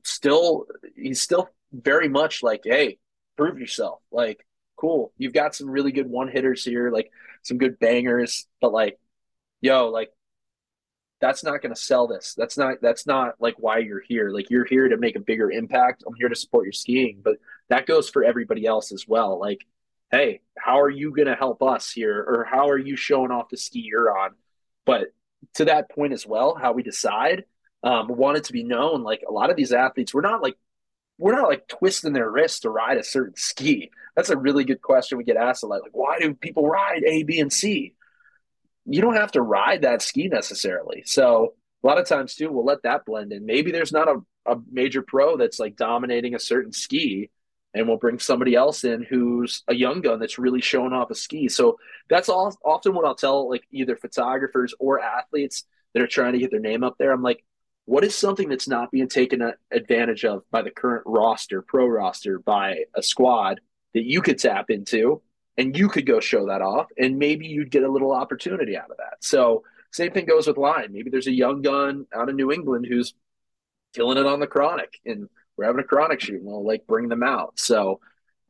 still 0.02 0.66
he's 0.96 1.20
still 1.20 1.48
very 1.72 2.08
much 2.08 2.42
like 2.42 2.62
hey 2.64 2.98
prove 3.36 3.58
yourself. 3.58 4.00
Like 4.10 4.44
cool. 4.76 5.12
You've 5.18 5.32
got 5.32 5.54
some 5.54 5.70
really 5.70 5.92
good 5.92 6.08
one 6.08 6.28
hitters 6.28 6.64
here 6.64 6.90
like 6.90 7.10
some 7.42 7.58
good 7.58 7.78
bangers 7.78 8.46
but 8.60 8.72
like 8.72 8.98
yo 9.60 9.88
like 9.88 10.10
that's 11.20 11.44
not 11.44 11.62
going 11.62 11.74
to 11.74 11.80
sell 11.80 12.06
this. 12.06 12.34
That's 12.36 12.58
not 12.58 12.82
that's 12.82 13.06
not 13.06 13.34
like 13.40 13.54
why 13.58 13.78
you're 13.78 14.02
here. 14.06 14.30
Like 14.30 14.50
you're 14.50 14.66
here 14.66 14.88
to 14.88 14.98
make 14.98 15.16
a 15.16 15.20
bigger 15.20 15.50
impact. 15.50 16.04
I'm 16.06 16.14
here 16.14 16.28
to 16.28 16.36
support 16.36 16.66
your 16.66 16.72
skiing 16.72 17.20
but 17.24 17.36
that 17.68 17.86
goes 17.86 18.10
for 18.10 18.24
everybody 18.24 18.66
else 18.66 18.92
as 18.92 19.06
well. 19.08 19.38
Like 19.40 19.64
hey, 20.14 20.40
how 20.56 20.80
are 20.80 20.90
you 20.90 21.10
going 21.10 21.26
to 21.26 21.34
help 21.34 21.62
us 21.62 21.90
here? 21.90 22.18
Or 22.20 22.46
how 22.48 22.68
are 22.68 22.78
you 22.78 22.96
showing 22.96 23.32
off 23.32 23.48
the 23.48 23.56
ski 23.56 23.80
you're 23.80 24.16
on? 24.16 24.30
But 24.86 25.12
to 25.54 25.64
that 25.66 25.90
point 25.90 26.12
as 26.12 26.26
well, 26.26 26.54
how 26.54 26.72
we 26.72 26.82
decide, 26.82 27.44
um, 27.82 28.08
want 28.08 28.38
it 28.38 28.44
to 28.44 28.52
be 28.52 28.62
known, 28.62 29.02
like 29.02 29.24
a 29.28 29.32
lot 29.32 29.50
of 29.50 29.56
these 29.56 29.72
athletes, 29.72 30.14
we're 30.14 30.20
not 30.20 30.42
like, 30.42 30.56
we're 31.18 31.34
not 31.34 31.48
like 31.48 31.66
twisting 31.68 32.12
their 32.12 32.30
wrist 32.30 32.62
to 32.62 32.70
ride 32.70 32.96
a 32.96 33.04
certain 33.04 33.36
ski. 33.36 33.90
That's 34.16 34.30
a 34.30 34.36
really 34.36 34.64
good 34.64 34.80
question 34.80 35.18
we 35.18 35.24
get 35.24 35.36
asked 35.36 35.64
a 35.64 35.66
lot. 35.66 35.82
Like, 35.82 35.96
why 35.96 36.18
do 36.18 36.34
people 36.34 36.66
ride 36.68 37.02
A, 37.04 37.24
B, 37.24 37.40
and 37.40 37.52
C? 37.52 37.94
You 38.86 39.00
don't 39.00 39.16
have 39.16 39.32
to 39.32 39.42
ride 39.42 39.82
that 39.82 40.02
ski 40.02 40.28
necessarily. 40.28 41.02
So 41.06 41.54
a 41.82 41.86
lot 41.86 41.98
of 41.98 42.06
times 42.06 42.36
too, 42.36 42.50
we'll 42.50 42.64
let 42.64 42.82
that 42.82 43.04
blend 43.04 43.32
in. 43.32 43.46
Maybe 43.46 43.72
there's 43.72 43.92
not 43.92 44.08
a, 44.08 44.20
a 44.46 44.56
major 44.70 45.02
pro 45.02 45.36
that's 45.36 45.58
like 45.58 45.76
dominating 45.76 46.34
a 46.34 46.40
certain 46.40 46.72
ski, 46.72 47.30
and 47.74 47.88
we'll 47.88 47.96
bring 47.96 48.18
somebody 48.18 48.54
else 48.54 48.84
in 48.84 49.02
who's 49.02 49.64
a 49.68 49.74
young 49.74 50.00
gun 50.00 50.20
that's 50.20 50.38
really 50.38 50.60
showing 50.60 50.92
off 50.92 51.10
a 51.10 51.14
ski. 51.14 51.48
So 51.48 51.78
that's 52.08 52.28
all 52.28 52.56
often 52.64 52.94
what 52.94 53.04
I'll 53.04 53.14
tell 53.14 53.48
like 53.48 53.64
either 53.72 53.96
photographers 53.96 54.74
or 54.78 55.00
athletes 55.00 55.64
that 55.92 56.02
are 56.02 56.06
trying 56.06 56.32
to 56.32 56.38
get 56.38 56.50
their 56.50 56.60
name 56.60 56.84
up 56.84 56.96
there. 56.98 57.12
I'm 57.12 57.22
like, 57.22 57.44
what 57.86 58.04
is 58.04 58.14
something 58.14 58.48
that's 58.48 58.68
not 58.68 58.90
being 58.90 59.08
taken 59.08 59.52
advantage 59.70 60.24
of 60.24 60.42
by 60.50 60.62
the 60.62 60.70
current 60.70 61.02
roster, 61.04 61.60
pro 61.62 61.86
roster, 61.86 62.38
by 62.38 62.84
a 62.94 63.02
squad 63.02 63.60
that 63.92 64.04
you 64.04 64.22
could 64.22 64.38
tap 64.38 64.70
into 64.70 65.20
and 65.58 65.76
you 65.76 65.88
could 65.88 66.06
go 66.06 66.20
show 66.20 66.46
that 66.46 66.62
off 66.62 66.86
and 66.96 67.18
maybe 67.18 67.46
you'd 67.46 67.70
get 67.70 67.82
a 67.82 67.90
little 67.90 68.12
opportunity 68.12 68.76
out 68.76 68.90
of 68.90 68.96
that. 68.98 69.18
So 69.20 69.64
same 69.92 70.12
thing 70.12 70.26
goes 70.26 70.46
with 70.46 70.56
line. 70.56 70.92
Maybe 70.92 71.10
there's 71.10 71.26
a 71.26 71.32
young 71.32 71.62
gun 71.62 72.06
out 72.14 72.28
of 72.28 72.34
New 72.34 72.50
England 72.50 72.86
who's 72.88 73.14
killing 73.94 74.18
it 74.18 74.26
on 74.26 74.40
the 74.40 74.46
chronic 74.46 74.98
and 75.04 75.28
we're 75.56 75.66
having 75.66 75.80
a 75.80 75.84
chronic 75.84 76.20
shoot 76.20 76.40
and 76.40 76.46
we'll 76.46 76.66
like 76.66 76.86
bring 76.86 77.08
them 77.08 77.22
out. 77.22 77.58
So 77.58 78.00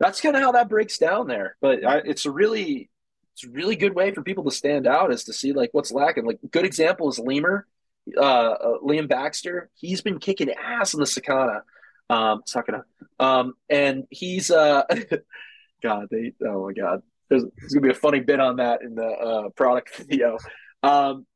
that's 0.00 0.20
kind 0.20 0.36
of 0.36 0.42
how 0.42 0.52
that 0.52 0.68
breaks 0.68 0.98
down 0.98 1.26
there. 1.26 1.56
But 1.60 1.84
I, 1.84 1.98
it's 1.98 2.26
a 2.26 2.30
really, 2.30 2.90
it's 3.34 3.44
a 3.44 3.50
really 3.50 3.76
good 3.76 3.94
way 3.94 4.12
for 4.12 4.22
people 4.22 4.44
to 4.44 4.50
stand 4.50 4.86
out 4.86 5.12
is 5.12 5.24
to 5.24 5.32
see 5.32 5.52
like 5.52 5.70
what's 5.72 5.92
lacking. 5.92 6.24
Like 6.24 6.38
good 6.50 6.64
example 6.64 7.08
is 7.08 7.18
Lemur, 7.18 7.66
uh, 8.16 8.20
uh, 8.20 8.78
Liam 8.82 9.08
Baxter. 9.08 9.70
He's 9.74 10.00
been 10.00 10.18
kicking 10.18 10.50
ass 10.50 10.94
in 10.94 11.00
the 11.00 11.06
Sakana, 11.06 11.62
um, 12.10 12.42
Sakana, 12.46 12.82
um, 13.18 13.54
and 13.68 14.04
he's 14.10 14.50
uh, 14.50 14.84
God, 15.82 16.08
they, 16.10 16.32
oh 16.46 16.66
my 16.66 16.72
God, 16.72 17.02
there's, 17.28 17.44
there's, 17.58 17.72
gonna 17.72 17.86
be 17.86 17.90
a 17.90 17.94
funny 17.94 18.20
bit 18.20 18.40
on 18.40 18.56
that 18.56 18.82
in 18.82 18.94
the 18.94 19.06
uh, 19.06 19.48
product 19.50 19.96
video. 19.96 20.38
Um, 20.82 21.26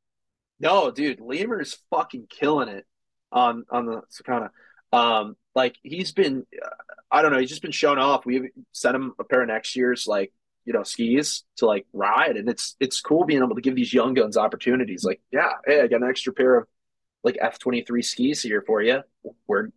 no, 0.60 0.90
dude, 0.90 1.20
Lemur's 1.20 1.78
fucking 1.90 2.26
killing 2.28 2.68
it 2.68 2.86
on 3.30 3.64
on 3.70 3.86
the 3.86 4.02
Sakana. 4.10 4.50
Um, 4.92 5.36
like 5.58 5.76
he's 5.82 6.12
been, 6.12 6.46
uh, 6.64 6.68
I 7.10 7.20
don't 7.20 7.32
know, 7.32 7.38
he's 7.38 7.48
just 7.48 7.62
been 7.62 7.72
shown 7.72 7.98
off. 7.98 8.24
We 8.24 8.50
sent 8.72 8.94
him 8.94 9.12
a 9.18 9.24
pair 9.24 9.42
of 9.42 9.48
next 9.48 9.74
year's 9.74 10.06
like 10.06 10.32
you 10.64 10.72
know 10.72 10.84
skis 10.84 11.44
to 11.56 11.66
like 11.66 11.84
ride, 11.92 12.36
and 12.36 12.48
it's 12.48 12.76
it's 12.78 13.00
cool 13.00 13.24
being 13.24 13.42
able 13.42 13.56
to 13.56 13.60
give 13.60 13.74
these 13.74 13.92
young 13.92 14.14
guns 14.14 14.36
opportunities. 14.36 15.04
Like, 15.04 15.20
yeah, 15.32 15.50
hey, 15.66 15.80
I 15.80 15.88
got 15.88 16.02
an 16.02 16.08
extra 16.08 16.32
pair 16.32 16.58
of 16.58 16.68
like 17.24 17.36
F 17.40 17.58
twenty 17.58 17.82
three 17.82 18.02
skis 18.02 18.40
here 18.40 18.62
for 18.64 18.80
you. 18.80 19.02
We're 19.48 19.70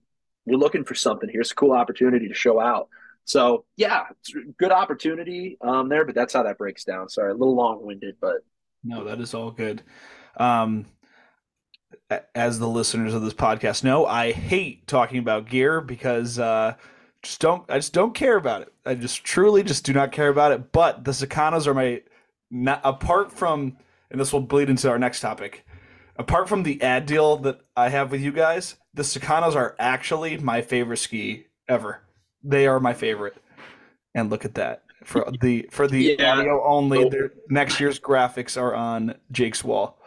we're 0.46 0.58
looking 0.60 0.84
for 0.84 0.94
something. 0.94 1.30
Here's 1.30 1.52
a 1.52 1.56
cool 1.56 1.72
opportunity 1.72 2.28
to 2.28 2.34
show 2.36 2.60
out. 2.60 2.90
So 3.26 3.66
yeah, 3.76 4.04
good 4.60 4.72
opportunity 4.72 5.58
um, 5.62 5.90
there, 5.90 6.06
but 6.06 6.14
that's 6.14 6.34
how 6.34 6.44
that 6.44 6.60
breaks 6.60 6.84
down. 6.84 7.10
Sorry, 7.10 7.32
a 7.32 7.36
little 7.36 7.56
long 7.56 7.84
winded, 7.84 8.18
but 8.22 8.44
no, 8.84 9.06
that 9.06 9.20
is 9.20 9.34
all 9.34 9.52
good. 9.52 9.82
Um, 10.38 10.86
as 12.36 12.60
the 12.60 12.68
listeners 12.68 13.14
of 13.14 13.22
this 13.22 13.34
podcast 13.34 13.84
know, 13.84 14.06
I 14.06 14.32
hate 14.32 14.88
talking 14.88 15.20
about 15.20 15.50
gear 15.50 15.82
because 15.82 16.40
uh, 16.40 16.76
just 17.24 17.40
don't 17.40 17.70
I 17.70 17.78
just 17.78 17.94
don't 17.94 18.14
care 18.14 18.38
about 18.38 18.64
it. 18.64 18.74
I 18.86 18.96
just 18.96 19.24
truly 19.24 19.64
just 19.64 19.86
do 19.86 19.94
not 19.94 20.12
care 20.12 20.30
about 20.30 20.52
it. 20.52 20.72
But 20.72 21.06
the 21.06 21.12
Sakanas 21.12 21.68
are 21.68 21.74
my 21.74 22.02
not 22.50 22.82
apart 22.84 23.32
from, 23.32 23.78
and 24.10 24.20
this 24.20 24.34
will 24.34 24.42
bleed 24.42 24.70
into 24.70 24.90
our 24.90 25.00
next 25.00 25.22
topic. 25.22 25.66
Apart 26.18 26.50
from 26.50 26.64
the 26.64 26.82
ad 26.82 27.06
deal 27.06 27.38
that 27.38 27.62
I 27.76 27.90
have 27.90 28.12
with 28.12 28.22
you 28.22 28.32
guys, 28.32 28.76
the 28.94 29.04
Sakanas 29.04 29.56
are 29.56 29.76
actually 29.80 30.38
my 30.38 30.62
favorite 30.62 30.98
ski 30.98 31.46
ever. 31.68 32.02
They 32.44 32.68
are 32.68 32.80
my 32.80 32.94
favorite. 32.94 33.36
And 34.14 34.30
look 34.30 34.44
at 34.44 34.56
that 34.56 34.84
for 35.06 35.32
the 35.42 35.70
for 35.72 35.88
the 35.88 36.16
yeah. 36.20 36.34
audio 36.38 36.64
only. 36.66 37.10
Next 37.50 37.80
year's 37.80 38.00
graphics 38.00 38.60
are 38.60 38.76
on 38.76 39.16
Jake's 39.32 39.64
wall. 39.64 40.01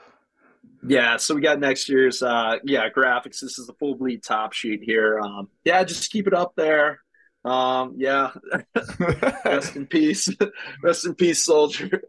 Yeah, 0.86 1.16
so 1.16 1.34
we 1.34 1.40
got 1.40 1.60
next 1.60 1.88
year's 1.88 2.22
uh 2.22 2.58
yeah, 2.64 2.88
graphics. 2.90 3.40
This 3.40 3.58
is 3.58 3.66
the 3.66 3.74
full 3.74 3.94
bleed 3.94 4.22
top 4.22 4.52
sheet 4.52 4.82
here. 4.82 5.20
Um 5.20 5.48
yeah, 5.64 5.84
just 5.84 6.10
keep 6.10 6.26
it 6.26 6.34
up 6.34 6.54
there. 6.56 7.00
Um 7.44 7.94
yeah. 7.96 8.30
Rest 9.44 9.76
in 9.76 9.86
peace. 9.86 10.28
Rest 10.82 11.06
in 11.06 11.14
peace, 11.14 11.44
soldier. 11.44 12.02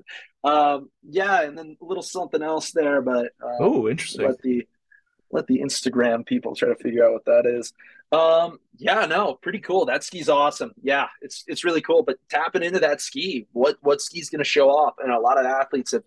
Um, 0.45 0.91
yeah, 1.01 1.41
and 1.41 1.57
then 1.57 1.75
a 1.81 1.85
little 1.85 2.03
something 2.03 2.43
else 2.43 2.71
there, 2.71 3.01
but 3.01 3.31
uh, 3.43 3.57
oh, 3.59 3.89
interesting. 3.89 4.27
Let 4.27 4.41
the 4.43 4.67
let 5.31 5.47
the 5.47 5.59
Instagram 5.59 6.23
people 6.25 6.55
try 6.55 6.69
to 6.69 6.75
figure 6.75 7.03
out 7.03 7.13
what 7.13 7.25
that 7.25 7.45
is. 7.47 7.73
Um, 8.11 8.59
yeah, 8.77 9.07
no, 9.07 9.33
pretty 9.33 9.57
cool. 9.59 9.85
That 9.85 10.03
ski's 10.03 10.29
awesome. 10.29 10.73
Yeah, 10.83 11.07
it's 11.21 11.43
it's 11.47 11.63
really 11.63 11.81
cool. 11.81 12.03
But 12.03 12.17
tapping 12.29 12.61
into 12.61 12.79
that 12.79 13.01
ski, 13.01 13.47
what 13.53 13.77
what 13.81 14.01
ski's 14.01 14.29
going 14.29 14.39
to 14.39 14.45
show 14.45 14.69
off? 14.69 14.95
And 14.99 15.11
a 15.11 15.19
lot 15.19 15.39
of 15.39 15.47
athletes 15.47 15.93
have 15.93 16.03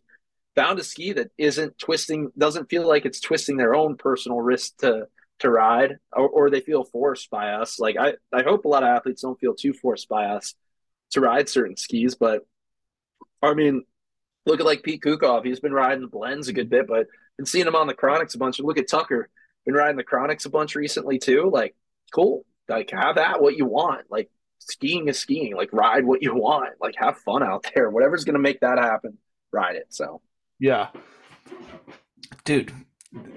found 0.59 0.81
a 0.81 0.85
ski 0.85 1.13
that 1.13 1.31
isn't 1.39 1.79
twisting, 1.79 2.33
doesn't 2.37 2.69
feel 2.69 2.85
like 2.87 3.07
it's 3.07 3.21
twisting 3.21 3.57
their 3.57 3.77
own 3.77 3.97
personal 3.97 4.41
wrist 4.41 4.81
to 4.81 5.07
to 5.39 5.49
ride, 5.49 5.99
or, 6.13 6.29
or 6.29 6.51
they 6.51 6.59
feel 6.59 6.83
forced 6.83 7.31
by 7.31 7.53
us. 7.53 7.79
Like 7.79 7.97
I 7.97 8.15
I 8.33 8.43
hope 8.43 8.65
a 8.65 8.69
lot 8.69 8.83
of 8.83 8.89
athletes 8.89 9.23
don't 9.23 9.39
feel 9.39 9.55
too 9.55 9.73
forced 9.73 10.09
by 10.09 10.25
us 10.27 10.55
to 11.13 11.21
ride 11.21 11.49
certain 11.49 11.77
skis, 11.77 12.17
but 12.17 12.45
I 13.41 13.55
mean, 13.55 13.85
look 14.47 14.59
at 14.59 14.67
like 14.67 14.83
Pete 14.83 15.01
Koukov. 15.01 15.45
He's 15.45 15.61
been 15.61 15.73
riding 15.73 16.03
the 16.03 16.09
blends 16.09 16.49
a 16.49 16.53
good 16.53 16.69
bit, 16.69 16.89
but 16.89 17.07
been 17.37 17.47
seeing 17.47 17.69
him 17.69 17.77
on 17.77 17.87
the 17.87 17.95
Chronics 17.95 18.35
a 18.35 18.39
bunch. 18.39 18.59
Look 18.59 18.79
at 18.79 18.89
Tucker, 18.89 19.29
been 19.65 19.77
riding 19.77 19.97
the 19.97 20.03
Chronics 20.03 20.45
a 20.45 20.51
bunch 20.51 20.75
recently 20.75 21.21
too. 21.21 21.51
Like, 21.53 21.77
cool. 22.13 22.45
Like, 22.69 22.91
have 22.91 23.15
that 23.15 23.41
what 23.41 23.57
you 23.57 23.65
want. 23.65 24.07
Like, 24.11 24.29
skiing 24.59 25.07
is 25.07 25.21
skiing. 25.21 25.55
Like, 25.55 25.73
ride 25.73 26.05
what 26.05 26.21
you 26.21 26.35
want. 26.35 26.75
Like, 26.81 26.97
have 26.97 27.19
fun 27.19 27.45
out 27.45 27.65
there. 27.75 27.91
Whatever's 27.91 28.25
gonna 28.25 28.41
make 28.41 28.59
that 28.61 28.79
happen, 28.79 29.19
ride 29.53 29.77
it. 29.77 29.87
So, 29.91 30.21
yeah, 30.59 30.89
dude. 32.45 32.73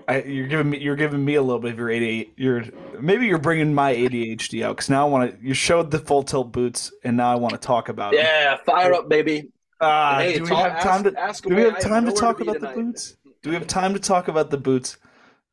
I, 0.07 0.23
you're 0.23 0.47
giving 0.47 0.69
me 0.69 0.79
you're 0.79 0.97
giving 0.97 1.23
me 1.23 1.35
a 1.35 1.41
little 1.41 1.59
bit 1.59 1.73
of 1.73 1.77
your 1.77 1.87
ADHD. 1.87 2.29
You're 2.35 2.63
maybe 2.99 3.27
you're 3.27 3.37
bringing 3.37 3.73
my 3.73 3.95
ADHD 3.95 4.63
out 4.65 4.75
because 4.75 4.89
now 4.89 5.07
I 5.07 5.09
want 5.09 5.39
to. 5.39 5.45
You 5.47 5.53
showed 5.53 5.91
the 5.91 5.99
full 5.99 6.23
tilt 6.23 6.51
boots, 6.51 6.91
and 7.03 7.15
now 7.15 7.31
I 7.31 7.35
want 7.35 7.53
to 7.53 7.59
talk 7.59 7.87
about 7.87 8.13
it. 8.13 8.19
yeah, 8.19 8.57
fire 8.65 8.93
up, 8.93 9.07
baby. 9.07 9.51
Uh, 9.79 10.19
hey, 10.19 10.35
do 10.35 10.43
we 10.43 10.49
talk, 10.49 10.71
have 10.71 10.83
time 10.83 11.03
to 11.05 11.19
ask, 11.19 11.43
do 11.43 11.55
we 11.55 11.61
have 11.61 11.79
time 11.79 12.05
to 12.05 12.11
talk 12.11 12.37
to 12.37 12.43
about 12.43 12.55
tonight. 12.55 12.75
the 12.75 12.83
boots? 12.83 13.17
Do 13.41 13.49
we 13.49 13.55
have 13.55 13.65
time 13.65 13.93
to 13.93 13.99
talk 13.99 14.27
about 14.27 14.51
the 14.51 14.57
boots? 14.57 14.97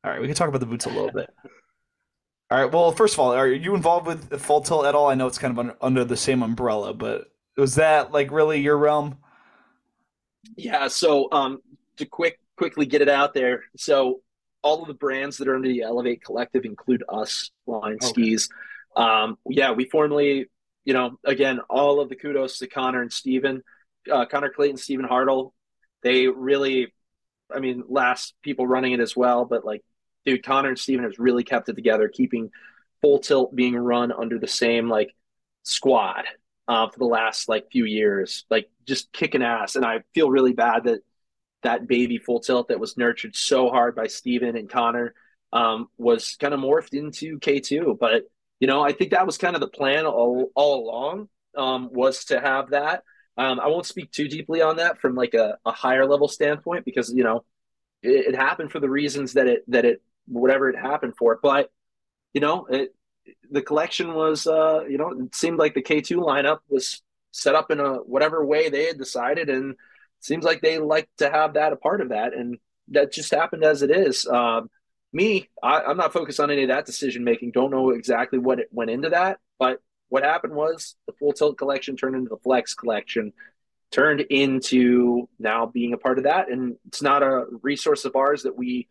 All 0.04 0.10
right, 0.10 0.20
we 0.20 0.26
can 0.26 0.36
talk 0.36 0.48
about 0.48 0.60
the 0.60 0.66
boots 0.66 0.84
a 0.86 0.90
little 0.90 1.10
bit. 1.10 1.30
All 2.50 2.58
right. 2.58 2.72
Well, 2.72 2.92
first 2.92 3.14
of 3.14 3.20
all, 3.20 3.32
are 3.32 3.48
you 3.48 3.74
involved 3.74 4.06
with 4.06 4.40
full 4.40 4.62
tilt 4.62 4.86
at 4.86 4.94
all? 4.94 5.08
I 5.08 5.14
know 5.14 5.26
it's 5.26 5.38
kind 5.38 5.52
of 5.52 5.58
under, 5.58 5.76
under 5.82 6.04
the 6.04 6.16
same 6.16 6.42
umbrella, 6.42 6.94
but 6.94 7.30
was 7.56 7.74
that 7.74 8.12
like 8.12 8.30
really 8.30 8.60
your 8.60 8.78
realm? 8.78 9.18
Yeah. 10.56 10.88
So, 10.88 11.28
um, 11.32 11.60
to 11.96 12.06
quick 12.06 12.38
quickly 12.56 12.86
get 12.86 13.02
it 13.02 13.08
out 13.08 13.34
there. 13.34 13.64
So, 13.76 14.20
all 14.62 14.82
of 14.82 14.88
the 14.88 14.94
brands 14.94 15.38
that 15.38 15.48
are 15.48 15.54
under 15.54 15.68
the 15.68 15.82
Elevate 15.82 16.22
Collective 16.24 16.64
include 16.64 17.04
us, 17.08 17.50
Line 17.66 17.98
okay. 18.02 18.06
Skis. 18.06 18.48
Um, 18.96 19.38
yeah, 19.48 19.72
we 19.72 19.84
formally, 19.84 20.46
you 20.84 20.94
know, 20.94 21.18
again, 21.24 21.60
all 21.70 22.00
of 22.00 22.08
the 22.08 22.16
kudos 22.16 22.58
to 22.58 22.66
Connor 22.66 23.02
and 23.02 23.12
Stephen, 23.12 23.62
uh, 24.10 24.26
Connor 24.26 24.50
Clayton, 24.50 24.76
Stephen 24.76 25.06
Hartle. 25.06 25.52
They 26.02 26.26
really, 26.26 26.92
I 27.54 27.60
mean, 27.60 27.84
last 27.88 28.34
people 28.42 28.66
running 28.66 28.92
it 28.92 29.00
as 29.00 29.16
well, 29.16 29.44
but 29.44 29.64
like 29.64 29.84
dude, 30.28 30.44
Connor 30.44 30.70
and 30.70 30.78
Stephen 30.78 31.04
has 31.04 31.18
really 31.18 31.44
kept 31.44 31.68
it 31.68 31.74
together, 31.74 32.08
keeping 32.08 32.50
full 33.00 33.18
tilt 33.18 33.54
being 33.54 33.76
run 33.76 34.12
under 34.12 34.38
the 34.38 34.48
same 34.48 34.88
like 34.88 35.14
squad 35.62 36.24
uh, 36.68 36.88
for 36.88 36.98
the 36.98 37.04
last 37.04 37.48
like 37.48 37.70
few 37.72 37.84
years, 37.84 38.44
like 38.50 38.70
just 38.86 39.12
kicking 39.12 39.42
ass. 39.42 39.74
And 39.74 39.84
I 39.84 40.00
feel 40.14 40.30
really 40.30 40.52
bad 40.52 40.84
that 40.84 41.00
that 41.62 41.88
baby 41.88 42.18
full 42.18 42.40
tilt 42.40 42.68
that 42.68 42.78
was 42.78 42.96
nurtured 42.96 43.34
so 43.34 43.68
hard 43.70 43.96
by 43.96 44.06
Steven 44.06 44.56
and 44.56 44.70
Connor 44.70 45.14
um, 45.52 45.88
was 45.96 46.36
kind 46.36 46.54
of 46.54 46.60
morphed 46.60 46.94
into 46.94 47.38
K2. 47.40 47.98
But, 47.98 48.24
you 48.60 48.68
know, 48.68 48.82
I 48.82 48.92
think 48.92 49.10
that 49.10 49.26
was 49.26 49.38
kind 49.38 49.56
of 49.56 49.60
the 49.60 49.68
plan 49.68 50.06
all, 50.06 50.50
all 50.54 50.84
along 50.84 51.28
um, 51.56 51.88
was 51.92 52.26
to 52.26 52.40
have 52.40 52.70
that. 52.70 53.02
Um, 53.36 53.58
I 53.58 53.68
won't 53.68 53.86
speak 53.86 54.12
too 54.12 54.28
deeply 54.28 54.62
on 54.62 54.76
that 54.76 55.00
from 55.00 55.14
like 55.14 55.34
a, 55.34 55.56
a 55.64 55.72
higher 55.72 56.06
level 56.06 56.28
standpoint 56.28 56.84
because, 56.84 57.12
you 57.12 57.24
know, 57.24 57.44
it, 58.02 58.34
it 58.34 58.36
happened 58.36 58.70
for 58.70 58.80
the 58.80 58.90
reasons 58.90 59.32
that 59.32 59.46
it, 59.46 59.64
that 59.68 59.84
it 59.84 60.02
whatever 60.26 60.68
it 60.68 60.76
happened 60.76 61.14
for. 61.16 61.38
But 61.42 61.70
you 62.34 62.40
know, 62.40 62.66
it, 62.66 62.94
the 63.50 63.62
collection 63.62 64.14
was 64.14 64.46
uh, 64.46 64.84
you 64.88 64.98
know, 64.98 65.10
it 65.10 65.34
seemed 65.34 65.58
like 65.58 65.74
the 65.74 65.82
K 65.82 66.00
two 66.00 66.18
lineup 66.18 66.58
was 66.68 67.02
set 67.32 67.54
up 67.54 67.70
in 67.70 67.80
a 67.80 67.94
whatever 67.94 68.44
way 68.44 68.68
they 68.68 68.86
had 68.86 68.98
decided, 68.98 69.48
and 69.48 69.74
seems 70.20 70.44
like 70.44 70.60
they 70.60 70.78
like 70.78 71.08
to 71.18 71.30
have 71.30 71.54
that 71.54 71.72
a 71.72 71.76
part 71.76 72.00
of 72.00 72.10
that, 72.10 72.34
and 72.34 72.58
that 72.88 73.12
just 73.12 73.32
happened 73.32 73.64
as 73.64 73.82
it 73.82 73.90
is. 73.90 74.26
Um, 74.26 74.70
me, 75.12 75.48
I, 75.62 75.80
I'm 75.80 75.96
not 75.96 76.12
focused 76.12 76.40
on 76.40 76.50
any 76.50 76.62
of 76.62 76.68
that 76.68 76.86
decision 76.86 77.24
making. 77.24 77.52
Don't 77.52 77.70
know 77.70 77.90
exactly 77.90 78.38
what 78.38 78.60
it 78.60 78.68
went 78.72 78.90
into 78.90 79.10
that, 79.10 79.38
but 79.58 79.80
what 80.08 80.24
happened 80.24 80.54
was 80.54 80.96
the 81.06 81.12
full 81.12 81.32
tilt 81.32 81.58
collection 81.58 81.96
turned 81.96 82.16
into 82.16 82.28
the 82.30 82.38
flex 82.38 82.74
collection 82.74 83.32
turned 83.90 84.20
into 84.20 85.28
now 85.38 85.66
being 85.66 85.94
a 85.94 85.98
part 85.98 86.18
of 86.18 86.24
that 86.24 86.50
and 86.50 86.76
it's 86.86 87.00
not 87.00 87.22
a 87.22 87.46
resource 87.62 88.04
of 88.04 88.16
ours 88.16 88.42
that 88.42 88.56
we 88.56 88.86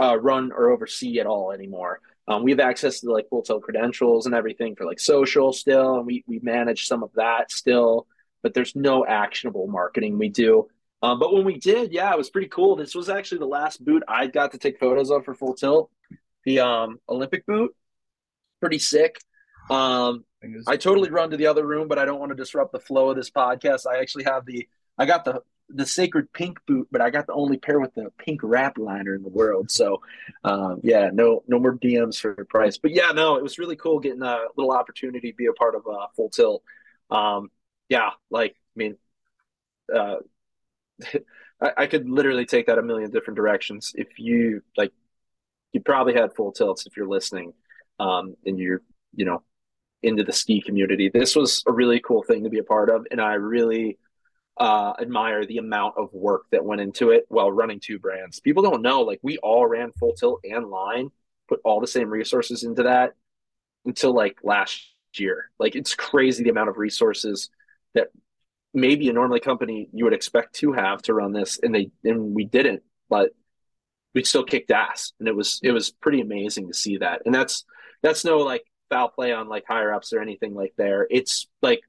uh, 0.00 0.16
run 0.20 0.52
or 0.52 0.70
oversee 0.70 1.18
at 1.18 1.26
all 1.26 1.50
anymore. 1.50 2.00
Um, 2.28 2.42
we 2.44 2.50
have 2.50 2.60
access 2.60 3.00
to 3.00 3.10
like 3.10 3.28
full 3.30 3.42
tilt 3.42 3.62
credentials 3.62 4.26
and 4.26 4.34
everything 4.34 4.76
for 4.76 4.84
like 4.84 5.00
social 5.00 5.52
still, 5.52 5.96
and 5.96 6.06
we 6.06 6.24
we 6.26 6.38
manage 6.40 6.86
some 6.86 7.02
of 7.02 7.10
that 7.14 7.50
still, 7.50 8.06
but 8.42 8.52
there's 8.52 8.76
no 8.76 9.06
actionable 9.06 9.66
marketing 9.66 10.18
we 10.18 10.28
do. 10.28 10.68
Um, 11.02 11.18
but 11.18 11.32
when 11.32 11.44
we 11.44 11.58
did, 11.58 11.92
yeah, 11.92 12.12
it 12.12 12.18
was 12.18 12.28
pretty 12.28 12.48
cool. 12.48 12.76
This 12.76 12.94
was 12.94 13.08
actually 13.08 13.38
the 13.38 13.46
last 13.46 13.84
boot 13.84 14.02
I 14.06 14.26
got 14.26 14.52
to 14.52 14.58
take 14.58 14.78
photos 14.78 15.10
of 15.10 15.24
for 15.24 15.34
full 15.34 15.54
tilt, 15.54 15.90
the 16.44 16.60
um, 16.60 17.00
Olympic 17.08 17.46
boot. 17.46 17.74
Pretty 18.60 18.78
sick. 18.78 19.18
Um, 19.70 20.24
I 20.66 20.76
totally 20.76 21.10
run 21.10 21.30
to 21.30 21.36
the 21.36 21.46
other 21.46 21.66
room, 21.66 21.88
but 21.88 21.98
I 21.98 22.04
don't 22.04 22.20
want 22.20 22.30
to 22.30 22.36
disrupt 22.36 22.72
the 22.72 22.80
flow 22.80 23.10
of 23.10 23.16
this 23.16 23.30
podcast. 23.30 23.86
I 23.90 24.00
actually 24.00 24.24
have 24.24 24.44
the 24.44 24.68
I 24.98 25.06
got 25.06 25.24
the 25.24 25.42
the 25.70 25.86
sacred 25.86 26.32
pink 26.32 26.58
boot, 26.66 26.88
but 26.90 27.00
I 27.00 27.10
got 27.10 27.26
the 27.26 27.34
only 27.34 27.58
pair 27.58 27.78
with 27.78 27.94
the 27.94 28.10
pink 28.18 28.40
wrap 28.42 28.78
liner 28.78 29.14
in 29.14 29.22
the 29.22 29.28
world. 29.28 29.70
So, 29.70 30.00
um, 30.44 30.80
yeah, 30.82 31.10
no, 31.12 31.42
no 31.46 31.58
more 31.58 31.76
DMs 31.76 32.18
for 32.18 32.34
price. 32.46 32.78
But 32.78 32.92
yeah, 32.92 33.12
no, 33.12 33.36
it 33.36 33.42
was 33.42 33.58
really 33.58 33.76
cool 33.76 33.98
getting 33.98 34.22
a 34.22 34.44
little 34.56 34.72
opportunity 34.72 35.30
to 35.30 35.36
be 35.36 35.46
a 35.46 35.52
part 35.52 35.74
of 35.74 35.86
uh, 35.86 36.06
Full 36.16 36.30
Tilt. 36.30 36.62
Um, 37.10 37.50
yeah, 37.88 38.10
like 38.30 38.52
I 38.52 38.76
mean, 38.76 38.96
uh, 39.94 40.16
I, 41.60 41.72
I, 41.76 41.86
could 41.86 42.08
literally 42.08 42.46
take 42.46 42.66
that 42.66 42.78
a 42.78 42.82
million 42.82 43.10
different 43.10 43.36
directions. 43.36 43.92
If 43.94 44.18
you 44.18 44.62
like, 44.76 44.92
you 45.72 45.80
probably 45.80 46.14
had 46.14 46.34
Full 46.34 46.52
Tilts 46.52 46.86
if 46.86 46.96
you're 46.96 47.08
listening, 47.08 47.52
um, 47.98 48.36
and 48.46 48.58
you're 48.58 48.82
you 49.14 49.24
know 49.24 49.42
into 50.02 50.24
the 50.24 50.32
ski 50.32 50.60
community. 50.60 51.10
This 51.12 51.34
was 51.34 51.62
a 51.66 51.72
really 51.72 52.00
cool 52.00 52.22
thing 52.22 52.44
to 52.44 52.50
be 52.50 52.58
a 52.58 52.64
part 52.64 52.90
of, 52.90 53.06
and 53.10 53.20
I 53.20 53.34
really 53.34 53.98
uh, 54.58 54.92
admire 55.00 55.46
the 55.46 55.58
amount 55.58 55.94
of 55.96 56.12
work 56.12 56.46
that 56.50 56.64
went 56.64 56.80
into 56.80 57.10
it 57.10 57.24
while 57.28 57.50
running 57.50 57.80
two 57.80 57.98
brands. 57.98 58.40
People 58.40 58.62
don't 58.62 58.82
know, 58.82 59.02
like 59.02 59.20
we 59.22 59.38
all 59.38 59.66
ran 59.66 59.92
full 59.92 60.14
tilt 60.14 60.40
and 60.44 60.68
line, 60.68 61.10
put 61.48 61.60
all 61.64 61.80
the 61.80 61.86
same 61.86 62.10
resources 62.10 62.64
into 62.64 62.82
that 62.82 63.14
until 63.84 64.12
like 64.12 64.38
last 64.42 64.92
year. 65.14 65.50
Like 65.58 65.76
it's 65.76 65.94
crazy 65.94 66.42
the 66.42 66.50
amount 66.50 66.70
of 66.70 66.76
resources 66.76 67.50
that 67.94 68.08
maybe 68.74 69.08
a 69.08 69.12
normally 69.12 69.40
company 69.40 69.88
you 69.92 70.04
would 70.04 70.12
expect 70.12 70.54
to 70.56 70.72
have 70.72 71.02
to 71.02 71.14
run 71.14 71.32
this, 71.32 71.60
and 71.62 71.74
they 71.74 71.90
and 72.04 72.34
we 72.34 72.44
didn't, 72.44 72.82
but 73.08 73.30
we 74.14 74.24
still 74.24 74.44
kicked 74.44 74.72
ass, 74.72 75.12
and 75.20 75.28
it 75.28 75.36
was 75.36 75.60
it 75.62 75.70
was 75.70 75.90
pretty 75.90 76.20
amazing 76.20 76.66
to 76.66 76.74
see 76.74 76.98
that. 76.98 77.22
And 77.24 77.34
that's 77.34 77.64
that's 78.02 78.24
no 78.24 78.38
like 78.38 78.64
foul 78.90 79.08
play 79.08 79.32
on 79.32 79.48
like 79.48 79.64
higher 79.68 79.92
ups 79.92 80.12
or 80.12 80.20
anything 80.20 80.54
like 80.54 80.74
there. 80.76 81.06
It's 81.08 81.46
like 81.62 81.80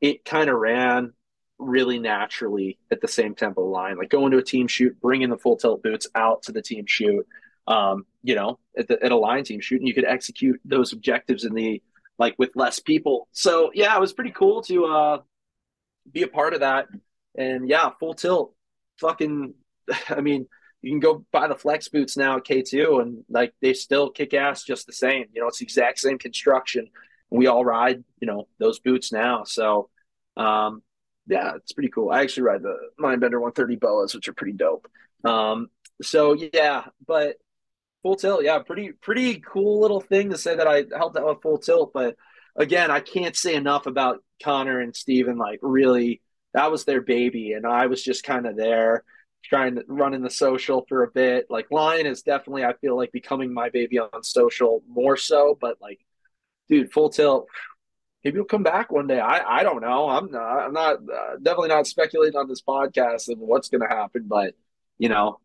it 0.00 0.24
kind 0.24 0.48
of 0.48 0.56
ran 0.56 1.12
really 1.58 1.98
naturally 1.98 2.78
at 2.90 3.00
the 3.00 3.08
same 3.08 3.34
tempo 3.34 3.62
line. 3.62 3.96
Like 3.96 4.10
going 4.10 4.32
to 4.32 4.38
a 4.38 4.42
team 4.42 4.68
shoot, 4.68 5.00
bringing 5.00 5.30
the 5.30 5.38
full 5.38 5.56
tilt 5.56 5.82
boots 5.82 6.06
out 6.14 6.42
to 6.44 6.52
the 6.52 6.62
team 6.62 6.86
shoot. 6.86 7.26
Um, 7.68 8.06
you 8.22 8.36
know, 8.36 8.60
at, 8.78 8.86
the, 8.86 9.02
at 9.02 9.10
a 9.10 9.16
line 9.16 9.42
team 9.42 9.60
shoot, 9.60 9.80
and 9.80 9.88
you 9.88 9.94
could 9.94 10.04
execute 10.04 10.60
those 10.64 10.92
objectives 10.92 11.44
in 11.44 11.52
the 11.54 11.82
like 12.18 12.34
with 12.38 12.50
less 12.54 12.78
people. 12.78 13.28
So 13.32 13.70
yeah, 13.74 13.96
it 13.96 14.00
was 14.00 14.12
pretty 14.12 14.30
cool 14.30 14.62
to 14.62 14.84
uh, 14.86 15.18
be 16.10 16.22
a 16.22 16.28
part 16.28 16.54
of 16.54 16.60
that. 16.60 16.86
And 17.36 17.68
yeah, 17.68 17.90
full 17.98 18.14
tilt, 18.14 18.54
fucking. 19.00 19.54
I 20.08 20.20
mean, 20.20 20.46
you 20.82 20.92
can 20.92 21.00
go 21.00 21.24
buy 21.32 21.48
the 21.48 21.56
flex 21.56 21.88
boots 21.88 22.16
now 22.16 22.36
at 22.36 22.44
K2, 22.44 23.02
and 23.02 23.24
like 23.28 23.52
they 23.60 23.72
still 23.72 24.10
kick 24.10 24.34
ass 24.34 24.62
just 24.62 24.86
the 24.86 24.92
same. 24.92 25.26
You 25.32 25.40
know, 25.40 25.48
it's 25.48 25.58
the 25.58 25.64
exact 25.64 25.98
same 25.98 26.18
construction. 26.18 26.88
We 27.30 27.48
all 27.48 27.64
ride, 27.64 28.04
you 28.20 28.26
know, 28.26 28.46
those 28.58 28.78
boots 28.78 29.12
now. 29.12 29.42
So 29.42 29.90
um, 30.36 30.82
yeah, 31.26 31.56
it's 31.56 31.72
pretty 31.72 31.90
cool. 31.90 32.10
I 32.10 32.22
actually 32.22 32.44
ride 32.44 32.62
the 32.62 32.76
Mindbender 33.00 33.40
130 33.40 33.76
boas, 33.76 34.14
which 34.14 34.28
are 34.28 34.32
pretty 34.32 34.52
dope. 34.52 34.88
Um, 35.24 35.68
so 36.02 36.34
yeah, 36.34 36.84
but 37.06 37.36
full 38.02 38.16
tilt, 38.16 38.44
yeah, 38.44 38.58
pretty 38.60 38.92
pretty 38.92 39.40
cool 39.40 39.80
little 39.80 40.00
thing 40.00 40.30
to 40.30 40.38
say 40.38 40.54
that 40.54 40.68
I 40.68 40.84
helped 40.96 41.16
out 41.16 41.26
with 41.26 41.42
full 41.42 41.58
tilt. 41.58 41.92
But 41.92 42.16
again, 42.56 42.90
I 42.90 43.00
can't 43.00 43.36
say 43.36 43.54
enough 43.54 43.86
about 43.86 44.22
Connor 44.42 44.80
and 44.80 44.94
Steven. 44.94 45.38
Like 45.38 45.58
really, 45.62 46.22
that 46.54 46.70
was 46.70 46.84
their 46.84 47.00
baby, 47.00 47.52
and 47.52 47.66
I 47.66 47.86
was 47.86 48.02
just 48.02 48.24
kind 48.24 48.46
of 48.46 48.56
there 48.56 49.04
trying 49.44 49.76
to 49.76 49.84
run 49.86 50.14
in 50.14 50.22
the 50.22 50.30
social 50.30 50.84
for 50.88 51.02
a 51.04 51.10
bit. 51.10 51.46
Like 51.50 51.70
Line 51.70 52.06
is 52.06 52.22
definitely, 52.22 52.64
I 52.64 52.74
feel 52.74 52.96
like 52.96 53.12
becoming 53.12 53.52
my 53.54 53.70
baby 53.70 53.98
on 53.98 54.22
social 54.22 54.82
more 54.88 55.16
so, 55.16 55.56
but 55.60 55.78
like, 55.80 56.00
dude, 56.68 56.92
full 56.92 57.10
tilt 57.10 57.48
maybe 58.26 58.38
he'll 58.38 58.44
come 58.44 58.64
back 58.64 58.90
one 58.90 59.06
day. 59.06 59.20
I 59.20 59.58
I 59.58 59.62
don't 59.62 59.80
know. 59.80 60.08
I'm 60.08 60.32
not. 60.32 60.58
I'm 60.66 60.72
not 60.72 60.96
uh, 60.96 61.36
definitely 61.40 61.68
not 61.68 61.86
speculating 61.86 62.36
on 62.36 62.48
this 62.48 62.60
podcast 62.60 63.28
and 63.28 63.38
what's 63.38 63.68
going 63.68 63.88
to 63.88 63.94
happen, 63.94 64.24
but 64.26 64.54
you 64.98 65.08
know, 65.08 65.38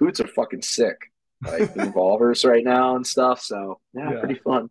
boots 0.00 0.18
are 0.18 0.26
fucking 0.26 0.62
sick, 0.62 1.12
like 1.46 1.74
revolvers 1.76 2.44
right 2.44 2.64
now 2.64 2.96
and 2.96 3.06
stuff. 3.06 3.40
So 3.40 3.78
yeah, 3.94 4.12
yeah. 4.12 4.18
pretty 4.18 4.40
fun. 4.40 4.68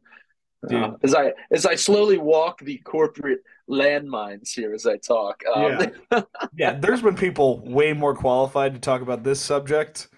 Uh, 0.70 0.92
as 1.04 1.16
I 1.16 1.32
as 1.52 1.66
I 1.66 1.76
slowly 1.76 2.18
walk 2.18 2.60
the 2.60 2.78
corporate 2.80 3.40
landmines 3.70 4.50
here 4.54 4.74
as 4.74 4.86
I 4.86 4.98
talk. 4.98 5.42
Um, 5.56 5.92
yeah. 6.12 6.22
yeah, 6.58 6.74
there's 6.74 7.02
been 7.02 7.16
people 7.16 7.60
way 7.60 7.94
more 7.94 8.14
qualified 8.14 8.74
to 8.74 8.80
talk 8.80 9.02
about 9.02 9.24
this 9.24 9.40
subject 9.40 10.10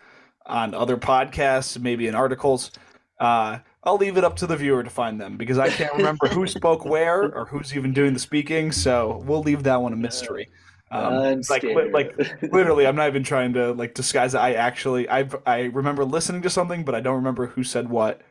on 0.47 0.73
other 0.73 0.97
podcasts, 0.97 1.79
maybe 1.79 2.07
in 2.07 2.15
articles. 2.15 2.71
Uh, 3.19 3.59
I'll 3.85 3.97
leave 3.97 4.17
it 4.17 4.23
up 4.23 4.35
to 4.37 4.47
the 4.47 4.57
viewer 4.57 4.83
to 4.83 4.89
find 4.89 5.21
them 5.21 5.37
because 5.37 5.57
I 5.57 5.69
can't 5.69 5.93
remember 5.93 6.27
who 6.27 6.47
spoke 6.59 6.85
where 6.85 7.31
or 7.31 7.45
who's 7.45 7.75
even 7.75 7.93
doing 7.93 8.13
the 8.13 8.19
speaking. 8.19 8.71
So 8.71 9.21
we'll 9.25 9.43
leave 9.43 9.63
that 9.63 9.81
one 9.81 9.93
a 9.93 9.95
mystery. 9.95 10.49
Um, 10.91 11.41
like, 11.49 11.63
like 11.91 12.17
literally, 12.41 12.87
I'm 12.87 12.95
not 12.95 13.07
even 13.07 13.23
trying 13.23 13.53
to 13.53 13.73
like 13.73 13.93
disguise 13.93 14.33
it. 14.33 14.37
I 14.39 14.53
actually, 14.53 15.09
I 15.09 15.27
I 15.45 15.63
remember 15.63 16.05
listening 16.05 16.41
to 16.43 16.49
something, 16.49 16.83
but 16.83 16.95
I 16.95 16.99
don't 16.99 17.15
remember 17.15 17.47
who 17.47 17.63
said 17.63 17.89
what. 17.89 18.21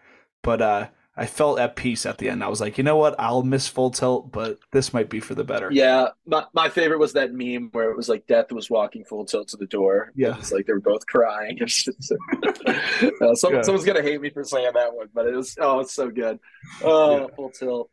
But 0.43 0.63
uh, 0.63 0.89
I 1.17 1.27
felt 1.27 1.61
at 1.61 1.77
peace 1.77 2.07
at 2.07 2.19
the 2.19 2.29
end. 2.29 2.43
I 2.43 2.49
was 2.49 2.61
like, 2.61 2.77
you 2.77 2.83
know 2.83 2.97
what? 2.97 3.15
I'll 3.21 3.45
miss 3.45 3.69
full 3.69 3.91
tilt, 3.91 4.33
but 4.33 4.59
this 4.73 4.93
might 4.93 5.09
be 5.09 5.21
for 5.21 5.37
the 5.37 5.45
better. 5.45 5.71
Yeah, 5.71 6.09
my, 6.27 6.45
my 6.55 6.69
favorite 6.69 6.99
was 6.99 7.13
that 7.13 7.33
meme 7.33 7.69
where 7.71 7.91
it 7.91 7.97
was 7.97 8.09
like 8.09 8.27
Death 8.27 8.51
was 8.51 8.69
walking 8.69 9.05
full 9.05 9.25
tilt 9.25 9.49
to 9.49 9.57
the 9.57 9.67
door. 9.67 10.11
Yeah, 10.17 10.37
it's 10.37 10.51
like 10.51 10.67
they 10.67 10.73
were 10.73 10.81
both 10.81 11.07
crying. 11.07 11.59
uh, 11.63 13.35
some, 13.35 13.55
yeah. 13.55 13.63
Someone's 13.63 13.85
gonna 13.85 14.03
hate 14.03 14.21
me 14.21 14.31
for 14.31 14.43
saying 14.43 14.73
that 14.75 14.93
one, 14.93 15.09
but 15.15 15.27
it 15.27 15.37
was 15.37 15.57
oh, 15.61 15.79
it's 15.81 15.95
so 15.95 16.11
good. 16.11 16.41
Oh, 16.83 17.21
yeah. 17.21 17.27
full 17.37 17.51
tilt. 17.51 17.91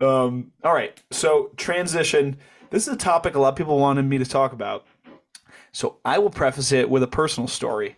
Um. 0.00 0.50
All 0.64 0.74
right. 0.74 1.00
So 1.12 1.52
transition. 1.56 2.38
This 2.70 2.88
is 2.88 2.94
a 2.94 2.96
topic 2.96 3.36
a 3.36 3.38
lot 3.38 3.50
of 3.50 3.56
people 3.56 3.78
wanted 3.78 4.04
me 4.04 4.18
to 4.18 4.24
talk 4.24 4.52
about. 4.52 4.84
So 5.70 5.98
I 6.04 6.18
will 6.18 6.30
preface 6.30 6.72
it 6.72 6.90
with 6.90 7.04
a 7.04 7.06
personal 7.06 7.46
story. 7.46 7.96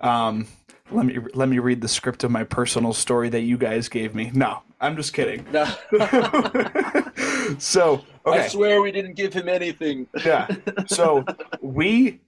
Um, 0.00 0.46
let 0.90 1.06
me 1.06 1.18
let 1.34 1.48
me 1.48 1.58
read 1.58 1.80
the 1.80 1.88
script 1.88 2.24
of 2.24 2.30
my 2.30 2.44
personal 2.44 2.92
story 2.92 3.28
that 3.30 3.40
you 3.40 3.58
guys 3.58 3.88
gave 3.88 4.14
me. 4.14 4.30
No, 4.34 4.62
I'm 4.80 4.96
just 4.96 5.12
kidding. 5.12 5.44
No. 5.52 5.64
so 7.58 8.04
okay. 8.24 8.40
I 8.40 8.48
swear 8.48 8.80
we 8.80 8.92
didn't 8.92 9.14
give 9.14 9.32
him 9.32 9.48
anything. 9.48 10.06
yeah. 10.24 10.48
So 10.86 11.24
we 11.60 12.20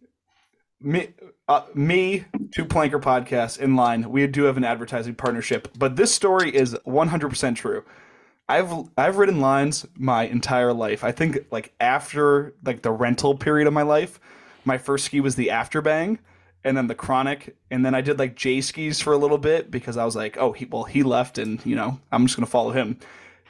me 0.80 1.09
uh, 1.48 1.62
me 1.74 2.24
two 2.52 2.64
planker 2.64 3.01
podcasts 3.01 3.59
in 3.59 3.76
line. 3.76 4.10
We 4.10 4.26
do 4.26 4.44
have 4.44 4.56
an 4.56 4.64
advertising 4.64 5.14
partnership, 5.14 5.68
but 5.78 5.97
this 5.97 6.14
story 6.14 6.55
is 6.55 6.74
100% 6.86 7.56
true. 7.56 7.85
I've 8.48 8.72
I've 8.97 9.18
written 9.18 9.40
lines 9.40 9.86
my 9.97 10.24
entire 10.24 10.72
life. 10.72 11.05
I 11.05 11.12
think 11.12 11.47
like 11.51 11.74
after 11.80 12.55
like 12.64 12.82
the 12.82 12.93
rental 12.93 13.36
period 13.36 13.66
of 13.66 13.74
my 13.74 13.82
life, 13.82 14.18
my 14.64 14.78
first 14.78 15.05
ski 15.05 15.20
was 15.20 15.36
the 15.36 15.48
Afterbang 15.48 16.18
and 16.64 16.76
then 16.76 16.86
the 16.86 16.94
chronic 16.94 17.56
and 17.70 17.85
then 17.85 17.94
i 17.94 18.01
did 18.01 18.18
like 18.18 18.35
j 18.35 18.60
skis 18.60 19.01
for 19.01 19.12
a 19.12 19.16
little 19.16 19.39
bit 19.39 19.70
because 19.70 19.97
i 19.97 20.05
was 20.05 20.16
like 20.16 20.36
oh 20.39 20.52
he 20.52 20.64
well 20.66 20.85
he 20.85 21.02
left 21.02 21.39
and 21.39 21.64
you 21.64 21.76
know 21.76 21.98
i'm 22.12 22.26
just 22.26 22.36
gonna 22.36 22.47
follow 22.47 22.72
him. 22.72 22.98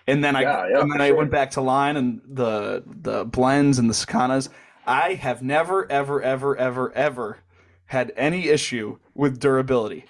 And 0.06 0.24
then 0.24 0.36
i 0.36 0.42
yeah, 0.42 0.68
yeah, 0.68 0.80
and 0.80 0.90
then 0.90 1.00
i 1.00 1.10
went 1.10 1.30
back 1.30 1.50
to 1.52 1.60
line 1.60 1.96
and 1.96 2.20
the 2.26 2.82
the 2.86 3.24
blends 3.24 3.78
and 3.78 3.90
the 3.90 3.94
Sakanas. 3.94 4.48
i 4.86 5.14
have 5.14 5.42
never 5.42 5.90
ever 5.90 6.22
ever 6.22 6.56
ever 6.56 6.92
ever 6.92 7.38
had 7.86 8.12
any 8.16 8.48
issue 8.48 8.98
with 9.14 9.38
durability. 9.38 10.04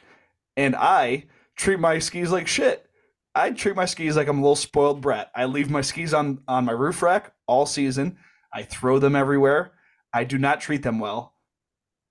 And 0.57 0.77
i 0.77 1.25
treat 1.57 1.81
my 1.81 1.99
skis 1.99 2.31
like 2.31 2.47
shit. 2.47 2.89
I 3.35 3.51
treat 3.51 3.77
my 3.77 3.87
skis 3.87 4.17
like 4.17 4.29
i'm 4.29 4.39
a 4.39 4.43
little 4.43 4.57
spoiled 4.57 5.01
brat. 5.01 5.31
I 5.35 5.47
leave 5.47 5.71
my 5.71 5.81
skis 5.81 6.15
on 6.15 6.43
on 6.47 6.65
my 6.65 6.73
roof 6.73 7.03
rack 7.03 7.33
all 7.47 7.67
season. 7.67 8.19
I 8.53 8.63
throw 8.63 8.99
them 8.99 9.17
everywhere. 9.17 9.73
I 10.13 10.25
do 10.25 10.39
not 10.39 10.61
treat 10.61 10.83
them 10.83 11.01
well 11.01 11.35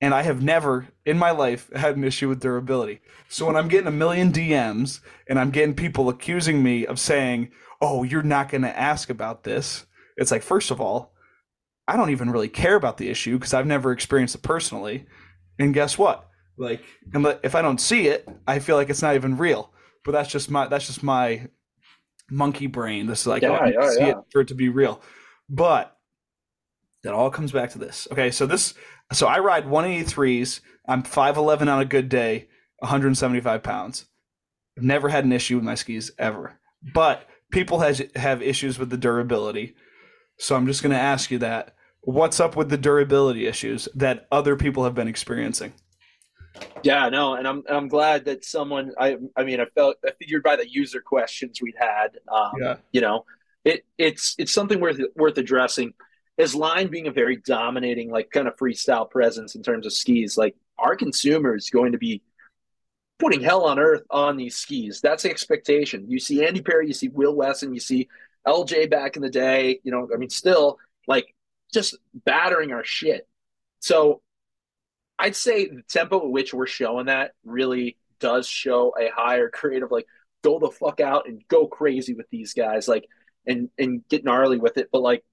and 0.02 0.14
I 0.14 0.22
have 0.22 0.44
never 0.44 0.88
in 1.06 1.18
my 1.18 1.32
life 1.32 1.72
had 1.74 1.98
an 1.98 2.04
issue 2.04 2.30
with 2.30 2.40
durability. 2.40 3.02
So 3.30 3.46
when 3.46 3.56
I'm 3.56 3.68
getting 3.68 3.88
a 3.88 3.92
million 3.92 4.32
DMs 4.32 5.00
and 5.28 5.40
I'm 5.40 5.52
getting 5.52 5.74
people 5.74 6.10
accusing 6.10 6.62
me 6.62 6.86
of 6.86 7.00
saying, 7.00 7.52
"Oh, 7.82 8.04
you're 8.04 8.24
not 8.24 8.50
going 8.50 8.62
to 8.62 8.80
ask 8.80 9.10
about 9.10 9.44
this," 9.44 9.86
it's 10.18 10.32
like, 10.32 10.44
first 10.44 10.72
of 10.72 10.80
all, 10.80 11.14
I 11.88 11.96
don't 11.98 12.10
even 12.10 12.32
really 12.32 12.50
care 12.50 12.76
about 12.76 12.98
the 12.98 13.10
issue 13.10 13.38
because 13.38 13.54
I've 13.54 13.66
never 13.66 13.92
experienced 13.92 14.36
it 14.36 14.42
personally. 14.42 15.06
And 15.58 15.74
guess 15.74 15.98
what? 15.98 16.28
Like, 16.58 16.84
if 17.44 17.56
I 17.56 17.62
don't 17.62 17.80
see 17.80 18.08
it, 18.08 18.28
I 18.48 18.60
feel 18.60 18.76
like 18.76 18.90
it's 18.90 19.02
not 19.02 19.16
even 19.16 19.38
real. 19.38 19.72
But 20.04 20.12
that's 20.12 20.30
just 20.30 20.50
my 20.50 20.68
that's 20.68 20.88
just 20.88 21.04
my 21.04 21.48
monkey 22.30 22.68
brain. 22.68 23.08
This 23.08 23.22
is 23.22 23.28
like, 23.28 23.44
yeah, 23.44 23.60
oh, 23.62 23.66
yeah, 23.66 23.90
see 23.90 24.00
yeah. 24.00 24.10
it 24.10 24.18
for 24.32 24.42
it 24.42 24.48
to 24.50 24.56
be 24.56 24.70
real. 24.70 25.02
But 25.50 25.96
that 27.04 27.14
all 27.14 27.30
comes 27.30 27.52
back 27.52 27.72
to 27.72 27.78
this. 27.78 28.08
Okay, 28.12 28.32
so 28.32 28.46
this 28.46 28.74
so 29.12 29.28
I 29.28 29.40
ride 29.40 29.66
183s. 29.66 30.60
I'm 30.88 31.04
5'11 31.04 31.62
on 31.72 31.80
a 31.80 31.86
good 31.86 32.10
day, 32.10 32.48
175 32.80 33.64
pounds. 33.64 34.06
I've 34.78 34.84
never 34.84 35.10
had 35.10 35.26
an 35.26 35.34
issue 35.34 35.56
with 35.56 35.66
my 35.66 35.76
skis 35.76 36.12
ever. 36.18 36.60
But 36.94 37.28
people 37.52 37.80
has 37.80 38.02
have 38.16 38.42
issues 38.42 38.78
with 38.78 38.90
the 38.90 38.98
durability. 38.98 39.76
So 40.38 40.56
I'm 40.56 40.68
just 40.68 40.84
going 40.84 40.94
to 40.94 41.00
ask 41.00 41.32
you 41.32 41.40
that. 41.40 41.74
What's 42.02 42.40
up 42.40 42.56
with 42.56 42.70
the 42.70 42.78
durability 42.78 43.48
issues 43.48 43.90
that 43.96 44.28
other 44.32 44.56
people 44.56 44.86
have 44.86 44.96
been 44.96 45.10
experiencing? 45.10 45.74
Yeah, 46.84 47.10
no, 47.10 47.34
and 47.34 47.48
I'm 47.48 47.64
I'm 47.70 47.88
glad 47.88 48.26
that 48.26 48.46
someone 48.46 48.94
I 48.98 49.18
I 49.36 49.44
mean 49.44 49.60
I 49.60 49.66
felt 49.76 49.98
I 50.06 50.12
figured 50.20 50.44
by 50.44 50.56
the 50.56 50.70
user 50.70 51.02
questions 51.02 51.62
we'd 51.62 51.76
had, 51.78 52.18
um, 52.32 52.52
yeah. 52.60 52.78
you 52.92 53.02
know, 53.02 53.26
it 53.66 53.86
it's 53.98 54.36
it's 54.38 54.54
something 54.54 54.80
worth 54.80 55.00
worth 55.16 55.38
addressing 55.38 55.94
as 56.38 56.54
line 56.54 56.88
being 56.88 57.08
a 57.08 57.12
very 57.12 57.38
dominating, 57.38 58.12
like 58.12 58.30
kind 58.32 58.48
of 58.48 58.56
freestyle 58.58 59.10
presence 59.10 59.56
in 59.56 59.64
terms 59.64 59.86
of 59.86 59.94
skis, 59.94 60.38
like 60.38 60.56
our 60.78 60.96
consumer 60.96 61.56
is 61.56 61.70
going 61.70 61.94
to 61.94 61.98
be 61.98 62.22
putting 63.20 63.42
hell 63.42 63.66
on 63.66 63.80
earth 63.80 64.04
on 64.12 64.38
these 64.38 64.56
skis. 64.56 65.02
That's 65.02 65.24
the 65.24 65.32
expectation. 65.32 66.06
You 66.08 66.20
see 66.20 66.46
Andy 66.46 66.62
Parry, 66.62 66.88
you 66.88 66.94
see 66.94 67.08
Will 67.08 67.36
Wesson, 67.36 67.74
you 67.74 67.80
see 67.80 68.08
LJ 68.48 68.90
back 68.90 69.16
in 69.16 69.22
the 69.24 69.30
day, 69.30 69.80
you 69.84 69.92
know, 69.92 70.08
I 70.14 70.18
mean, 70.18 70.30
still 70.30 70.78
like 71.08 71.34
just 71.74 71.98
battering 72.14 72.72
our 72.72 72.84
shit. 72.84 73.28
So 73.80 74.22
I'd 75.20 75.36
say 75.36 75.68
the 75.68 75.82
tempo 75.90 76.20
at 76.20 76.30
which 76.30 76.54
we're 76.54 76.68
showing 76.68 77.08
that 77.08 77.32
really 77.44 77.98
does 78.20 78.48
show 78.48 78.94
a 79.00 79.10
higher 79.10 79.50
creative, 79.50 79.92
like 79.92 80.08
go 80.44 80.60
the 80.60 80.70
fuck 80.70 81.00
out 81.00 81.28
and 81.28 81.42
go 81.48 81.68
crazy 81.68 82.14
with 82.14 82.30
these 82.30 82.54
guys, 82.54 82.88
like 82.88 83.08
and 83.46 83.70
and 83.78 84.08
get 84.10 84.24
gnarly 84.24 84.58
with 84.58 84.78
it. 84.78 84.90
But 84.92 85.02
like 85.02 85.24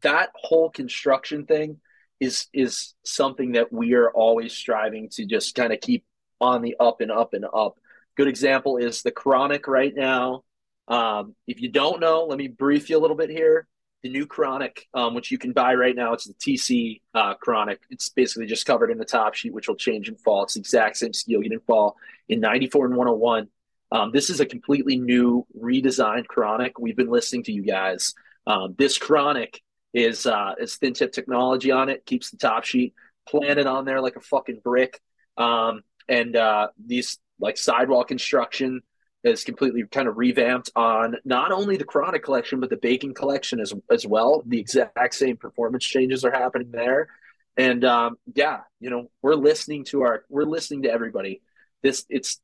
that 0.00 0.30
whole 0.34 0.70
construction 0.70 1.46
thing 1.46 1.78
is 2.20 2.46
is 2.52 2.94
something 3.04 3.52
that 3.52 3.72
we 3.72 3.94
are 3.94 4.10
always 4.10 4.52
striving 4.52 5.08
to 5.10 5.24
just 5.24 5.54
kind 5.54 5.72
of 5.72 5.80
keep 5.80 6.04
on 6.40 6.62
the 6.62 6.76
up 6.78 7.00
and 7.00 7.10
up 7.10 7.34
and 7.34 7.44
up. 7.44 7.78
Good 8.16 8.28
example 8.28 8.76
is 8.76 9.02
the 9.02 9.10
Chronic 9.10 9.66
right 9.66 9.94
now. 9.94 10.44
Um, 10.88 11.34
if 11.46 11.60
you 11.60 11.70
don't 11.70 12.00
know, 12.00 12.24
let 12.24 12.38
me 12.38 12.48
brief 12.48 12.90
you 12.90 12.98
a 12.98 13.00
little 13.00 13.16
bit 13.16 13.30
here. 13.30 13.66
The 14.02 14.10
new 14.10 14.26
Chronic, 14.26 14.88
um, 14.94 15.14
which 15.14 15.30
you 15.30 15.38
can 15.38 15.52
buy 15.52 15.74
right 15.74 15.94
now, 15.94 16.14
it's 16.14 16.26
the 16.26 16.34
TC 16.34 17.00
uh, 17.14 17.34
Chronic. 17.34 17.80
It's 17.90 18.08
basically 18.08 18.46
just 18.46 18.66
covered 18.66 18.90
in 18.90 18.98
the 18.98 19.04
top 19.04 19.34
sheet, 19.34 19.52
which 19.52 19.68
will 19.68 19.76
change 19.76 20.08
in 20.08 20.16
fall. 20.16 20.44
It's 20.44 20.54
the 20.54 20.60
exact 20.60 20.96
same 20.96 21.12
steel 21.12 21.42
you 21.42 21.50
didn't 21.50 21.66
fall 21.66 21.96
in 22.28 22.40
94 22.40 22.86
and 22.86 22.96
101. 22.96 23.48
Um, 23.92 24.10
this 24.12 24.30
is 24.30 24.40
a 24.40 24.46
completely 24.46 24.96
new 24.96 25.46
redesigned 25.58 26.26
Chronic. 26.26 26.78
We've 26.78 26.96
been 26.96 27.10
listening 27.10 27.44
to 27.44 27.52
you 27.52 27.62
guys. 27.62 28.14
Um, 28.46 28.74
this 28.78 28.98
Chronic 28.98 29.60
is 29.92 30.26
uh, 30.26 30.54
is 30.60 30.76
thin 30.76 30.94
tip 30.94 31.12
technology 31.12 31.70
on 31.70 31.88
it, 31.88 32.06
keeps 32.06 32.30
the 32.30 32.36
top 32.36 32.64
sheet 32.64 32.94
planted 33.28 33.66
on 33.66 33.84
there 33.84 34.00
like 34.00 34.16
a 34.16 34.20
fucking 34.20 34.60
brick. 34.62 35.00
Um, 35.36 35.82
and 36.08 36.36
uh, 36.36 36.68
these 36.84 37.18
like 37.38 37.56
sidewall 37.56 38.04
construction 38.04 38.82
is 39.22 39.44
completely 39.44 39.84
kind 39.84 40.08
of 40.08 40.16
revamped 40.16 40.70
on 40.74 41.16
not 41.24 41.52
only 41.52 41.76
the 41.76 41.84
Chronic 41.84 42.24
collection 42.24 42.60
but 42.60 42.70
the 42.70 42.76
Bacon 42.76 43.14
collection 43.14 43.60
as 43.60 43.72
as 43.90 44.06
well. 44.06 44.42
The 44.46 44.58
exact 44.58 45.14
same 45.14 45.36
performance 45.36 45.84
changes 45.84 46.24
are 46.24 46.30
happening 46.30 46.70
there, 46.70 47.08
and 47.56 47.84
um, 47.84 48.16
yeah, 48.34 48.60
you 48.80 48.90
know 48.90 49.10
we're 49.22 49.34
listening 49.34 49.84
to 49.86 50.02
our 50.02 50.24
we're 50.28 50.44
listening 50.44 50.82
to 50.82 50.90
everybody. 50.90 51.42
This 51.82 52.04
it's 52.08 52.40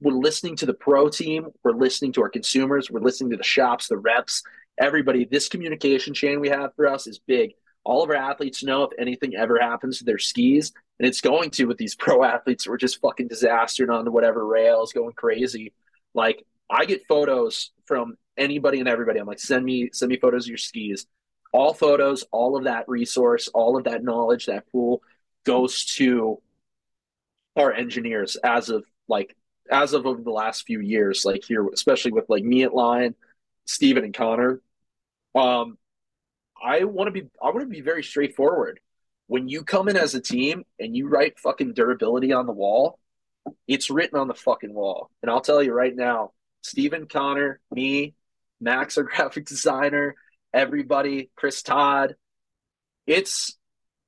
we're 0.00 0.12
listening 0.12 0.56
to 0.56 0.66
the 0.66 0.74
pro 0.74 1.08
team, 1.08 1.48
we're 1.64 1.72
listening 1.72 2.12
to 2.12 2.22
our 2.22 2.28
consumers, 2.28 2.90
we're 2.90 3.00
listening 3.00 3.30
to 3.30 3.36
the 3.36 3.42
shops, 3.42 3.88
the 3.88 3.96
reps, 3.96 4.42
everybody, 4.78 5.24
this 5.24 5.48
communication 5.48 6.14
chain 6.14 6.40
we 6.40 6.48
have 6.48 6.74
for 6.74 6.86
us 6.86 7.06
is 7.06 7.18
big. 7.18 7.52
All 7.84 8.02
of 8.02 8.10
our 8.10 8.16
athletes 8.16 8.64
know 8.64 8.82
if 8.82 8.90
anything 8.98 9.36
ever 9.36 9.58
happens 9.60 9.98
to 9.98 10.04
their 10.04 10.18
skis, 10.18 10.72
and 10.98 11.06
it's 11.06 11.20
going 11.20 11.50
to 11.50 11.66
with 11.66 11.78
these 11.78 11.94
pro 11.98 12.24
athletes 12.24 12.64
who 12.64 12.72
are 12.72 12.78
just 12.78 13.00
fucking 13.00 13.28
disastered 13.28 13.90
on 13.90 14.12
whatever 14.12 14.44
rails, 14.44 14.92
going 14.92 15.12
crazy. 15.12 15.72
Like 16.14 16.44
I 16.70 16.84
get 16.84 17.06
photos 17.06 17.70
from 17.84 18.16
anybody 18.36 18.80
and 18.80 18.88
everybody. 18.88 19.20
I'm 19.20 19.26
like, 19.26 19.38
send 19.38 19.64
me 19.64 19.90
send 19.92 20.10
me 20.10 20.18
photos 20.18 20.44
of 20.44 20.48
your 20.48 20.58
skis. 20.58 21.06
All 21.52 21.72
photos, 21.72 22.24
all 22.32 22.56
of 22.56 22.64
that 22.64 22.88
resource, 22.88 23.48
all 23.48 23.76
of 23.76 23.84
that 23.84 24.02
knowledge, 24.02 24.46
that 24.46 24.70
pool 24.70 25.02
goes 25.44 25.84
to 25.84 26.42
our 27.56 27.72
engineers 27.72 28.36
as 28.36 28.68
of 28.68 28.84
like 29.08 29.36
as 29.70 29.94
of 29.94 30.06
over 30.06 30.22
the 30.22 30.30
last 30.30 30.66
few 30.66 30.80
years, 30.80 31.24
like 31.24 31.44
here, 31.44 31.66
especially 31.68 32.12
with 32.12 32.28
like 32.28 32.44
me 32.44 32.64
at 32.64 32.74
line 32.74 33.14
Steven 33.66 34.04
and 34.04 34.14
Connor. 34.14 34.60
Um, 35.34 35.78
I 36.62 36.84
want 36.84 37.08
to 37.08 37.12
be 37.12 37.28
I 37.42 37.50
want 37.50 37.60
to 37.60 37.66
be 37.66 37.82
very 37.82 38.02
straightforward. 38.02 38.80
When 39.26 39.48
you 39.48 39.64
come 39.64 39.88
in 39.88 39.96
as 39.96 40.14
a 40.14 40.20
team 40.20 40.64
and 40.78 40.96
you 40.96 41.08
write 41.08 41.38
fucking 41.38 41.74
durability 41.74 42.32
on 42.32 42.46
the 42.46 42.52
wall, 42.52 42.98
it's 43.66 43.90
written 43.90 44.18
on 44.18 44.28
the 44.28 44.34
fucking 44.34 44.72
wall. 44.72 45.10
And 45.20 45.30
I'll 45.30 45.40
tell 45.40 45.62
you 45.62 45.72
right 45.72 45.94
now, 45.94 46.32
Steven 46.62 47.06
Connor, 47.06 47.60
me, 47.70 48.14
Max, 48.60 48.96
our 48.96 49.04
graphic 49.04 49.46
designer, 49.46 50.14
everybody, 50.54 51.30
Chris 51.36 51.62
Todd, 51.62 52.16
it's 53.06 53.56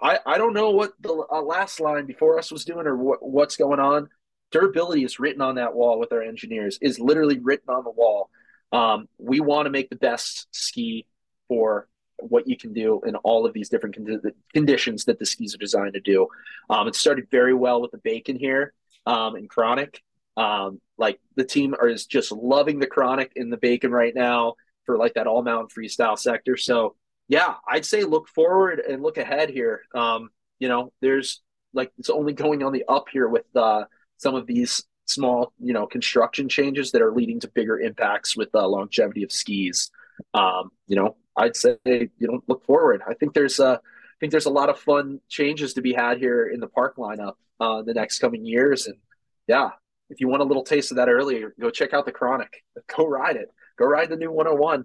I 0.00 0.18
I 0.24 0.38
don't 0.38 0.54
know 0.54 0.70
what 0.70 0.92
the 1.00 1.24
uh, 1.30 1.42
last 1.42 1.80
line 1.80 2.06
before 2.06 2.38
us 2.38 2.50
was 2.50 2.64
doing 2.64 2.86
or 2.86 2.96
what, 2.96 3.22
what's 3.22 3.56
going 3.56 3.80
on. 3.80 4.08
Durability 4.50 5.04
is 5.04 5.20
written 5.20 5.42
on 5.42 5.56
that 5.56 5.74
wall 5.74 5.98
with 5.98 6.12
our 6.12 6.22
engineers. 6.22 6.78
Is 6.80 6.98
literally 6.98 7.38
written 7.38 7.68
on 7.68 7.84
the 7.84 7.90
wall. 7.90 8.30
Um, 8.72 9.08
we 9.18 9.40
want 9.40 9.66
to 9.66 9.70
make 9.70 9.90
the 9.90 9.96
best 9.96 10.46
ski 10.50 11.06
for 11.48 11.88
what 12.18 12.48
you 12.48 12.56
can 12.56 12.72
do 12.72 13.00
in 13.06 13.16
all 13.16 13.46
of 13.46 13.52
these 13.52 13.68
different 13.68 13.96
con- 13.96 14.20
conditions 14.52 15.04
that 15.04 15.18
the 15.18 15.26
skis 15.26 15.54
are 15.54 15.58
designed 15.58 15.94
to 15.94 16.00
do. 16.00 16.28
Um, 16.68 16.88
it 16.88 16.94
started 16.94 17.28
very 17.30 17.54
well 17.54 17.80
with 17.80 17.92
the 17.92 17.98
bacon 17.98 18.36
here 18.36 18.74
um, 19.06 19.36
in 19.36 19.48
Chronic. 19.48 20.02
Um, 20.36 20.80
like 20.96 21.20
the 21.36 21.44
team 21.44 21.74
is 21.82 22.06
just 22.06 22.32
loving 22.32 22.78
the 22.78 22.86
Chronic 22.86 23.32
in 23.36 23.50
the 23.50 23.56
bacon 23.56 23.90
right 23.90 24.14
now 24.14 24.54
for 24.84 24.96
like 24.96 25.14
that 25.14 25.26
all 25.26 25.42
mountain 25.42 25.68
freestyle 25.68 26.18
sector. 26.18 26.56
So 26.56 26.96
yeah, 27.28 27.54
I'd 27.68 27.84
say 27.84 28.04
look 28.04 28.28
forward 28.28 28.80
and 28.80 29.02
look 29.02 29.18
ahead 29.18 29.50
here. 29.50 29.82
Um, 29.94 30.30
you 30.58 30.68
know, 30.68 30.92
there's 31.00 31.42
like 31.72 31.92
it's 31.98 32.10
only 32.10 32.32
going 32.32 32.62
on 32.62 32.72
the 32.72 32.84
up 32.88 33.06
here 33.12 33.28
with 33.28 33.44
uh, 33.54 33.84
some 34.16 34.34
of 34.34 34.46
these 34.46 34.82
small, 35.08 35.52
you 35.58 35.72
know, 35.72 35.86
construction 35.86 36.48
changes 36.48 36.92
that 36.92 37.02
are 37.02 37.12
leading 37.12 37.40
to 37.40 37.48
bigger 37.48 37.78
impacts 37.80 38.36
with 38.36 38.52
the 38.52 38.66
longevity 38.66 39.22
of 39.22 39.32
skis. 39.32 39.90
Um, 40.34 40.70
you 40.86 40.96
know, 40.96 41.16
I'd 41.36 41.56
say 41.56 41.76
you 41.86 42.10
know 42.20 42.42
look 42.48 42.64
forward. 42.64 43.02
I 43.08 43.14
think 43.14 43.34
there's 43.34 43.60
a, 43.60 43.80
I 43.80 44.16
think 44.20 44.32
there's 44.32 44.46
a 44.46 44.50
lot 44.50 44.68
of 44.68 44.78
fun 44.78 45.20
changes 45.28 45.74
to 45.74 45.82
be 45.82 45.92
had 45.92 46.18
here 46.18 46.46
in 46.46 46.60
the 46.60 46.66
park 46.66 46.96
lineup 46.96 47.34
uh, 47.60 47.82
the 47.82 47.94
next 47.94 48.18
coming 48.18 48.44
years. 48.44 48.86
And 48.86 48.98
yeah, 49.46 49.70
if 50.10 50.20
you 50.20 50.28
want 50.28 50.42
a 50.42 50.46
little 50.46 50.64
taste 50.64 50.90
of 50.90 50.96
that 50.96 51.08
earlier, 51.08 51.54
go 51.60 51.70
check 51.70 51.94
out 51.94 52.04
the 52.04 52.12
Chronic. 52.12 52.64
Go 52.96 53.06
ride 53.06 53.36
it. 53.36 53.50
Go 53.78 53.86
ride 53.86 54.10
the 54.10 54.16
new 54.16 54.32
101. 54.32 54.84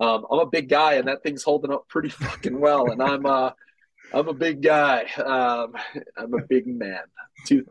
Um, 0.00 0.26
I'm 0.30 0.40
a 0.40 0.46
big 0.46 0.68
guy, 0.68 0.94
and 0.94 1.08
that 1.08 1.22
thing's 1.22 1.42
holding 1.42 1.72
up 1.72 1.88
pretty 1.88 2.08
fucking 2.10 2.58
well. 2.60 2.90
And 2.90 3.02
I'm 3.02 3.24
uh, 3.24 3.50
I'm 4.12 4.28
a 4.28 4.34
big 4.34 4.62
guy. 4.62 5.04
Um, 5.16 5.74
I'm 6.16 6.34
a 6.34 6.42
big 6.46 6.66
man. 6.66 7.02
Two 7.46 7.66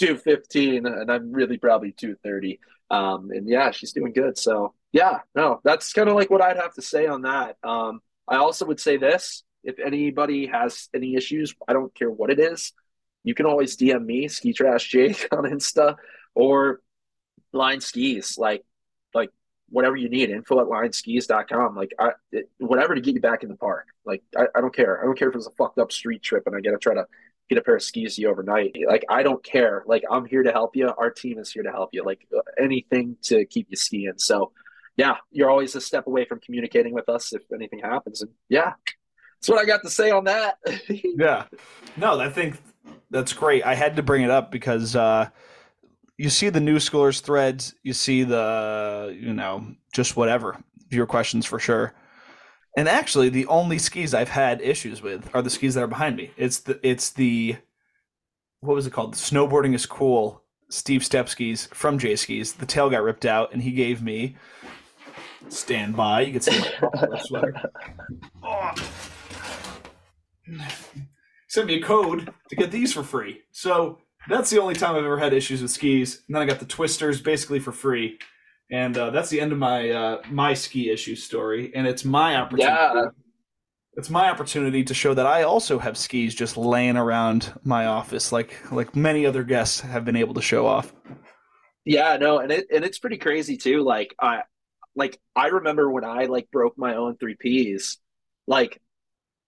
two 0.00 0.16
fifteen, 0.16 0.86
and 0.86 1.10
I'm 1.10 1.32
really 1.32 1.58
probably 1.58 1.92
two 1.92 2.16
thirty. 2.22 2.58
Um, 2.90 3.30
and 3.30 3.48
yeah, 3.48 3.70
she's 3.70 3.92
doing 3.92 4.12
good. 4.12 4.36
So 4.36 4.74
yeah, 4.92 5.20
no, 5.34 5.60
that's 5.62 5.92
kind 5.92 6.08
of 6.08 6.16
like 6.16 6.30
what 6.30 6.42
I'd 6.42 6.56
have 6.56 6.74
to 6.74 6.82
say 6.82 7.06
on 7.06 7.22
that. 7.22 7.56
Um, 7.62 8.00
I 8.26 8.36
also 8.36 8.66
would 8.66 8.80
say 8.80 8.96
this: 8.96 9.44
if 9.62 9.78
anybody 9.78 10.46
has 10.46 10.88
any 10.94 11.14
issues, 11.14 11.54
I 11.68 11.72
don't 11.72 11.94
care 11.94 12.10
what 12.10 12.30
it 12.30 12.40
is, 12.40 12.72
you 13.22 13.34
can 13.34 13.46
always 13.46 13.76
DM 13.76 14.04
me, 14.04 14.28
Ski 14.28 14.52
Trash 14.52 14.88
Jake 14.88 15.28
on 15.32 15.44
Insta, 15.44 15.96
or 16.34 16.80
Line 17.52 17.80
Skis. 17.80 18.38
Like, 18.38 18.64
like 19.14 19.30
whatever 19.68 19.96
you 19.96 20.08
need, 20.08 20.30
info 20.30 20.60
at 20.60 20.66
lineskis.com. 20.66 21.76
Like, 21.76 21.92
I, 21.98 22.12
it, 22.32 22.50
whatever 22.58 22.94
to 22.94 23.00
get 23.00 23.14
you 23.14 23.20
back 23.20 23.42
in 23.42 23.48
the 23.48 23.56
park. 23.56 23.86
Like, 24.04 24.22
I, 24.36 24.46
I 24.56 24.60
don't 24.60 24.74
care. 24.74 25.00
I 25.00 25.04
don't 25.04 25.18
care 25.18 25.28
if 25.28 25.36
it's 25.36 25.46
a 25.46 25.52
fucked 25.52 25.78
up 25.78 25.92
street 25.92 26.22
trip 26.22 26.44
and 26.46 26.56
I 26.56 26.60
got 26.60 26.72
to 26.72 26.78
try 26.78 26.94
to 26.94 27.06
get 27.50 27.58
a 27.58 27.62
pair 27.62 27.76
of 27.76 27.82
skis 27.82 28.14
to 28.14 28.22
you 28.22 28.30
overnight. 28.30 28.76
Like, 28.86 29.04
I 29.10 29.24
don't 29.24 29.42
care. 29.42 29.82
Like, 29.86 30.04
I'm 30.08 30.24
here 30.24 30.44
to 30.44 30.52
help 30.52 30.76
you. 30.76 30.88
Our 30.96 31.10
team 31.10 31.38
is 31.38 31.52
here 31.52 31.64
to 31.64 31.70
help 31.70 31.90
you. 31.92 32.04
Like, 32.04 32.26
anything 32.58 33.16
to 33.22 33.44
keep 33.44 33.66
you 33.68 33.76
skiing. 33.76 34.14
So, 34.16 34.52
yeah, 34.96 35.16
you're 35.32 35.50
always 35.50 35.74
a 35.74 35.80
step 35.80 36.06
away 36.06 36.24
from 36.24 36.38
communicating 36.40 36.94
with 36.94 37.08
us 37.08 37.32
if 37.32 37.42
anything 37.52 37.80
happens. 37.80 38.22
And 38.22 38.30
yeah, 38.48 38.74
that's 39.34 39.48
what 39.48 39.58
I 39.58 39.64
got 39.64 39.82
to 39.82 39.90
say 39.90 40.10
on 40.12 40.24
that. 40.24 40.58
yeah. 40.88 41.46
No, 41.96 42.20
I 42.20 42.30
think 42.30 42.56
that's 43.10 43.32
great. 43.32 43.64
I 43.64 43.74
had 43.74 43.96
to 43.96 44.02
bring 44.02 44.22
it 44.22 44.30
up 44.30 44.52
because 44.52 44.94
uh, 44.94 45.28
you 46.18 46.30
see 46.30 46.50
the 46.50 46.60
new 46.60 46.76
schoolers 46.76 47.20
threads, 47.20 47.74
you 47.82 47.92
see 47.92 48.22
the, 48.22 49.16
you 49.18 49.32
know, 49.32 49.66
just 49.92 50.16
whatever 50.16 50.62
viewer 50.88 51.06
questions 51.06 51.46
for 51.46 51.58
sure. 51.58 51.94
And 52.76 52.88
actually, 52.88 53.28
the 53.28 53.46
only 53.46 53.78
skis 53.78 54.14
I've 54.14 54.28
had 54.28 54.60
issues 54.60 55.02
with 55.02 55.28
are 55.34 55.42
the 55.42 55.50
skis 55.50 55.74
that 55.74 55.82
are 55.82 55.88
behind 55.88 56.16
me. 56.16 56.30
It's 56.36 56.60
the 56.60 56.78
it's 56.86 57.10
the 57.10 57.56
what 58.60 58.74
was 58.74 58.86
it 58.86 58.92
called? 58.92 59.14
Snowboarding 59.14 59.74
is 59.74 59.86
cool. 59.86 60.42
Steve 60.68 61.04
Step 61.04 61.28
skis 61.28 61.66
from 61.72 61.98
J 61.98 62.14
Skis. 62.14 62.52
The 62.52 62.66
tail 62.66 62.90
got 62.90 63.02
ripped 63.02 63.26
out, 63.26 63.52
and 63.52 63.62
he 63.62 63.72
gave 63.72 64.02
me 64.02 64.36
stand 65.48 65.96
by. 65.96 66.20
You 66.22 66.32
can 66.32 66.40
see 66.42 66.64
my 66.80 67.18
sweater. 67.24 67.54
Oh. 68.42 68.72
Sent 71.48 71.66
me 71.66 71.76
a 71.76 71.82
code 71.82 72.32
to 72.48 72.56
get 72.56 72.70
these 72.70 72.92
for 72.92 73.02
free. 73.02 73.40
So 73.50 73.98
that's 74.28 74.50
the 74.50 74.60
only 74.60 74.74
time 74.74 74.94
I've 74.94 75.04
ever 75.04 75.18
had 75.18 75.32
issues 75.32 75.62
with 75.62 75.70
skis. 75.72 76.22
And 76.28 76.36
then 76.36 76.42
I 76.42 76.46
got 76.46 76.60
the 76.60 76.66
twisters 76.66 77.20
basically 77.20 77.58
for 77.58 77.72
free. 77.72 78.18
And 78.70 78.96
uh, 78.96 79.10
that's 79.10 79.30
the 79.30 79.40
end 79.40 79.52
of 79.52 79.58
my 79.58 79.90
uh, 79.90 80.22
my 80.30 80.54
ski 80.54 80.90
issue 80.90 81.16
story. 81.16 81.72
And 81.74 81.86
it's 81.86 82.04
my 82.04 82.36
opportunity. 82.36 82.74
Yeah. 82.74 83.06
It's 83.94 84.08
my 84.08 84.30
opportunity 84.30 84.84
to 84.84 84.94
show 84.94 85.14
that 85.14 85.26
I 85.26 85.42
also 85.42 85.78
have 85.78 85.98
skis 85.98 86.34
just 86.34 86.56
laying 86.56 86.96
around 86.96 87.52
my 87.64 87.86
office, 87.86 88.30
like 88.30 88.56
like 88.72 88.94
many 88.94 89.26
other 89.26 89.42
guests 89.42 89.80
have 89.80 90.04
been 90.04 90.16
able 90.16 90.34
to 90.34 90.42
show 90.42 90.66
off. 90.66 90.92
Yeah, 91.84 92.16
no, 92.16 92.38
and 92.38 92.52
it 92.52 92.66
and 92.72 92.84
it's 92.84 92.98
pretty 92.98 93.18
crazy 93.18 93.56
too. 93.56 93.82
Like 93.82 94.14
I 94.20 94.42
like 94.94 95.20
I 95.34 95.48
remember 95.48 95.90
when 95.90 96.04
I 96.04 96.26
like 96.26 96.50
broke 96.50 96.78
my 96.78 96.94
own 96.94 97.16
three 97.16 97.34
Ps, 97.34 97.98
like 98.46 98.80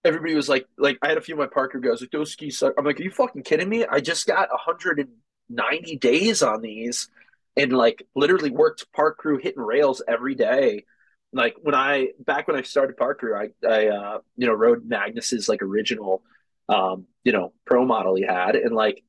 everybody 0.05 0.35
was 0.35 0.49
like, 0.49 0.67
like 0.79 0.99
I 1.03 1.09
had 1.09 1.19
a 1.19 1.21
few 1.21 1.35
of 1.35 1.39
my 1.39 1.47
Parker 1.47 1.79
guys 1.79 2.01
like 2.01 2.11
those 2.11 2.33
skis 2.33 2.59
suck. 2.59 2.75
I'm 2.79 2.85
like, 2.85 2.99
are 2.99 3.03
you 3.03 3.11
fucking 3.11 3.43
kidding 3.43 3.69
me? 3.69 3.85
I 3.87 4.01
just 4.01 4.27
got 4.27 4.51
190 4.51 5.97
days 5.97 6.43
on 6.43 6.63
these, 6.63 7.09
and 7.57 7.73
like 7.73 8.07
literally 8.15 8.51
worked 8.51 8.87
park 8.93 9.19
crew 9.19 9.39
hitting 9.39 9.63
rails 9.63 10.03
every 10.07 10.35
day. 10.35 10.85
Like 11.33 11.57
when 11.63 11.75
I 11.75 12.09
back 12.19 12.49
when 12.49 12.57
I 12.57 12.63
started 12.63 12.97
park 12.97 13.21
crew, 13.21 13.37
I 13.37 13.51
I 13.67 13.89
uh, 13.89 14.19
you 14.37 14.47
know 14.47 14.55
rode 14.55 14.87
Magnus's 14.87 15.49
like 15.49 15.63
original 15.63 16.23
um 16.69 17.07
you 17.25 17.33
know 17.33 17.53
pro 17.67 17.85
model 17.85 18.15
he 18.15 18.23
had, 18.23 18.57
and 18.57 18.75
like 18.75 19.03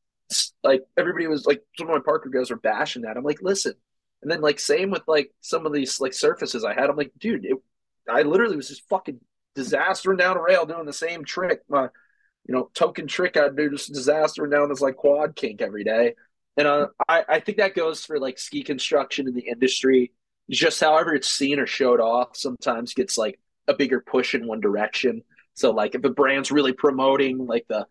like 0.64 0.84
everybody 0.98 1.28
was 1.28 1.45
like 1.45 1.61
some 1.78 1.90
of 1.90 1.95
my 1.95 2.02
Parker 2.03 2.30
guys 2.30 2.49
were 2.49 2.57
bashing 2.57 3.03
that. 3.03 3.18
I'm 3.18 3.24
like, 3.24 3.41
listen. 3.41 3.74
And 4.22 4.32
then 4.32 4.41
like 4.41 4.60
same 4.60 4.90
with 4.90 5.03
like 5.07 5.32
some 5.41 5.65
of 5.65 5.74
these 5.74 5.99
like 5.99 6.14
surfaces 6.14 6.64
I 6.64 6.74
had. 6.74 6.90
I'm 6.90 6.95
like, 6.95 7.11
dude, 7.18 7.45
it, 7.45 7.57
I 8.10 8.22
literally 8.22 8.56
was 8.56 8.70
just 8.70 8.88
fucking 8.90 9.20
disastering 9.56 10.18
down 10.18 10.38
a 10.38 10.41
rail 10.41 10.65
doing 10.65 10.86
the 10.86 10.94
same 10.94 11.26
trick. 11.26 11.61
My, 11.70 11.90
you 12.45 12.53
know, 12.53 12.70
token 12.74 13.07
trick 13.07 13.38
I'd 13.38 13.56
do 13.56 13.70
just 13.70 13.94
disastering 13.94 14.49
down 14.49 14.70
this 14.70 14.82
like 14.82 14.95
quad 14.95 15.36
kink 15.36 15.61
every 15.61 15.84
day. 15.84 16.15
And 16.58 16.68
uh, 16.68 16.88
I, 17.08 17.24
I 17.28 17.40
think 17.40 17.58
that 17.58 17.76
goes 17.76 18.06
for 18.06 18.20
like 18.20 18.38
ski 18.38 18.64
construction 18.64 19.28
in 19.28 19.34
the 19.34 19.48
industry. 19.48 20.12
Just 20.50 20.80
however 20.80 21.16
it's 21.16 21.30
seen 21.30 21.60
or 21.60 21.66
showed 21.66 22.00
off 22.00 22.36
sometimes 22.36 22.94
gets 22.94 23.18
like 23.18 23.40
a 23.68 23.74
bigger 23.74 24.02
push 24.02 24.36
in 24.36 24.46
one 24.46 24.60
direction. 24.60 25.24
So 25.54 25.72
like 25.72 25.96
if 25.96 26.04
a 26.04 26.10
brand's 26.10 26.52
really 26.52 26.74
promoting 26.74 27.46
like 27.46 27.66
the 27.68 27.88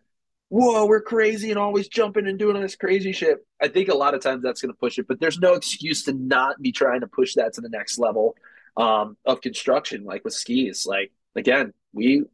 whoa, 0.49 0.85
we're 0.85 1.01
crazy 1.01 1.49
and 1.49 1.57
always 1.59 1.87
jumping 1.87 2.27
and 2.27 2.37
doing 2.37 2.55
all 2.55 2.61
this 2.61 2.75
crazy 2.75 3.11
shit. 3.11 3.43
I 3.59 3.69
think 3.69 3.89
a 3.89 3.95
lot 3.95 4.13
of 4.13 4.21
times 4.21 4.43
that's 4.43 4.61
going 4.61 4.71
to 4.71 4.77
push 4.77 4.99
it, 4.99 5.07
but 5.07 5.19
there's 5.19 5.39
no 5.39 5.53
excuse 5.55 6.03
to 6.03 6.13
not 6.13 6.61
be 6.61 6.71
trying 6.71 7.01
to 7.01 7.07
push 7.07 7.33
that 7.35 7.53
to 7.53 7.61
the 7.61 7.69
next 7.69 7.97
level 7.97 8.35
um, 8.77 9.17
of 9.25 9.41
construction, 9.41 10.03
like 10.03 10.23
with 10.23 10.35
skis. 10.35 10.85
Like 10.85 11.11
again, 11.35 11.73
we 11.91 12.25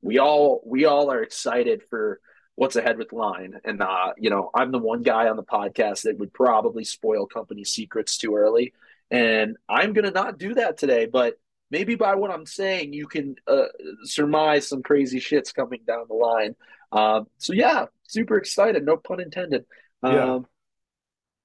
we 0.00 0.18
all 0.18 0.62
we 0.64 0.84
all 0.84 1.10
are 1.10 1.22
excited 1.22 1.82
for 1.90 2.20
what's 2.56 2.76
ahead 2.76 2.98
with 2.98 3.12
line 3.12 3.54
and 3.64 3.80
uh 3.80 4.12
you 4.18 4.28
know 4.28 4.50
i'm 4.54 4.72
the 4.72 4.78
one 4.78 5.02
guy 5.02 5.28
on 5.28 5.36
the 5.36 5.42
podcast 5.42 6.02
that 6.02 6.18
would 6.18 6.32
probably 6.32 6.84
spoil 6.84 7.26
company 7.26 7.64
secrets 7.64 8.18
too 8.18 8.34
early 8.34 8.72
and 9.10 9.56
i'm 9.68 9.92
gonna 9.92 10.10
not 10.10 10.38
do 10.38 10.54
that 10.54 10.76
today 10.76 11.06
but 11.06 11.38
maybe 11.70 11.94
by 11.94 12.14
what 12.14 12.30
i'm 12.30 12.46
saying 12.46 12.92
you 12.92 13.06
can 13.06 13.36
uh, 13.46 13.66
surmise 14.02 14.66
some 14.66 14.82
crazy 14.82 15.20
shits 15.20 15.54
coming 15.54 15.80
down 15.86 16.04
the 16.08 16.14
line 16.14 16.56
um 16.92 17.26
so 17.38 17.52
yeah 17.52 17.86
super 18.08 18.36
excited 18.36 18.84
no 18.84 18.96
pun 18.96 19.20
intended 19.20 19.64
yeah. 20.02 20.34
Um, 20.34 20.46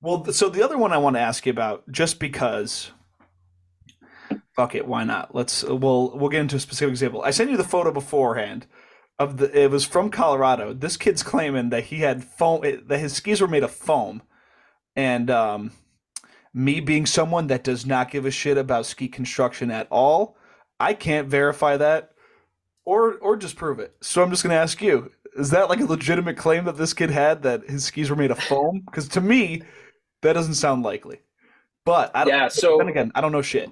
well 0.02 0.26
so 0.32 0.50
the 0.50 0.64
other 0.64 0.78
one 0.78 0.94
i 0.94 0.98
want 0.98 1.16
to 1.16 1.22
ask 1.22 1.46
you 1.46 1.52
about 1.52 1.90
just 1.92 2.20
because 2.20 2.92
fuck 4.56 4.76
it, 4.76 4.88
why 4.88 5.04
not? 5.04 5.34
Let's 5.34 5.64
we'll 5.64 6.18
we'll 6.18 6.30
get 6.30 6.42
into 6.42 6.56
a 6.56 6.60
specific 6.60 6.92
example. 6.92 7.22
I 7.24 7.32
sent 7.32 7.50
you 7.50 7.58
the 7.58 7.64
photo 7.64 7.92
beforehand 7.92 8.68
of 9.20 9.38
the 9.38 9.64
it 9.64 9.72
was 9.72 9.86
from 9.86 10.10
Colorado. 10.10 10.74
This 10.74 10.98
kid's 10.98 11.24
claiming 11.24 11.70
that 11.70 11.86
he 11.86 11.98
had 11.98 12.24
foam 12.24 12.62
that 12.62 13.00
his 13.00 13.14
skis 13.14 13.42
were 13.42 13.48
made 13.48 13.64
of 13.64 13.72
foam. 13.72 14.22
And 14.96 15.30
um 15.30 15.72
me 16.54 16.80
being 16.80 17.06
someone 17.06 17.48
that 17.48 17.64
does 17.64 17.86
not 17.86 18.12
give 18.12 18.26
a 18.26 18.32
shit 18.32 18.58
about 18.58 18.86
ski 18.86 19.08
construction 19.08 19.72
at 19.72 19.88
all, 19.90 20.38
I 20.80 20.94
can't 20.94 21.28
verify 21.28 21.78
that 21.78 22.12
or 22.86 23.14
or 23.16 23.38
just 23.38 23.56
prove 23.56 23.80
it. 23.80 23.96
So 24.02 24.22
I'm 24.22 24.32
just 24.32 24.44
going 24.44 24.52
to 24.52 24.62
ask 24.62 24.82
you, 24.82 25.12
is 25.38 25.52
that 25.52 25.70
like 25.70 25.80
a 25.80 25.86
legitimate 25.86 26.38
claim 26.38 26.66
that 26.66 26.78
this 26.78 26.94
kid 26.94 27.10
had 27.10 27.44
that 27.44 27.70
his 27.70 27.86
skis 27.86 28.10
were 28.10 28.16
made 28.16 28.32
of 28.32 28.40
foam? 28.40 28.84
Cuz 28.92 29.08
to 29.10 29.22
me 29.22 29.62
that 30.22 30.34
doesn't 30.34 30.56
sound 30.56 30.84
likely. 30.84 31.20
But 31.86 32.12
I 32.16 32.26
don't, 32.26 32.34
yeah, 32.34 32.48
so 32.50 32.78
then 32.78 32.90
again, 32.90 33.12
I 33.16 33.22
don't 33.22 33.32
know 33.32 33.42
shit. 33.42 33.70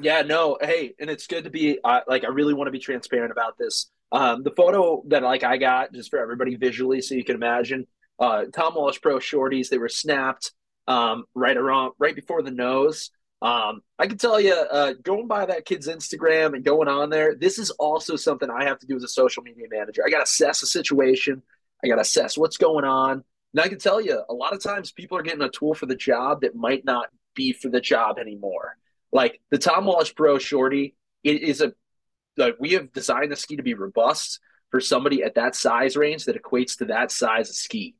Yeah, 0.00 0.22
no, 0.22 0.58
hey, 0.60 0.94
and 0.98 1.08
it's 1.08 1.26
good 1.26 1.44
to 1.44 1.50
be 1.50 1.78
uh, 1.84 2.00
like 2.08 2.24
I 2.24 2.28
really 2.28 2.54
want 2.54 2.66
to 2.66 2.72
be 2.72 2.80
transparent 2.80 3.30
about 3.30 3.56
this. 3.58 3.90
Um, 4.12 4.42
the 4.42 4.52
photo 4.52 5.02
that 5.08 5.22
like 5.22 5.42
I 5.42 5.56
got 5.56 5.92
just 5.92 6.10
for 6.10 6.18
everybody 6.18 6.56
visually, 6.56 7.00
so 7.00 7.14
you 7.14 7.24
can 7.24 7.34
imagine. 7.34 7.86
Uh, 8.18 8.44
Tom 8.52 8.74
Wallisch 8.74 9.02
Pro 9.02 9.18
shorties, 9.18 9.68
they 9.68 9.78
were 9.78 9.88
snapped 9.88 10.52
um, 10.86 11.24
right 11.34 11.56
around 11.56 11.92
right 11.98 12.14
before 12.14 12.42
the 12.42 12.50
nose. 12.50 13.10
Um, 13.42 13.82
I 13.98 14.06
can 14.06 14.16
tell 14.16 14.40
you, 14.40 14.54
uh, 14.54 14.94
going 15.02 15.26
by 15.26 15.46
that 15.46 15.66
kid's 15.66 15.88
Instagram 15.88 16.54
and 16.54 16.64
going 16.64 16.88
on 16.88 17.10
there, 17.10 17.34
this 17.34 17.58
is 17.58 17.70
also 17.72 18.16
something 18.16 18.48
I 18.48 18.64
have 18.64 18.78
to 18.78 18.86
do 18.86 18.96
as 18.96 19.02
a 19.02 19.08
social 19.08 19.42
media 19.42 19.66
manager. 19.70 20.02
I 20.06 20.10
got 20.10 20.18
to 20.18 20.24
assess 20.24 20.60
the 20.60 20.66
situation. 20.66 21.42
I 21.82 21.88
got 21.88 21.96
to 21.96 22.02
assess 22.02 22.38
what's 22.38 22.56
going 22.56 22.84
on. 22.84 23.22
And 23.52 23.60
I 23.60 23.68
can 23.68 23.78
tell 23.78 24.00
you, 24.00 24.22
a 24.28 24.32
lot 24.32 24.54
of 24.54 24.62
times 24.62 24.92
people 24.92 25.18
are 25.18 25.22
getting 25.22 25.42
a 25.42 25.50
tool 25.50 25.74
for 25.74 25.86
the 25.86 25.94
job 25.94 26.40
that 26.40 26.54
might 26.54 26.84
not 26.84 27.08
be 27.34 27.52
for 27.52 27.68
the 27.68 27.80
job 27.80 28.18
anymore. 28.18 28.76
Like 29.12 29.40
the 29.50 29.58
Tom 29.58 29.84
Wallisch 29.84 30.16
Pro 30.16 30.38
Shorty, 30.38 30.96
it 31.22 31.42
is 31.42 31.60
a 31.60 31.74
like 32.36 32.56
we 32.58 32.72
have 32.72 32.92
designed 32.92 33.32
the 33.32 33.36
ski 33.36 33.56
to 33.56 33.62
be 33.62 33.74
robust 33.74 34.40
for 34.70 34.80
somebody 34.80 35.22
at 35.22 35.36
that 35.36 35.54
size 35.54 35.96
range 35.96 36.24
that 36.24 36.40
equates 36.40 36.78
to 36.78 36.86
that 36.86 37.10
size 37.10 37.48
of 37.48 37.56
ski. 37.56 37.94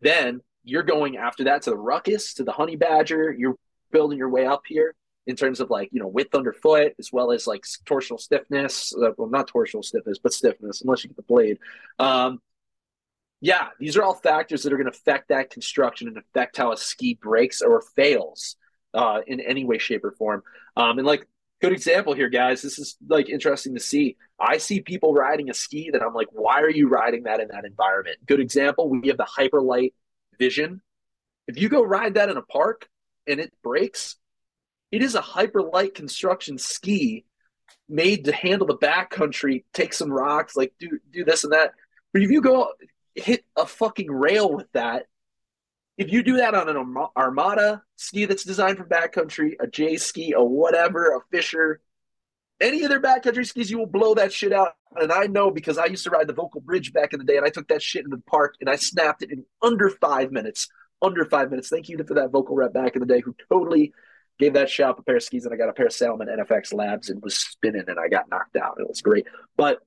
Then 0.00 0.40
you're 0.62 0.82
going 0.82 1.16
after 1.16 1.44
that 1.44 1.62
to 1.62 1.70
the 1.70 1.76
ruckus, 1.76 2.34
to 2.34 2.44
the 2.44 2.52
honey 2.52 2.76
badger. 2.76 3.32
You're 3.32 3.56
building 3.90 4.18
your 4.18 4.30
way 4.30 4.46
up 4.46 4.62
here 4.66 4.94
in 5.26 5.36
terms 5.36 5.60
of 5.60 5.70
like 5.70 5.88
you 5.92 6.00
know 6.00 6.08
width 6.08 6.34
underfoot 6.34 6.94
as 6.98 7.12
well 7.12 7.30
as 7.30 7.46
like 7.46 7.62
torsional 7.84 8.18
stiffness 8.18 8.92
uh, 8.96 9.10
well 9.16 9.28
not 9.28 9.48
torsional 9.48 9.84
stiffness 9.84 10.18
but 10.18 10.32
stiffness 10.32 10.80
unless 10.80 11.04
you 11.04 11.08
get 11.08 11.16
the 11.16 11.22
blade 11.22 11.58
um, 11.98 12.40
yeah 13.40 13.68
these 13.78 13.96
are 13.96 14.02
all 14.02 14.14
factors 14.14 14.62
that 14.62 14.72
are 14.72 14.76
going 14.76 14.90
to 14.90 14.96
affect 14.96 15.28
that 15.28 15.50
construction 15.50 16.08
and 16.08 16.18
affect 16.18 16.56
how 16.56 16.72
a 16.72 16.76
ski 16.76 17.18
breaks 17.20 17.62
or 17.62 17.82
fails 17.94 18.56
uh, 18.94 19.20
in 19.26 19.40
any 19.40 19.64
way 19.64 19.78
shape 19.78 20.04
or 20.04 20.12
form 20.12 20.42
um, 20.76 20.98
and 20.98 21.06
like 21.06 21.26
good 21.62 21.72
example 21.72 22.12
here 22.12 22.28
guys. 22.28 22.60
This 22.60 22.78
is 22.78 22.96
like 23.08 23.28
interesting 23.28 23.74
to 23.74 23.80
see. 23.80 24.16
I 24.38 24.58
see 24.58 24.80
people 24.80 25.14
riding 25.14 25.48
a 25.48 25.54
ski 25.54 25.90
that 25.92 26.02
i'm 26.02 26.12
like 26.12 26.26
why 26.32 26.60
are 26.60 26.70
you 26.70 26.88
riding 26.88 27.22
that 27.22 27.40
in 27.40 27.48
that 27.48 27.64
environment? 27.64 28.18
Good 28.26 28.40
example 28.40 28.90
we 28.90 29.08
have 29.08 29.16
the 29.16 29.24
hyperlight 29.38 29.92
vision. 30.38 30.82
If 31.46 31.60
you 31.60 31.68
go 31.68 31.82
ride 31.82 32.14
that 32.14 32.28
in 32.28 32.36
a 32.36 32.42
park 32.42 32.88
and 33.26 33.38
it 33.38 33.52
breaks, 33.62 34.16
it 34.90 35.02
is 35.02 35.14
a 35.14 35.20
hyper 35.20 35.62
light 35.62 35.94
construction 35.94 36.58
ski 36.58 37.24
made 37.88 38.24
to 38.24 38.32
handle 38.32 38.66
the 38.66 38.76
backcountry, 38.76 39.64
take 39.72 39.92
some 39.92 40.12
rocks, 40.12 40.56
like 40.56 40.74
do 40.80 40.98
do 41.12 41.24
this 41.24 41.44
and 41.44 41.52
that. 41.52 41.72
But 42.12 42.22
if 42.22 42.30
you 42.30 42.42
go 42.42 42.72
hit 43.14 43.44
a 43.56 43.66
fucking 43.66 44.10
rail 44.10 44.52
with 44.52 44.70
that, 44.72 45.06
if 45.98 46.12
you 46.12 46.22
do 46.22 46.38
that 46.38 46.54
on 46.54 46.68
an 46.68 46.96
Armada 47.16 47.82
ski 47.96 48.24
that's 48.24 48.44
designed 48.44 48.78
for 48.78 48.84
backcountry, 48.84 49.52
a 49.60 49.66
J 49.66 49.96
ski, 49.96 50.32
a 50.32 50.42
whatever, 50.42 51.14
a 51.16 51.20
Fischer, 51.30 51.80
any 52.60 52.82
of 52.84 52.90
their 52.90 53.00
backcountry 53.00 53.46
skis, 53.46 53.70
you 53.70 53.78
will 53.78 53.86
blow 53.86 54.14
that 54.14 54.32
shit 54.32 54.52
out. 54.52 54.74
And 54.96 55.12
I 55.12 55.26
know 55.26 55.50
because 55.50 55.78
I 55.78 55.86
used 55.86 56.04
to 56.04 56.10
ride 56.10 56.28
the 56.28 56.34
Völkl 56.34 56.62
Bridge 56.62 56.92
back 56.92 57.12
in 57.12 57.18
the 57.18 57.24
day, 57.24 57.36
and 57.36 57.46
I 57.46 57.50
took 57.50 57.68
that 57.68 57.82
shit 57.82 58.04
into 58.04 58.16
the 58.16 58.22
park 58.22 58.54
and 58.60 58.70
I 58.70 58.76
snapped 58.76 59.22
it 59.22 59.30
in 59.30 59.44
under 59.62 59.90
five 59.90 60.32
minutes 60.32 60.68
under 61.02 61.24
five 61.24 61.50
minutes. 61.50 61.68
Thank 61.68 61.88
you 61.88 62.02
for 62.04 62.14
that 62.14 62.30
Völkl 62.30 62.56
rep 62.56 62.72
back 62.72 62.94
in 62.94 63.00
the 63.00 63.06
day 63.06 63.20
who 63.20 63.34
totally 63.50 63.92
gave 64.38 64.54
that 64.54 64.70
shop 64.70 64.98
a 64.98 65.02
pair 65.02 65.16
of 65.16 65.22
skis 65.22 65.44
and 65.44 65.52
I 65.52 65.56
got 65.56 65.68
a 65.68 65.72
pair 65.72 65.86
of 65.86 65.92
Salomon 65.92 66.28
NFX 66.28 66.72
labs 66.72 67.10
and 67.10 67.22
was 67.22 67.36
spinning 67.36 67.84
and 67.88 67.98
I 67.98 68.08
got 68.08 68.30
knocked 68.30 68.56
out. 68.56 68.78
It 68.78 68.88
was 68.88 69.02
great. 69.02 69.26
But 69.56 69.80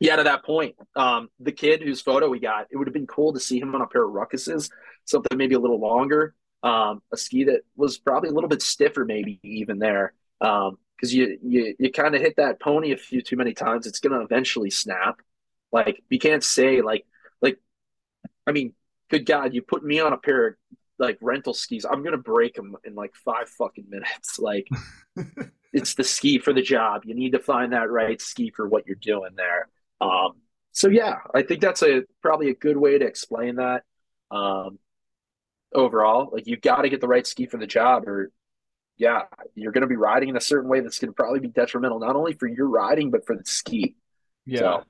yeah, 0.00 0.16
to 0.16 0.24
that 0.24 0.44
point, 0.44 0.76
um, 0.94 1.28
the 1.40 1.52
kid 1.52 1.82
whose 1.82 2.00
photo 2.00 2.28
we 2.28 2.38
got, 2.38 2.66
it 2.70 2.76
would 2.76 2.86
have 2.86 2.94
been 2.94 3.06
cool 3.06 3.32
to 3.32 3.40
see 3.40 3.58
him 3.60 3.74
on 3.74 3.80
a 3.80 3.86
pair 3.86 4.04
of 4.04 4.12
ruckuses, 4.12 4.70
something 5.04 5.36
maybe 5.36 5.54
a 5.54 5.60
little 5.60 5.80
longer, 5.80 6.34
um, 6.62 7.02
a 7.12 7.16
ski 7.16 7.44
that 7.44 7.62
was 7.76 7.98
probably 7.98 8.28
a 8.30 8.32
little 8.32 8.48
bit 8.48 8.62
stiffer, 8.62 9.04
maybe 9.04 9.40
even 9.42 9.78
there. 9.78 10.12
Um, 10.40 10.78
because 10.96 11.14
you 11.14 11.38
you 11.44 11.76
you 11.78 11.92
kind 11.92 12.16
of 12.16 12.20
hit 12.20 12.34
that 12.38 12.60
pony 12.60 12.92
a 12.92 12.96
few 12.96 13.22
too 13.22 13.36
many 13.36 13.54
times, 13.54 13.86
it's 13.86 14.00
gonna 14.00 14.20
eventually 14.20 14.70
snap. 14.70 15.20
Like 15.72 16.02
you 16.10 16.18
can't 16.18 16.42
say 16.42 16.80
like 16.80 17.06
like 17.40 17.60
I 18.46 18.52
mean 18.52 18.74
good 19.10 19.26
God, 19.26 19.54
you 19.54 19.62
put 19.62 19.84
me 19.84 20.00
on 20.00 20.12
a 20.12 20.18
pair 20.18 20.46
of 20.48 20.54
like 20.98 21.18
rental 21.20 21.54
skis, 21.54 21.84
I'm 21.84 22.02
gonna 22.02 22.18
break 22.18 22.54
them 22.54 22.76
in 22.84 22.94
like 22.94 23.14
five 23.14 23.48
fucking 23.48 23.86
minutes. 23.88 24.38
Like 24.40 24.68
it's 25.72 25.94
the 25.94 26.04
ski 26.04 26.38
for 26.38 26.52
the 26.52 26.62
job. 26.62 27.02
You 27.04 27.14
need 27.14 27.32
to 27.32 27.38
find 27.38 27.72
that 27.72 27.90
right 27.90 28.20
ski 28.20 28.50
for 28.54 28.68
what 28.68 28.86
you're 28.86 28.96
doing 28.96 29.32
there. 29.36 29.68
Um, 30.00 30.32
so 30.72 30.88
yeah, 30.88 31.16
I 31.34 31.42
think 31.42 31.60
that's 31.60 31.82
a 31.82 32.02
probably 32.22 32.50
a 32.50 32.54
good 32.54 32.76
way 32.76 32.98
to 32.98 33.04
explain 33.04 33.56
that. 33.56 33.82
Um, 34.30 34.78
overall, 35.74 36.30
like 36.32 36.46
you've 36.46 36.60
got 36.60 36.82
to 36.82 36.88
get 36.88 37.00
the 37.00 37.08
right 37.08 37.26
ski 37.26 37.46
for 37.46 37.56
the 37.56 37.66
job, 37.66 38.06
or 38.06 38.30
yeah, 38.96 39.22
you're 39.54 39.72
going 39.72 39.82
to 39.82 39.88
be 39.88 39.96
riding 39.96 40.28
in 40.28 40.36
a 40.36 40.40
certain 40.40 40.68
way 40.68 40.80
that's 40.80 40.98
going 40.98 41.10
to 41.10 41.14
probably 41.14 41.40
be 41.40 41.48
detrimental 41.48 41.98
not 41.98 42.16
only 42.16 42.32
for 42.32 42.46
your 42.46 42.68
riding 42.68 43.10
but 43.10 43.26
for 43.26 43.36
the 43.36 43.44
ski. 43.44 43.96
Yeah. 44.44 44.80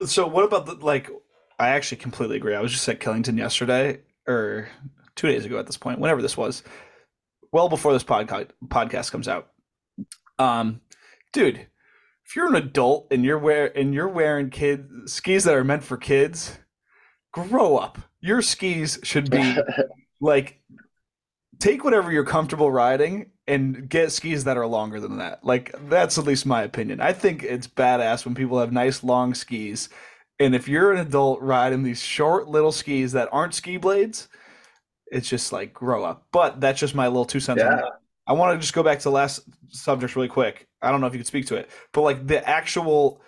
So, 0.00 0.06
so 0.06 0.26
what 0.26 0.44
about 0.44 0.66
the 0.66 0.74
like? 0.74 1.10
I 1.58 1.70
actually 1.70 1.98
completely 1.98 2.36
agree. 2.36 2.54
I 2.54 2.60
was 2.60 2.72
just 2.72 2.88
at 2.88 3.00
Killington 3.00 3.36
yesterday 3.36 4.00
or 4.26 4.68
two 5.14 5.28
days 5.28 5.44
ago 5.44 5.58
at 5.58 5.66
this 5.66 5.76
point, 5.76 5.98
whenever 5.98 6.22
this 6.22 6.36
was, 6.36 6.62
well 7.52 7.68
before 7.68 7.92
this 7.92 8.04
podcast 8.04 8.50
podcast 8.66 9.10
comes 9.12 9.28
out. 9.28 9.48
Um, 10.38 10.80
dude, 11.32 11.66
if 12.30 12.36
you're 12.36 12.46
an 12.46 12.54
adult 12.54 13.08
and 13.10 13.24
you're 13.24 13.40
wear 13.40 13.76
and 13.76 13.92
you're 13.92 14.06
wearing 14.06 14.50
kid 14.50 14.88
skis 15.06 15.42
that 15.42 15.54
are 15.56 15.64
meant 15.64 15.82
for 15.82 15.96
kids, 15.96 16.60
grow 17.32 17.76
up. 17.76 17.98
Your 18.20 18.40
skis 18.40 19.00
should 19.02 19.28
be 19.28 19.56
like 20.20 20.60
take 21.58 21.82
whatever 21.82 22.12
you're 22.12 22.24
comfortable 22.24 22.70
riding 22.70 23.32
and 23.48 23.88
get 23.88 24.12
skis 24.12 24.44
that 24.44 24.56
are 24.56 24.68
longer 24.68 25.00
than 25.00 25.18
that. 25.18 25.42
Like 25.42 25.74
that's 25.88 26.18
at 26.18 26.24
least 26.24 26.46
my 26.46 26.62
opinion. 26.62 27.00
I 27.00 27.14
think 27.14 27.42
it's 27.42 27.66
badass 27.66 28.24
when 28.24 28.36
people 28.36 28.60
have 28.60 28.70
nice 28.70 29.02
long 29.02 29.34
skis 29.34 29.88
and 30.38 30.54
if 30.54 30.68
you're 30.68 30.92
an 30.92 31.00
adult 31.00 31.42
riding 31.42 31.82
these 31.82 32.00
short 32.00 32.46
little 32.46 32.70
skis 32.70 33.10
that 33.10 33.28
aren't 33.32 33.54
ski 33.54 33.76
blades, 33.76 34.28
it's 35.10 35.28
just 35.28 35.52
like 35.52 35.74
grow 35.74 36.04
up. 36.04 36.28
But 36.30 36.60
that's 36.60 36.78
just 36.78 36.94
my 36.94 37.08
little 37.08 37.24
two 37.24 37.40
cents 37.40 37.58
yeah. 37.58 37.70
on 37.70 37.76
that. 37.78 37.92
I 38.30 38.32
want 38.32 38.54
to 38.54 38.60
just 38.60 38.74
go 38.74 38.84
back 38.84 38.98
to 38.98 39.04
the 39.04 39.10
last 39.10 39.40
subject 39.70 40.14
really 40.14 40.28
quick. 40.28 40.68
I 40.80 40.92
don't 40.92 41.00
know 41.00 41.08
if 41.08 41.12
you 41.12 41.18
could 41.18 41.26
speak 41.26 41.46
to 41.46 41.56
it, 41.56 41.68
but 41.92 42.02
like 42.02 42.28
the 42.28 42.48
actual, 42.48 43.20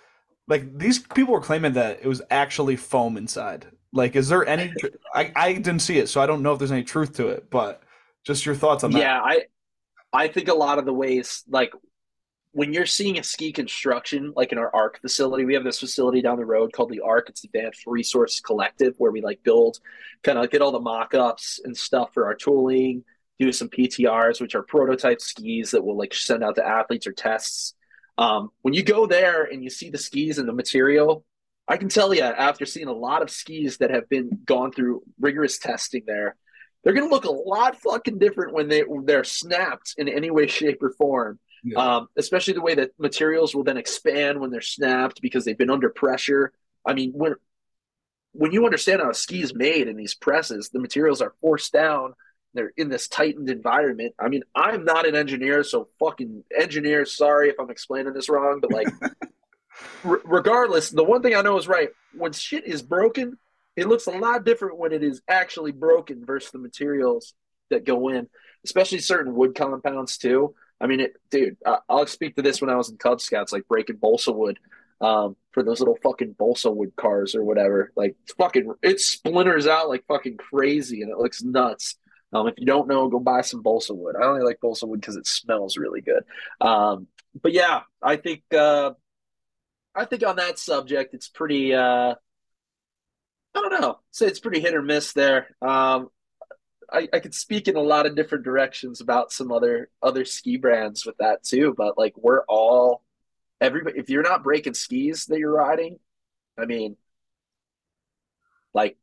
like 0.47 0.77
these 0.77 0.97
people 0.97 1.33
were 1.33 1.41
claiming 1.41 1.73
that 1.73 1.99
it 2.01 2.07
was 2.07 2.21
actually 2.31 2.77
foam 2.77 3.17
inside. 3.17 3.67
Like, 3.91 4.15
is 4.15 4.29
there 4.29 4.47
any? 4.47 4.73
I 5.13 5.33
I 5.35 5.53
didn't 5.55 5.79
see 5.79 5.99
it, 5.99 6.07
so 6.07 6.21
I 6.21 6.25
don't 6.25 6.41
know 6.41 6.53
if 6.53 6.59
there's 6.59 6.71
any 6.71 6.85
truth 6.85 7.17
to 7.17 7.27
it. 7.27 7.49
But 7.49 7.83
just 8.23 8.45
your 8.45 8.55
thoughts 8.55 8.85
on 8.85 8.91
that. 8.91 8.99
Yeah, 8.99 9.19
I 9.21 9.41
I 10.13 10.29
think 10.29 10.47
a 10.47 10.53
lot 10.53 10.79
of 10.79 10.85
the 10.85 10.93
ways, 10.93 11.43
like 11.49 11.73
when 12.53 12.71
you're 12.71 12.85
seeing 12.85 13.19
a 13.19 13.23
ski 13.23 13.51
construction, 13.51 14.31
like 14.37 14.53
in 14.53 14.57
our 14.57 14.73
ARC 14.73 15.01
facility, 15.01 15.43
we 15.43 15.53
have 15.53 15.65
this 15.65 15.81
facility 15.81 16.21
down 16.21 16.37
the 16.37 16.45
road 16.45 16.71
called 16.71 16.91
the 16.91 17.01
ARC. 17.01 17.27
It's 17.27 17.41
the 17.41 17.49
Advanced 17.53 17.83
Resource 17.85 18.39
Collective, 18.39 18.95
where 18.99 19.11
we 19.11 19.19
like 19.19 19.43
build, 19.43 19.79
kind 20.23 20.37
of 20.37 20.49
get 20.49 20.61
all 20.61 20.71
the 20.71 20.79
mock-ups 20.79 21.59
and 21.65 21.75
stuff 21.75 22.13
for 22.13 22.25
our 22.25 22.35
tooling, 22.35 23.03
do 23.39 23.51
some 23.51 23.69
PTRs, 23.69 24.41
which 24.41 24.55
are 24.55 24.63
prototype 24.63 25.21
skis 25.21 25.71
that 25.71 25.83
we'll 25.83 25.97
like 25.97 26.13
send 26.13 26.43
out 26.43 26.55
to 26.55 26.65
athletes 26.65 27.07
or 27.07 27.11
tests. 27.11 27.73
Um, 28.17 28.49
when 28.61 28.73
you 28.73 28.83
go 28.83 29.07
there 29.07 29.43
and 29.43 29.63
you 29.63 29.69
see 29.69 29.89
the 29.89 29.97
skis 29.97 30.37
and 30.37 30.47
the 30.47 30.53
material, 30.53 31.25
I 31.67 31.77
can 31.77 31.89
tell 31.89 32.13
you 32.13 32.21
after 32.21 32.65
seeing 32.65 32.87
a 32.87 32.93
lot 32.93 33.21
of 33.21 33.29
skis 33.29 33.77
that 33.77 33.89
have 33.89 34.07
been 34.09 34.41
gone 34.45 34.71
through 34.71 35.01
rigorous 35.19 35.57
testing 35.57 36.03
there, 36.05 36.35
they're 36.83 36.93
going 36.93 37.07
to 37.07 37.13
look 37.13 37.25
a 37.25 37.31
lot 37.31 37.79
fucking 37.81 38.19
different 38.19 38.53
when 38.53 38.67
they 38.67 38.83
they're 39.05 39.23
snapped 39.23 39.95
in 39.97 40.09
any 40.09 40.29
way, 40.29 40.47
shape, 40.47 40.83
or 40.83 40.91
form 40.91 41.39
yeah. 41.63 41.95
um, 41.95 42.07
especially 42.17 42.53
the 42.53 42.61
way 42.61 42.75
that 42.75 42.91
materials 42.99 43.55
will 43.55 43.63
then 43.63 43.77
expand 43.77 44.39
when 44.39 44.51
they're 44.51 44.61
snapped 44.61 45.21
because 45.21 45.45
they've 45.45 45.57
been 45.57 45.69
under 45.69 45.89
pressure. 45.89 46.51
I 46.85 46.93
mean, 46.93 47.11
when 47.13 47.35
when 48.33 48.51
you 48.51 48.65
understand 48.65 49.01
how 49.01 49.11
a 49.11 49.13
ski 49.13 49.41
is 49.41 49.53
made 49.53 49.87
in 49.87 49.95
these 49.95 50.15
presses, 50.15 50.69
the 50.69 50.79
materials 50.79 51.21
are 51.21 51.33
forced 51.39 51.71
down. 51.71 52.13
They're 52.53 52.71
in 52.77 52.89
this 52.89 53.07
tightened 53.07 53.49
environment. 53.49 54.13
I 54.19 54.27
mean, 54.27 54.43
I'm 54.55 54.85
not 54.85 55.07
an 55.07 55.15
engineer, 55.15 55.63
so 55.63 55.89
fucking 55.99 56.43
engineers. 56.57 57.15
Sorry 57.15 57.49
if 57.49 57.59
I'm 57.59 57.71
explaining 57.71 58.13
this 58.13 58.29
wrong, 58.29 58.59
but 58.61 58.71
like, 58.71 58.87
r- 60.05 60.21
regardless, 60.23 60.89
the 60.89 61.03
one 61.03 61.21
thing 61.21 61.35
I 61.35 61.41
know 61.41 61.57
is 61.57 61.67
right. 61.67 61.89
When 62.15 62.31
shit 62.31 62.65
is 62.65 62.81
broken, 62.81 63.37
it 63.75 63.87
looks 63.87 64.05
a 64.07 64.11
lot 64.11 64.45
different 64.45 64.77
when 64.77 64.91
it 64.91 65.03
is 65.03 65.21
actually 65.27 65.71
broken 65.71 66.25
versus 66.25 66.51
the 66.51 66.59
materials 66.59 67.33
that 67.69 67.85
go 67.85 68.09
in, 68.09 68.29
especially 68.65 68.99
certain 68.99 69.33
wood 69.33 69.55
compounds 69.55 70.17
too. 70.17 70.53
I 70.79 70.87
mean, 70.87 70.99
it, 70.99 71.13
dude, 71.31 71.57
I, 71.65 71.79
will 71.89 72.07
speak 72.07 72.35
to 72.35 72.41
this 72.41 72.61
when 72.61 72.69
I 72.69 72.75
was 72.75 72.89
in 72.89 72.97
Cub 72.97 73.21
Scouts, 73.21 73.51
like 73.51 73.67
breaking 73.67 73.97
balsa 73.97 74.31
wood 74.31 74.59
um, 75.01 75.35
for 75.51 75.63
those 75.63 75.79
little 75.79 75.97
fucking 76.03 76.33
balsa 76.33 76.69
wood 76.69 76.93
cars 76.95 77.35
or 77.35 77.43
whatever. 77.43 77.91
Like, 77.95 78.15
fucking, 78.37 78.73
it 78.83 78.99
splinters 78.99 79.65
out 79.65 79.89
like 79.89 80.05
fucking 80.07 80.37
crazy 80.37 81.01
and 81.01 81.11
it 81.11 81.17
looks 81.17 81.41
nuts. 81.41 81.95
Um, 82.33 82.47
if 82.47 82.55
you 82.57 82.65
don't 82.65 82.87
know, 82.87 83.07
go 83.09 83.19
buy 83.19 83.41
some 83.41 83.61
balsa 83.61 83.93
wood. 83.93 84.15
I 84.15 84.25
only 84.25 84.43
like 84.43 84.59
balsa 84.59 84.87
wood 84.87 85.01
because 85.01 85.15
it 85.15 85.27
smells 85.27 85.77
really 85.77 86.01
good. 86.01 86.23
Um, 86.59 87.07
but 87.41 87.53
yeah, 87.53 87.81
I 88.01 88.15
think 88.15 88.43
uh, 88.51 88.91
I 89.95 90.05
think 90.05 90.25
on 90.25 90.37
that 90.37 90.59
subject, 90.59 91.13
it's 91.13 91.29
pretty. 91.29 91.73
Uh, 91.73 92.15
I 93.55 93.61
don't 93.61 93.81
know. 93.81 93.99
Say 94.11 94.25
it's 94.27 94.39
pretty 94.39 94.61
hit 94.61 94.73
or 94.73 94.81
miss 94.81 95.13
there. 95.13 95.55
Um, 95.61 96.09
I, 96.91 97.07
I 97.13 97.19
could 97.19 97.33
speak 97.33 97.67
in 97.67 97.75
a 97.75 97.81
lot 97.81 98.05
of 98.05 98.15
different 98.15 98.43
directions 98.43 99.01
about 99.01 99.31
some 99.31 99.51
other 99.51 99.89
other 100.01 100.25
ski 100.25 100.57
brands 100.57 101.05
with 101.05 101.17
that 101.17 101.43
too. 101.43 101.73
But 101.77 101.97
like 101.97 102.13
we're 102.17 102.43
all 102.45 103.03
everybody 103.61 103.99
if 103.99 104.09
you're 104.09 104.23
not 104.23 104.43
breaking 104.43 104.73
skis 104.73 105.27
that 105.27 105.39
you're 105.39 105.53
riding, 105.53 105.99
I 106.57 106.65
mean 106.65 106.97
like 108.73 108.97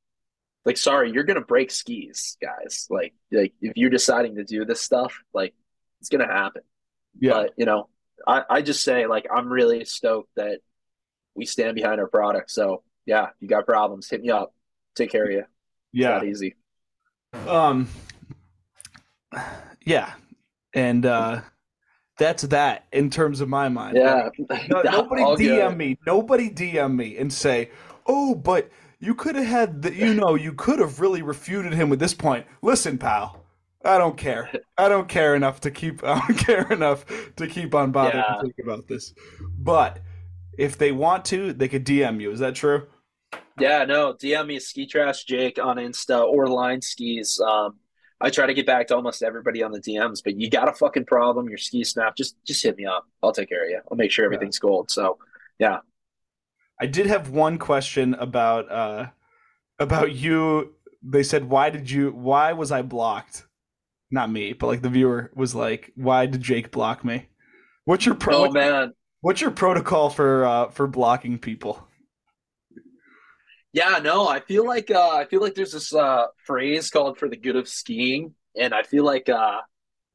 like 0.64 0.76
sorry, 0.76 1.10
you're 1.12 1.24
gonna 1.24 1.40
break 1.40 1.70
skis, 1.70 2.36
guys. 2.40 2.86
Like 2.90 3.14
like 3.32 3.52
if 3.60 3.76
you're 3.76 3.90
deciding 3.90 4.36
to 4.36 4.44
do 4.44 4.64
this 4.64 4.80
stuff, 4.80 5.14
like 5.32 5.54
it's 6.00 6.08
gonna 6.08 6.26
happen. 6.26 6.62
Yeah. 7.18 7.32
But 7.32 7.52
you 7.56 7.66
know, 7.66 7.88
I, 8.26 8.42
I 8.48 8.62
just 8.62 8.84
say 8.84 9.06
like 9.06 9.26
I'm 9.34 9.48
really 9.48 9.84
stoked 9.84 10.34
that 10.36 10.60
we 11.34 11.46
stand 11.46 11.74
behind 11.74 12.00
our 12.00 12.08
product. 12.08 12.50
So 12.50 12.82
yeah, 13.06 13.28
you 13.40 13.48
got 13.48 13.66
problems, 13.66 14.08
hit 14.10 14.20
me 14.20 14.30
up. 14.30 14.54
Take 14.94 15.10
care 15.10 15.24
of 15.24 15.30
you. 15.30 15.44
Yeah. 15.92 16.22
Easy. 16.22 16.56
Um 17.46 17.88
yeah. 19.84 20.12
And 20.74 21.06
uh 21.06 21.40
that's 22.18 22.42
that 22.42 22.84
in 22.92 23.08
terms 23.08 23.40
of 23.40 23.48
my 23.48 23.70
mind. 23.70 23.96
Yeah. 23.96 24.28
no, 24.68 24.82
nobody 24.84 25.22
DM 25.22 25.70
good. 25.70 25.76
me. 25.78 25.98
Nobody 26.06 26.50
DM 26.50 26.94
me 26.94 27.16
and 27.16 27.32
say, 27.32 27.70
"Oh, 28.06 28.34
but 28.34 28.68
you 29.00 29.14
could 29.14 29.34
have 29.34 29.46
had 29.46 29.82
the, 29.82 29.94
you 29.94 30.14
know, 30.14 30.34
you 30.34 30.52
could 30.52 30.78
have 30.78 31.00
really 31.00 31.22
refuted 31.22 31.72
him 31.72 31.88
with 31.88 31.98
this 31.98 32.14
point." 32.14 32.46
Listen, 32.62 32.98
pal. 32.98 33.44
I 33.84 33.96
don't 33.96 34.16
care. 34.16 34.50
I 34.76 34.88
don't 34.88 35.08
care 35.08 35.34
enough 35.34 35.60
to 35.62 35.70
keep. 35.70 36.04
I 36.04 36.20
don't 36.20 36.36
care 36.38 36.70
enough 36.72 37.04
to 37.36 37.46
keep 37.46 37.74
on 37.74 37.92
bothering 37.92 38.24
yeah. 38.26 38.36
to 38.36 38.42
think 38.42 38.56
about 38.62 38.86
this. 38.86 39.14
But 39.58 40.00
if 40.58 40.76
they 40.78 40.92
want 40.92 41.24
to, 41.26 41.52
they 41.52 41.68
could 41.68 41.84
DM 41.84 42.20
you. 42.20 42.30
Is 42.30 42.40
that 42.40 42.54
true? 42.54 42.86
Yeah, 43.58 43.84
no. 43.84 44.14
DM 44.14 44.46
me 44.46 44.58
Ski 44.58 44.86
Trash 44.86 45.24
Jake 45.24 45.58
on 45.62 45.76
Insta 45.76 46.24
or 46.24 46.48
Line 46.48 46.80
Skis. 46.80 47.40
Um, 47.40 47.76
I 48.20 48.30
try 48.30 48.46
to 48.46 48.54
get 48.54 48.66
back 48.66 48.88
to 48.88 48.96
almost 48.96 49.22
everybody 49.22 49.62
on 49.62 49.72
the 49.72 49.80
DMs, 49.80 50.22
but 50.22 50.38
you 50.38 50.50
got 50.50 50.68
a 50.68 50.72
fucking 50.72 51.06
problem, 51.06 51.48
your 51.48 51.58
ski 51.58 51.84
snap, 51.84 52.16
just 52.16 52.36
just 52.44 52.62
hit 52.62 52.76
me 52.76 52.84
up. 52.84 53.06
I'll 53.22 53.32
take 53.32 53.48
care 53.48 53.64
of 53.64 53.70
you. 53.70 53.80
I'll 53.90 53.96
make 53.96 54.10
sure 54.10 54.24
everything's 54.24 54.58
yeah. 54.62 54.68
gold. 54.68 54.90
So, 54.90 55.18
yeah. 55.58 55.78
I 56.80 56.86
did 56.86 57.06
have 57.06 57.28
one 57.30 57.58
question 57.58 58.14
about 58.14 58.70
uh 58.70 59.06
about 59.78 60.12
you. 60.12 60.74
They 61.02 61.22
said, 61.22 61.48
"Why 61.48 61.70
did 61.70 61.90
you? 61.90 62.10
Why 62.10 62.52
was 62.52 62.72
I 62.72 62.82
blocked?" 62.82 63.46
Not 64.10 64.30
me, 64.30 64.52
but 64.54 64.66
like 64.66 64.82
the 64.82 64.88
viewer 64.88 65.30
was 65.34 65.54
like, 65.54 65.92
"Why 65.94 66.26
did 66.26 66.40
Jake 66.40 66.70
block 66.70 67.04
me?" 67.04 67.28
What's 67.84 68.06
your 68.06 68.14
pro- 68.14 68.46
oh 68.46 68.50
man? 68.50 68.92
What's 69.20 69.40
your 69.40 69.50
protocol 69.50 70.10
for 70.10 70.44
uh 70.44 70.68
for 70.70 70.86
blocking 70.86 71.38
people? 71.38 71.86
Yeah, 73.72 74.00
no, 74.02 74.26
I 74.26 74.40
feel 74.40 74.66
like 74.66 74.90
uh, 74.90 75.10
I 75.10 75.26
feel 75.26 75.40
like 75.40 75.54
there's 75.54 75.72
this 75.72 75.94
uh, 75.94 76.26
phrase 76.44 76.90
called 76.90 77.18
"for 77.18 77.28
the 77.28 77.36
good 77.36 77.56
of 77.56 77.68
skiing," 77.68 78.34
and 78.56 78.74
I 78.74 78.82
feel 78.82 79.04
like 79.04 79.28
uh, 79.28 79.58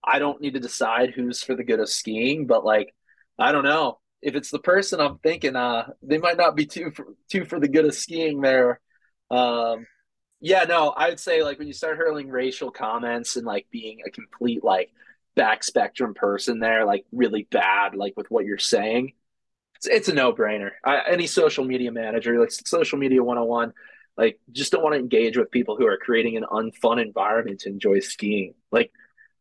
I 0.04 0.20
don't 0.20 0.42
need 0.42 0.56
to 0.56 0.60
decide 0.60 1.12
who's 1.12 1.42
for 1.42 1.56
the 1.56 1.64
good 1.64 1.80
of 1.80 1.90
skiing, 1.90 2.48
but 2.48 2.66
like 2.66 2.94
I 3.40 3.52
don't 3.52 3.64
know 3.64 4.00
if 4.26 4.36
it's 4.36 4.52
the 4.52 4.60
person 4.60 5.00
I'm 5.00 5.20
thinking, 5.20 5.56
uh, 5.56 5.92
they 6.02 6.18
might 6.18 6.38
not 6.38 6.56
be 6.56 6.66
too 6.66 6.92
for, 6.92 7.06
too 7.30 7.46
for 7.46 7.60
the 7.60 7.68
good 7.68 7.86
of 7.86 7.96
skiing 7.96 8.42
there. 8.42 8.82
Um, 9.32 9.88
yeah, 10.42 10.66
no, 10.66 10.90
I 10.90 11.10
would 11.10 11.20
say 11.20 11.44
like 11.44 11.60
when 11.60 11.68
you 11.68 11.74
start 11.74 11.98
hurling 11.98 12.30
racial 12.30 12.72
comments 12.72 13.38
and 13.38 13.46
like 13.46 13.68
being 13.72 14.02
a 14.06 14.12
complete 14.12 14.64
like 14.64 14.92
back 15.36 15.64
spectrum 15.64 16.14
person 16.14 16.60
there, 16.60 16.86
like 16.86 17.06
really 17.14 17.48
bad, 17.50 17.96
like 17.96 18.18
with 18.18 18.30
what 18.30 18.46
you're 18.46 18.58
saying 18.58 19.14
it's, 19.76 19.88
it's 19.88 20.10
a 20.10 20.14
no 20.14 20.34
brainer. 20.34 20.72
any 21.08 21.28
social 21.28 21.64
media 21.64 21.92
manager, 21.92 22.40
like 22.40 22.52
social 22.52 22.98
media 22.98 23.24
101, 23.24 23.74
like 24.18 24.40
just 24.52 24.72
don't 24.72 24.84
want 24.84 24.94
to 24.94 25.00
engage 25.00 25.38
with 25.38 25.52
people 25.52 25.76
who 25.76 25.86
are 25.86 25.98
creating 25.98 26.38
an 26.38 26.46
unfun 26.50 27.02
environment 27.02 27.62
to 27.62 27.70
enjoy 27.70 28.00
skiing. 28.00 28.54
Like, 28.72 28.92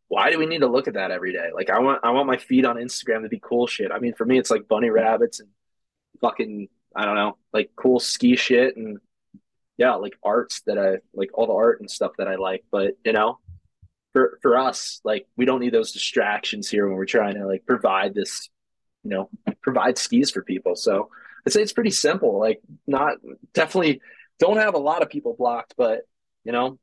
why 0.09 0.31
do 0.31 0.39
we 0.39 0.47
need 0.47 0.61
to 0.61 0.69
look 0.69 0.89
at 0.89 0.95
that 0.95 1.11
every 1.11 1.33
day? 1.33 1.51
Like, 1.55 1.71
I 1.71 1.81
want 1.81 2.01
I 2.05 2.11
want 2.11 2.27
my 2.27 2.37
feed 2.37 2.65
on 2.65 2.77
Instagram 2.77 3.23
to 3.23 3.29
be 3.29 3.41
cool 3.43 3.67
shit. 3.67 3.91
I 3.93 3.99
mean, 3.99 4.15
for 4.15 4.25
me, 4.25 4.39
it's 4.39 4.51
like 4.51 4.69
bunny 4.69 4.91
rabbits 4.91 5.41
and 5.41 5.49
fucking 6.21 6.69
I 6.95 7.05
don't 7.05 7.17
know, 7.17 7.37
like 7.53 7.71
cool 7.77 8.01
ski 8.01 8.37
shit 8.37 8.77
and 8.77 8.99
yeah, 9.77 9.95
like 9.95 10.17
arts 10.23 10.63
that 10.67 10.79
I 10.79 10.99
like 11.15 11.31
all 11.35 11.47
the 11.47 11.53
art 11.53 11.81
and 11.81 11.91
stuff 11.91 12.13
that 12.19 12.29
I 12.29 12.37
like. 12.37 12.65
But 12.71 12.97
you 13.05 13.13
know, 13.13 13.39
for 14.13 14.39
for 14.43 14.57
us, 14.57 15.01
like 15.05 15.27
we 15.37 15.45
don't 15.45 15.61
need 15.61 15.75
those 15.75 15.93
distractions 15.93 16.69
here 16.69 16.87
when 16.87 16.97
we're 16.97 17.07
trying 17.07 17.35
to 17.35 17.47
like 17.47 17.67
provide 17.67 18.15
this 18.15 18.49
you 19.03 19.11
know 19.11 19.31
provide 19.63 19.99
skis 19.99 20.31
for 20.31 20.43
people. 20.43 20.77
So 20.77 21.11
I'd 21.47 21.53
say 21.53 21.63
it's 21.63 21.73
pretty 21.73 21.91
simple. 21.91 22.39
Like 22.39 22.61
not 22.87 23.17
definitely 23.53 24.01
don't 24.39 24.59
have 24.59 24.75
a 24.75 24.79
lot 24.79 25.03
of 25.03 25.11
people 25.11 25.35
blocked, 25.37 25.75
but 25.77 26.03
you 26.45 26.53
know 26.53 26.79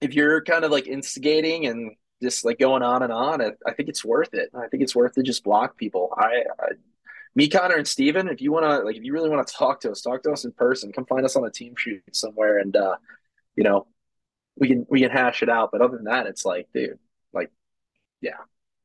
if 0.00 0.14
you're 0.14 0.42
kind 0.42 0.64
of 0.64 0.70
like 0.70 0.86
instigating 0.86 1.66
and 1.66 1.92
just 2.22 2.44
like 2.44 2.58
going 2.58 2.82
on 2.82 3.02
and 3.02 3.12
on, 3.12 3.40
I 3.42 3.72
think 3.72 3.88
it's 3.88 4.04
worth 4.04 4.34
it. 4.34 4.50
I 4.54 4.68
think 4.68 4.82
it's 4.82 4.94
worth 4.94 5.14
to 5.14 5.22
just 5.22 5.44
block 5.44 5.76
people. 5.76 6.12
I, 6.16 6.44
I 6.58 6.68
me, 7.34 7.48
Connor, 7.48 7.76
and 7.76 7.86
Steven, 7.86 8.28
if 8.28 8.40
you 8.40 8.50
want 8.50 8.64
to, 8.64 8.84
like, 8.84 8.96
if 8.96 9.04
you 9.04 9.12
really 9.12 9.30
want 9.30 9.46
to 9.46 9.54
talk 9.54 9.80
to 9.82 9.90
us, 9.90 10.00
talk 10.00 10.22
to 10.24 10.32
us 10.32 10.44
in 10.44 10.52
person. 10.52 10.92
Come 10.92 11.06
find 11.06 11.24
us 11.24 11.36
on 11.36 11.44
a 11.44 11.50
team 11.50 11.74
shoot 11.76 12.02
somewhere, 12.12 12.58
and 12.58 12.74
uh, 12.76 12.96
you 13.54 13.62
know, 13.62 13.86
we 14.56 14.68
can 14.68 14.86
we 14.90 15.00
can 15.00 15.10
hash 15.10 15.42
it 15.42 15.48
out. 15.48 15.70
But 15.72 15.80
other 15.80 15.96
than 15.96 16.06
that, 16.06 16.26
it's 16.26 16.44
like, 16.44 16.68
dude, 16.74 16.98
like, 17.32 17.52
yeah, 18.20 18.38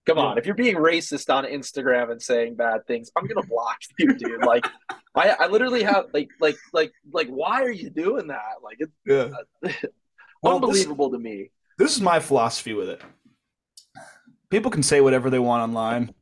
Come 0.05 0.19
on, 0.19 0.37
if 0.37 0.45
you're 0.45 0.53
being 0.53 0.75
racist 0.75 1.33
on 1.33 1.45
Instagram 1.45 2.11
and 2.11 2.21
saying 2.21 2.55
bad 2.55 2.85
things, 2.85 3.11
I'm 3.15 3.25
gonna 3.25 3.45
block 3.45 3.77
you, 3.99 4.13
dude. 4.13 4.45
Like, 4.45 4.67
I, 5.15 5.35
I 5.39 5.47
literally 5.47 5.81
have 5.83 6.05
like, 6.13 6.29
like, 6.39 6.57
like, 6.73 6.93
like, 7.11 7.27
why 7.27 7.63
are 7.63 7.71
you 7.71 7.89
doing 7.89 8.27
that? 8.27 8.57
Like, 8.63 8.77
it's 8.79 8.91
yeah. 9.05 9.31
uh, 9.63 9.69
well, 10.43 10.55
unbelievable 10.55 11.09
this, 11.09 11.17
to 11.17 11.23
me. 11.23 11.51
This 11.79 11.95
is 11.95 12.01
my 12.01 12.19
philosophy 12.19 12.73
with 12.73 12.89
it. 12.89 13.01
People 14.49 14.71
can 14.71 14.83
say 14.83 15.01
whatever 15.01 15.29
they 15.29 15.39
want 15.39 15.63
online, 15.63 16.13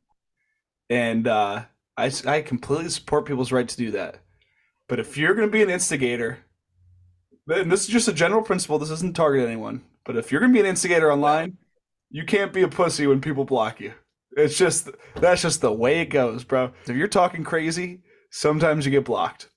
and 0.90 1.26
uh, 1.26 1.64
I, 1.96 2.12
I 2.26 2.42
completely 2.42 2.90
support 2.90 3.26
people's 3.26 3.52
right 3.52 3.68
to 3.68 3.76
do 3.76 3.90
that. 3.92 4.20
But 4.88 5.00
if 5.00 5.16
you're 5.16 5.34
gonna 5.34 5.48
be 5.48 5.62
an 5.62 5.70
instigator, 5.70 6.38
and 7.48 7.70
this 7.70 7.82
is 7.82 7.88
just 7.88 8.08
a 8.08 8.12
general 8.12 8.42
principle, 8.42 8.78
this 8.78 8.90
isn't 8.90 9.16
target 9.16 9.46
anyone. 9.46 9.82
But 10.04 10.16
if 10.16 10.30
you're 10.30 10.40
gonna 10.40 10.52
be 10.52 10.60
an 10.60 10.66
instigator 10.66 11.12
online 11.12 11.58
you 12.14 12.24
can't 12.24 12.52
be 12.52 12.62
a 12.62 12.68
pussy 12.68 13.08
when 13.08 13.20
people 13.20 13.44
block 13.44 13.80
you. 13.80 13.92
It's 14.36 14.56
just 14.56 14.88
that's 15.16 15.42
just 15.42 15.60
the 15.60 15.72
way 15.72 16.00
it 16.00 16.06
goes, 16.06 16.44
bro. 16.44 16.70
If 16.86 16.94
you're 16.94 17.08
talking 17.08 17.42
crazy, 17.42 18.02
sometimes 18.30 18.86
you 18.86 18.92
get 18.92 19.04
blocked, 19.04 19.48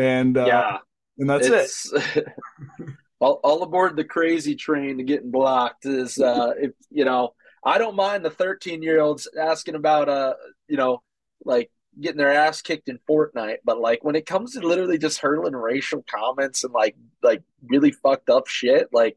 and 0.00 0.36
uh, 0.36 0.46
yeah, 0.46 0.78
and 1.18 1.30
that's 1.30 1.92
it. 1.92 2.26
all, 3.20 3.38
all 3.44 3.62
aboard 3.62 3.94
the 3.94 4.02
crazy 4.02 4.56
train 4.56 4.98
to 4.98 5.04
getting 5.04 5.30
blocked 5.30 5.86
is 5.86 6.18
uh, 6.18 6.54
if 6.60 6.72
you 6.90 7.04
know. 7.04 7.34
I 7.64 7.78
don't 7.78 7.96
mind 7.96 8.24
the 8.24 8.30
13 8.30 8.82
year 8.82 9.00
olds 9.00 9.28
asking 9.38 9.74
about 9.74 10.08
uh, 10.08 10.34
you 10.68 10.76
know, 10.76 11.02
like 11.44 11.70
getting 12.00 12.18
their 12.18 12.32
ass 12.32 12.62
kicked 12.62 12.88
in 12.88 12.98
Fortnite, 13.08 13.58
but 13.64 13.80
like 13.80 14.02
when 14.02 14.16
it 14.16 14.26
comes 14.26 14.54
to 14.54 14.66
literally 14.66 14.98
just 14.98 15.20
hurling 15.20 15.54
racial 15.54 16.04
comments 16.08 16.64
and 16.64 16.72
like 16.72 16.96
like 17.22 17.42
really 17.64 17.92
fucked 17.92 18.30
up 18.30 18.46
shit, 18.46 18.88
like 18.92 19.16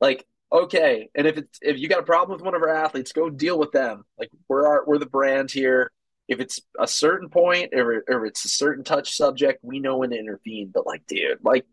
like 0.00 0.26
okay. 0.52 1.08
And 1.14 1.26
if 1.26 1.38
it's 1.38 1.58
if 1.62 1.78
you 1.78 1.88
got 1.88 2.00
a 2.00 2.04
problem 2.04 2.36
with 2.36 2.44
one 2.44 2.54
of 2.54 2.62
our 2.62 2.74
athletes, 2.74 3.12
go 3.12 3.30
deal 3.30 3.58
with 3.58 3.72
them. 3.72 4.04
Like 4.18 4.30
we're 4.48 4.66
our, 4.66 4.84
we're 4.86 4.98
the 4.98 5.06
brand 5.06 5.50
here. 5.50 5.92
If 6.28 6.40
it's 6.40 6.60
a 6.78 6.86
certain 6.86 7.30
point 7.30 7.72
or, 7.72 8.04
or 8.06 8.26
it's 8.26 8.44
a 8.44 8.48
certain 8.48 8.84
touch 8.84 9.16
subject, 9.16 9.60
we 9.64 9.80
know 9.80 9.96
when 9.98 10.10
to 10.10 10.18
intervene. 10.18 10.70
But 10.72 10.86
like, 10.86 11.06
dude, 11.06 11.38
like 11.42 11.64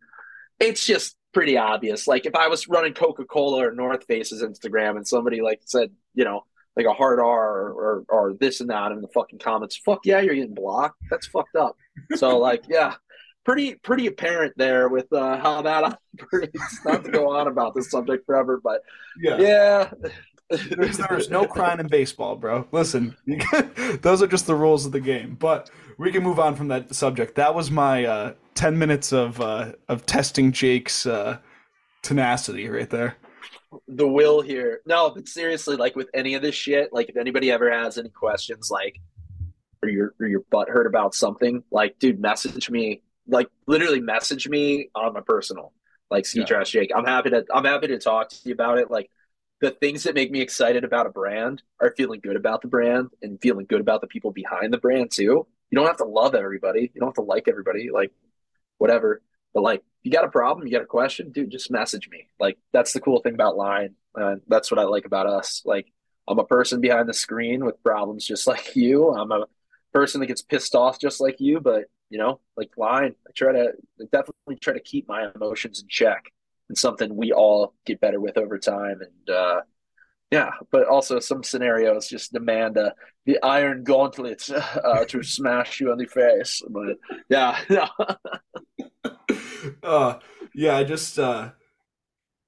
it's 0.60 0.86
just 0.86 1.18
pretty 1.36 1.57
obvious. 1.57 2.07
Like 2.07 2.26
if 2.26 2.34
I 2.34 2.48
was 2.48 2.70
running 2.70 2.94
Coca 2.94 3.26
Cola 3.26 3.68
or 3.68 3.72
North 3.74 4.06
Face's 4.06 4.41
Instagram 4.41 4.95
and 4.95 5.06
somebody 5.06 5.41
like 5.41 5.60
said, 5.66 5.91
you 6.14 6.24
know, 6.24 6.45
like 6.78 6.86
a 6.86 6.94
hard 6.94 7.20
R 7.20 7.26
or, 7.26 7.72
or, 7.74 8.06
or 8.07 8.34
this 8.40 8.62
and 8.62 8.70
that 8.70 8.94
in 8.94 9.02
the 9.02 9.10
fucking 9.10 9.40
comments, 9.40 9.76
fuck 9.76 9.99
yeah, 10.06 10.22
you're 10.22 10.34
getting 10.34 10.56
blocked. 10.56 10.98
That's 11.12 11.28
fucked 11.28 11.57
up. 11.57 11.76
So 12.16 12.38
like, 12.40 12.64
yeah, 12.70 12.95
pretty 13.44 13.76
pretty 13.76 14.07
apparent 14.07 14.53
there 14.56 14.88
with 14.88 15.12
uh, 15.12 15.38
how 15.38 15.62
that 15.62 15.99
operates. 16.24 16.86
Not 16.86 17.03
to 17.03 17.12
go 17.12 17.30
on 17.36 17.48
about 17.48 17.76
this 17.76 17.91
subject 17.91 18.26
forever, 18.26 18.62
but 18.64 18.82
yeah. 19.22 19.38
yeah. 19.38 19.91
there's, 20.49 20.98
there's 20.98 21.30
no 21.30 21.45
crying 21.45 21.82
in 21.82 21.88
baseball, 21.88 22.38
bro. 22.38 22.66
Listen, 22.72 23.14
those 24.02 24.24
are 24.24 24.28
just 24.28 24.48
the 24.48 24.56
rules 24.56 24.86
of 24.86 24.94
the 24.94 25.02
game. 25.02 25.36
But 25.38 25.70
we 25.98 26.12
can 26.12 26.24
move 26.24 26.40
on 26.40 26.56
from 26.56 26.68
that 26.70 26.94
subject. 26.94 27.36
That 27.36 27.56
was 27.56 27.72
my 27.72 28.06
uh, 28.06 28.34
ten 28.54 28.78
minutes 28.78 29.12
of 29.12 29.40
uh, 29.42 29.74
of 29.88 30.06
testing 30.06 30.52
Jake's 30.52 31.06
uh, 31.06 31.40
tenacity 32.02 32.68
right 32.70 32.90
there. 32.90 33.18
The 33.88 34.08
will 34.08 34.42
here. 34.42 34.82
No, 34.86 35.10
but 35.10 35.28
seriously, 35.28 35.76
like 35.76 35.96
with 35.96 36.10
any 36.14 36.36
of 36.36 36.42
this 36.42 36.56
shit, 36.56 36.94
like 36.94 37.10
if 37.10 37.18
anybody 37.18 37.52
ever 37.52 37.72
has 37.72 37.98
any 37.98 38.10
questions, 38.10 38.70
like 38.72 39.00
or 39.84 39.90
your 39.90 40.14
or 40.20 40.28
your 40.28 40.42
butt 40.52 40.70
hurt 40.70 40.88
about 40.88 41.14
something, 41.16 41.64
like 41.72 42.00
dude, 42.00 42.20
message 42.20 42.70
me 42.70 43.02
like 43.28 43.48
literally 43.68 44.00
message 44.00 44.48
me 44.48 44.90
on 44.96 45.14
my 45.14 45.22
personal 45.22 45.74
like 46.12 46.26
ski 46.26 46.40
yeah. 46.40 46.46
trash 46.46 46.72
jake 46.72 46.92
i'm 46.96 47.06
happy 47.06 47.30
to 47.30 47.44
i'm 47.54 47.66
happy 47.66 47.88
to 47.88 47.98
talk 47.98 48.30
to 48.30 48.38
you 48.44 48.54
about 48.54 48.78
it 48.78 48.92
like 48.92 49.10
the 49.62 49.72
things 49.72 50.04
that 50.04 50.16
make 50.16 50.32
me 50.32 50.42
excited 50.42 50.84
about 50.84 51.08
a 51.08 51.10
brand 51.10 51.62
are 51.82 51.94
feeling 51.98 52.20
good 52.20 52.36
about 52.36 52.62
the 52.62 52.68
brand 52.68 53.10
and 53.22 53.40
feeling 53.42 53.66
good 53.66 53.82
about 53.82 54.02
the 54.02 54.08
people 54.08 54.32
behind 54.32 54.74
the 54.74 54.78
brand 54.78 55.12
too 55.12 55.48
you 55.72 55.78
don't 55.78 55.88
have 55.88 55.98
to 55.98 56.06
love 56.06 56.36
everybody 56.36 56.92
you 56.94 57.00
don't 57.00 57.10
have 57.10 57.16
to 57.16 57.22
like 57.22 57.48
everybody 57.48 57.90
like 57.92 58.12
whatever 58.78 59.22
But 59.54 59.64
like, 59.64 59.84
you 60.04 60.12
got 60.12 60.26
a 60.26 60.30
problem, 60.30 60.68
you 60.68 60.74
got 60.74 60.84
a 60.84 60.86
question, 60.86 61.32
dude, 61.32 61.50
just 61.50 61.72
message 61.72 62.10
me. 62.10 62.28
Like, 62.40 62.58
that's 62.74 62.94
the 62.94 63.00
cool 63.02 63.22
thing 63.22 63.34
about 63.34 63.58
Line. 63.58 63.96
And 64.16 64.42
that's 64.48 64.70
what 64.70 64.80
I 64.80 64.84
like 64.84 65.06
about 65.06 65.28
us. 65.28 65.62
Like, 65.66 65.92
I'm 66.28 66.40
a 66.40 66.46
person 66.46 66.82
behind 66.82 67.10
the 67.10 67.14
screen 67.14 67.66
with 67.66 67.82
problems 67.84 68.26
just 68.26 68.48
like 68.54 68.76
you. 68.76 69.12
I'm 69.14 69.32
a 69.32 69.46
person 69.94 70.20
that 70.20 70.28
gets 70.28 70.42
pissed 70.42 70.76
off 70.76 71.00
just 71.00 71.22
like 71.22 71.40
you, 71.40 71.60
but 71.60 71.86
you 72.10 72.20
know, 72.20 72.40
like 72.56 72.78
Line, 72.78 73.16
I 73.28 73.32
try 73.34 73.54
to 73.54 73.74
definitely 74.12 74.58
try 74.62 74.74
to 74.74 74.80
keep 74.80 75.08
my 75.08 75.30
emotions 75.34 75.82
in 75.82 75.88
check 75.88 76.32
and 76.70 76.78
something 76.78 77.16
we 77.16 77.32
all 77.32 77.74
get 77.86 78.00
better 78.02 78.20
with 78.20 78.38
over 78.38 78.60
time. 78.60 79.02
And 79.02 79.36
uh, 79.36 79.62
yeah, 80.32 80.52
but 80.72 80.88
also 80.88 81.20
some 81.20 81.44
scenarios 81.44 82.08
just 82.08 82.34
demand 82.34 82.78
uh, 82.78 82.92
the 83.26 83.42
iron 83.44 83.84
gauntlet 83.84 84.50
uh, 84.84 85.06
to 85.06 85.24
smash 85.24 85.80
you 85.80 85.92
on 85.92 85.98
the 85.98 86.08
face. 86.08 86.62
But 86.68 86.98
yeah, 87.30 87.58
uh, 89.84 90.20
yeah, 90.54 90.78
I 90.78 90.84
just 90.84 91.20
uh, 91.20 91.52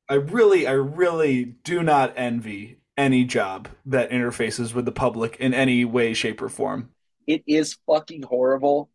I 0.09 0.15
really, 0.15 0.65
I 0.67 0.71
really 0.71 1.45
do 1.45 1.83
not 1.83 2.13
envy 2.15 2.79
any 2.97 3.25
job 3.25 3.67
that 3.85 4.09
interfaces 4.09 4.73
with 4.73 4.85
the 4.85 4.91
public 4.91 5.37
in 5.39 5.53
any 5.53 5.85
way, 5.85 6.13
shape, 6.13 6.41
or 6.41 6.49
form. 6.49 6.89
It 7.27 7.43
is 7.45 7.77
fucking 7.85 8.23
horrible, 8.23 8.89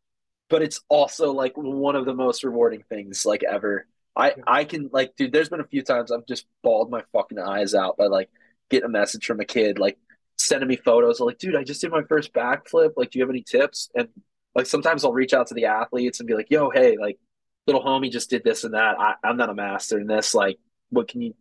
but 0.48 0.62
it's 0.62 0.80
also 0.88 1.32
like 1.32 1.52
one 1.56 1.96
of 1.96 2.06
the 2.06 2.14
most 2.14 2.42
rewarding 2.42 2.82
things 2.88 3.24
like 3.24 3.42
ever. 3.44 3.86
I 4.16 4.34
I 4.46 4.64
can 4.64 4.90
like, 4.92 5.16
dude. 5.16 5.32
There's 5.32 5.48
been 5.48 5.60
a 5.60 5.66
few 5.66 5.82
times 5.82 6.10
I've 6.10 6.26
just 6.26 6.46
bawled 6.62 6.90
my 6.90 7.02
fucking 7.12 7.38
eyes 7.38 7.74
out 7.74 7.96
by 7.96 8.06
like 8.06 8.28
getting 8.72 8.86
a 8.86 8.90
message 8.90 9.26
from 9.26 9.38
a 9.38 9.44
kid 9.44 9.78
like 9.78 9.98
sending 10.36 10.68
me 10.68 10.76
photos 10.76 11.20
like, 11.20 11.38
dude, 11.38 11.56
I 11.56 11.62
just 11.62 11.80
did 11.80 11.90
my 11.90 12.02
first 12.08 12.32
backflip. 12.32 12.92
Like, 12.96 13.10
do 13.10 13.18
you 13.18 13.22
have 13.22 13.30
any 13.30 13.42
tips? 13.42 13.90
And 13.94 14.08
like 14.54 14.66
sometimes 14.66 15.04
I'll 15.04 15.12
reach 15.12 15.34
out 15.34 15.46
to 15.48 15.54
the 15.54 15.66
athletes 15.66 16.20
and 16.20 16.26
be 16.26 16.34
like, 16.34 16.50
yo, 16.50 16.70
hey, 16.70 16.96
like 16.98 17.18
little 17.66 17.82
homie 17.82 18.10
just 18.10 18.30
did 18.30 18.44
this 18.44 18.64
and 18.64 18.74
that. 18.74 18.98
I, 18.98 19.14
I'm 19.22 19.36
not 19.36 19.50
a 19.50 19.54
master 19.54 20.00
in 20.00 20.06
this. 20.06 20.34
Like, 20.34 20.58
what 20.90 21.08
can 21.08 21.22
you 21.22 21.34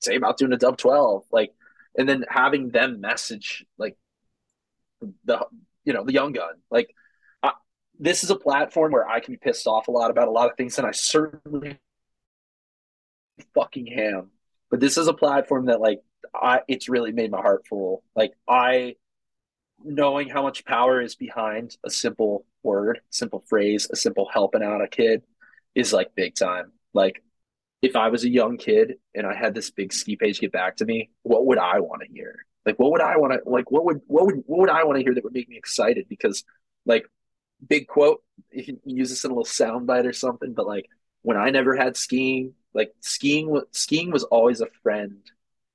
say 0.00 0.16
about 0.16 0.36
doing 0.36 0.52
a 0.52 0.58
dub 0.58 0.76
12? 0.76 1.24
Like, 1.32 1.52
and 1.96 2.08
then 2.08 2.24
having 2.28 2.70
them 2.70 3.00
message 3.00 3.64
like 3.78 3.96
the, 5.24 5.46
you 5.84 5.92
know, 5.92 6.04
the 6.04 6.12
young 6.12 6.32
gun. 6.32 6.54
Like, 6.70 6.94
I, 7.42 7.52
this 7.98 8.24
is 8.24 8.30
a 8.30 8.36
platform 8.36 8.92
where 8.92 9.08
I 9.08 9.20
can 9.20 9.32
be 9.32 9.38
pissed 9.38 9.66
off 9.66 9.88
a 9.88 9.90
lot 9.90 10.10
about 10.10 10.28
a 10.28 10.32
lot 10.32 10.50
of 10.50 10.56
things. 10.56 10.76
And 10.78 10.86
I 10.86 10.92
certainly 10.92 11.78
fucking 13.54 13.86
ham. 13.86 14.30
But 14.70 14.80
this 14.80 14.98
is 14.98 15.08
a 15.08 15.14
platform 15.14 15.66
that 15.66 15.80
like 15.80 16.00
I 16.34 16.60
it's 16.68 16.88
really 16.88 17.12
made 17.12 17.30
my 17.30 17.40
heart 17.40 17.66
full. 17.66 18.02
Like 18.14 18.32
I 18.48 18.96
knowing 19.82 20.28
how 20.28 20.42
much 20.42 20.64
power 20.64 21.00
is 21.00 21.14
behind 21.14 21.76
a 21.84 21.90
simple 21.90 22.46
word, 22.62 23.00
simple 23.10 23.44
phrase, 23.48 23.88
a 23.92 23.96
simple 23.96 24.28
helping 24.32 24.62
out 24.62 24.82
a 24.82 24.88
kid 24.88 25.22
is 25.74 25.92
like 25.92 26.14
big 26.14 26.34
time. 26.34 26.72
Like 26.92 27.22
if 27.82 27.96
I 27.96 28.08
was 28.08 28.24
a 28.24 28.30
young 28.30 28.56
kid 28.56 28.94
and 29.14 29.26
I 29.26 29.34
had 29.34 29.54
this 29.54 29.70
big 29.70 29.92
ski 29.92 30.16
page 30.16 30.40
get 30.40 30.52
back 30.52 30.76
to 30.76 30.84
me, 30.86 31.10
what 31.22 31.46
would 31.46 31.58
I 31.58 31.80
want 31.80 32.02
to 32.02 32.12
hear? 32.12 32.46
Like 32.64 32.78
what 32.78 32.92
would 32.92 33.02
I 33.02 33.16
want 33.18 33.34
to 33.34 33.48
like 33.48 33.70
what 33.70 33.84
would 33.84 34.00
what 34.06 34.26
would 34.26 34.42
what 34.46 34.60
would 34.60 34.70
I 34.70 34.84
want 34.84 34.98
to 34.98 35.04
hear 35.04 35.14
that 35.14 35.24
would 35.24 35.34
make 35.34 35.48
me 35.48 35.58
excited? 35.58 36.06
Because 36.08 36.44
like 36.86 37.06
big 37.66 37.86
quote, 37.86 38.22
you 38.52 38.64
can 38.64 38.80
use 38.84 39.10
this 39.10 39.24
in 39.24 39.30
a 39.30 39.34
little 39.34 39.44
soundbite 39.44 40.06
or 40.06 40.12
something, 40.12 40.54
but 40.54 40.66
like 40.66 40.88
when 41.22 41.36
I 41.36 41.50
never 41.50 41.76
had 41.76 41.96
skiing, 41.96 42.54
like 42.72 42.92
skiing 43.00 43.60
skiing 43.72 44.10
was 44.10 44.24
always 44.24 44.60
a 44.60 44.68
friend 44.82 45.18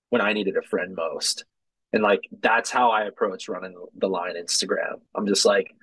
when 0.09 0.21
I 0.21 0.33
needed 0.33 0.57
a 0.57 0.61
friend 0.61 0.95
most. 0.95 1.45
And 1.93 2.03
like 2.03 2.27
that's 2.41 2.69
how 2.69 2.91
I 2.91 3.03
approach 3.05 3.49
running 3.49 3.75
the 3.95 4.07
line 4.07 4.35
Instagram. 4.35 5.01
I'm 5.15 5.25
just 5.25 5.45
like, 5.45 5.73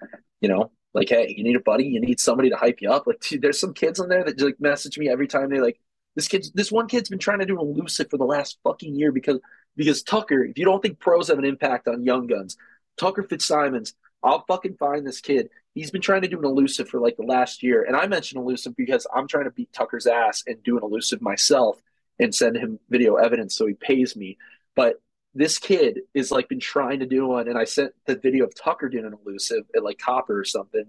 you 0.41 0.49
know, 0.49 0.71
like, 0.95 1.09
hey, 1.09 1.35
you 1.37 1.43
need 1.43 1.57
a 1.57 1.61
buddy, 1.61 1.85
you 1.85 2.01
need 2.01 2.21
somebody 2.21 2.51
to 2.51 2.57
hype 2.57 2.81
you 2.81 2.91
up. 2.91 3.07
Like, 3.07 3.21
dude, 3.21 3.43
there's 3.43 3.61
some 3.61 3.75
kids 3.75 4.01
on 4.01 4.09
there 4.09 4.25
that 4.25 4.41
like 4.41 4.61
message 4.61 4.99
me 4.99 5.09
every 5.09 5.27
time 5.27 5.51
they 5.51 5.61
like 5.61 5.81
this 6.15 6.29
kid's 6.29 6.51
this 6.53 6.73
one 6.73 6.89
kid's 6.89 7.11
been 7.11 7.19
trying 7.19 7.41
to 7.41 7.47
do 7.47 7.61
an 7.61 7.67
elusive 7.67 8.09
for 8.09 8.17
the 8.17 8.25
last 8.25 8.59
fucking 8.65 8.95
year 8.95 9.13
because 9.13 9.39
because 9.77 10.03
Tucker, 10.03 10.45
if 10.45 10.59
you 10.59 10.65
don't 10.65 10.81
think 10.81 10.99
pros 10.99 11.29
have 11.29 11.39
an 11.39 11.45
impact 11.45 11.89
on 11.89 12.05
young 12.05 12.27
guns, 12.27 12.57
Tucker 12.99 13.23
Fitzsimons, 13.23 13.95
I'll 14.23 14.45
fucking 14.47 14.77
find 14.77 15.07
this 15.07 15.21
kid. 15.21 15.51
He's 15.75 15.91
been 15.91 16.01
trying 16.01 16.23
to 16.23 16.29
do 16.29 16.39
an 16.39 16.47
elusive 16.47 16.89
for 16.89 17.01
like 17.01 17.17
the 17.17 17.25
last 17.25 17.63
year. 17.63 17.85
And 17.85 17.95
I 17.95 18.07
mentioned 18.07 18.43
elusive 18.43 18.75
because 18.75 19.07
I'm 19.15 19.29
trying 19.29 19.45
to 19.45 19.51
beat 19.51 19.73
Tucker's 19.73 20.07
ass 20.07 20.43
and 20.47 20.63
do 20.63 20.79
an 20.79 20.83
elusive 20.83 21.21
myself 21.21 21.79
and 22.19 22.35
send 22.35 22.57
him 22.57 22.79
video 22.89 23.17
evidence 23.17 23.57
so 23.57 23.67
he 23.67 23.75
pays 23.75 24.17
me. 24.17 24.39
But 24.75 25.01
this 25.35 25.59
kid 25.59 26.01
is 26.15 26.31
like 26.31 26.49
been 26.49 26.61
trying 26.61 27.01
to 27.01 27.07
do 27.07 27.27
one, 27.27 27.49
and 27.49 27.59
I 27.59 27.65
sent 27.65 27.93
the 28.07 28.17
video 28.17 28.47
of 28.47 28.55
Tucker 28.55 28.89
doing 28.89 29.05
an 29.05 29.15
elusive 29.25 29.65
at 29.77 29.85
like 29.85 29.99
Copper 29.99 30.39
or 30.39 30.45
something, 30.45 30.87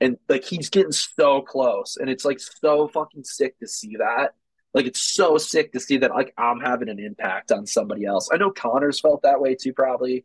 and 0.00 0.16
like 0.28 0.44
he's 0.44 0.70
getting 0.70 0.92
so 0.92 1.42
close, 1.42 1.96
and 1.98 2.08
it's 2.08 2.24
like 2.24 2.40
so 2.40 2.88
fucking 2.88 3.24
sick 3.24 3.58
to 3.60 3.68
see 3.68 3.96
that. 3.98 4.34
Like 4.72 4.86
it's 4.86 5.00
so 5.00 5.36
sick 5.36 5.72
to 5.72 5.80
see 5.80 5.98
that 5.98 6.12
like 6.12 6.32
I'm 6.38 6.60
having 6.60 6.88
an 6.88 6.98
impact 6.98 7.52
on 7.52 7.66
somebody 7.66 8.04
else. 8.04 8.28
I 8.32 8.36
know 8.36 8.50
Connor's 8.50 9.00
felt 9.00 9.22
that 9.22 9.40
way 9.40 9.54
too, 9.54 9.72
probably. 9.72 10.24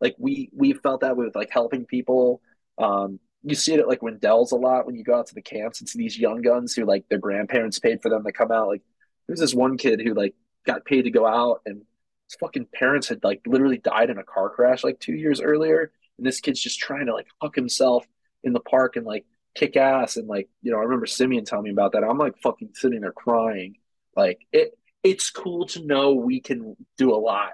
Like 0.00 0.16
we 0.18 0.48
we 0.56 0.72
felt 0.72 1.02
that 1.02 1.16
way 1.16 1.26
with 1.26 1.36
like 1.36 1.50
helping 1.50 1.84
people. 1.84 2.40
Um, 2.78 3.20
you 3.42 3.54
see 3.54 3.74
it 3.74 3.80
at 3.80 3.88
like 3.88 4.00
Windell's 4.00 4.52
a 4.52 4.56
lot 4.56 4.86
when 4.86 4.94
you 4.94 5.04
go 5.04 5.18
out 5.18 5.26
to 5.28 5.34
the 5.34 5.42
camps. 5.42 5.82
It's 5.82 5.94
these 5.94 6.18
young 6.18 6.42
guns 6.42 6.74
who 6.74 6.84
like 6.84 7.08
their 7.08 7.18
grandparents 7.18 7.78
paid 7.78 8.00
for 8.02 8.08
them 8.10 8.24
to 8.24 8.32
come 8.32 8.52
out. 8.52 8.68
Like 8.68 8.82
there's 9.30 9.38
this 9.38 9.54
one 9.54 9.78
kid 9.78 10.00
who 10.00 10.12
like 10.12 10.34
got 10.66 10.84
paid 10.84 11.02
to 11.02 11.10
go 11.12 11.24
out 11.24 11.60
and 11.64 11.82
his 12.28 12.34
fucking 12.40 12.66
parents 12.74 13.08
had 13.08 13.22
like 13.22 13.40
literally 13.46 13.78
died 13.78 14.10
in 14.10 14.18
a 14.18 14.24
car 14.24 14.50
crash 14.50 14.82
like 14.82 14.98
two 14.98 15.14
years 15.14 15.40
earlier. 15.40 15.92
And 16.18 16.26
this 16.26 16.40
kid's 16.40 16.60
just 16.60 16.80
trying 16.80 17.06
to 17.06 17.14
like 17.14 17.28
huck 17.40 17.54
himself 17.54 18.04
in 18.42 18.52
the 18.52 18.58
park 18.58 18.96
and 18.96 19.06
like 19.06 19.24
kick 19.54 19.76
ass. 19.76 20.16
And 20.16 20.26
like, 20.26 20.48
you 20.62 20.72
know, 20.72 20.78
I 20.78 20.82
remember 20.82 21.06
Simeon 21.06 21.44
telling 21.44 21.62
me 21.62 21.70
about 21.70 21.92
that. 21.92 22.02
I'm 22.02 22.18
like 22.18 22.38
fucking 22.42 22.70
sitting 22.74 23.02
there 23.02 23.12
crying. 23.12 23.76
Like 24.16 24.40
it 24.50 24.76
it's 25.04 25.30
cool 25.30 25.66
to 25.66 25.86
know 25.86 26.14
we 26.14 26.40
can 26.40 26.76
do 26.98 27.14
a 27.14 27.16
lot 27.16 27.52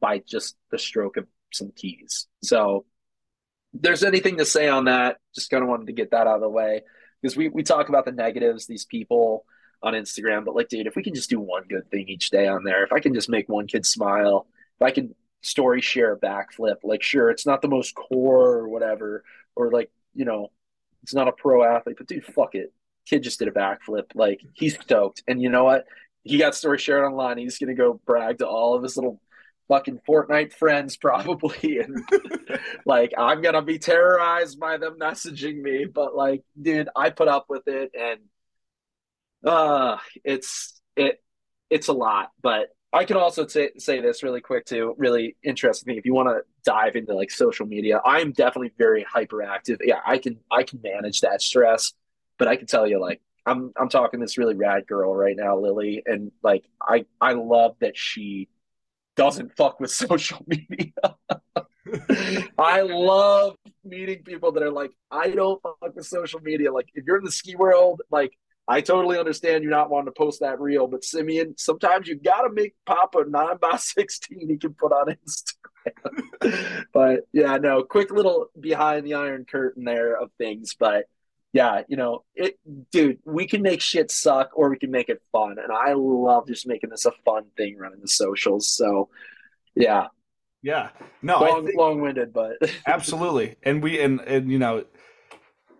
by 0.00 0.18
just 0.18 0.56
the 0.72 0.78
stroke 0.78 1.18
of 1.18 1.28
some 1.52 1.70
keys. 1.70 2.26
So 2.42 2.84
there's 3.72 4.02
anything 4.02 4.38
to 4.38 4.44
say 4.44 4.68
on 4.68 4.86
that, 4.86 5.18
just 5.36 5.50
kind 5.50 5.62
of 5.62 5.68
wanted 5.68 5.86
to 5.86 5.92
get 5.92 6.10
that 6.10 6.26
out 6.26 6.34
of 6.34 6.40
the 6.40 6.48
way 6.48 6.82
because 7.20 7.36
we, 7.36 7.48
we 7.48 7.62
talk 7.62 7.88
about 7.88 8.06
the 8.06 8.10
negatives, 8.10 8.66
these 8.66 8.84
people 8.84 9.46
on 9.82 9.94
Instagram. 9.94 10.44
But 10.44 10.54
like, 10.54 10.68
dude, 10.68 10.86
if 10.86 10.96
we 10.96 11.02
can 11.02 11.14
just 11.14 11.30
do 11.30 11.40
one 11.40 11.64
good 11.68 11.90
thing 11.90 12.08
each 12.08 12.30
day 12.30 12.46
on 12.46 12.64
there, 12.64 12.84
if 12.84 12.92
I 12.92 13.00
can 13.00 13.14
just 13.14 13.28
make 13.28 13.48
one 13.48 13.66
kid 13.66 13.84
smile, 13.86 14.46
if 14.80 14.84
I 14.84 14.90
can 14.90 15.14
story 15.42 15.80
share 15.80 16.12
a 16.12 16.18
backflip, 16.18 16.76
like, 16.82 17.02
sure, 17.02 17.30
it's 17.30 17.46
not 17.46 17.62
the 17.62 17.68
most 17.68 17.94
core 17.94 18.54
or 18.54 18.68
whatever, 18.68 19.24
or 19.56 19.70
like, 19.70 19.90
you 20.14 20.24
know, 20.24 20.50
it's 21.02 21.14
not 21.14 21.28
a 21.28 21.32
pro 21.32 21.64
athlete, 21.64 21.96
but 21.98 22.06
dude, 22.06 22.24
fuck 22.24 22.54
it. 22.54 22.72
Kid 23.06 23.22
just 23.22 23.40
did 23.40 23.48
a 23.48 23.52
backflip. 23.52 24.04
Like, 24.14 24.40
he's 24.54 24.78
stoked. 24.78 25.22
And 25.26 25.42
you 25.42 25.48
know 25.48 25.64
what? 25.64 25.86
He 26.22 26.38
got 26.38 26.54
story 26.54 26.78
shared 26.78 27.04
online. 27.04 27.38
He's 27.38 27.58
going 27.58 27.74
to 27.74 27.74
go 27.74 28.00
brag 28.06 28.38
to 28.38 28.46
all 28.46 28.74
of 28.74 28.82
his 28.84 28.96
little 28.96 29.20
fucking 29.68 30.00
Fortnite 30.06 30.52
friends 30.52 30.96
probably 31.00 31.78
and 31.78 32.04
like 32.84 33.12
I'm 33.16 33.40
gonna 33.40 33.62
be 33.62 33.78
terrorized 33.78 34.60
by 34.60 34.76
them 34.76 34.98
messaging 34.98 35.62
me 35.62 35.86
but 35.86 36.14
like 36.14 36.42
dude 36.60 36.88
I 36.94 37.10
put 37.10 37.28
up 37.28 37.46
with 37.48 37.66
it 37.68 37.92
and 37.98 38.20
uh, 39.44 39.98
it's 40.24 40.80
it 40.96 41.22
it's 41.70 41.88
a 41.88 41.92
lot, 41.92 42.30
but 42.42 42.68
I 42.92 43.04
can 43.04 43.16
also 43.16 43.46
say 43.46 43.70
say 43.78 44.00
this 44.00 44.22
really 44.22 44.40
quick 44.40 44.66
too. 44.66 44.94
Really 44.98 45.36
interesting. 45.42 45.96
If 45.96 46.04
you 46.04 46.14
want 46.14 46.28
to 46.28 46.42
dive 46.64 46.96
into 46.96 47.14
like 47.14 47.30
social 47.30 47.66
media, 47.66 48.00
I'm 48.04 48.32
definitely 48.32 48.72
very 48.78 49.04
hyperactive. 49.04 49.78
Yeah, 49.82 50.00
I 50.06 50.18
can 50.18 50.38
I 50.50 50.62
can 50.62 50.80
manage 50.82 51.20
that 51.22 51.42
stress, 51.42 51.92
but 52.38 52.48
I 52.48 52.56
can 52.56 52.66
tell 52.66 52.86
you 52.86 53.00
like 53.00 53.20
I'm 53.46 53.72
I'm 53.76 53.88
talking 53.88 54.20
this 54.20 54.38
really 54.38 54.54
rad 54.54 54.86
girl 54.86 55.14
right 55.14 55.36
now, 55.36 55.58
Lily, 55.58 56.02
and 56.06 56.32
like 56.42 56.64
I 56.80 57.06
I 57.20 57.32
love 57.32 57.76
that 57.80 57.96
she 57.96 58.48
doesn't 59.16 59.56
fuck 59.56 59.80
with 59.80 59.90
social 60.06 60.44
media. 60.46 60.92
I 62.58 62.82
love 62.82 63.56
meeting 63.84 64.22
people 64.22 64.52
that 64.52 64.62
are 64.62 64.70
like, 64.70 64.92
I 65.10 65.30
don't 65.30 65.60
fuck 65.62 65.94
with 65.94 66.06
social 66.06 66.40
media. 66.40 66.72
Like, 66.72 66.88
if 66.94 67.04
you're 67.06 67.18
in 67.18 67.24
the 67.24 67.32
ski 67.32 67.56
world, 67.56 68.02
like, 68.10 68.32
I 68.68 68.80
totally 68.80 69.18
understand 69.18 69.64
you 69.64 69.70
not 69.70 69.90
wanting 69.90 70.06
to 70.06 70.12
post 70.12 70.40
that 70.40 70.60
reel, 70.60 70.86
but 70.86 71.04
Simeon, 71.04 71.54
sometimes 71.58 72.06
you 72.06 72.14
got 72.14 72.42
to 72.42 72.52
make 72.52 72.74
Papa 72.86 73.24
nine 73.28 73.56
by 73.60 73.76
sixteen 73.78 74.48
he 74.48 74.56
can 74.56 74.74
put 74.74 74.92
on 74.92 75.16
Instagram. 75.26 76.86
but 76.92 77.20
yeah, 77.32 77.56
no, 77.56 77.82
quick 77.82 78.12
little 78.12 78.46
behind 78.58 79.04
the 79.04 79.14
iron 79.14 79.44
curtain 79.44 79.84
there 79.84 80.16
of 80.16 80.30
things, 80.38 80.76
but 80.78 81.06
yeah, 81.52 81.82
you 81.86 81.96
know, 81.96 82.24
it, 82.34 82.58
dude, 82.92 83.18
we 83.26 83.46
can 83.46 83.62
make 83.62 83.82
shit 83.82 84.10
suck 84.10 84.50
or 84.54 84.70
we 84.70 84.78
can 84.78 84.90
make 84.90 85.08
it 85.08 85.20
fun, 85.32 85.56
and 85.58 85.70
I 85.70 85.92
love 85.92 86.46
just 86.46 86.66
making 86.66 86.90
this 86.90 87.04
a 87.04 87.12
fun 87.24 87.44
thing 87.56 87.76
running 87.76 88.00
the 88.00 88.08
socials. 88.08 88.68
So, 88.68 89.10
yeah, 89.74 90.06
yeah, 90.62 90.90
no, 91.20 91.40
long, 91.40 91.66
think, 91.66 91.78
long-winded, 91.78 92.32
but 92.32 92.56
absolutely, 92.86 93.56
and 93.62 93.82
we 93.82 94.00
and 94.00 94.20
and 94.20 94.50
you 94.50 94.58
know, 94.58 94.84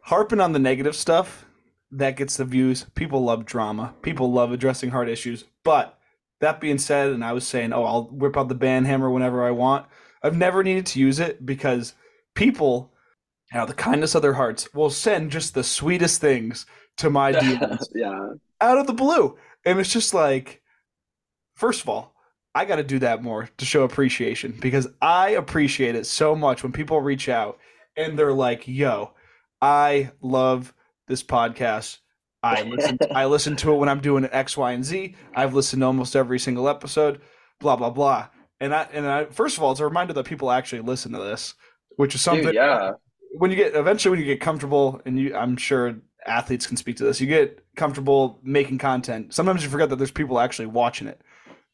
harping 0.02 0.40
on 0.40 0.52
the 0.52 0.59
negative 0.59 0.94
stuff 0.94 1.46
that 1.93 2.16
gets 2.16 2.39
the 2.39 2.44
views. 2.44 2.86
People 2.94 3.23
love 3.23 3.44
drama. 3.44 3.94
People 4.02 4.32
love 4.32 4.51
addressing 4.51 4.90
hard 4.90 5.09
issues. 5.09 5.44
But 5.62 5.98
that 6.40 6.60
being 6.60 6.78
said, 6.78 7.10
and 7.10 7.24
I 7.24 7.32
was 7.32 7.47
saying, 7.47 7.73
oh, 7.73 7.85
I'll 7.85 8.05
whip 8.05 8.36
out 8.36 8.48
the 8.48 8.55
band 8.55 8.86
hammer 8.86 9.10
whenever 9.10 9.44
I 9.44 9.51
want. 9.51 9.86
I've 10.23 10.36
never 10.36 10.62
needed 10.64 10.86
to 10.86 11.01
use 11.01 11.20
it 11.20 11.44
because 11.44 11.94
people, 12.35 12.93
out 13.52 13.62
of 13.62 13.69
the 13.69 13.74
kindness 13.74 14.14
of 14.14 14.23
their 14.23 14.35
hearts, 14.35 14.73
will 14.73 14.90
send 14.90 15.31
just 15.31 15.55
the 15.55 15.62
sweetest 15.62 16.20
things 16.20 16.66
to 16.97 17.10
my 17.10 17.32
DMs 17.32 17.86
yeah. 17.94 18.31
out 18.60 18.78
of 18.78 18.86
the 18.86 18.93
blue. 18.93 19.36
And 19.64 19.78
it's 19.78 19.93
just 19.93 20.14
like, 20.14 20.62
first 21.55 21.82
of 21.82 21.89
all, 21.89 22.14
I 22.55 22.64
got 22.64 22.77
to 22.77 22.82
do 22.82 22.98
that 23.01 23.23
more 23.23 23.48
to 23.59 23.64
show 23.64 23.82
appreciation 23.82 24.56
because 24.60 24.89
I 25.01 25.31
appreciate 25.31 25.94
it 25.94 26.06
so 26.06 26.35
much 26.35 26.62
when 26.62 26.73
people 26.73 27.01
reach 27.01 27.28
out 27.28 27.59
and 27.97 28.19
they're 28.19 28.35
like, 28.35 28.69
"Yo, 28.69 29.12
I 29.62 30.10
love 30.20 30.74
this 31.06 31.22
podcast. 31.22 31.98
I 32.42 32.62
listen 32.76 32.98
I 33.14 33.26
listen 33.26 33.56
to 33.56 33.72
it 33.72 33.76
when 33.76 33.88
I'm 33.88 34.00
doing 34.00 34.28
X, 34.30 34.56
Y, 34.56 34.72
and 34.72 34.84
Z. 34.84 35.14
I've 35.34 35.54
listened 35.54 35.82
to 35.82 35.86
almost 35.86 36.16
every 36.16 36.38
single 36.38 36.68
episode, 36.68 37.20
blah 37.60 37.76
blah 37.76 37.90
blah." 37.90 38.28
And 38.60 38.74
I 38.74 38.82
and 38.92 39.06
I 39.06 39.24
first 39.26 39.56
of 39.56 39.62
all, 39.62 39.72
it's 39.72 39.80
a 39.80 39.84
reminder 39.84 40.12
that 40.14 40.26
people 40.26 40.50
actually 40.50 40.82
listen 40.82 41.12
to 41.12 41.18
this, 41.18 41.54
which 41.96 42.14
is 42.14 42.20
something 42.20 42.46
Dude, 42.46 42.54
yeah. 42.54 42.92
when 43.38 43.50
you 43.50 43.56
get 43.56 43.74
eventually 43.74 44.10
when 44.10 44.20
you 44.20 44.26
get 44.26 44.40
comfortable 44.40 45.00
and 45.04 45.18
you 45.18 45.34
I'm 45.34 45.56
sure 45.56 45.96
athletes 46.26 46.66
can 46.66 46.76
speak 46.76 46.96
to 46.96 47.04
this. 47.04 47.20
You 47.20 47.26
get 47.26 47.64
comfortable 47.76 48.38
making 48.42 48.78
content. 48.78 49.34
Sometimes 49.34 49.62
you 49.62 49.70
forget 49.70 49.90
that 49.90 49.96
there's 49.96 50.10
people 50.10 50.38
actually 50.38 50.66
watching 50.66 51.08
it. 51.08 51.20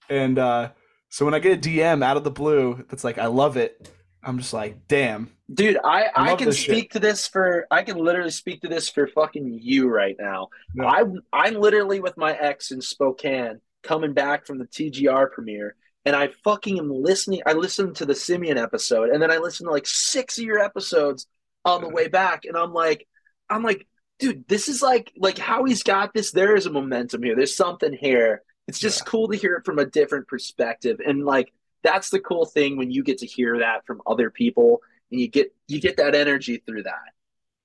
And 0.09 0.38
uh, 0.38 0.70
so 1.09 1.24
when 1.24 1.34
I 1.34 1.38
get 1.38 1.59
a 1.59 1.68
DM 1.68 2.02
out 2.02 2.16
of 2.16 2.24
the 2.24 2.30
blue 2.30 2.84
that's 2.88 3.05
like, 3.05 3.18
I 3.18 3.26
love 3.26 3.56
it, 3.56 3.90
I'm 4.23 4.39
just 4.39 4.53
like, 4.53 4.89
damn. 4.89 5.31
Dude, 5.53 5.78
I, 5.82 6.07
I 6.15 6.32
I, 6.32 6.35
can 6.35 6.53
speak 6.53 6.85
shit. 6.85 6.90
to 6.93 6.99
this 6.99 7.27
for 7.28 7.66
I 7.70 7.82
can 7.82 7.97
literally 7.99 8.31
speak 8.31 8.61
to 8.62 8.69
this 8.69 8.89
for 8.90 9.07
fucking 9.07 9.59
you 9.62 9.89
right 9.89 10.16
now. 10.19 10.49
Yeah. 10.74 10.86
I'm 10.86 11.20
I'm 11.32 11.55
literally 11.55 12.01
with 12.01 12.16
my 12.16 12.35
ex 12.36 12.70
in 12.70 12.81
Spokane 12.81 13.61
coming 13.82 14.12
back 14.12 14.47
from 14.47 14.59
the 14.59 14.66
TGR 14.66 15.31
premiere 15.32 15.77
and 16.05 16.15
I 16.16 16.28
fucking 16.45 16.78
am 16.78 16.90
listening 16.90 17.43
I 17.47 17.53
listened 17.55 17.97
to 17.97 18.07
the 18.07 18.15
Simeon 18.15 18.59
episode 18.59 19.11
and 19.11 19.23
then 19.23 19.31
I 19.31 19.39
listened 19.39 19.69
to 19.69 19.73
like 19.73 19.86
six 19.86 20.36
of 20.39 20.45
your 20.45 20.59
episodes 20.59 21.27
on 21.65 21.81
the 21.81 21.89
way 21.89 22.09
back 22.09 22.45
and 22.45 22.57
I'm 22.57 22.73
like 22.74 23.07
I'm 23.49 23.62
like 23.62 23.86
dude 24.19 24.47
this 24.49 24.69
is 24.69 24.82
like 24.82 25.12
like 25.16 25.39
how 25.39 25.65
he's 25.65 25.82
got 25.85 26.12
this 26.12 26.32
there 26.32 26.57
is 26.57 26.66
a 26.66 26.70
momentum 26.70 27.23
here 27.23 27.36
there's 27.36 27.57
something 27.57 27.93
here 27.93 28.43
it's 28.66 28.81
just 28.81 29.01
Yeah. 29.01 29.05
cool 29.07 29.28
to 29.28 29.36
hear 29.36 29.55
it 29.55 29.65
from 29.65 29.78
a 29.78 29.86
different 29.86 30.27
perspective 30.28 31.01
and 31.07 31.24
like 31.24 31.53
that's 31.82 32.10
the 32.10 32.20
cool 32.20 32.44
thing 32.44 32.76
when 32.76 32.90
you 32.90 33.02
get 33.02 33.18
to 33.18 33.26
hear 33.26 33.59
that 33.59 33.86
from 33.86 34.02
other 34.06 34.30
people 34.30 34.80
and 35.10 35.20
you 35.20 35.28
get 35.28 35.55
you 35.66 35.80
get 35.80 35.96
that 35.96 36.14
energy 36.14 36.62
through 36.66 36.84
that. 36.84 37.12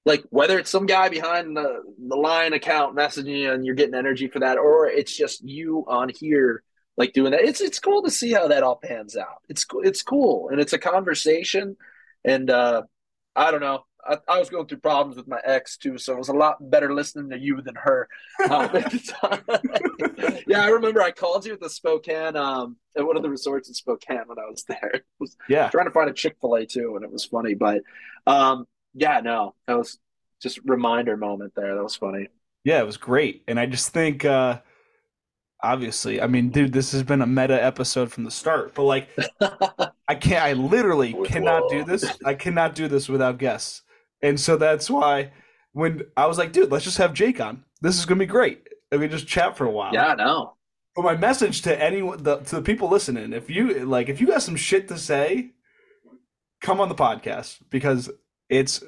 Like 0.05 0.23
whether 0.29 0.59
it's 0.59 0.69
some 0.69 0.85
guy 0.85 1.09
behind 1.09 1.55
the, 1.55 1.81
the 1.97 2.15
line 2.15 2.53
account 2.53 2.95
messaging 2.95 3.37
you 3.37 3.51
and 3.51 3.65
you're 3.65 3.75
getting 3.75 3.95
energy 3.95 4.27
for 4.27 4.39
that 4.39 4.57
or 4.57 4.87
it's 4.87 5.15
just 5.15 5.43
you 5.43 5.85
on 5.87 6.09
here 6.09 6.63
like 6.97 7.13
doing 7.13 7.31
that 7.31 7.41
it's 7.41 7.61
it's 7.61 7.79
cool 7.79 8.03
to 8.03 8.11
see 8.11 8.31
how 8.31 8.47
that 8.47 8.63
all 8.63 8.79
pans 8.81 9.15
out. 9.15 9.41
It's 9.49 9.65
it's 9.83 10.01
cool 10.01 10.49
and 10.49 10.59
it's 10.59 10.73
a 10.73 10.79
conversation 10.79 11.77
and 12.25 12.49
uh 12.49 12.83
i 13.35 13.51
don't 13.51 13.61
know 13.61 13.83
I, 14.07 14.17
I 14.27 14.39
was 14.39 14.49
going 14.49 14.67
through 14.67 14.79
problems 14.79 15.15
with 15.17 15.27
my 15.27 15.39
ex 15.45 15.77
too 15.77 15.97
so 15.97 16.13
it 16.13 16.17
was 16.17 16.29
a 16.29 16.33
lot 16.33 16.69
better 16.69 16.93
listening 16.93 17.29
to 17.31 17.37
you 17.37 17.61
than 17.61 17.75
her 17.75 18.07
um, 18.49 18.75
at 18.75 18.91
the 18.91 18.99
time. 18.99 20.43
yeah 20.47 20.63
i 20.63 20.67
remember 20.67 21.01
i 21.01 21.11
called 21.11 21.45
you 21.45 21.53
at 21.53 21.59
the 21.61 21.69
spokane 21.69 22.35
um 22.35 22.75
at 22.97 23.05
one 23.05 23.15
of 23.17 23.23
the 23.23 23.29
resorts 23.29 23.67
in 23.69 23.73
spokane 23.73 24.21
when 24.27 24.39
i 24.39 24.45
was 24.49 24.63
there 24.67 24.91
it 24.93 25.05
was 25.19 25.35
Yeah. 25.47 25.69
trying 25.69 25.85
to 25.85 25.91
find 25.91 26.09
a 26.09 26.13
chick-fil-a 26.13 26.65
too 26.65 26.95
and 26.95 27.03
it 27.05 27.11
was 27.11 27.25
funny 27.25 27.53
but 27.53 27.81
um 28.27 28.67
yeah 28.93 29.19
no 29.21 29.55
that 29.67 29.77
was 29.77 29.99
just 30.41 30.59
reminder 30.65 31.15
moment 31.17 31.53
there 31.55 31.73
that 31.75 31.83
was 31.83 31.95
funny 31.95 32.27
Yeah, 32.65 32.79
it 32.81 32.85
was 32.85 32.97
great. 32.97 33.43
And 33.47 33.57
I 33.59 33.65
just 33.65 33.89
think 33.93 34.25
uh 34.25 34.59
obviously, 35.61 36.21
I 36.21 36.27
mean, 36.27 36.49
dude, 36.49 36.73
this 36.73 36.91
has 36.91 37.03
been 37.03 37.21
a 37.21 37.25
meta 37.27 37.61
episode 37.63 38.11
from 38.11 38.25
the 38.25 38.31
start, 38.31 38.73
but 38.75 38.83
like 38.83 39.07
I 40.07 40.15
can't 40.15 40.43
I 40.43 40.53
literally 40.53 41.13
cannot 41.25 41.69
do 41.69 41.83
this. 41.85 42.05
I 42.25 42.33
cannot 42.33 42.75
do 42.75 42.87
this 42.89 43.07
without 43.07 43.37
guests. 43.37 43.83
And 44.23 44.39
so 44.39 44.57
that's 44.57 44.89
why 44.89 45.31
when 45.73 46.03
I 46.17 46.25
was 46.25 46.39
like, 46.39 46.51
dude, 46.51 46.71
let's 46.71 46.85
just 46.85 46.97
have 46.97 47.13
Jake 47.13 47.39
on. 47.39 47.63
This 47.81 47.99
is 47.99 48.05
gonna 48.05 48.19
be 48.19 48.25
great. 48.25 48.67
And 48.91 49.01
we 49.01 49.07
just 49.07 49.27
chat 49.27 49.55
for 49.57 49.65
a 49.65 49.71
while. 49.71 49.93
yeah 49.93 50.15
no 50.15 50.53
But 50.95 51.03
my 51.03 51.15
message 51.15 51.61
to 51.63 51.79
anyone, 51.79 52.23
the, 52.23 52.37
to 52.37 52.55
the 52.55 52.61
people 52.61 52.89
listening, 52.89 53.33
if 53.33 53.49
you 53.49 53.85
like, 53.85 54.09
if 54.09 54.21
you 54.21 54.27
got 54.27 54.41
some 54.41 54.55
shit 54.55 54.87
to 54.87 54.97
say, 54.97 55.51
come 56.61 56.79
on 56.79 56.89
the 56.89 56.95
podcast 56.95 57.59
because 57.69 58.09
it's, 58.49 58.83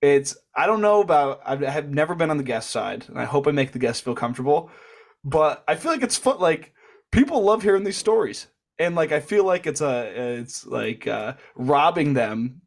it's. 0.00 0.36
I 0.54 0.66
don't 0.66 0.80
know 0.80 1.00
about. 1.00 1.40
I 1.44 1.56
have 1.70 1.90
never 1.90 2.14
been 2.14 2.30
on 2.30 2.36
the 2.38 2.42
guest 2.42 2.70
side, 2.70 3.06
and 3.08 3.18
I 3.18 3.24
hope 3.24 3.46
I 3.46 3.50
make 3.50 3.72
the 3.72 3.78
guests 3.78 4.02
feel 4.02 4.14
comfortable. 4.14 4.70
But 5.24 5.62
I 5.68 5.74
feel 5.74 5.92
like 5.92 6.02
it's 6.02 6.16
fun. 6.16 6.38
Like 6.38 6.72
people 7.12 7.42
love 7.42 7.62
hearing 7.62 7.84
these 7.84 7.96
stories, 7.98 8.46
and 8.78 8.94
like 8.94 9.12
I 9.12 9.20
feel 9.20 9.44
like 9.44 9.66
it's 9.66 9.80
a, 9.82 10.38
it's 10.38 10.66
like 10.66 11.06
uh, 11.06 11.34
robbing 11.54 12.14
them, 12.14 12.62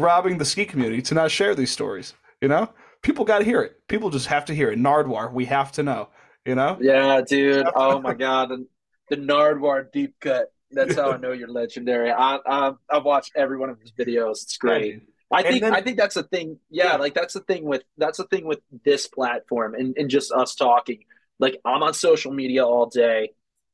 robbing 0.00 0.38
the 0.38 0.44
ski 0.44 0.64
community 0.64 1.02
to 1.02 1.14
not 1.14 1.30
share 1.30 1.54
these 1.54 1.70
stories. 1.70 2.14
You 2.40 2.48
know, 2.48 2.70
people 3.02 3.24
got 3.24 3.38
to 3.38 3.44
hear 3.44 3.62
it. 3.62 3.86
People 3.88 4.10
just 4.10 4.26
have 4.26 4.44
to 4.46 4.54
hear 4.54 4.70
it. 4.70 4.78
Nardwuar, 4.78 5.32
we 5.32 5.46
have 5.46 5.72
to 5.72 5.82
know. 5.82 6.08
You 6.44 6.54
know. 6.54 6.78
Yeah, 6.80 7.22
dude. 7.26 7.66
Oh 7.74 8.00
my 8.00 8.14
god, 8.14 8.50
the, 8.50 8.66
the 9.10 9.16
Nardwuar 9.16 9.90
deep 9.92 10.14
cut. 10.20 10.52
That's 10.70 10.96
how 10.96 11.12
I 11.12 11.16
know 11.16 11.32
you're 11.32 11.48
legendary. 11.48 12.10
I, 12.10 12.38
I 12.46 12.72
I've 12.90 13.04
watched 13.04 13.32
every 13.36 13.56
one 13.56 13.70
of 13.70 13.80
his 13.80 13.92
videos. 13.92 14.42
It's 14.42 14.56
great. 14.58 15.02
I 15.32 15.42
think 15.42 15.62
then- 15.62 15.74
I 15.74 15.80
think 15.80 15.96
that's 15.96 16.14
the 16.14 16.22
thing. 16.24 16.58
Yeah, 16.70 16.92
Yeah. 16.92 16.96
like 16.96 17.14
that's 17.14 17.34
the 17.34 17.40
thing 17.40 17.64
with 17.64 17.82
that's 17.96 18.18
the 18.18 18.24
thing 18.24 18.44
with 18.46 18.60
this 18.84 19.06
platform 19.08 19.74
and, 19.74 19.96
and 19.96 20.10
just 20.10 20.30
us 20.32 20.54
talking. 20.54 21.04
Like 21.38 21.60
I'm 21.64 21.82
on 21.82 21.94
social 21.94 22.32
media 22.32 22.64
all 22.66 22.86
day. 22.86 23.30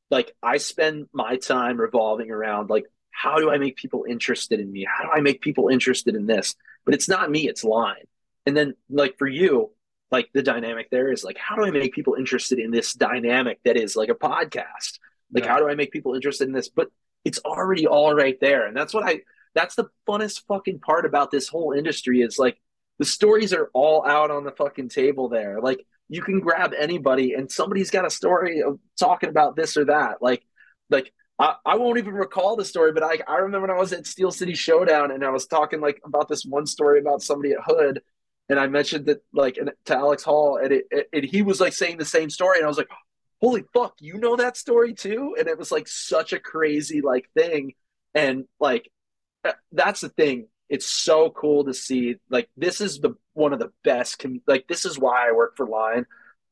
Like 0.09 0.35
I 0.41 0.57
spend 0.57 1.07
my 1.13 1.37
time 1.37 1.77
revolving 1.77 2.29
around 2.31 2.69
like 2.69 2.85
how 3.13 3.37
do 3.37 3.49
I 3.51 3.57
make 3.57 3.77
people 3.77 4.05
interested 4.09 4.59
in 4.59 4.71
me? 4.71 4.85
How 4.89 5.03
do 5.05 5.09
I 5.13 5.21
make 5.21 5.41
people 5.41 5.69
interested 5.69 6.15
in 6.15 6.25
this? 6.25 6.55
But 6.85 6.93
it's 6.95 7.07
not 7.07 7.31
me, 7.31 7.47
it's 7.47 7.63
line. 7.63 8.05
And 8.45 8.57
then 8.57 8.73
like 8.89 9.17
for 9.17 9.27
you, 9.27 9.71
like 10.11 10.29
the 10.33 10.43
dynamic 10.43 10.89
there 10.91 11.11
is 11.11 11.23
like 11.23 11.37
how 11.37 11.55
do 11.55 11.63
I 11.65 11.71
make 11.71 11.93
people 11.93 12.15
interested 12.15 12.59
in 12.59 12.71
this 12.71 12.93
dynamic 12.93 13.59
that 13.65 13.77
is 13.77 13.95
like 13.95 14.09
a 14.09 14.15
podcast? 14.15 14.99
Like 15.33 15.45
Yeah. 15.45 15.51
how 15.51 15.59
do 15.59 15.69
I 15.69 15.75
make 15.75 15.91
people 15.91 16.15
interested 16.15 16.47
in 16.47 16.53
this? 16.53 16.69
But 16.69 16.89
it's 17.25 17.39
already 17.39 17.87
all 17.87 18.13
right 18.13 18.37
there. 18.41 18.67
And 18.67 18.75
that's 18.75 18.93
what 18.93 19.05
I 19.05 19.21
that's 19.55 19.75
the 19.75 19.89
funnest 20.07 20.43
fucking 20.47 20.79
part 20.79 21.05
about 21.05 21.31
this 21.31 21.47
whole 21.47 21.71
industry 21.73 22.21
is 22.21 22.37
like 22.39 22.57
the 22.99 23.05
stories 23.05 23.53
are 23.53 23.69
all 23.73 24.05
out 24.05 24.31
on 24.31 24.43
the 24.43 24.51
fucking 24.51 24.89
table 24.89 25.29
there. 25.29 25.61
Like 25.61 25.85
you 26.09 26.21
can 26.21 26.39
grab 26.39 26.73
anybody 26.77 27.33
and 27.33 27.51
somebody's 27.51 27.89
got 27.91 28.05
a 28.05 28.09
story 28.09 28.61
of 28.61 28.79
talking 28.99 29.29
about 29.29 29.55
this 29.55 29.77
or 29.77 29.85
that. 29.85 30.21
Like 30.21 30.43
like 30.89 31.13
I, 31.39 31.55
I 31.65 31.75
won't 31.77 31.97
even 31.97 32.13
recall 32.13 32.55
the 32.55 32.65
story, 32.65 32.91
but 32.91 33.03
I 33.03 33.19
I 33.27 33.37
remember 33.37 33.67
when 33.67 33.75
I 33.75 33.79
was 33.79 33.93
at 33.93 34.07
Steel 34.07 34.31
City 34.31 34.53
Showdown 34.53 35.11
and 35.11 35.23
I 35.25 35.29
was 35.29 35.47
talking 35.47 35.81
like 35.81 35.99
about 36.05 36.27
this 36.27 36.45
one 36.45 36.65
story 36.65 36.99
about 36.99 37.21
somebody 37.21 37.53
at 37.53 37.63
Hood 37.65 38.01
and 38.49 38.59
I 38.59 38.67
mentioned 38.67 39.07
that 39.07 39.23
like 39.33 39.57
to 39.85 39.95
Alex 39.95 40.23
Hall 40.23 40.57
and 40.57 40.71
it, 40.71 40.85
it 40.91 41.09
and 41.11 41.23
he 41.23 41.41
was 41.41 41.59
like 41.59 41.73
saying 41.73 41.97
the 41.97 42.05
same 42.05 42.29
story 42.29 42.57
and 42.57 42.65
I 42.65 42.67
was 42.67 42.77
like 42.77 42.89
holy 43.41 43.63
fuck 43.73 43.95
you 43.99 44.17
know 44.17 44.35
that 44.35 44.57
story 44.57 44.93
too? 44.93 45.35
And 45.39 45.47
it 45.47 45.57
was 45.57 45.71
like 45.71 45.87
such 45.87 46.33
a 46.33 46.39
crazy 46.39 47.01
like 47.01 47.29
thing 47.35 47.73
and 48.13 48.45
like 48.59 48.89
uh, 49.43 49.53
that's 49.71 50.01
the 50.01 50.09
thing. 50.09 50.47
It's 50.69 50.85
so 50.89 51.29
cool 51.29 51.65
to 51.65 51.73
see 51.73 52.15
like 52.29 52.49
this 52.57 52.79
is 52.81 52.99
the 52.99 53.15
one 53.33 53.53
of 53.53 53.59
the 53.59 53.71
best 53.83 54.19
com- 54.19 54.41
like 54.47 54.67
this 54.67 54.85
is 54.85 54.97
why 54.97 55.27
i 55.27 55.31
work 55.31 55.57
for 55.57 55.67
line 55.67 56.05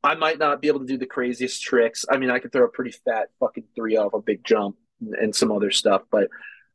i 0.04 0.14
might 0.14 0.38
not 0.38 0.60
be 0.60 0.68
able 0.68 0.80
to 0.80 0.86
do 0.86 0.98
the 0.98 1.06
craziest 1.06 1.62
tricks 1.62 2.04
i 2.10 2.16
mean 2.16 2.30
i 2.30 2.38
could 2.38 2.52
throw 2.52 2.64
a 2.64 2.68
pretty 2.68 2.92
fat 3.04 3.28
fucking 3.40 3.64
three 3.74 3.96
off 3.96 4.14
a 4.14 4.20
big 4.20 4.44
jump 4.44 4.76
and, 5.00 5.14
and 5.14 5.34
some 5.34 5.50
other 5.52 5.70
stuff 5.70 6.02
but 6.10 6.28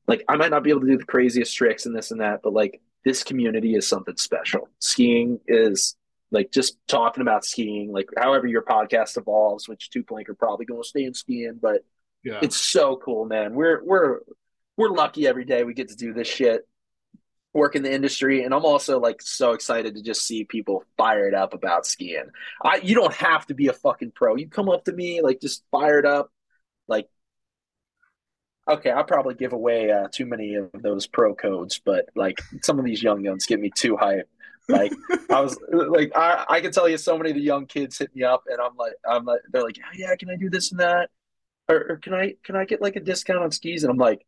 like 0.08 0.24
i 0.30 0.36
might 0.36 0.52
not 0.52 0.64
be 0.64 0.70
able 0.70 0.82
to 0.82 0.88
do 0.88 0.98
the 0.98 1.06
craziest 1.06 1.56
tricks 1.56 1.86
and 1.86 1.96
this 1.96 2.12
and 2.12 2.22
that 2.22 2.42
but 2.44 2.54
like 2.54 2.82
this 3.06 3.24
community 3.24 3.76
is 3.76 3.88
something 3.88 4.18
special 4.18 4.70
skiing 4.80 5.40
is 5.48 5.96
like 6.32 6.52
just 6.52 6.78
talking 6.88 7.22
about 7.22 7.46
skiing 7.46 7.92
like 7.92 8.10
however 8.18 8.48
your 8.48 8.62
podcast 8.64 9.18
evolves 9.18 9.70
which 9.70 9.90
Two 9.90 10.04
Planker 10.04 10.38
probably 10.38 10.66
going 10.66 10.82
to 10.82 10.88
stay 10.88 11.06
in 11.06 11.14
skiing 11.14 11.58
but 11.62 11.86
Yeah. 12.24 12.40
it's 12.42 12.58
so 12.58 12.98
cool, 12.98 13.24
man. 13.26 13.54
We're 13.54 13.82
we're 13.84 14.20
we're 14.76 14.90
lucky 14.90 15.26
every 15.26 15.46
day 15.46 15.64
we 15.64 15.74
get 15.74 15.88
to 15.90 15.96
do 15.96 16.14
this 16.14 16.28
shit, 16.28 16.68
work 17.58 17.76
in 17.76 17.84
the 17.84 17.94
industry, 17.94 18.44
and 18.44 18.54
I'm 18.54 18.66
also 18.66 19.00
like 19.00 19.22
so 19.22 19.54
excited 19.54 19.96
to 19.96 20.04
just 20.04 20.26
see 20.26 20.46
people 20.46 20.84
fired 20.98 21.34
up 21.34 21.54
about 21.54 21.86
skiing. 21.86 22.30
I 22.64 22.78
you 22.78 22.96
don't 22.96 23.14
have 23.14 23.46
to 23.48 23.54
be 23.56 23.68
a 23.68 23.74
fucking 23.74 24.12
pro. 24.12 24.36
You 24.36 24.48
come 24.48 24.70
up 24.70 24.86
to 24.86 24.94
me 24.94 25.22
like 25.22 25.42
just 25.42 25.64
fired 25.72 26.06
up, 26.06 26.32
like 26.88 27.10
okay, 28.70 28.92
I'll 28.92 29.04
probably 29.04 29.36
give 29.36 29.54
away 29.54 29.92
uh, 29.92 30.08
too 30.12 30.26
many 30.26 30.56
of 30.56 30.70
those 30.74 31.08
pro 31.08 31.34
codes, 31.36 31.82
but 31.84 32.10
like 32.16 32.40
some 32.64 32.80
of 32.80 32.86
these 32.86 33.02
young 33.02 33.24
guns 33.24 33.46
get 33.46 33.60
me 33.60 33.72
too 33.76 33.98
hyped. 33.98 34.24
Like 34.70 34.92
I 35.30 35.42
was 35.42 35.58
like 35.72 36.12
I 36.16 36.46
I 36.50 36.62
can 36.62 36.72
tell 36.72 36.88
you 36.90 36.98
so 36.98 37.18
many 37.18 37.32
of 37.32 37.36
the 37.36 37.42
young 37.42 37.66
kids 37.66 37.98
hit 37.98 38.16
me 38.16 38.24
up 38.24 38.44
and 38.48 38.60
I'm 38.62 38.76
like 38.78 38.94
I'm 39.10 39.26
like 39.26 39.42
they're 39.52 39.64
like 39.64 39.78
oh, 39.84 39.96
yeah 39.96 40.16
can 40.16 40.30
I 40.30 40.36
do 40.36 40.50
this 40.50 40.72
and 40.72 40.80
that 40.80 41.10
or, 41.70 41.92
or 41.92 41.98
can 41.98 42.14
I 42.14 42.36
can 42.44 42.56
I 42.56 42.66
get 42.66 42.82
like 42.82 42.96
a 42.96 43.00
discount 43.00 43.44
on 43.44 43.52
skis? 43.52 43.84
And 43.84 43.92
I'm 43.92 43.98
like, 43.98 44.26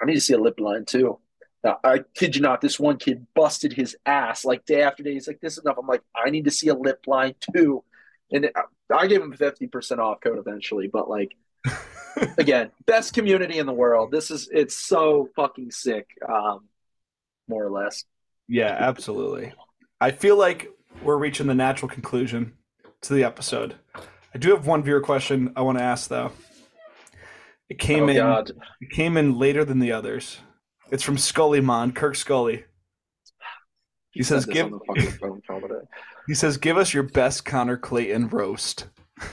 I 0.00 0.04
need 0.04 0.14
to 0.14 0.20
see 0.20 0.34
a 0.34 0.38
lip 0.38 0.60
line 0.60 0.84
too. 0.84 1.18
Now, 1.66 1.80
I 1.82 2.04
kid 2.14 2.36
you 2.36 2.42
not, 2.42 2.60
this 2.60 2.78
one 2.78 2.96
kid 2.96 3.26
busted 3.34 3.72
his 3.72 3.96
ass 4.06 4.44
like 4.44 4.64
day 4.66 4.82
after 4.82 5.02
day. 5.02 5.14
He's 5.14 5.26
like, 5.26 5.40
this 5.40 5.54
is 5.58 5.64
enough. 5.64 5.78
I'm 5.80 5.86
like, 5.88 6.02
I 6.14 6.30
need 6.30 6.44
to 6.44 6.50
see 6.52 6.68
a 6.68 6.74
lip 6.74 7.00
line 7.08 7.34
too. 7.52 7.82
And 8.30 8.48
I, 8.54 8.94
I 8.94 9.08
gave 9.08 9.20
him 9.20 9.32
50% 9.32 9.98
off 9.98 10.20
code 10.20 10.38
eventually, 10.38 10.86
but 10.86 11.10
like, 11.10 11.34
again, 12.38 12.70
best 12.86 13.14
community 13.14 13.58
in 13.58 13.66
the 13.66 13.72
world. 13.72 14.12
This 14.12 14.30
is, 14.30 14.48
it's 14.52 14.76
so 14.76 15.28
fucking 15.34 15.72
sick, 15.72 16.06
um, 16.28 16.68
more 17.48 17.64
or 17.64 17.70
less. 17.72 18.04
Yeah, 18.46 18.76
absolutely. 18.78 19.52
I 20.00 20.12
feel 20.12 20.36
like 20.36 20.70
we're 21.02 21.18
reaching 21.18 21.48
the 21.48 21.54
natural 21.54 21.88
conclusion 21.88 22.52
to 23.00 23.12
the 23.12 23.24
episode. 23.24 23.74
I 24.32 24.38
do 24.38 24.50
have 24.50 24.68
one 24.68 24.84
viewer 24.84 25.00
question 25.00 25.52
I 25.56 25.62
want 25.62 25.78
to 25.78 25.84
ask 25.84 26.08
though. 26.08 26.30
It 27.68 27.80
came 27.80 28.04
Oh, 28.04 28.08
in. 28.08 28.16
God. 28.18 28.52
It 28.80 28.90
came 28.90 29.16
in 29.16 29.36
later 29.36 29.64
than 29.64 29.80
the 29.80 29.90
others. 29.90 30.38
It's 30.90 31.02
from 31.02 31.18
Scully 31.18 31.60
Mon, 31.60 31.92
Kirk 31.92 32.16
Scully. 32.16 32.64
He 34.10 34.22
says, 34.22 34.46
"Give." 34.46 34.64
on 34.66 34.72
the 34.72 34.80
fucking 34.86 35.18
phone 35.18 35.42
call 35.46 35.60
today. 35.60 35.74
He 36.26 36.34
says, 36.34 36.56
"Give 36.56 36.76
us 36.76 36.92
your 36.92 37.04
best 37.04 37.44
Connor 37.44 37.76
Clayton 37.76 38.28
roast." 38.28 38.86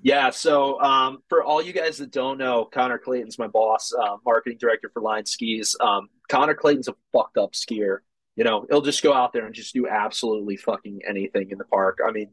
Yeah, 0.00 0.30
so 0.30 0.80
um, 0.80 1.24
for 1.28 1.42
all 1.42 1.60
you 1.60 1.72
guys 1.72 1.98
that 1.98 2.12
don't 2.12 2.38
know, 2.38 2.64
Connor 2.64 2.98
Clayton's 2.98 3.36
my 3.36 3.48
boss, 3.48 3.92
uh, 3.92 4.16
marketing 4.24 4.58
director 4.60 4.88
for 4.94 5.02
Line 5.02 5.26
Skis. 5.26 5.74
Um, 5.80 6.08
Connor 6.28 6.54
Clayton's 6.54 6.86
a 6.86 6.94
fucked 7.12 7.36
up 7.36 7.52
skier. 7.52 7.98
You 8.36 8.44
know, 8.44 8.64
he'll 8.70 8.82
just 8.82 9.02
go 9.02 9.12
out 9.12 9.32
there 9.32 9.44
and 9.44 9.52
just 9.52 9.74
do 9.74 9.88
absolutely 9.88 10.56
fucking 10.56 11.00
anything 11.04 11.50
in 11.50 11.58
the 11.58 11.64
park. 11.64 11.98
I 12.06 12.12
mean, 12.12 12.30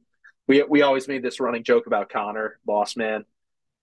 we 0.48 0.62
we 0.64 0.84
always 0.84 1.08
made 1.08 1.24
this 1.24 1.40
running 1.40 1.64
joke 1.64 1.88
about 1.88 2.10
Connor, 2.10 2.60
boss 2.66 2.96
man, 2.96 3.26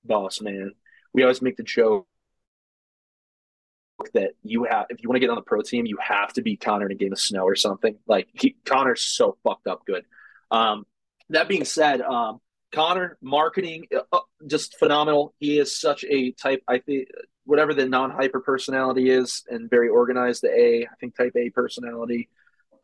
boss 0.04 0.40
man. 0.40 0.72
We 1.12 1.22
always 1.22 1.42
make 1.42 1.56
the 1.56 1.64
joke 1.64 2.06
that 4.14 4.32
you 4.42 4.64
have 4.64 4.86
if 4.90 5.02
you 5.02 5.08
want 5.08 5.16
to 5.16 5.20
get 5.20 5.30
on 5.30 5.36
the 5.36 5.42
pro 5.42 5.62
team, 5.62 5.86
you 5.86 5.96
have 6.00 6.32
to 6.34 6.42
beat 6.42 6.60
Connor 6.60 6.86
in 6.86 6.92
a 6.92 6.94
game 6.94 7.12
of 7.12 7.20
snow 7.20 7.44
or 7.44 7.56
something. 7.56 7.96
Like 8.06 8.28
he, 8.32 8.56
Connor's 8.64 9.02
so 9.02 9.36
fucked 9.42 9.66
up 9.66 9.84
good. 9.86 10.04
Um, 10.50 10.86
that 11.30 11.48
being 11.48 11.64
said, 11.64 12.00
um, 12.00 12.40
Connor 12.72 13.16
marketing 13.20 13.86
uh, 14.12 14.18
just 14.46 14.78
phenomenal. 14.78 15.34
He 15.38 15.58
is 15.58 15.78
such 15.78 16.04
a 16.04 16.32
type. 16.32 16.62
I 16.68 16.78
think 16.78 17.08
whatever 17.44 17.72
the 17.72 17.86
non 17.86 18.10
hyper 18.10 18.40
personality 18.40 19.10
is, 19.10 19.44
and 19.48 19.70
very 19.70 19.88
organized. 19.88 20.42
The 20.42 20.50
A, 20.50 20.82
I 20.82 20.94
think 21.00 21.16
type 21.16 21.32
A 21.36 21.50
personality, 21.50 22.28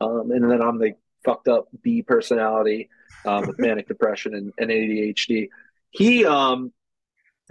um, 0.01 0.31
and 0.31 0.49
then 0.49 0.61
I'm 0.61 0.79
the 0.79 0.93
fucked 1.23 1.47
up 1.47 1.67
B 1.81 2.01
personality 2.01 2.89
um, 3.25 3.45
with 3.47 3.59
manic 3.59 3.87
depression 3.87 4.33
and, 4.33 4.51
and 4.57 4.69
ADHD. 4.69 5.49
He, 5.91 6.25
um, 6.25 6.73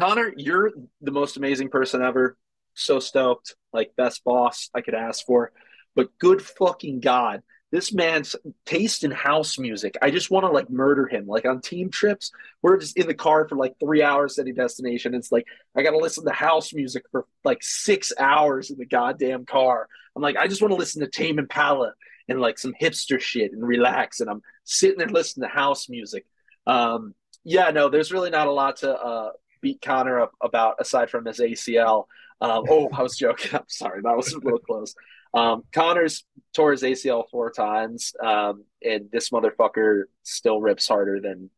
Connor, 0.00 0.32
you're 0.36 0.72
the 1.00 1.12
most 1.12 1.36
amazing 1.36 1.68
person 1.68 2.02
ever. 2.02 2.36
So 2.74 3.00
stoked, 3.00 3.54
like 3.72 3.96
best 3.96 4.24
boss 4.24 4.70
I 4.74 4.80
could 4.80 4.94
ask 4.94 5.24
for. 5.24 5.52
But 5.94 6.16
good 6.18 6.42
fucking 6.42 7.00
god, 7.00 7.42
this 7.70 7.92
man's 7.92 8.36
taste 8.66 9.02
in 9.02 9.10
house 9.10 9.58
music. 9.58 9.96
I 10.02 10.10
just 10.10 10.30
want 10.30 10.44
to 10.44 10.52
like 10.52 10.70
murder 10.70 11.06
him. 11.06 11.26
Like 11.26 11.46
on 11.46 11.60
team 11.60 11.90
trips, 11.90 12.30
we're 12.60 12.78
just 12.78 12.96
in 12.98 13.06
the 13.06 13.14
car 13.14 13.48
for 13.48 13.56
like 13.56 13.74
three 13.80 14.02
hours 14.02 14.38
at 14.38 14.46
a 14.46 14.52
destination. 14.52 15.14
It's 15.14 15.32
like 15.32 15.46
I 15.74 15.82
got 15.82 15.92
to 15.92 15.98
listen 15.98 16.24
to 16.24 16.32
house 16.32 16.74
music 16.74 17.04
for 17.10 17.26
like 17.44 17.62
six 17.62 18.12
hours 18.18 18.70
in 18.70 18.78
the 18.78 18.86
goddamn 18.86 19.46
car. 19.46 19.88
I'm 20.14 20.22
like, 20.22 20.36
I 20.36 20.46
just 20.46 20.60
want 20.60 20.72
to 20.72 20.78
listen 20.78 21.00
to 21.02 21.08
Tame 21.08 21.38
Impala 21.38 21.94
and 22.28 22.40
like 22.40 22.58
some 22.58 22.74
hipster 22.80 23.18
shit 23.18 23.52
and 23.52 23.66
relax. 23.66 24.20
And 24.20 24.28
I'm 24.28 24.42
sitting 24.64 24.98
there 24.98 25.08
listening 25.08 25.48
to 25.48 25.54
house 25.54 25.88
music. 25.88 26.26
Um, 26.66 27.14
yeah, 27.42 27.70
no, 27.70 27.88
there's 27.88 28.12
really 28.12 28.30
not 28.30 28.48
a 28.48 28.52
lot 28.52 28.76
to 28.78 28.94
uh, 28.94 29.30
beat 29.62 29.80
Connor 29.80 30.20
up 30.20 30.32
about 30.42 30.76
aside 30.78 31.10
from 31.10 31.24
his 31.24 31.40
ACL. 31.40 32.04
Um, 32.42 32.64
oh, 32.68 32.88
I 32.92 33.02
was 33.02 33.16
joking. 33.16 33.54
I'm 33.54 33.68
sorry, 33.68 34.02
that 34.02 34.16
was 34.16 34.32
a 34.32 34.38
little 34.38 34.58
close. 34.58 34.94
Um, 35.32 35.62
Connor's 35.72 36.24
tore 36.54 36.72
his 36.72 36.82
ACL 36.82 37.24
four 37.30 37.50
times, 37.50 38.12
um, 38.22 38.64
and 38.82 39.08
this 39.10 39.30
motherfucker 39.30 40.02
still 40.24 40.60
rips 40.60 40.88
harder 40.88 41.20
than 41.20 41.50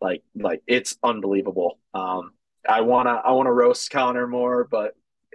like 0.00 0.22
like 0.34 0.62
it's 0.66 0.96
unbelievable. 1.02 1.78
Um, 1.94 2.32
I 2.68 2.82
wanna 2.82 3.22
I 3.24 3.32
wanna 3.32 3.52
roast 3.52 3.90
Connor 3.90 4.26
more, 4.26 4.64
but 4.64 4.94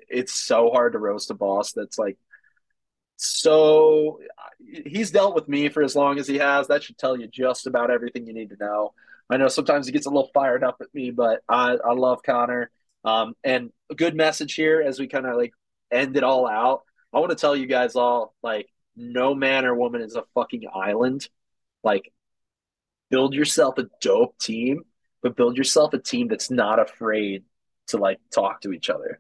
it's 0.10 0.34
so 0.34 0.70
hard 0.70 0.94
to 0.94 1.00
roast 1.00 1.32
a 1.32 1.34
boss 1.34 1.72
that's 1.72 1.98
like 1.98 2.18
so 3.16 4.20
he's 4.60 5.12
dealt 5.12 5.34
with 5.34 5.48
me 5.48 5.70
for 5.70 5.82
as 5.82 5.96
long 5.96 6.20
as 6.20 6.28
he 6.28 6.38
has. 6.40 6.68
That 6.68 6.84
should 6.84 6.98
tell 6.98 7.18
you 7.18 7.28
just 7.28 7.68
about 7.68 7.90
everything 7.90 8.28
you 8.28 8.34
need 8.34 8.50
to 8.50 8.58
know. 8.60 8.94
I 9.30 9.38
know 9.38 9.48
sometimes 9.48 9.86
he 9.86 9.94
gets 9.94 10.06
a 10.06 10.10
little 10.10 10.30
fired 10.34 10.64
up 10.64 10.78
at 10.82 10.94
me, 10.94 11.12
but 11.12 11.42
I, 11.48 11.78
I 11.84 11.94
love 11.94 12.22
Connor. 12.24 12.70
Um, 13.06 13.34
and 13.44 13.72
a 13.94 13.95
good 13.95 14.15
message 14.15 14.56
here 14.56 14.82
as 14.82 14.99
we 14.99 15.07
kind 15.07 15.26
of 15.26 15.38
like 15.38 15.53
end 15.91 16.18
it 16.18 16.24
all 16.24 16.48
out. 16.48 16.82
I 17.14 17.20
want 17.20 17.30
to 17.30 17.38
tell 17.38 17.56
you 17.56 17.68
guys 17.68 17.95
all 17.95 18.34
like, 18.41 18.68
no 18.95 19.34
man 19.34 19.65
or 19.65 19.76
woman 19.76 20.02
is 20.02 20.15
a 20.15 20.24
fucking 20.34 20.64
island. 20.74 21.28
Like, 21.84 22.11
build 23.10 23.34
yourself 23.34 23.78
a 23.78 23.88
dope 24.02 24.38
team, 24.40 24.84
but 25.22 25.36
build 25.36 25.57
yourself 25.57 25.94
a 25.94 25.99
team 25.99 26.28
that's 26.28 26.49
not 26.49 26.80
afraid 26.80 27.44
to 27.88 27.98
like 27.98 28.20
talk 28.34 28.61
to 28.61 28.74
each 28.74 28.90
other. 28.90 29.20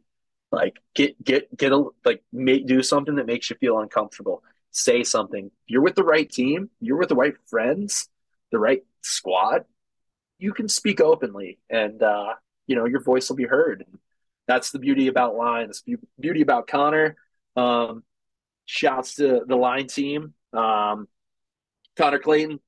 Like, 0.51 0.79
get 0.95 1.23
get 1.23 1.55
get 1.55 1.71
a 1.71 1.85
like 2.03 2.23
make 2.31 2.65
do 2.65 2.81
something 2.81 3.15
that 3.15 3.27
makes 3.27 3.49
you 3.49 3.55
feel 3.57 3.79
uncomfortable. 3.79 4.43
Say 4.71 5.03
something. 5.03 5.51
You're 5.67 5.81
with 5.83 5.95
the 5.95 6.03
right 6.03 6.29
team. 6.29 6.69
You're 6.79 6.97
with 6.97 7.09
the 7.09 7.15
right 7.15 7.35
friends, 7.47 8.09
the 8.51 8.59
right 8.59 8.83
squad. 9.01 9.65
You 10.39 10.53
can 10.53 10.67
speak 10.67 10.99
openly, 10.99 11.59
and 11.69 12.01
uh, 12.01 12.33
you 12.65 12.75
know 12.75 12.85
your 12.85 13.01
voice 13.01 13.29
will 13.29 13.35
be 13.35 13.45
heard. 13.45 13.85
That's 14.47 14.71
the 14.71 14.79
beauty 14.79 15.07
about 15.07 15.35
line. 15.35 15.71
The 15.85 15.97
beauty 16.19 16.41
about 16.41 16.67
Connor. 16.67 17.15
Um, 17.55 18.03
shouts 18.65 19.15
to 19.15 19.41
the 19.45 19.55
line 19.55 19.87
team. 19.87 20.33
Um, 20.53 21.07
Connor 21.95 22.19
Clayton, 22.19 22.59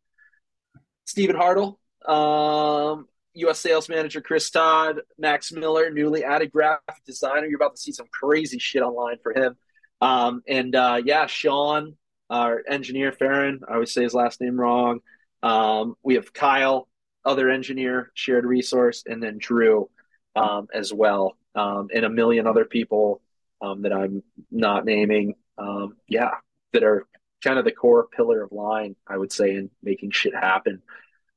Stephen 1.05 1.35
Hartle, 1.35 1.77
um, 2.07 3.07
U.S. 3.33 3.59
sales 3.59 3.89
manager 3.89 4.21
Chris 4.21 4.49
Todd, 4.49 5.01
Max 5.17 5.51
Miller, 5.51 5.89
newly 5.89 6.23
added 6.23 6.51
graphic 6.51 7.03
designer. 7.05 7.47
You're 7.47 7.57
about 7.57 7.75
to 7.75 7.81
see 7.81 7.91
some 7.91 8.07
crazy 8.11 8.59
shit 8.59 8.83
online 8.83 9.17
for 9.21 9.33
him. 9.33 9.55
Um, 10.01 10.43
and 10.47 10.75
uh, 10.75 11.01
yeah, 11.03 11.25
Sean, 11.25 11.95
our 12.29 12.63
engineer, 12.67 13.11
Farron. 13.11 13.61
I 13.67 13.73
always 13.73 13.93
say 13.93 14.03
his 14.03 14.13
last 14.13 14.41
name 14.41 14.59
wrong. 14.59 14.99
Um, 15.41 15.95
we 16.03 16.15
have 16.15 16.33
Kyle, 16.33 16.87
other 17.23 17.49
engineer, 17.49 18.11
shared 18.13 18.45
resource, 18.45 19.03
and 19.05 19.21
then 19.21 19.37
Drew 19.37 19.89
um, 20.35 20.67
as 20.73 20.93
well, 20.93 21.37
um, 21.55 21.89
and 21.93 22.05
a 22.05 22.09
million 22.09 22.47
other 22.47 22.65
people 22.65 23.21
um, 23.61 23.81
that 23.83 23.93
I'm 23.93 24.23
not 24.51 24.85
naming. 24.85 25.35
Um, 25.57 25.95
yeah, 26.07 26.31
that 26.73 26.83
are 26.83 27.07
kind 27.43 27.57
of 27.57 27.65
the 27.65 27.71
core 27.71 28.07
pillar 28.07 28.43
of 28.43 28.51
line, 28.51 28.95
I 29.07 29.17
would 29.17 29.31
say, 29.31 29.55
in 29.55 29.69
making 29.81 30.11
shit 30.11 30.35
happen. 30.35 30.81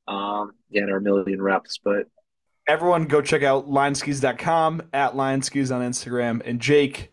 Um, 0.07 0.51
yeah, 0.69 0.81
and 0.81 0.91
our 0.91 0.99
million 0.99 1.41
reps, 1.41 1.79
but 1.83 2.07
Everyone 2.69 3.05
go 3.05 3.19
check 3.19 3.41
out 3.41 3.67
lineskis.com 3.67 4.83
at 4.93 5.13
lineskis 5.13 5.75
on 5.75 5.81
Instagram. 5.81 6.43
And 6.45 6.59
Jake 6.59 7.11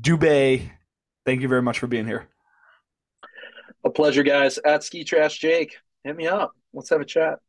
Dubé, 0.00 0.70
thank 1.26 1.42
you 1.42 1.48
very 1.48 1.60
much 1.60 1.78
for 1.78 1.86
being 1.86 2.06
here. 2.06 2.26
a 3.84 3.90
pleasure, 3.90 4.22
guys. 4.22 4.56
At 4.56 4.82
Ski 4.82 5.04
Trash 5.04 5.38
Jake, 5.38 5.76
hit 6.04 6.16
me 6.16 6.26
up. 6.26 6.52
Let's 6.72 6.88
have 6.88 7.02
a 7.02 7.04
chat. 7.04 7.40